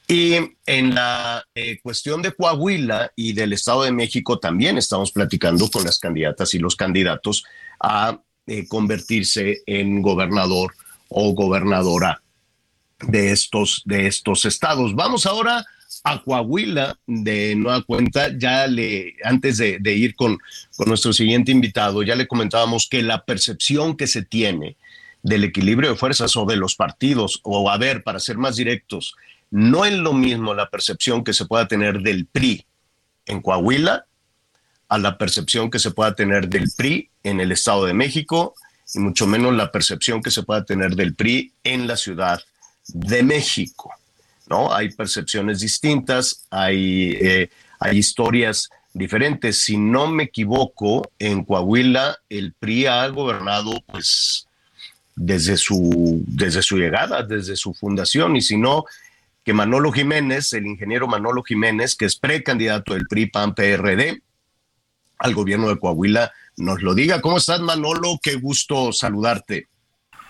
Y 0.07 0.35
en 0.65 0.95
la 0.95 1.43
eh, 1.53 1.79
cuestión 1.83 2.21
de 2.21 2.31
Coahuila 2.31 3.11
y 3.15 3.33
del 3.33 3.51
Estado 3.51 3.83
de 3.83 3.91
México 3.91 4.39
también 4.39 4.77
estamos 4.77 5.11
platicando 5.11 5.69
con 5.69 5.83
las 5.83 5.99
candidatas 5.99 6.53
y 6.53 6.59
los 6.59 6.77
candidatos 6.77 7.43
a 7.81 8.17
eh, 8.45 8.65
convertirse 8.69 9.63
en 9.65 10.01
gobernador 10.01 10.73
o 11.09 11.33
gobernadora 11.33 12.21
de 13.01 13.31
estos, 13.31 13.81
de 13.85 14.07
estos 14.07 14.45
estados. 14.45 14.95
Vamos 14.95 15.25
ahora 15.25 15.65
a 16.05 16.23
Coahuila 16.23 16.97
de 17.05 17.55
nueva 17.55 17.81
cuenta. 17.81 18.29
Ya 18.37 18.65
le, 18.65 19.15
antes 19.25 19.57
de, 19.57 19.77
de 19.79 19.93
ir 19.93 20.15
con, 20.15 20.37
con 20.77 20.87
nuestro 20.87 21.11
siguiente 21.11 21.51
invitado, 21.51 22.01
ya 22.01 22.15
le 22.15 22.27
comentábamos 22.27 22.87
que 22.87 23.03
la 23.03 23.25
percepción 23.25 23.97
que 23.97 24.07
se 24.07 24.21
tiene 24.21 24.77
del 25.21 25.43
equilibrio 25.43 25.89
de 25.89 25.97
fuerzas 25.97 26.37
o 26.37 26.45
de 26.45 26.55
los 26.55 26.75
partidos, 26.75 27.41
o 27.43 27.69
a 27.69 27.77
ver, 27.77 28.03
para 28.03 28.21
ser 28.21 28.37
más 28.37 28.55
directos, 28.55 29.15
no 29.51 29.85
es 29.85 29.93
lo 29.93 30.13
mismo 30.13 30.53
la 30.53 30.69
percepción 30.69 31.23
que 31.23 31.33
se 31.33 31.45
pueda 31.45 31.67
tener 31.67 32.01
del 32.01 32.25
PRI 32.25 32.65
en 33.25 33.41
Coahuila 33.41 34.05
a 34.89 34.97
la 34.97 35.17
percepción 35.17 35.69
que 35.69 35.79
se 35.79 35.91
pueda 35.91 36.15
tener 36.15 36.47
del 36.47 36.71
PRI 36.75 37.09
en 37.23 37.39
el 37.39 37.51
Estado 37.51 37.85
de 37.85 37.93
México 37.93 38.55
y 38.93 38.99
mucho 38.99 39.27
menos 39.27 39.53
la 39.53 39.71
percepción 39.71 40.21
que 40.21 40.31
se 40.31 40.43
pueda 40.43 40.63
tener 40.63 40.95
del 40.95 41.13
PRI 41.13 41.51
en 41.63 41.87
la 41.87 41.97
Ciudad 41.97 42.41
de 42.87 43.23
México. 43.23 43.93
¿no? 44.49 44.73
Hay 44.73 44.89
percepciones 44.89 45.59
distintas, 45.59 46.45
hay, 46.49 47.17
eh, 47.19 47.49
hay 47.79 47.97
historias 47.97 48.69
diferentes. 48.93 49.63
Si 49.63 49.77
no 49.77 50.07
me 50.07 50.23
equivoco, 50.23 51.11
en 51.19 51.43
Coahuila 51.43 52.17
el 52.29 52.53
PRI 52.53 52.85
ha 52.85 53.07
gobernado 53.09 53.71
pues 53.87 54.47
desde 55.15 55.57
su, 55.57 56.23
desde 56.27 56.61
su 56.61 56.77
llegada, 56.77 57.23
desde 57.23 57.55
su 57.55 57.73
fundación, 57.73 58.35
y 58.35 58.41
si 58.41 58.55
no, 58.55 58.85
que 59.47 59.53
Manolo 59.53 59.93
Jiménez, 59.93 60.51
el 60.51 60.67
ingeniero 60.67 61.07
Manolo 61.07 61.41
Jiménez, 61.41 61.95
que 61.95 62.03
es 62.03 62.17
precandidato 62.17 62.93
del 62.93 63.07
PRI 63.07 63.27
PAN 63.27 63.55
PRD 63.55 64.21
al 65.19 65.33
gobierno 65.33 65.69
de 65.69 65.79
Coahuila, 65.79 66.33
nos 66.57 66.81
lo 66.81 66.93
diga. 66.93 67.21
¿Cómo 67.21 67.37
estás, 67.37 67.61
Manolo? 67.61 68.19
Qué 68.21 68.35
gusto 68.35 68.91
saludarte. 68.91 69.67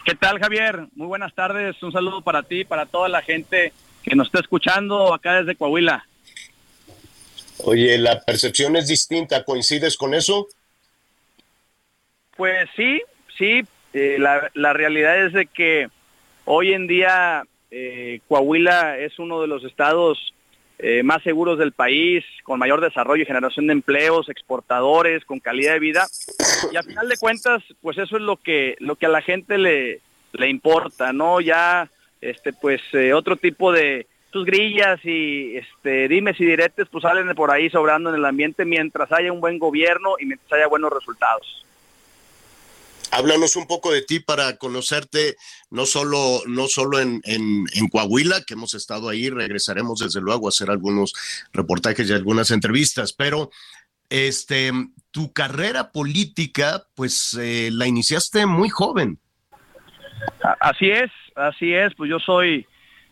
¿Qué 0.05 0.13
tal, 0.13 0.37
Javier? 0.37 0.85
Muy 0.93 1.07
buenas 1.07 1.33
tardes. 1.33 1.81
Un 1.81 1.91
saludo 1.91 2.21
para 2.21 2.43
ti, 2.43 2.63
para 2.63 2.85
toda 2.85 3.09
la 3.09 3.23
gente 3.23 3.73
que 4.03 4.15
nos 4.15 4.27
está 4.27 4.39
escuchando 4.39 5.11
acá 5.11 5.41
desde 5.41 5.55
Coahuila. 5.55 6.05
Oye, 7.63 7.97
la 7.97 8.21
percepción 8.21 8.75
es 8.75 8.87
distinta, 8.87 9.43
¿coincides 9.43 9.97
con 9.97 10.13
eso? 10.13 10.47
Pues 12.35 12.69
sí, 12.75 13.01
sí, 13.35 13.63
eh, 13.93 14.17
la, 14.19 14.51
la, 14.53 14.73
realidad 14.73 15.25
es 15.25 15.33
de 15.33 15.47
que 15.47 15.87
hoy 16.45 16.73
en 16.73 16.85
día 16.85 17.43
eh, 17.71 18.21
Coahuila 18.27 18.97
es 18.97 19.19
uno 19.19 19.41
de 19.41 19.47
los 19.47 19.63
estados 19.63 20.33
eh, 20.79 21.01
más 21.01 21.23
seguros 21.23 21.57
del 21.57 21.71
país, 21.71 22.23
con 22.43 22.59
mayor 22.59 22.81
desarrollo 22.81 23.23
y 23.23 23.25
generación 23.25 23.67
de 23.67 23.73
empleos, 23.73 24.29
exportadores, 24.29 25.25
con 25.25 25.39
calidad 25.39 25.73
de 25.73 25.79
vida. 25.79 26.07
Y 26.71 26.75
al 26.75 26.83
final 26.83 27.09
de 27.09 27.17
cuentas, 27.17 27.63
pues 27.81 27.97
eso 27.97 28.17
es 28.17 28.21
lo 28.21 28.37
que, 28.37 28.75
lo 28.79 28.95
que 28.95 29.07
a 29.07 29.09
la 29.09 29.21
gente 29.21 29.57
le, 29.57 30.01
le 30.33 30.49
importa, 30.49 31.13
¿no? 31.13 31.41
Ya, 31.41 31.89
este, 32.21 32.53
pues 32.53 32.81
eh, 32.93 33.13
otro 33.13 33.37
tipo 33.37 33.71
de 33.71 34.05
tus 34.29 34.45
grillas 34.45 34.99
y 35.03 35.55
este, 35.57 36.07
dimes 36.07 36.39
y 36.39 36.45
diretes, 36.45 36.87
pues 36.91 37.01
salen 37.01 37.33
por 37.33 37.51
ahí 37.51 37.69
sobrando 37.71 38.09
en 38.09 38.17
el 38.17 38.25
ambiente 38.25 38.65
mientras 38.65 39.11
haya 39.11 39.31
un 39.31 39.41
buen 39.41 39.57
gobierno 39.57 40.15
y 40.19 40.25
mientras 40.25 40.51
haya 40.53 40.67
buenos 40.67 40.93
resultados. 40.93 41.65
Háblanos 43.11 43.55
un 43.55 43.67
poco 43.67 43.91
de 43.91 44.01
ti 44.01 44.19
para 44.19 44.57
conocerte, 44.57 45.37
no 45.69 45.85
solo, 45.85 46.41
no 46.45 46.67
solo 46.67 46.99
en, 46.99 47.21
en, 47.23 47.87
Coahuila, 47.89 48.41
que 48.45 48.53
hemos 48.53 48.73
estado 48.73 49.09
ahí, 49.09 49.29
regresaremos 49.29 49.99
desde 49.99 50.21
luego 50.21 50.47
a 50.47 50.49
hacer 50.49 50.69
algunos 50.69 51.13
reportajes 51.53 52.09
y 52.09 52.13
algunas 52.13 52.51
entrevistas, 52.51 53.13
pero 53.13 53.49
este, 54.09 54.71
tu 55.11 55.31
carrera 55.31 55.91
política, 55.91 56.83
pues 56.95 57.37
eh, 57.39 57.69
la 57.71 57.87
iniciaste 57.87 58.45
muy 58.45 58.69
joven. 58.69 59.19
Así 60.59 60.89
es, 60.89 61.11
así 61.35 61.73
es, 61.73 61.93
pues 61.95 62.09
yo 62.09 62.19
soy, 62.19 62.67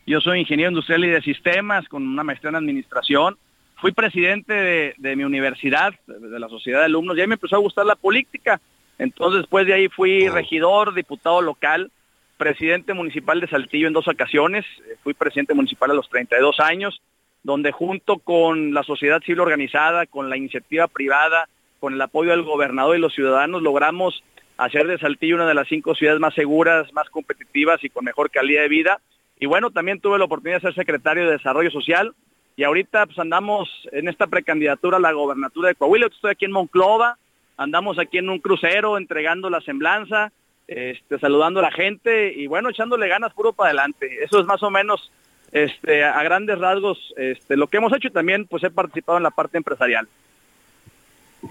yo 0.05 0.19
soy 0.19 0.41
ingeniero 0.41 0.71
industrial 0.71 1.05
y 1.05 1.09
de 1.09 1.21
sistemas 1.21 1.87
con 1.87 2.05
una 2.05 2.23
maestría 2.23 2.49
en 2.49 2.57
administración. 2.57 3.37
Fui 3.77 3.91
presidente 3.91 4.53
de, 4.53 4.93
de 4.97 5.15
mi 5.15 5.23
universidad, 5.23 5.93
de 6.05 6.39
la 6.39 6.49
sociedad 6.49 6.79
de 6.79 6.85
alumnos, 6.85 7.17
y 7.17 7.21
ahí 7.21 7.27
me 7.27 7.35
empezó 7.35 7.55
a 7.55 7.59
gustar 7.59 7.85
la 7.85 7.95
política 7.95 8.59
entonces, 8.97 9.41
después 9.41 9.65
de 9.67 9.73
ahí 9.73 9.87
fui 9.89 10.29
regidor, 10.29 10.93
diputado 10.93 11.41
local, 11.41 11.91
presidente 12.37 12.93
municipal 12.93 13.39
de 13.39 13.47
Saltillo 13.47 13.87
en 13.87 13.93
dos 13.93 14.07
ocasiones, 14.07 14.65
eh, 14.87 14.95
fui 15.03 15.13
presidente 15.13 15.53
municipal 15.53 15.91
a 15.91 15.93
los 15.93 16.09
32 16.09 16.59
años, 16.59 17.01
donde 17.43 17.71
junto 17.71 18.19
con 18.19 18.73
la 18.73 18.83
sociedad 18.83 19.21
civil 19.21 19.41
organizada, 19.41 20.05
con 20.05 20.29
la 20.29 20.37
iniciativa 20.37 20.87
privada, 20.87 21.47
con 21.79 21.93
el 21.93 22.01
apoyo 22.01 22.31
del 22.31 22.43
gobernador 22.43 22.97
y 22.97 22.99
los 22.99 23.13
ciudadanos, 23.13 23.61
logramos 23.61 24.23
hacer 24.57 24.87
de 24.87 24.97
Saltillo 24.97 25.35
una 25.35 25.47
de 25.47 25.53
las 25.53 25.67
cinco 25.67 25.95
ciudades 25.95 26.19
más 26.19 26.33
seguras, 26.33 26.91
más 26.93 27.09
competitivas 27.09 27.83
y 27.83 27.89
con 27.89 28.05
mejor 28.05 28.31
calidad 28.31 28.61
de 28.61 28.69
vida. 28.69 29.01
Y 29.39 29.45
bueno, 29.45 29.71
también 29.71 29.99
tuve 29.99 30.17
la 30.17 30.25
oportunidad 30.25 30.57
de 30.57 30.67
ser 30.69 30.75
secretario 30.75 31.25
de 31.25 31.33
Desarrollo 31.33 31.69
Social 31.71 32.13
y 32.55 32.63
ahorita 32.63 33.05
pues 33.05 33.19
andamos 33.19 33.69
en 33.91 34.07
esta 34.07 34.27
precandidatura 34.27 34.97
a 34.97 35.01
la 35.01 35.11
gobernatura 35.11 35.67
de 35.67 35.75
Coahuila. 35.75 36.07
Estoy 36.07 36.31
aquí 36.31 36.45
en 36.45 36.53
Monclova, 36.53 37.17
andamos 37.57 37.99
aquí 37.99 38.17
en 38.17 38.29
un 38.29 38.39
crucero 38.39 38.97
entregando 38.97 39.49
la 39.49 39.61
semblanza, 39.61 40.31
este, 40.67 41.19
saludando 41.19 41.59
a 41.59 41.63
la 41.63 41.71
gente 41.71 42.33
y 42.33 42.47
bueno, 42.47 42.69
echándole 42.69 43.07
ganas 43.07 43.33
puro 43.33 43.53
para 43.53 43.69
adelante. 43.69 44.23
Eso 44.23 44.39
es 44.39 44.45
más 44.45 44.63
o 44.63 44.69
menos 44.69 45.11
este, 45.51 46.03
a 46.03 46.21
grandes 46.23 46.57
rasgos 46.59 46.97
este, 47.17 47.55
lo 47.55 47.67
que 47.67 47.77
hemos 47.77 47.93
hecho 47.93 48.07
y 48.07 48.11
también 48.11 48.45
pues 48.45 48.63
he 48.63 48.69
participado 48.69 49.17
en 49.17 49.23
la 49.23 49.31
parte 49.31 49.57
empresarial. 49.57 50.07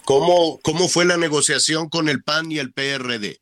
¿Cómo, 0.04 0.58
¿Cómo 0.62 0.88
fue 0.88 1.04
la 1.04 1.16
negociación 1.16 1.88
con 1.88 2.08
el 2.08 2.22
PAN 2.22 2.50
y 2.50 2.58
el 2.58 2.72
PRD? 2.72 3.38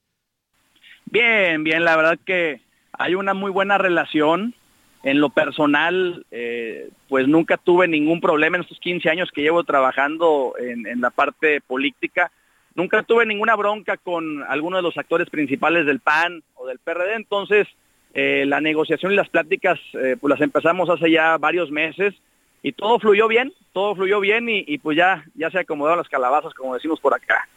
Bien, 1.07 1.65
bien, 1.65 1.85
la 1.85 1.97
verdad 1.97 2.19
que 2.25 2.61
hay 2.93 3.15
una 3.15 3.35
muy 3.35 3.51
buena 3.51 3.79
relación. 3.79 4.55
En 5.03 5.21
lo 5.21 5.31
personal, 5.31 6.25
eh, 6.31 6.91
pues 7.09 7.27
nunca 7.27 7.57
tuve 7.57 7.89
ningún 7.89 8.21
problema 8.21 8.57
en 8.57 8.63
estos 8.63 8.79
15 8.79 9.11
años 9.11 9.31
que 9.35 9.43
llevo 9.43 9.65
trabajando 9.65 10.55
en, 10.61 10.87
en 10.87 11.01
la 11.01 11.11
parte 11.11 11.61
política 11.61 12.31
nunca 12.75 13.03
tuve 13.03 13.27
ninguna 13.27 13.57
bronca 13.57 13.97
con 13.97 14.43
alguno 14.45 14.77
de 14.77 14.83
los 14.83 14.97
actores 14.97 15.29
principales 15.31 15.87
del 15.87 16.01
PAN 16.01 16.43
o 16.55 16.67
del 16.67 16.79
PRD, 16.79 17.15
entonces 17.15 17.69
eh, 18.15 18.45
la 18.47 18.61
negociación 18.61 19.13
y 19.13 19.17
las 19.17 19.29
pláticas 19.29 19.79
eh, 19.95 20.17
pues 20.21 20.31
las 20.31 20.41
empezamos 20.41 20.91
hace 20.91 21.11
ya 21.11 21.39
varios 21.39 21.71
meses 21.71 22.15
y 22.63 22.73
todo 22.73 22.99
fluyó 22.99 23.27
bien, 23.27 23.53
todo 23.73 23.95
fluyó 23.95 24.21
bien 24.21 24.47
y, 24.49 24.79
pues 24.79 24.97
ya, 24.97 25.25
ya 25.35 25.51
se 25.51 25.59
acomodaron 25.59 25.99
las 25.99 26.09
calabazas, 26.09 26.55
como 26.55 26.75
decimos 26.75 27.01
por 27.01 27.13
acá. 27.13 27.49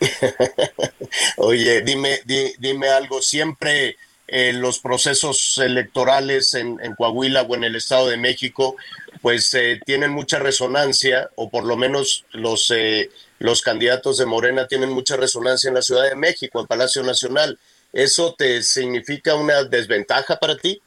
Oye, 1.36 1.82
dime, 1.82 2.18
di, 2.24 2.52
dime 2.58 2.88
algo, 2.88 3.22
siempre 3.22 3.96
eh, 4.28 4.52
los 4.52 4.78
procesos 4.78 5.58
electorales 5.58 6.54
en, 6.54 6.78
Coahuila 6.96 7.42
o 7.42 7.54
en 7.54 7.64
el 7.64 7.76
Estado 7.76 8.08
de 8.08 8.16
México, 8.16 8.76
pues 9.22 9.52
eh, 9.54 9.80
tienen 9.84 10.12
mucha 10.12 10.38
resonancia, 10.38 11.30
o 11.34 11.50
por 11.50 11.64
lo 11.64 11.76
menos 11.76 12.24
los 12.32 12.70
eh, 12.70 13.10
los 13.38 13.62
candidatos 13.62 14.18
de 14.18 14.26
Morena 14.26 14.66
tienen 14.66 14.90
mucha 14.90 15.16
resonancia 15.16 15.68
en 15.68 15.74
la 15.74 15.82
Ciudad 15.82 16.08
de 16.08 16.16
México, 16.16 16.60
en 16.60 16.66
Palacio 16.66 17.02
Nacional. 17.02 17.58
¿Eso 17.92 18.34
te 18.36 18.62
significa 18.62 19.34
una 19.34 19.64
desventaja 19.64 20.36
para 20.36 20.56
ti? 20.56 20.80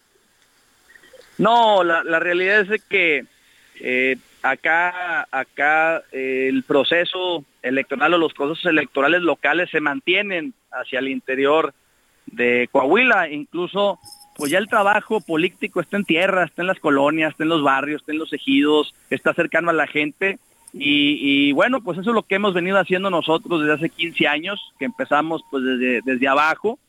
No, 1.38 1.84
la, 1.84 2.04
la 2.04 2.20
realidad 2.20 2.72
es 2.72 2.84
que 2.84 3.26
eh, 3.80 4.18
acá, 4.44 5.28
acá 5.32 6.04
eh, 6.12 6.48
el 6.50 6.64
proceso 6.64 7.44
electoral 7.62 8.14
o 8.14 8.18
los 8.18 8.34
procesos 8.34 8.66
electorales 8.66 9.22
locales 9.22 9.70
se 9.70 9.82
mantienen 9.82 10.54
hacia 10.72 11.00
el 11.00 11.08
interior 11.08 11.74
de 12.28 12.70
Coahuila, 12.72 13.30
incluso 13.30 14.00
pues 14.36 14.52
ya 14.52 14.58
el 14.58 14.68
trabajo 14.68 15.22
político 15.22 15.82
está 15.82 15.98
en 15.98 16.06
tierra, 16.06 16.46
está 16.46 16.62
en 16.62 16.68
las 16.68 16.80
colonias, 16.80 17.32
está 17.32 17.44
en 17.44 17.50
los 17.50 17.64
barrios, 17.64 18.02
está 18.02 18.12
en 18.12 18.20
los 18.20 18.34
ejidos, 18.34 18.94
está 19.10 19.34
cercano 19.34 19.70
a 19.70 19.74
la 19.74 19.88
gente. 19.88 20.40
Y, 20.74 21.52
bueno, 21.52 21.82
pues 21.82 21.98
eso 21.98 22.12
es 22.12 22.16
lo 22.16 22.24
que 22.24 22.36
hemos 22.36 22.54
venido 22.54 22.80
haciendo 22.80 23.10
nosotros 23.10 23.60
desde 23.60 23.74
hace 23.74 23.90
15 23.90 24.28
años, 24.28 24.74
que 24.80 24.86
empezamos 24.86 25.44
pues 25.52 25.64
desde, 25.64 26.02
desde 26.04 26.28
abajo, 26.30 26.80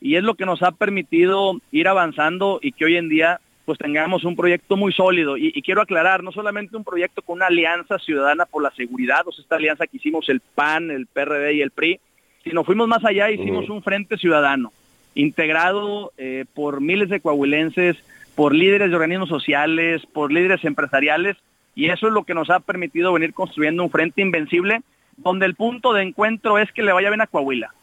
y 0.00 0.14
es 0.14 0.22
lo 0.22 0.34
que 0.34 0.46
nos 0.46 0.62
ha 0.62 0.70
permitido 0.70 1.60
ir 1.72 1.88
avanzando 1.88 2.60
y 2.62 2.72
que 2.72 2.84
hoy 2.84 2.96
en 2.96 3.08
día 3.08 3.40
pues 3.64 3.78
tengamos 3.78 4.24
un 4.24 4.36
proyecto 4.36 4.76
muy 4.76 4.92
sólido. 4.92 5.36
Y, 5.36 5.52
y, 5.54 5.62
quiero 5.62 5.82
aclarar, 5.82 6.22
no 6.22 6.30
solamente 6.30 6.76
un 6.76 6.84
proyecto 6.84 7.22
con 7.22 7.36
una 7.36 7.46
alianza 7.46 7.98
ciudadana 7.98 8.46
por 8.46 8.62
la 8.62 8.70
seguridad, 8.72 9.26
o 9.26 9.32
sea, 9.32 9.42
esta 9.42 9.56
alianza 9.56 9.86
que 9.86 9.96
hicimos 9.96 10.28
el 10.28 10.40
PAN, 10.40 10.90
el 10.90 11.06
PRD 11.06 11.54
y 11.54 11.62
el 11.62 11.72
PRI, 11.72 12.00
sino 12.44 12.64
fuimos 12.64 12.88
más 12.88 13.04
allá, 13.04 13.30
hicimos 13.30 13.68
un 13.68 13.82
frente 13.82 14.16
ciudadano, 14.16 14.72
integrado 15.14 16.12
eh, 16.16 16.44
por 16.54 16.80
miles 16.80 17.08
de 17.08 17.20
coahuilenses, 17.20 17.96
por 18.34 18.54
líderes 18.54 18.90
de 18.90 18.96
organismos 18.96 19.28
sociales, 19.28 20.02
por 20.06 20.32
líderes 20.32 20.64
empresariales, 20.64 21.36
y 21.74 21.90
eso 21.90 22.06
es 22.06 22.12
lo 22.12 22.24
que 22.24 22.34
nos 22.34 22.50
ha 22.50 22.60
permitido 22.60 23.12
venir 23.12 23.32
construyendo 23.32 23.82
un 23.82 23.90
frente 23.90 24.22
invencible 24.22 24.82
donde 25.16 25.46
el 25.46 25.54
punto 25.54 25.92
de 25.92 26.02
encuentro 26.02 26.58
es 26.58 26.70
que 26.72 26.82
le 26.82 26.92
vaya 26.92 27.10
bien 27.10 27.20
a 27.20 27.26
Coahuila, 27.26 27.74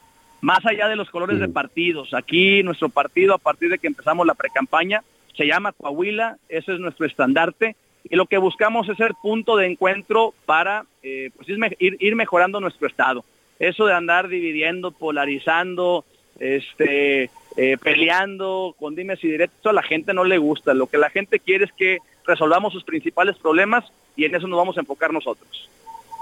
más 0.41 0.65
allá 0.65 0.87
de 0.87 0.95
los 0.95 1.09
colores 1.09 1.39
de 1.39 1.47
partidos. 1.47 2.13
Aquí 2.13 2.63
nuestro 2.63 2.89
partido, 2.89 3.33
a 3.33 3.37
partir 3.37 3.69
de 3.69 3.77
que 3.77 3.87
empezamos 3.87 4.25
la 4.25 4.33
precampaña, 4.33 5.03
se 5.35 5.45
llama 5.45 5.71
Coahuila, 5.71 6.37
ese 6.49 6.73
es 6.73 6.79
nuestro 6.79 7.05
estandarte, 7.05 7.75
y 8.09 8.15
lo 8.15 8.25
que 8.25 8.37
buscamos 8.37 8.89
es 8.89 8.97
ser 8.97 9.13
punto 9.21 9.57
de 9.57 9.67
encuentro 9.67 10.33
para 10.45 10.85
eh, 11.03 11.31
pues 11.35 11.47
ir, 11.49 11.97
ir 11.99 12.15
mejorando 12.15 12.59
nuestro 12.59 12.87
estado. 12.87 13.23
Eso 13.59 13.85
de 13.85 13.93
andar 13.93 14.29
dividiendo, 14.29 14.91
polarizando, 14.91 16.05
este, 16.39 17.29
eh, 17.57 17.77
peleando 17.81 18.75
con 18.79 18.95
dimes 18.95 19.23
y 19.23 19.29
directos, 19.29 19.69
a 19.69 19.73
la 19.73 19.83
gente 19.83 20.13
no 20.13 20.23
le 20.23 20.37
gusta. 20.37 20.73
Lo 20.73 20.87
que 20.87 20.97
la 20.97 21.09
gente 21.09 21.39
quiere 21.39 21.65
es 21.65 21.71
que 21.73 21.99
resolvamos 22.25 22.73
sus 22.73 22.83
principales 22.83 23.37
problemas 23.37 23.85
y 24.15 24.25
en 24.25 24.35
eso 24.35 24.47
nos 24.47 24.57
vamos 24.57 24.77
a 24.77 24.81
enfocar 24.81 25.11
nosotros 25.13 25.69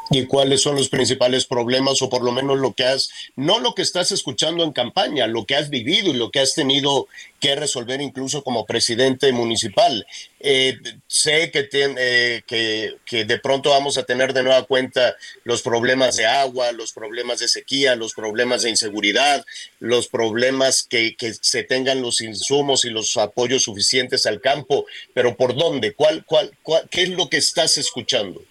y 0.09 0.25
cuáles 0.25 0.61
son 0.61 0.75
los 0.75 0.89
principales 0.89 1.45
problemas 1.45 2.01
o 2.01 2.09
por 2.09 2.23
lo 2.23 2.31
menos 2.31 2.59
lo 2.59 2.73
que 2.73 2.85
has, 2.85 3.09
no 3.35 3.59
lo 3.59 3.73
que 3.75 3.81
estás 3.81 4.11
escuchando 4.11 4.63
en 4.63 4.71
campaña, 4.71 5.27
lo 5.27 5.45
que 5.45 5.55
has 5.55 5.69
vivido 5.69 6.09
y 6.09 6.17
lo 6.17 6.31
que 6.31 6.39
has 6.39 6.53
tenido 6.53 7.07
que 7.39 7.55
resolver 7.55 8.01
incluso 8.01 8.43
como 8.43 8.65
presidente 8.65 9.31
municipal. 9.31 10.07
Eh, 10.39 10.77
sé 11.07 11.51
que, 11.51 11.67
eh, 11.71 12.41
que, 12.45 12.95
que, 13.05 13.25
de 13.25 13.39
pronto 13.39 13.71
vamos 13.71 13.97
a 13.97 14.03
tener 14.03 14.33
de 14.33 14.43
nueva 14.43 14.63
cuenta 14.63 15.15
los 15.43 15.61
problemas 15.61 16.15
de 16.15 16.25
agua, 16.25 16.71
los 16.71 16.93
problemas 16.93 17.39
de 17.39 17.47
sequía, 17.47 17.95
los 17.95 18.13
problemas 18.13 18.63
de 18.63 18.69
inseguridad, 18.69 19.45
los 19.79 20.07
problemas 20.07 20.83
que, 20.83 21.15
que 21.15 21.33
se 21.33 21.63
tengan 21.63 22.01
los 22.01 22.21
insumos 22.21 22.85
y 22.85 22.89
los 22.89 23.17
apoyos 23.17 23.63
suficientes 23.63 24.25
al 24.25 24.41
campo, 24.41 24.85
pero 25.13 25.35
¿por 25.35 25.55
dónde? 25.55 25.93
¿Cuál, 25.93 26.23
cuál, 26.25 26.51
cuál, 26.63 26.87
¿Qué 26.89 27.03
es 27.03 27.09
lo 27.09 27.29
que 27.29 27.37
estás 27.37 27.77
escuchando? 27.77 28.41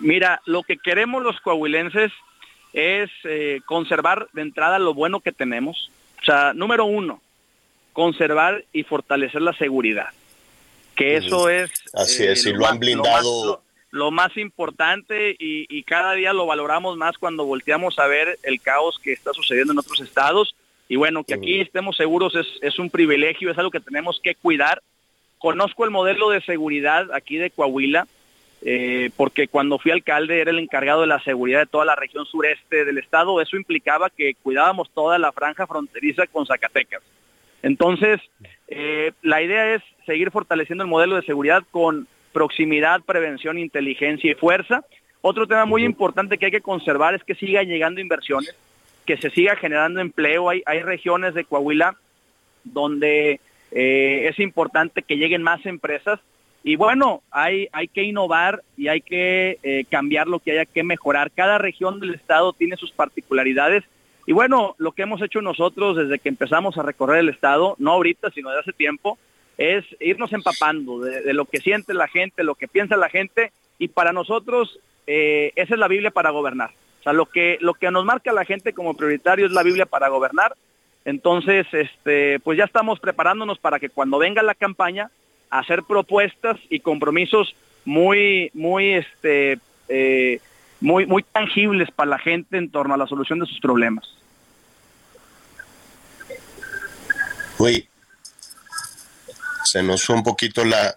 Mira, 0.00 0.40
lo 0.46 0.62
que 0.62 0.76
queremos 0.76 1.22
los 1.22 1.40
coahuilenses 1.40 2.12
es 2.72 3.10
eh, 3.24 3.60
conservar 3.66 4.28
de 4.32 4.42
entrada 4.42 4.78
lo 4.78 4.94
bueno 4.94 5.20
que 5.20 5.32
tenemos. 5.32 5.90
O 6.20 6.24
sea, 6.24 6.52
número 6.52 6.84
uno, 6.84 7.20
conservar 7.92 8.64
y 8.72 8.82
fortalecer 8.84 9.42
la 9.42 9.52
seguridad. 9.54 10.08
Que 10.94 11.16
eso 11.16 11.48
es... 11.48 11.70
Así 11.94 12.24
es, 12.24 12.44
eh, 12.46 12.50
y 12.50 12.52
lo, 12.52 12.60
lo 12.60 12.66
han 12.66 12.78
blindado... 12.78 13.22
Lo 13.22 13.22
más, 13.22 13.46
lo, 13.46 13.62
lo 13.90 14.10
más 14.10 14.36
importante 14.36 15.30
y, 15.38 15.66
y, 15.68 15.82
cada 15.84 16.12
día 16.12 16.32
lo 16.32 16.46
valoramos 16.46 16.96
más 16.96 17.16
cuando 17.18 17.44
volteamos 17.44 17.98
a 17.98 18.06
ver 18.06 18.38
el 18.42 18.60
caos 18.60 18.98
que 19.02 19.12
está 19.12 19.32
sucediendo 19.32 19.72
en 19.72 19.78
otros 19.78 20.00
estados. 20.00 20.54
Y 20.88 20.96
bueno, 20.96 21.24
que 21.24 21.34
aquí 21.34 21.60
estemos 21.60 21.96
seguros 21.96 22.34
es, 22.34 22.46
es 22.62 22.78
un 22.78 22.90
privilegio, 22.90 23.50
es 23.50 23.58
algo 23.58 23.70
que 23.70 23.80
tenemos 23.80 24.20
que 24.22 24.34
cuidar 24.34 24.82
conozco 25.38 25.84
el 25.84 25.90
modelo 25.90 26.30
de 26.30 26.42
seguridad 26.42 27.12
aquí 27.12 27.36
de 27.36 27.50
Coahuila, 27.50 28.06
eh, 28.62 29.10
porque 29.16 29.48
cuando 29.48 29.78
fui 29.78 29.92
alcalde 29.92 30.40
era 30.40 30.50
el 30.50 30.58
encargado 30.58 31.02
de 31.02 31.06
la 31.06 31.20
seguridad 31.20 31.60
de 31.60 31.66
toda 31.66 31.84
la 31.84 31.94
región 31.94 32.26
sureste 32.26 32.84
del 32.84 32.98
estado. 32.98 33.40
Eso 33.40 33.56
implicaba 33.56 34.10
que 34.10 34.34
cuidábamos 34.34 34.90
toda 34.90 35.18
la 35.18 35.32
franja 35.32 35.66
fronteriza 35.66 36.26
con 36.26 36.46
Zacatecas. 36.46 37.02
Entonces, 37.62 38.20
eh, 38.68 39.12
la 39.22 39.42
idea 39.42 39.74
es 39.74 39.82
seguir 40.06 40.30
fortaleciendo 40.30 40.84
el 40.84 40.90
modelo 40.90 41.16
de 41.16 41.22
seguridad 41.22 41.62
con 41.70 42.06
proximidad, 42.32 43.00
prevención, 43.02 43.58
inteligencia 43.58 44.30
y 44.30 44.34
fuerza. 44.34 44.84
Otro 45.20 45.46
tema 45.46 45.64
muy 45.64 45.84
importante 45.84 46.38
que 46.38 46.46
hay 46.46 46.52
que 46.52 46.60
conservar 46.60 47.14
es 47.14 47.24
que 47.24 47.34
sigan 47.34 47.66
llegando 47.66 48.00
inversiones, 48.00 48.54
que 49.06 49.16
se 49.16 49.30
siga 49.30 49.56
generando 49.56 50.00
empleo. 50.00 50.48
Hay, 50.48 50.62
hay 50.66 50.82
regiones 50.82 51.34
de 51.34 51.44
Coahuila 51.44 51.96
donde 52.64 53.40
eh, 53.72 54.28
es 54.28 54.38
importante 54.38 55.02
que 55.02 55.16
lleguen 55.16 55.42
más 55.42 55.64
empresas 55.66 56.20
y 56.68 56.76
bueno, 56.76 57.22
hay, 57.30 57.66
hay 57.72 57.88
que 57.88 58.02
innovar 58.02 58.62
y 58.76 58.88
hay 58.88 59.00
que 59.00 59.58
eh, 59.62 59.86
cambiar 59.88 60.28
lo 60.28 60.38
que 60.38 60.50
haya 60.50 60.66
que 60.66 60.82
mejorar. 60.82 61.30
Cada 61.30 61.56
región 61.56 61.98
del 61.98 62.12
estado 62.12 62.52
tiene 62.52 62.76
sus 62.76 62.92
particularidades 62.92 63.84
y 64.26 64.34
bueno, 64.34 64.74
lo 64.76 64.92
que 64.92 65.00
hemos 65.00 65.22
hecho 65.22 65.40
nosotros 65.40 65.96
desde 65.96 66.18
que 66.18 66.28
empezamos 66.28 66.76
a 66.76 66.82
recorrer 66.82 67.20
el 67.20 67.30
estado, 67.30 67.74
no 67.78 67.92
ahorita, 67.92 68.30
sino 68.32 68.50
de 68.50 68.58
hace 68.58 68.74
tiempo, 68.74 69.16
es 69.56 69.82
irnos 69.98 70.30
empapando 70.34 71.00
de, 71.00 71.32
lo 71.32 71.46
que 71.46 71.56
siente 71.56 71.94
la 71.94 72.06
gente, 72.06 72.44
lo 72.44 72.54
que 72.54 72.68
piensa 72.68 72.98
la 72.98 73.08
gente 73.08 73.50
y 73.78 73.88
para 73.88 74.12
nosotros 74.12 74.78
eh, 75.06 75.52
esa 75.56 75.72
es 75.72 75.80
la 75.80 75.88
Biblia 75.88 76.10
para 76.10 76.28
gobernar. 76.28 76.72
O 77.00 77.02
sea, 77.02 77.14
lo 77.14 77.24
que, 77.24 77.56
lo 77.62 77.72
que 77.72 77.90
nos 77.90 78.04
marca 78.04 78.30
la 78.30 78.44
gente 78.44 78.74
como 78.74 78.92
prioritario 78.92 79.46
es 79.46 79.52
la 79.52 79.62
Biblia 79.62 79.86
para 79.86 80.08
gobernar. 80.08 80.54
Entonces, 81.06 81.66
este, 81.72 82.40
pues 82.40 82.58
ya 82.58 82.64
estamos 82.64 83.00
preparándonos 83.00 83.58
para 83.58 83.80
que 83.80 83.88
cuando 83.88 84.18
venga 84.18 84.42
la 84.42 84.54
campaña, 84.54 85.10
hacer 85.50 85.82
propuestas 85.84 86.58
y 86.70 86.80
compromisos 86.80 87.54
muy, 87.84 88.50
muy, 88.54 88.92
este, 88.94 89.58
eh, 89.88 90.40
muy, 90.80 91.06
muy 91.06 91.22
tangibles 91.22 91.90
para 91.90 92.10
la 92.10 92.18
gente 92.18 92.58
en 92.58 92.70
torno 92.70 92.94
a 92.94 92.98
la 92.98 93.06
solución 93.06 93.38
de 93.38 93.46
sus 93.46 93.60
problemas. 93.60 94.06
Uy, 97.58 97.88
se 99.64 99.82
nos 99.82 100.04
fue 100.04 100.16
un 100.16 100.22
poquito 100.22 100.64
la, 100.64 100.94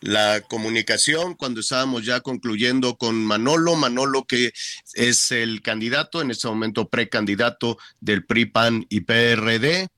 la 0.00 0.40
comunicación 0.40 1.34
cuando 1.34 1.60
estábamos 1.60 2.04
ya 2.04 2.20
concluyendo 2.20 2.96
con 2.96 3.24
Manolo, 3.24 3.76
Manolo 3.76 4.24
que 4.24 4.52
es 4.94 5.30
el 5.30 5.62
candidato, 5.62 6.22
en 6.22 6.30
este 6.30 6.48
momento 6.48 6.88
precandidato 6.88 7.78
del 8.00 8.24
PRI, 8.24 8.46
PAN 8.46 8.86
y 8.88 9.02
PRD. 9.02 9.88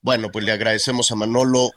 Bueno, 0.00 0.30
pues 0.30 0.44
le 0.44 0.52
agradecemos 0.52 1.10
a 1.12 1.14
Manolo. 1.14 1.70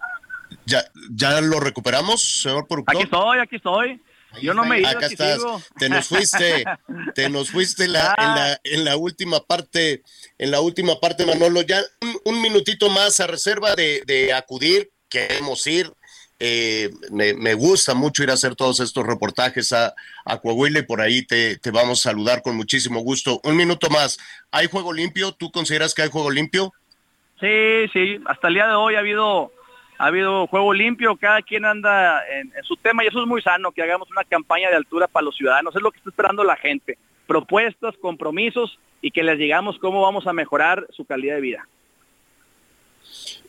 ¿Ya, 0.65 0.83
ya 1.11 1.41
lo 1.41 1.59
recuperamos, 1.59 2.41
señor 2.41 2.67
productor? 2.67 2.95
Aquí 2.95 3.03
estoy, 3.03 3.39
aquí 3.39 3.55
estoy. 3.57 4.01
Yo 4.41 4.53
no 4.53 4.65
me 4.65 4.77
he 4.77 4.79
ido, 4.81 4.89
Acá 4.89 5.05
estás. 5.05 5.41
Te 5.77 5.89
nos 5.89 6.07
fuiste, 6.07 6.65
te 7.13 7.29
nos 7.29 7.49
fuiste 7.51 7.87
la, 7.87 8.13
en, 8.17 8.25
la, 8.25 8.59
en 8.63 8.85
la 8.85 8.97
última 8.97 9.39
parte, 9.41 10.01
en 10.37 10.51
la 10.51 10.61
última 10.61 10.99
parte, 10.99 11.25
Manolo. 11.25 11.61
Ya 11.61 11.81
un, 12.01 12.17
un 12.25 12.41
minutito 12.41 12.89
más 12.89 13.19
a 13.19 13.27
reserva 13.27 13.75
de, 13.75 14.03
de 14.05 14.33
acudir, 14.33 14.91
queremos 15.09 15.65
ir. 15.67 15.91
Eh, 16.37 16.89
me, 17.11 17.33
me, 17.33 17.53
gusta 17.53 17.93
mucho 17.93 18.21
ir 18.21 18.29
a 18.29 18.33
hacer 18.33 18.55
todos 18.55 18.81
estos 18.81 19.05
reportajes 19.05 19.71
a, 19.71 19.95
a 20.25 20.37
Coahuila 20.39 20.79
y 20.79 20.83
por 20.83 20.99
ahí 20.99 21.25
te, 21.25 21.57
te, 21.57 21.71
vamos 21.71 21.99
a 22.05 22.09
saludar 22.09 22.41
con 22.41 22.57
muchísimo 22.57 22.99
gusto. 22.99 23.39
Un 23.43 23.55
minuto 23.55 23.89
más. 23.89 24.17
¿Hay 24.51 24.67
juego 24.67 24.91
limpio? 24.91 25.31
¿Tú 25.31 25.49
consideras 25.49 25.93
que 25.93 26.01
hay 26.01 26.09
juego 26.09 26.29
limpio? 26.29 26.73
Sí, 27.39 27.87
sí. 27.93 28.19
Hasta 28.25 28.49
el 28.49 28.55
día 28.55 28.67
de 28.67 28.73
hoy 28.73 28.95
ha 28.95 28.99
habido 28.99 29.53
ha 29.97 30.07
habido 30.07 30.47
juego 30.47 30.73
limpio, 30.73 31.15
cada 31.15 31.41
quien 31.41 31.65
anda 31.65 32.23
en, 32.27 32.51
su 32.63 32.75
tema 32.77 33.03
y 33.03 33.07
eso 33.07 33.21
es 33.21 33.27
muy 33.27 33.41
sano, 33.41 33.71
que 33.71 33.81
hagamos 33.81 34.09
una 34.11 34.23
campaña 34.23 34.69
de 34.69 34.75
altura 34.75 35.07
para 35.07 35.25
los 35.25 35.35
ciudadanos, 35.35 35.75
es 35.75 35.81
lo 35.81 35.91
que 35.91 35.97
está 35.97 36.09
esperando 36.09 36.43
la 36.43 36.57
gente, 36.57 36.97
propuestas, 37.27 37.95
compromisos 38.01 38.77
y 39.01 39.11
que 39.11 39.23
les 39.23 39.37
digamos 39.37 39.77
cómo 39.79 40.01
vamos 40.01 40.27
a 40.27 40.33
mejorar 40.33 40.85
su 40.91 41.05
calidad 41.05 41.35
de 41.35 41.41
vida. 41.41 41.67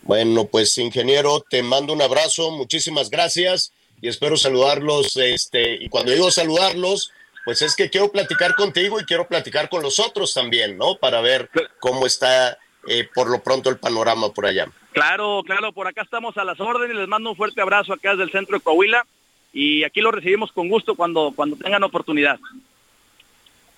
Bueno, 0.03 0.45
pues 0.47 0.77
ingeniero, 0.79 1.41
te 1.49 1.63
mando 1.63 1.93
un 1.93 2.03
abrazo, 2.03 2.53
muchísimas 2.53 3.11
gracias 3.11 3.73
y 4.01 4.09
espero 4.09 4.37
saludarlos, 4.37 5.17
este, 5.17 5.83
y 5.83 5.89
cuando 5.89 6.13
digo 6.13 6.31
saludarlos, 6.31 7.13
pues 7.45 7.63
es 7.63 7.75
que 7.75 7.91
quiero 7.91 8.11
platicar 8.11 8.55
contigo 8.55 9.01
y 9.01 9.05
quiero 9.05 9.27
platicar 9.27 9.69
con 9.69 9.83
los 9.83 9.99
otros 9.99 10.35
también, 10.35 10.77
¿no? 10.77 10.97
Para 10.99 11.21
ver 11.21 11.49
cómo 11.81 12.07
está 12.07 12.59
eh, 12.89 13.09
por 13.15 13.31
lo 13.31 13.43
pronto 13.43 13.71
el 13.71 13.79
panorama 13.79 14.33
por 14.33 14.47
allá. 14.47 14.69
Claro, 14.93 15.43
claro, 15.45 15.73
por 15.73 15.87
acá 15.87 16.03
estamos 16.03 16.37
a 16.37 16.45
las 16.45 16.59
órdenes, 16.61 16.97
les 16.97 17.09
mando 17.09 17.31
un 17.31 17.37
fuerte 17.37 17.61
abrazo 17.61 17.93
acá 17.93 18.11
desde 18.11 18.25
el 18.25 18.33
centro 18.33 18.57
de 18.57 18.63
Coahuila 18.63 19.07
y 19.53 19.85
aquí 19.85 20.01
lo 20.01 20.11
recibimos 20.11 20.53
con 20.53 20.69
gusto 20.69 20.95
cuando, 20.95 21.33
cuando 21.35 21.57
tengan 21.57 21.83
oportunidad. 21.83 22.39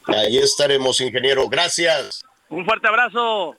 Ahí 0.04 0.38
estaremos, 0.38 1.00
ingeniero, 1.00 1.48
gracias. 1.48 2.24
Un 2.48 2.64
fuerte 2.64 2.88
abrazo. 2.88 3.56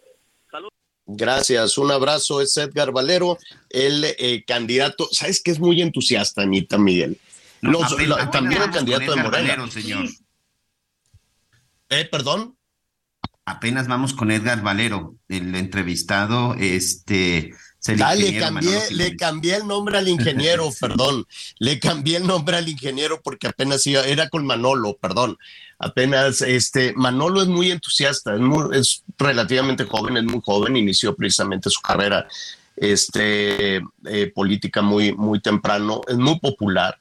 Salud. 0.50 0.70
Gracias, 1.06 1.78
un 1.78 1.92
abrazo. 1.92 2.42
Es 2.42 2.58
Edgar 2.58 2.92
Valero, 2.92 3.38
el 3.70 4.04
eh, 4.18 4.44
candidato. 4.46 5.08
¿Sabes 5.12 5.42
que 5.42 5.52
es 5.52 5.60
muy 5.60 5.82
entusiasta, 5.82 6.42
Anita 6.42 6.78
Miguel? 6.78 7.20
Los, 7.62 7.96
también 8.32 8.64
el 8.64 8.72
candidato 8.72 9.16
de 9.16 9.24
Morena. 9.24 9.56
Valero, 9.56 9.68
señor. 9.72 10.06
Eh, 11.90 12.06
perdón. 12.06 12.56
Apenas 13.50 13.88
vamos 13.88 14.14
con 14.14 14.30
Edgar 14.30 14.62
Valero, 14.62 15.16
el 15.28 15.56
entrevistado, 15.56 16.54
este. 16.60 17.52
Ah, 18.00 18.14
le 18.14 18.38
cambié, 18.38 18.80
le 18.92 19.16
cambié 19.16 19.56
el 19.56 19.66
nombre 19.66 19.98
al 19.98 20.08
ingeniero, 20.08 20.70
perdón. 20.80 21.26
Le 21.58 21.80
cambié 21.80 22.18
el 22.18 22.28
nombre 22.28 22.58
al 22.58 22.70
ingeniero 22.70 23.20
porque 23.24 23.48
apenas 23.48 23.88
iba, 23.88 24.04
era 24.04 24.30
con 24.30 24.46
Manolo, 24.46 24.98
perdón. 24.98 25.36
Apenas, 25.80 26.42
este, 26.42 26.94
Manolo 26.96 27.42
es 27.42 27.48
muy 27.48 27.72
entusiasta, 27.72 28.36
es, 28.36 28.40
muy, 28.40 28.78
es 28.78 29.04
relativamente 29.18 29.86
joven, 29.86 30.18
es 30.18 30.26
muy 30.26 30.42
joven, 30.46 30.78
inició 30.78 31.16
precisamente 31.16 31.72
su 31.72 31.82
carrera 31.82 32.28
este, 32.76 33.78
eh, 34.06 34.32
política 34.36 34.84
muy, 34.84 35.16
muy 35.16 35.42
temprano, 35.42 36.02
es 36.08 36.18
muy 36.18 36.40
popular 36.40 37.00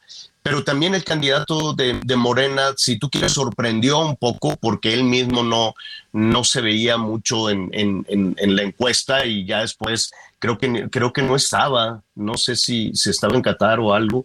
pero 0.48 0.64
también 0.64 0.94
el 0.94 1.04
candidato 1.04 1.74
de, 1.74 2.00
de, 2.04 2.16
Morena, 2.16 2.72
si 2.76 2.98
tú 2.98 3.10
quieres, 3.10 3.32
sorprendió 3.32 3.98
un 3.98 4.16
poco 4.16 4.56
porque 4.56 4.94
él 4.94 5.04
mismo 5.04 5.42
no, 5.42 5.74
no 6.12 6.44
se 6.44 6.60
veía 6.60 6.96
mucho 6.96 7.50
en, 7.50 7.68
en, 7.72 8.04
en, 8.08 8.34
en, 8.38 8.56
la 8.56 8.62
encuesta 8.62 9.26
y 9.26 9.44
ya 9.44 9.60
después 9.60 10.10
creo 10.38 10.56
que, 10.56 10.88
creo 10.90 11.12
que 11.12 11.22
no 11.22 11.36
estaba, 11.36 12.02
no 12.14 12.36
sé 12.36 12.56
si, 12.56 12.92
si 12.94 13.10
estaba 13.10 13.34
en 13.36 13.42
Qatar 13.42 13.78
o 13.80 13.92
algo. 13.92 14.24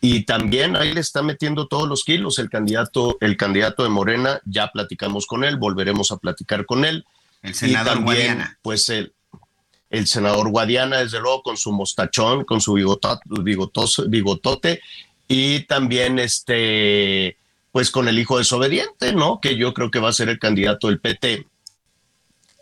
Y 0.00 0.24
también 0.24 0.76
ahí 0.76 0.92
le 0.94 1.00
está 1.00 1.22
metiendo 1.22 1.66
todos 1.66 1.88
los 1.88 2.04
kilos 2.04 2.38
el 2.38 2.48
candidato, 2.48 3.18
el 3.20 3.36
candidato 3.36 3.82
de 3.82 3.88
Morena, 3.88 4.40
ya 4.44 4.68
platicamos 4.68 5.26
con 5.26 5.44
él, 5.44 5.56
volveremos 5.56 6.12
a 6.12 6.16
platicar 6.16 6.66
con 6.66 6.84
él. 6.84 7.04
El 7.42 7.54
senador 7.54 7.92
y 7.92 7.96
también, 7.96 8.04
Guadiana. 8.04 8.58
Pues 8.62 8.88
el, 8.88 9.12
el 9.90 10.06
senador 10.06 10.50
Guadiana, 10.50 10.98
desde 10.98 11.20
luego, 11.20 11.42
con 11.42 11.56
su 11.56 11.72
mostachón, 11.72 12.44
con 12.44 12.60
su 12.60 12.74
bigotote, 12.74 13.22
bigotoso, 13.42 14.08
bigotote 14.08 14.80
y 15.28 15.60
también 15.66 16.18
este 16.18 17.36
pues 17.70 17.90
con 17.90 18.08
el 18.08 18.18
hijo 18.18 18.38
desobediente, 18.38 19.12
¿no? 19.12 19.40
Que 19.40 19.56
yo 19.56 19.74
creo 19.74 19.90
que 19.90 20.00
va 20.00 20.08
a 20.08 20.14
ser 20.14 20.30
el 20.30 20.38
candidato 20.38 20.88
del 20.88 21.00
PT, 21.00 21.46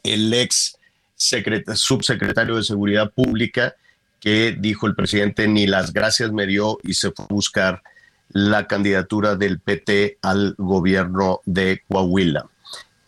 el 0.02 0.34
ex 0.34 0.76
subsecretario 1.16 2.56
de 2.56 2.64
Seguridad 2.64 3.10
Pública, 3.12 3.76
que 4.20 4.54
dijo 4.58 4.86
el 4.86 4.94
presidente 4.94 5.48
ni 5.48 5.66
las 5.66 5.92
gracias 5.92 6.32
me 6.32 6.46
dio 6.46 6.78
y 6.82 6.94
se 6.94 7.12
fue 7.12 7.24
a 7.24 7.32
buscar 7.32 7.82
la 8.28 8.66
candidatura 8.66 9.36
del 9.36 9.60
PT 9.60 10.18
al 10.20 10.54
gobierno 10.58 11.40
de 11.44 11.82
Coahuila. 11.88 12.46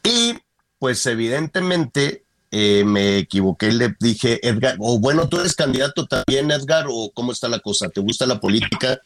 Y 0.04 0.34
pues 0.78 1.04
evidentemente 1.06 2.22
eh, 2.50 2.84
me 2.84 3.18
equivoqué, 3.18 3.72
le 3.72 3.94
dije, 3.98 4.46
Edgar, 4.46 4.76
o 4.78 4.98
bueno, 4.98 5.28
tú 5.28 5.40
eres 5.40 5.54
candidato 5.54 6.06
también, 6.06 6.50
Edgar, 6.50 6.86
o 6.88 7.10
cómo 7.12 7.32
está 7.32 7.48
la 7.48 7.58
cosa, 7.58 7.88
¿te 7.88 8.00
gusta 8.00 8.24
la 8.24 8.40
política? 8.40 9.02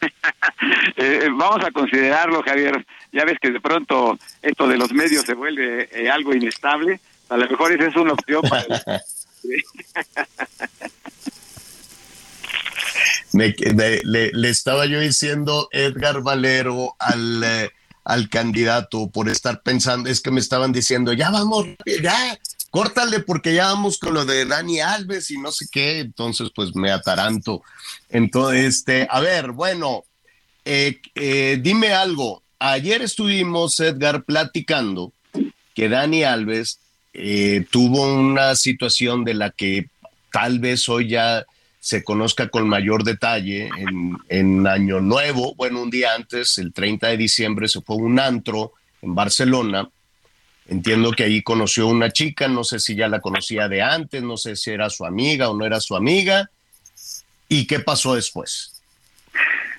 eh, 0.96 1.28
vamos 1.32 1.64
a 1.64 1.70
considerarlo, 1.70 2.42
Javier. 2.42 2.86
Ya 3.12 3.24
ves 3.24 3.38
que 3.40 3.50
de 3.50 3.60
pronto 3.60 4.18
esto 4.42 4.66
de 4.68 4.76
los 4.76 4.92
medios 4.92 5.24
se 5.24 5.34
vuelve 5.34 5.88
eh, 5.92 6.10
algo 6.10 6.34
inestable. 6.34 7.00
A 7.28 7.36
lo 7.36 7.48
mejor 7.48 7.72
esa 7.72 7.86
es 7.88 7.96
una 7.96 8.12
opción 8.12 8.42
para... 8.42 8.64
le, 13.32 14.48
estaba 14.48 14.86
yo 14.86 15.00
diciendo 15.00 15.68
Edgar 15.72 16.22
Valero 16.22 16.94
al, 16.98 17.42
eh, 17.44 17.70
al 18.04 18.28
candidato 18.28 19.10
por 19.10 19.28
estar 19.28 19.62
pensando, 19.62 20.08
es 20.08 20.20
que 20.20 20.30
me 20.30 20.40
estaban 20.40 20.72
diciendo, 20.72 21.12
ya 21.12 21.30
vamos, 21.30 21.66
ya, 22.02 22.38
córtale 22.76 23.20
porque 23.20 23.54
ya 23.54 23.68
vamos 23.68 23.96
con 23.96 24.12
lo 24.12 24.26
de 24.26 24.44
Dani 24.44 24.80
Alves 24.80 25.30
y 25.30 25.38
no 25.38 25.50
sé 25.50 25.64
qué, 25.72 26.00
entonces 26.00 26.50
pues 26.54 26.76
me 26.76 26.90
ataranto. 26.90 27.62
Entonces, 28.10 28.66
este, 28.66 29.08
a 29.10 29.18
ver, 29.20 29.52
bueno, 29.52 30.04
eh, 30.66 31.00
eh, 31.14 31.58
dime 31.62 31.94
algo, 31.94 32.42
ayer 32.58 33.00
estuvimos, 33.00 33.80
Edgar, 33.80 34.24
platicando 34.24 35.14
que 35.74 35.88
Dani 35.88 36.24
Alves 36.24 36.78
eh, 37.14 37.64
tuvo 37.70 38.14
una 38.14 38.54
situación 38.54 39.24
de 39.24 39.32
la 39.32 39.52
que 39.52 39.88
tal 40.30 40.58
vez 40.58 40.86
hoy 40.90 41.08
ya 41.08 41.46
se 41.80 42.04
conozca 42.04 42.50
con 42.50 42.68
mayor 42.68 43.04
detalle 43.04 43.70
en, 44.28 44.66
Año 44.66 45.00
Nuevo, 45.00 45.54
bueno, 45.54 45.80
un 45.80 45.88
día 45.88 46.12
antes, 46.12 46.58
el 46.58 46.74
30 46.74 47.06
de 47.06 47.16
diciembre, 47.16 47.68
se 47.68 47.80
fue 47.80 47.96
un 47.96 48.20
antro 48.20 48.72
en 49.00 49.14
Barcelona. 49.14 49.88
Entiendo 50.68 51.12
que 51.12 51.24
ahí 51.24 51.42
conoció 51.42 51.86
una 51.86 52.10
chica, 52.10 52.48
no 52.48 52.64
sé 52.64 52.80
si 52.80 52.96
ya 52.96 53.08
la 53.08 53.20
conocía 53.20 53.68
de 53.68 53.82
antes, 53.82 54.22
no 54.22 54.36
sé 54.36 54.56
si 54.56 54.70
era 54.70 54.90
su 54.90 55.04
amiga 55.04 55.48
o 55.48 55.56
no 55.56 55.64
era 55.64 55.80
su 55.80 55.94
amiga. 55.94 56.50
¿Y 57.48 57.66
qué 57.66 57.78
pasó 57.78 58.14
después? 58.14 58.82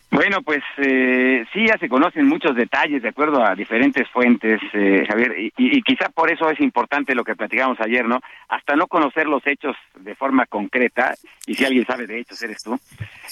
Bueno, 0.09 0.41
pues 0.41 0.63
eh, 0.77 1.45
sí, 1.53 1.67
ya 1.67 1.77
se 1.77 1.89
conocen 1.89 2.27
muchos 2.27 2.55
detalles 2.55 3.01
de 3.01 3.09
acuerdo 3.09 3.43
a 3.43 3.55
diferentes 3.55 4.07
fuentes, 4.09 4.61
eh, 4.73 5.05
Javier, 5.07 5.37
y, 5.37 5.51
y, 5.57 5.81
quizá 5.81 6.09
por 6.09 6.31
eso 6.31 6.49
es 6.49 6.59
importante 6.61 7.13
lo 7.13 7.25
que 7.25 7.35
platicamos 7.35 7.79
ayer, 7.81 8.05
¿no? 8.05 8.21
Hasta 8.47 8.75
no 8.75 8.87
conocer 8.87 9.27
los 9.27 9.45
hechos 9.45 9.75
de 9.99 10.15
forma 10.15 10.45
concreta, 10.45 11.13
y 11.45 11.55
si 11.55 11.65
alguien 11.65 11.85
sabe 11.85 12.07
de 12.07 12.19
hechos 12.19 12.41
eres 12.41 12.63
tú, 12.63 12.79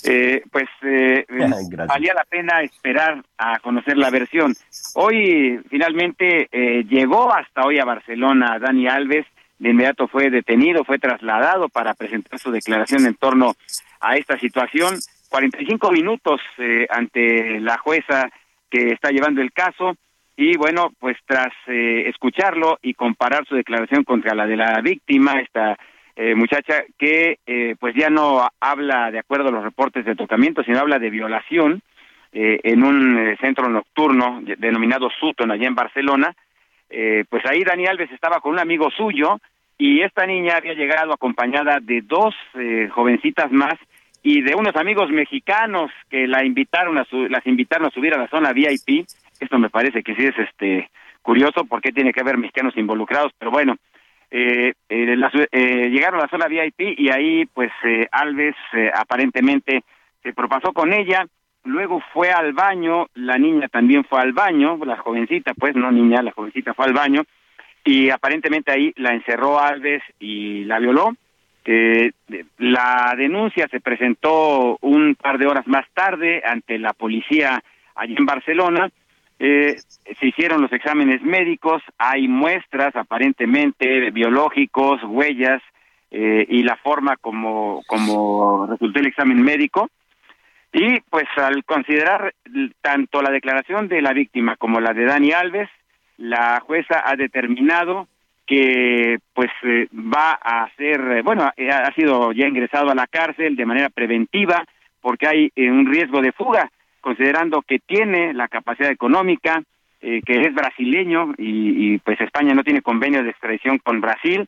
eh, 0.03 0.43
pues 0.51 0.67
eh, 0.81 1.25
valía 1.87 2.13
la 2.13 2.25
pena 2.25 2.61
esperar 2.61 3.23
a 3.37 3.59
conocer 3.59 3.97
la 3.97 4.09
versión. 4.09 4.53
Hoy 4.95 5.59
finalmente 5.69 6.49
eh, 6.51 6.83
llegó 6.83 7.33
hasta 7.33 7.65
hoy 7.65 7.79
a 7.79 7.85
Barcelona 7.85 8.59
Dani 8.59 8.87
Alves, 8.87 9.25
de 9.59 9.69
inmediato 9.69 10.07
fue 10.07 10.29
detenido, 10.29 10.83
fue 10.83 10.99
trasladado 10.99 11.69
para 11.69 11.93
presentar 11.93 12.37
su 12.37 12.51
declaración 12.51 13.05
en 13.05 13.15
torno 13.15 13.55
a 14.01 14.17
esta 14.17 14.37
situación. 14.37 14.95
45 15.35 15.91
minutos 15.91 16.39
eh, 16.57 16.87
ante 16.89 17.59
la 17.59 17.77
jueza 17.77 18.29
que 18.69 18.93
está 18.93 19.09
llevando 19.09 19.41
el 19.41 19.51
caso. 19.51 19.97
Y 20.37 20.55
bueno, 20.55 20.93
pues 20.97 21.17
tras 21.25 21.51
eh, 21.67 22.07
escucharlo 22.07 22.79
y 22.81 22.93
comparar 22.93 23.45
su 23.45 23.55
declaración 23.55 24.05
contra 24.05 24.33
la 24.33 24.47
de 24.47 24.55
la 24.55 24.79
víctima, 24.79 25.41
esta 25.41 25.77
eh, 26.15 26.35
muchacha 26.35 26.85
que 26.97 27.39
eh, 27.45 27.75
pues 27.77 27.93
ya 27.95 28.09
no 28.09 28.47
habla 28.61 29.11
de 29.11 29.19
acuerdo 29.19 29.49
a 29.49 29.51
los 29.51 29.63
reportes 29.65 30.05
de 30.05 30.15
tocamiento, 30.15 30.63
sino 30.63 30.79
habla 30.79 30.99
de 30.99 31.09
violación 31.09 31.81
eh, 32.31 32.61
en 32.63 32.85
un 32.85 33.17
eh, 33.17 33.37
centro 33.41 33.67
nocturno 33.67 34.41
denominado 34.57 35.09
Sutton 35.19 35.51
allá 35.51 35.67
en 35.67 35.75
Barcelona, 35.75 36.33
pues 37.29 37.43
ahí 37.45 37.61
Dani 37.65 37.87
Alves 37.87 38.11
estaba 38.11 38.39
con 38.39 38.53
un 38.53 38.59
amigo 38.59 38.89
suyo 38.89 39.41
y 39.77 39.99
esta 39.99 40.25
niña 40.25 40.55
había 40.55 40.75
llegado 40.75 41.11
acompañada 41.11 41.79
de 41.81 41.99
dos 42.01 42.33
jovencitas 42.91 43.51
más 43.51 43.73
y 44.25 44.41
de 44.41 44.55
unos 44.55 44.75
amigos 44.75 45.11
mexicanos 45.11 45.91
que 46.09 46.25
la 46.27 46.43
invitaron 46.43 46.97
a 46.97 47.05
su, 47.05 47.29
las 47.29 47.45
invitaron 47.45 47.85
a 47.85 47.91
subir 47.91 48.11
a 48.15 48.17
la 48.17 48.27
zona 48.27 48.53
VIP. 48.53 49.05
Esto 49.39 49.59
me 49.59 49.69
parece 49.69 50.01
que 50.01 50.15
sí 50.15 50.25
es 50.25 50.33
este 50.39 50.89
curioso 51.21 51.63
porque 51.65 51.91
tiene 51.91 52.11
que 52.11 52.21
haber 52.21 52.39
mexicanos 52.39 52.75
involucrados, 52.75 53.31
pero 53.37 53.51
bueno, 53.51 53.77
eh, 54.31 54.73
eh, 54.89 55.15
la, 55.15 55.31
eh, 55.51 55.89
llegaron 55.91 56.19
a 56.19 56.23
la 56.23 56.29
zona 56.29 56.47
VIP 56.47 56.97
y 56.97 57.11
ahí 57.11 57.45
pues 57.45 57.71
eh, 57.83 58.07
Alves 58.11 58.55
eh, 58.73 58.89
aparentemente 58.95 59.83
se 60.23 60.33
propasó 60.33 60.73
con 60.73 60.91
ella, 60.91 61.27
luego 61.63 62.01
fue 62.11 62.31
al 62.31 62.53
baño, 62.53 63.05
la 63.13 63.37
niña 63.37 63.67
también 63.67 64.05
fue 64.05 64.21
al 64.21 64.33
baño, 64.33 64.79
la 64.87 64.97
jovencita 64.97 65.53
pues 65.53 65.75
no 65.75 65.91
niña, 65.91 66.23
la 66.23 66.31
jovencita 66.31 66.73
fue 66.73 66.85
al 66.85 66.93
baño 66.93 67.21
y 67.83 68.09
aparentemente 68.09 68.71
ahí 68.71 68.91
la 68.95 69.13
encerró 69.13 69.59
Alves 69.59 70.01
y 70.17 70.63
la 70.63 70.79
violó 70.79 71.13
eh, 71.65 72.11
la 72.59 73.15
denuncia 73.17 73.67
se 73.69 73.79
presentó 73.79 74.77
un 74.81 75.15
par 75.15 75.39
de 75.39 75.47
horas 75.47 75.67
más 75.67 75.85
tarde 75.93 76.43
ante 76.45 76.77
la 76.77 76.93
policía 76.93 77.63
allí 77.95 78.15
en 78.17 78.25
Barcelona. 78.25 78.89
Eh, 79.39 79.75
se 80.19 80.27
hicieron 80.27 80.61
los 80.61 80.71
exámenes 80.71 81.21
médicos, 81.23 81.81
hay 81.97 82.27
muestras 82.27 82.95
aparentemente 82.95 84.11
biológicos, 84.11 85.01
huellas 85.03 85.61
eh, 86.11 86.45
y 86.47 86.63
la 86.63 86.77
forma 86.77 87.17
como, 87.17 87.81
como 87.87 88.67
resultó 88.67 88.99
el 88.99 89.07
examen 89.07 89.41
médico. 89.41 89.89
Y 90.71 90.99
pues 91.09 91.25
al 91.37 91.63
considerar 91.63 92.33
tanto 92.81 93.21
la 93.21 93.31
declaración 93.31 93.87
de 93.87 94.01
la 94.01 94.13
víctima 94.13 94.55
como 94.55 94.79
la 94.79 94.93
de 94.93 95.05
Dani 95.05 95.31
Alves, 95.31 95.69
la 96.17 96.59
jueza 96.59 97.01
ha 97.05 97.15
determinado 97.15 98.07
que 98.45 99.17
pues 99.33 99.49
eh, 99.63 99.87
va 99.93 100.33
a 100.33 100.69
ser, 100.75 100.99
eh, 101.11 101.21
bueno, 101.23 101.51
eh, 101.57 101.69
ha 101.69 101.91
sido 101.93 102.31
ya 102.31 102.47
ingresado 102.47 102.89
a 102.89 102.95
la 102.95 103.07
cárcel 103.07 103.55
de 103.55 103.65
manera 103.65 103.89
preventiva 103.89 104.63
porque 105.01 105.27
hay 105.27 105.51
eh, 105.55 105.69
un 105.69 105.85
riesgo 105.85 106.21
de 106.21 106.31
fuga, 106.31 106.69
considerando 107.01 107.61
que 107.61 107.79
tiene 107.79 108.33
la 108.33 108.47
capacidad 108.47 108.91
económica, 108.91 109.61
que 110.01 110.21
es 110.27 110.53
brasileño 110.53 111.33
y, 111.35 111.93
y, 111.93 111.97
pues 111.97 112.21
España 112.21 112.53
no 112.53 112.63
tiene 112.63 112.83
convenio 112.83 113.23
de 113.23 113.31
extradición 113.31 113.79
con 113.79 114.01
Brasil, 114.01 114.47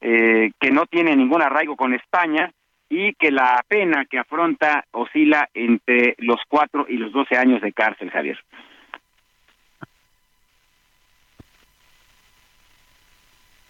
que 0.00 0.70
no 0.72 0.86
tiene 0.86 1.14
ningún 1.14 1.42
arraigo 1.42 1.76
con 1.76 1.92
España 1.92 2.50
y 2.88 3.12
que 3.12 3.30
la 3.30 3.62
pena 3.68 4.06
que 4.06 4.18
afronta 4.18 4.86
oscila 4.92 5.50
entre 5.52 6.14
los 6.18 6.40
cuatro 6.48 6.86
y 6.88 6.96
los 6.96 7.12
doce 7.12 7.36
años 7.36 7.60
de 7.60 7.74
cárcel, 7.74 8.10
Javier. 8.10 8.38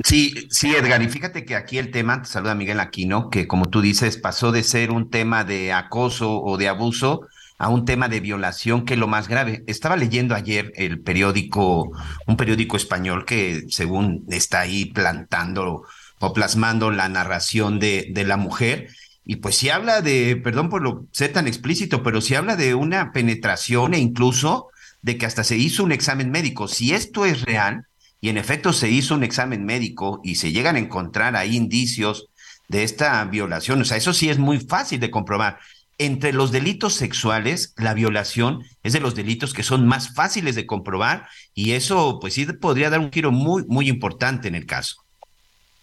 Sí, 0.05 0.49
sí, 0.51 0.75
Edgar, 0.75 1.03
y 1.03 1.09
fíjate 1.09 1.47
que 1.47 1.57
aquí 1.57 1.79
el 1.79 1.91
tema, 1.91 2.21
te 2.21 2.29
saluda 2.29 2.55
Miguel 2.55 2.79
Aquino, 2.79 3.31
que 3.31 3.47
como 3.47 3.71
tú 3.71 3.81
dices, 3.81 4.19
pasó 4.19 4.53
de 4.53 4.63
ser 4.63 4.91
un 4.91 5.09
tema 5.09 5.45
de 5.45 5.73
acoso 5.73 6.43
o 6.43 6.59
de 6.59 6.69
abuso 6.69 7.23
a 7.57 7.71
un 7.71 7.87
tema 7.87 8.11
de 8.11 8.21
violación, 8.21 8.85
que 8.85 8.95
es 8.95 9.01
lo 9.01 9.09
más 9.09 9.29
grave. 9.29 9.65
Estaba 9.67 9.97
leyendo 9.97 10.35
ayer 10.35 10.73
el 10.77 11.01
periódico, 11.01 11.91
un 12.27 12.37
periódico 12.37 12.77
español 12.77 13.25
que 13.25 13.63
según 13.71 14.27
está 14.29 14.61
ahí 14.61 14.85
plantando 14.85 15.85
o 16.21 16.33
plasmando 16.35 16.91
la 16.91 17.09
narración 17.09 17.79
de, 17.79 18.09
de 18.11 18.25
la 18.25 18.37
mujer, 18.37 18.91
y 19.25 19.37
pues 19.37 19.57
sí 19.57 19.71
habla 19.71 20.03
de, 20.03 20.37
perdón 20.37 20.69
por 20.69 20.83
lo 20.83 21.07
ser 21.13 21.33
tan 21.33 21.49
explícito, 21.49 22.03
pero 22.03 22.21
sí 22.21 22.35
habla 22.35 22.57
de 22.57 22.75
una 22.75 23.11
penetración 23.13 23.95
e 23.95 24.01
incluso 24.01 24.69
de 25.01 25.17
que 25.17 25.25
hasta 25.25 25.45
se 25.45 25.57
hizo 25.57 25.83
un 25.83 25.93
examen 25.93 26.31
médico. 26.31 26.69
Si 26.69 26.93
esto 26.93 27.25
es 27.25 27.41
real, 27.41 27.87
y 28.25 28.31
en 28.31 28.39
efecto 28.39 28.73
se 28.73 28.89
hizo 28.89 29.15
un 29.15 29.23
examen 29.23 29.67
médico 29.67 30.23
y 30.25 30.37
se 30.37 30.51
llegan 30.51 30.77
a 30.77 30.79
encontrar 30.79 31.37
ahí 31.37 31.57
indicios 31.57 32.31
de 32.69 32.83
esta 32.83 33.23
violación, 33.27 33.83
o 33.83 33.85
sea, 33.85 33.99
eso 33.99 34.15
sí 34.15 34.31
es 34.31 34.39
muy 34.39 34.61
fácil 34.61 34.99
de 34.99 35.11
comprobar. 35.11 35.59
Entre 35.99 36.33
los 36.33 36.51
delitos 36.51 36.95
sexuales, 36.95 37.75
la 37.77 37.93
violación 37.93 38.63
es 38.83 38.95
de 38.95 39.01
los 39.01 39.15
delitos 39.15 39.53
que 39.53 39.63
son 39.63 39.87
más 39.87 40.15
fáciles 40.15 40.55
de 40.55 40.65
comprobar 40.65 41.27
y 41.55 41.73
eso 41.73 42.19
pues 42.19 42.33
sí 42.33 42.47
podría 42.47 42.89
dar 42.89 43.01
un 43.01 43.13
giro 43.13 43.31
muy, 43.31 43.65
muy 43.69 43.91
importante 43.91 44.49
en 44.49 44.55
el 44.55 44.65
caso. 44.65 45.05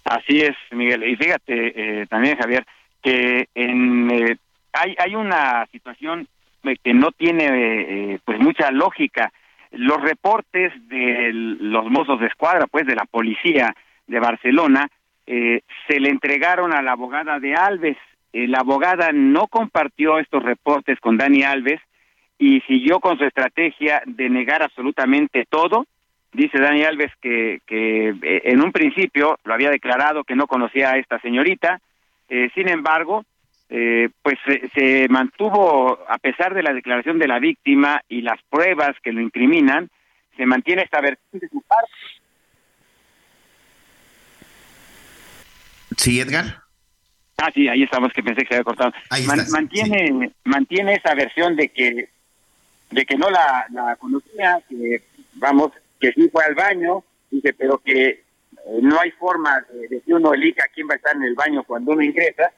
Así 0.06 0.42
es, 0.42 0.56
Miguel. 0.72 1.08
Y 1.08 1.16
fíjate 1.18 2.02
eh, 2.02 2.08
también, 2.08 2.40
Javier, 2.40 2.66
que 3.04 3.50
en, 3.54 4.10
eh, 4.10 4.38
hay, 4.74 4.96
hay 4.98 5.14
una 5.14 5.68
situación 5.72 6.28
que 6.84 6.94
no 6.96 7.12
tiene 7.12 8.14
eh, 8.14 8.20
pues 8.26 8.40
mucha 8.40 8.72
lógica 8.72 9.32
los 9.72 10.02
reportes 10.02 10.74
de 10.88 11.32
los 11.34 11.86
mozos 11.90 12.20
de 12.20 12.28
escuadra, 12.28 12.68
pues 12.68 12.86
de 12.86 12.96
la 12.96 13.06
policía 13.06 13.76
de 14.08 14.20
Barcelona, 14.20 14.90
eh, 15.28 15.62
se 15.88 16.00
le 16.00 16.10
entregaron 16.10 16.74
a 16.74 16.82
la 16.82 16.94
abogada 16.94 17.40
de 17.40 17.56
Alves. 17.56 17.98
Eh, 18.34 18.48
la 18.48 18.60
abogada 18.60 19.12
no 19.14 19.48
compartió 19.48 20.20
estos 20.20 20.44
reportes 20.44 21.00
con 21.00 21.18
Dani 21.18 21.44
Alves 21.44 21.80
y 22.38 22.60
siguió 22.62 23.00
con 23.00 23.18
su 23.18 23.24
estrategia 23.24 24.02
de 24.06 24.30
negar 24.30 24.64
absolutamente 24.64 25.46
todo. 25.48 25.86
Dice 26.34 26.60
Dani 26.60 26.84
Alves 26.84 27.12
que, 27.22 27.62
que 27.66 28.10
eh, 28.10 28.42
en 28.46 28.64
un 28.64 28.72
principio 28.72 29.38
lo 29.44 29.54
había 29.54 29.70
declarado 29.70 30.24
que 30.24 30.36
no 30.36 30.48
conocía 30.48 30.92
a 30.92 30.98
esta 30.98 31.20
señorita. 31.20 31.80
Eh, 32.30 32.50
sin 32.56 32.70
embargo, 32.70 33.26
eh, 33.74 34.10
pues 34.22 34.38
se, 34.46 34.70
se, 34.76 35.08
mantuvo, 35.08 35.98
a 36.10 36.18
pesar 36.18 36.54
de 36.54 36.62
la 36.62 36.74
declaración 36.74 37.18
de 37.20 37.28
la 37.30 37.40
víctima 37.40 38.02
y 38.10 38.22
las 38.22 38.38
pruebas 38.50 38.98
que 39.02 39.14
lo 39.14 39.22
incriminan, 39.22 39.90
se 40.36 40.46
mantiene 40.46 40.82
esta 40.82 41.00
versión 41.00 41.40
de 41.40 41.48
su 41.48 41.62
parte. 41.62 41.92
Sí, 45.96 46.20
Edgar. 46.20 46.64
Ah, 47.38 47.50
sí, 47.54 47.70
ahí 47.70 47.84
estamos, 47.84 48.12
que 48.12 48.22
pensé 48.22 48.42
que 48.42 48.50
se 48.50 48.56
había 48.56 48.66
cortado. 48.66 48.92
Man, 49.26 49.40
mantiene, 49.52 50.08
sí. 50.08 50.36
mantiene 50.44 50.96
esa 50.96 51.16
versión 51.16 51.56
de 51.56 51.70
que, 51.70 52.10
de 52.90 53.06
que 53.06 53.16
no 53.16 53.30
la, 53.30 53.68
la 53.72 53.96
conocía, 53.96 54.62
que 54.68 55.02
vamos, 55.36 55.72
que 55.98 56.12
sí 56.12 56.28
fue 56.30 56.44
al 56.44 56.56
baño, 56.56 57.06
dice, 57.30 57.54
pero 57.54 57.78
que 57.78 58.08
eh, 58.10 58.24
no 58.82 59.00
hay 59.00 59.12
forma 59.12 59.66
de, 59.72 59.88
de, 59.88 60.02
que 60.02 60.14
uno 60.14 60.34
elija 60.34 60.66
quién 60.74 60.90
va 60.90 60.96
a 60.96 60.98
estar 60.98 61.16
en 61.16 61.24
el 61.24 61.36
baño 61.36 61.64
cuando 61.64 61.94
uno 61.94 62.04
ingresa. 62.04 62.52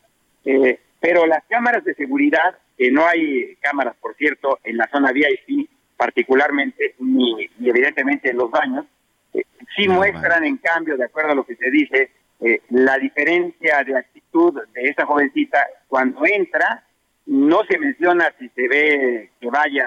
Eh, 0.43 0.79
pero 1.03 1.25
las 1.25 1.43
cámaras 1.49 1.83
de 1.83 1.95
seguridad, 1.95 2.57
que 2.77 2.89
no 2.89 3.05
hay 3.05 3.57
cámaras, 3.57 3.93
por 3.99 4.15
cierto, 4.15 4.59
en 4.63 4.77
la 4.77 4.87
zona 4.87 5.11
VIP, 5.11 5.69
particularmente, 5.97 6.95
ni, 6.99 7.49
ni 7.59 7.69
evidentemente 7.69 8.29
en 8.29 8.37
los 8.37 8.49
baños, 8.49 8.85
eh, 9.33 9.43
sí 9.75 9.85
no, 9.85 9.95
muestran, 9.95 10.39
bueno. 10.39 10.45
en 10.45 10.57
cambio, 10.59 10.95
de 10.95 11.03
acuerdo 11.03 11.33
a 11.33 11.35
lo 11.35 11.45
que 11.45 11.57
se 11.57 11.69
dice, 11.69 12.09
eh, 12.39 12.61
la 12.69 12.97
diferencia 12.97 13.83
de 13.83 13.97
actitud 13.97 14.61
de 14.73 14.81
esa 14.83 15.05
jovencita 15.05 15.59
cuando 15.89 16.25
entra, 16.25 16.85
no 17.25 17.65
se 17.69 17.77
menciona 17.77 18.33
si 18.39 18.47
se 18.55 18.65
ve 18.69 19.31
que 19.41 19.49
vaya 19.49 19.85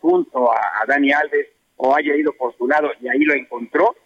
junto 0.00 0.52
a, 0.52 0.60
a 0.80 0.86
Dani 0.86 1.10
Alves 1.10 1.48
o 1.78 1.96
haya 1.96 2.14
ido 2.14 2.32
por 2.32 2.56
su 2.56 2.68
lado 2.68 2.92
y 3.00 3.08
ahí 3.08 3.24
lo 3.24 3.34
encontró, 3.34 3.96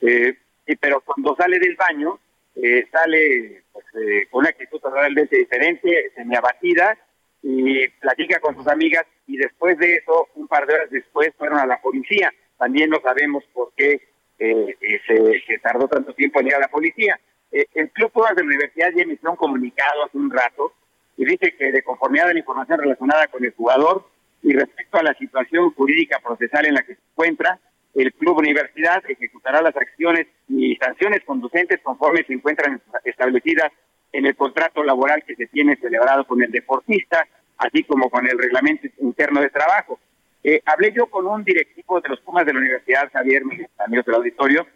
eh, 0.00 0.36
pero 0.78 1.00
cuando 1.00 1.34
sale 1.34 1.58
del 1.58 1.74
baño, 1.74 2.20
eh, 2.62 2.86
sale 2.90 3.62
pues, 3.72 3.84
eh, 3.94 4.26
con 4.30 4.40
una 4.40 4.50
actitud 4.50 4.80
totalmente 4.80 5.36
diferente, 5.36 6.10
semi-abatida, 6.14 6.96
y 7.40 7.86
platica 8.00 8.40
con 8.40 8.56
sus 8.56 8.66
amigas 8.66 9.06
y 9.26 9.36
después 9.36 9.78
de 9.78 9.96
eso, 9.96 10.28
un 10.34 10.48
par 10.48 10.66
de 10.66 10.74
horas 10.74 10.90
después, 10.90 11.30
fueron 11.38 11.58
a 11.58 11.66
la 11.66 11.80
policía. 11.80 12.32
También 12.58 12.90
no 12.90 13.00
sabemos 13.00 13.44
por 13.52 13.72
qué 13.76 14.00
eh, 14.40 14.76
se, 15.06 15.58
tardó 15.58 15.86
tanto 15.86 16.12
tiempo 16.14 16.40
en 16.40 16.46
llegar 16.46 16.62
a 16.62 16.66
la 16.66 16.70
policía. 16.70 17.18
el 17.52 17.90
Club 17.90 18.10
Pumas 18.10 18.34
de 18.34 18.42
la 18.42 18.48
Universidad 18.48 18.90
ya 18.94 19.02
emitió 19.02 19.30
un 19.30 19.36
comunicado 19.36 20.04
hace 20.04 20.18
un 20.18 20.30
rato 20.30 20.72
y 21.16 21.24
dice 21.24 21.54
que 21.56 21.70
de 21.70 21.82
conformidad 21.82 22.28
a 22.28 22.32
la 22.32 22.40
información 22.40 22.80
relacionada 22.80 23.28
con 23.28 23.44
el 23.44 23.52
jugador 23.52 24.04
y 24.42 24.52
respecto 24.52 24.98
a 24.98 25.02
la 25.02 25.14
situación 25.14 25.70
jurídica 25.74 26.18
procesal 26.20 26.66
en 26.66 26.74
la 26.74 26.82
que 26.82 26.94
se 26.94 27.00
encuentra, 27.12 27.60
el 27.94 28.12
Club 28.14 28.38
Universidad 28.38 29.02
ejecutará 29.08 29.60
las 29.62 29.76
acciones 29.76 30.26
y 30.48 30.76
sanciones 30.76 31.22
conducentes 31.24 31.80
conforme 31.82 32.24
se 32.24 32.34
encuentran 32.34 32.80
establecidas 33.04 33.72
en 34.12 34.26
el 34.26 34.36
contrato 34.36 34.82
laboral 34.82 35.22
que 35.26 35.34
se 35.34 35.46
tiene 35.46 35.76
celebrado 35.76 36.24
con 36.26 36.42
el 36.42 36.50
deportista, 36.50 37.26
así 37.58 37.84
como 37.84 38.08
con 38.10 38.26
el 38.26 38.38
reglamento 38.38 38.86
interno 39.00 39.40
de 39.40 39.50
trabajo. 39.50 39.98
Eh, 40.44 40.62
hablé 40.64 40.92
yo 40.92 41.06
con 41.06 41.26
un 41.26 41.44
directivo 41.44 42.00
de 42.00 42.08
los 42.08 42.20
Pumas 42.20 42.46
de 42.46 42.52
la 42.52 42.60
Universidad, 42.60 43.10
Javier, 43.12 43.42
amigos 43.78 44.06
del 44.06 44.14
auditorio, 44.14 44.66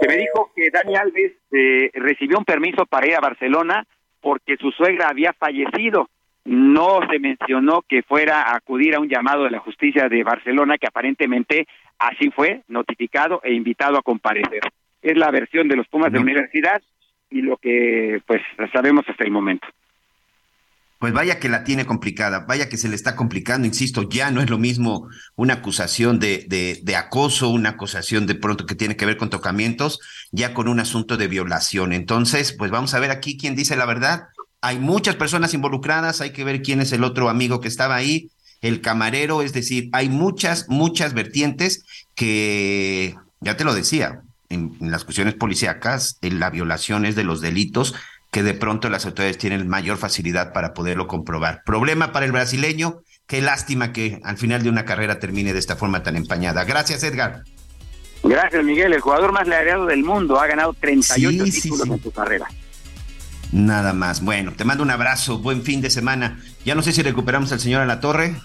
que 0.00 0.08
me 0.08 0.16
dijo 0.16 0.50
que 0.56 0.70
Dani 0.70 0.96
Alves 0.96 1.32
eh, 1.52 1.90
recibió 1.94 2.38
un 2.38 2.44
permiso 2.44 2.86
para 2.86 3.06
ir 3.06 3.14
a 3.14 3.20
Barcelona 3.20 3.86
porque 4.20 4.56
su 4.56 4.70
suegra 4.72 5.08
había 5.08 5.32
fallecido. 5.32 6.08
No 6.44 7.00
se 7.08 7.18
mencionó 7.20 7.82
que 7.82 8.02
fuera 8.02 8.42
a 8.42 8.56
acudir 8.56 8.94
a 8.94 9.00
un 9.00 9.08
llamado 9.08 9.44
de 9.44 9.50
la 9.50 9.60
justicia 9.60 10.08
de 10.08 10.24
Barcelona, 10.24 10.76
que 10.76 10.88
aparentemente 10.88 11.66
así 12.02 12.30
fue, 12.30 12.62
notificado 12.68 13.40
e 13.44 13.54
invitado 13.54 13.96
a 13.96 14.02
comparecer. 14.02 14.60
Es 15.00 15.16
la 15.16 15.30
versión 15.30 15.68
de 15.68 15.76
los 15.76 15.88
Pumas 15.88 16.12
de 16.12 16.18
la 16.18 16.22
universidad 16.22 16.82
y 17.30 17.42
lo 17.42 17.56
que 17.56 18.20
pues 18.26 18.42
sabemos 18.72 19.04
hasta 19.08 19.24
el 19.24 19.30
momento. 19.30 19.66
Pues 20.98 21.12
vaya 21.12 21.40
que 21.40 21.48
la 21.48 21.64
tiene 21.64 21.84
complicada, 21.84 22.44
vaya 22.46 22.68
que 22.68 22.76
se 22.76 22.88
le 22.88 22.94
está 22.94 23.16
complicando, 23.16 23.66
insisto, 23.66 24.08
ya 24.08 24.30
no 24.30 24.40
es 24.40 24.48
lo 24.48 24.58
mismo 24.58 25.08
una 25.34 25.54
acusación 25.54 26.20
de, 26.20 26.44
de, 26.46 26.78
de, 26.84 26.94
acoso, 26.94 27.48
una 27.48 27.70
acusación 27.70 28.28
de 28.28 28.36
pronto 28.36 28.66
que 28.66 28.76
tiene 28.76 28.96
que 28.96 29.06
ver 29.06 29.16
con 29.16 29.28
tocamientos, 29.28 29.98
ya 30.30 30.54
con 30.54 30.68
un 30.68 30.78
asunto 30.78 31.16
de 31.16 31.26
violación. 31.26 31.92
Entonces, 31.92 32.54
pues 32.56 32.70
vamos 32.70 32.94
a 32.94 33.00
ver 33.00 33.10
aquí 33.10 33.36
quién 33.36 33.56
dice 33.56 33.74
la 33.74 33.86
verdad. 33.86 34.28
Hay 34.60 34.78
muchas 34.78 35.16
personas 35.16 35.54
involucradas, 35.54 36.20
hay 36.20 36.30
que 36.30 36.44
ver 36.44 36.62
quién 36.62 36.80
es 36.80 36.92
el 36.92 37.02
otro 37.02 37.28
amigo 37.28 37.60
que 37.60 37.66
estaba 37.66 37.96
ahí, 37.96 38.30
el 38.62 38.80
camarero, 38.80 39.42
es 39.42 39.52
decir, 39.52 39.90
hay 39.92 40.08
muchas, 40.08 40.68
muchas 40.68 41.12
vertientes 41.12 41.84
que, 42.14 43.16
ya 43.40 43.56
te 43.56 43.64
lo 43.64 43.74
decía, 43.74 44.22
en, 44.48 44.76
las 44.80 45.04
cuestiones 45.04 45.34
policíacas, 45.34 46.18
en 46.22 46.40
la 46.40 46.48
violación 46.48 47.04
es 47.04 47.16
de 47.16 47.24
los 47.24 47.40
delitos 47.40 47.94
que 48.30 48.42
de 48.42 48.54
pronto 48.54 48.88
las 48.88 49.04
autoridades 49.04 49.36
tienen 49.36 49.68
mayor 49.68 49.98
facilidad 49.98 50.54
para 50.54 50.72
poderlo 50.72 51.06
comprobar. 51.06 51.62
Problema 51.66 52.12
para 52.12 52.24
el 52.24 52.32
brasileño, 52.32 53.02
qué 53.26 53.42
lástima 53.42 53.92
que 53.92 54.20
al 54.24 54.38
final 54.38 54.62
de 54.62 54.70
una 54.70 54.86
carrera 54.86 55.18
termine 55.18 55.52
de 55.52 55.58
esta 55.58 55.76
forma 55.76 56.02
tan 56.02 56.16
empañada. 56.16 56.64
Gracias, 56.64 57.02
Edgar. 57.02 57.42
Gracias, 58.22 58.64
Miguel. 58.64 58.92
El 58.92 59.00
jugador 59.00 59.32
más 59.32 59.48
laureado 59.48 59.86
del 59.86 60.04
mundo 60.04 60.40
ha 60.40 60.46
ganado 60.46 60.72
38 60.72 61.44
títulos 61.44 61.88
en 61.88 62.02
su 62.02 62.10
carrera. 62.10 62.46
Nada 63.50 63.92
más. 63.92 64.22
Bueno, 64.22 64.52
te 64.52 64.64
mando 64.64 64.82
un 64.82 64.90
abrazo. 64.90 65.38
Buen 65.38 65.62
fin 65.62 65.82
de 65.82 65.90
semana. 65.90 66.40
Ya 66.64 66.74
no 66.74 66.82
sé 66.82 66.92
si 66.92 67.02
recuperamos 67.02 67.52
al 67.52 67.60
señor 67.60 67.82
a 67.82 67.86
la 67.86 68.00
torre. 68.00 68.36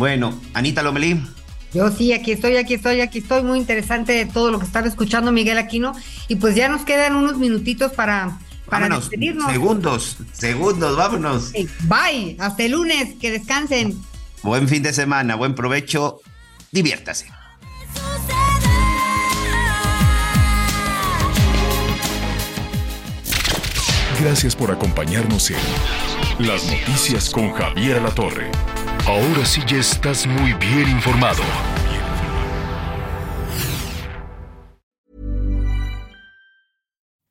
Bueno, 0.00 0.32
Anita 0.54 0.82
Lomelí. 0.82 1.22
Yo 1.74 1.90
sí, 1.90 2.14
aquí 2.14 2.32
estoy, 2.32 2.56
aquí 2.56 2.72
estoy, 2.72 3.02
aquí 3.02 3.18
estoy. 3.18 3.42
Muy 3.42 3.58
interesante 3.58 4.24
todo 4.24 4.50
lo 4.50 4.58
que 4.58 4.64
estaba 4.64 4.88
escuchando 4.88 5.30
Miguel 5.30 5.58
Aquino. 5.58 5.92
Y 6.26 6.36
pues 6.36 6.54
ya 6.54 6.70
nos 6.70 6.86
quedan 6.86 7.16
unos 7.16 7.36
minutitos 7.36 7.92
para, 7.92 8.38
para 8.64 8.88
despedirnos. 8.88 9.52
Segundos, 9.52 10.16
segundos, 10.32 10.96
vámonos. 10.96 11.52
Bye, 11.82 12.34
hasta 12.38 12.62
el 12.62 12.72
lunes, 12.72 13.16
que 13.20 13.30
descansen. 13.30 13.94
Buen 14.42 14.68
fin 14.68 14.82
de 14.82 14.94
semana, 14.94 15.34
buen 15.34 15.54
provecho, 15.54 16.22
diviértase. 16.72 17.26
Gracias 24.18 24.56
por 24.56 24.70
acompañarnos 24.70 25.50
en 25.50 25.58
Las 26.38 26.64
Noticias 26.64 27.28
con 27.28 27.52
Javier 27.52 28.00
La 28.00 28.14
Torre. 28.14 28.50
Ahora 29.10 29.44
sí 29.44 29.60
ya 29.66 29.78
estás 29.78 30.24
muy 30.24 30.52
bien 30.52 30.88
informado. 30.88 31.42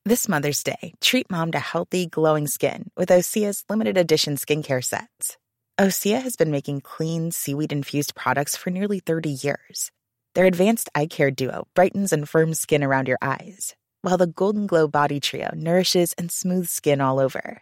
This 0.03 0.27
Mother's 0.27 0.61
Day, 0.61 0.93
treat 0.99 1.31
mom 1.31 1.51
to 1.53 1.59
healthy, 1.59 2.05
glowing 2.05 2.47
skin 2.47 2.91
with 2.97 3.07
Osea's 3.07 3.63
limited 3.69 3.97
edition 3.97 4.35
skincare 4.35 4.83
sets. 4.83 5.37
Osea 5.79 6.21
has 6.21 6.35
been 6.35 6.51
making 6.51 6.81
clean, 6.81 7.31
seaweed 7.31 7.71
infused 7.71 8.13
products 8.13 8.57
for 8.57 8.71
nearly 8.71 8.99
30 8.99 9.29
years. 9.41 9.89
Their 10.35 10.47
advanced 10.47 10.89
eye 10.93 11.07
care 11.07 11.31
duo 11.31 11.65
brightens 11.75 12.11
and 12.11 12.27
firms 12.27 12.59
skin 12.59 12.83
around 12.83 13.07
your 13.07 13.19
eyes, 13.21 13.77
while 14.01 14.17
the 14.17 14.27
Golden 14.27 14.67
Glow 14.67 14.89
Body 14.89 15.21
Trio 15.21 15.51
nourishes 15.55 16.11
and 16.17 16.29
smooths 16.29 16.71
skin 16.71 16.99
all 16.99 17.21
over. 17.21 17.61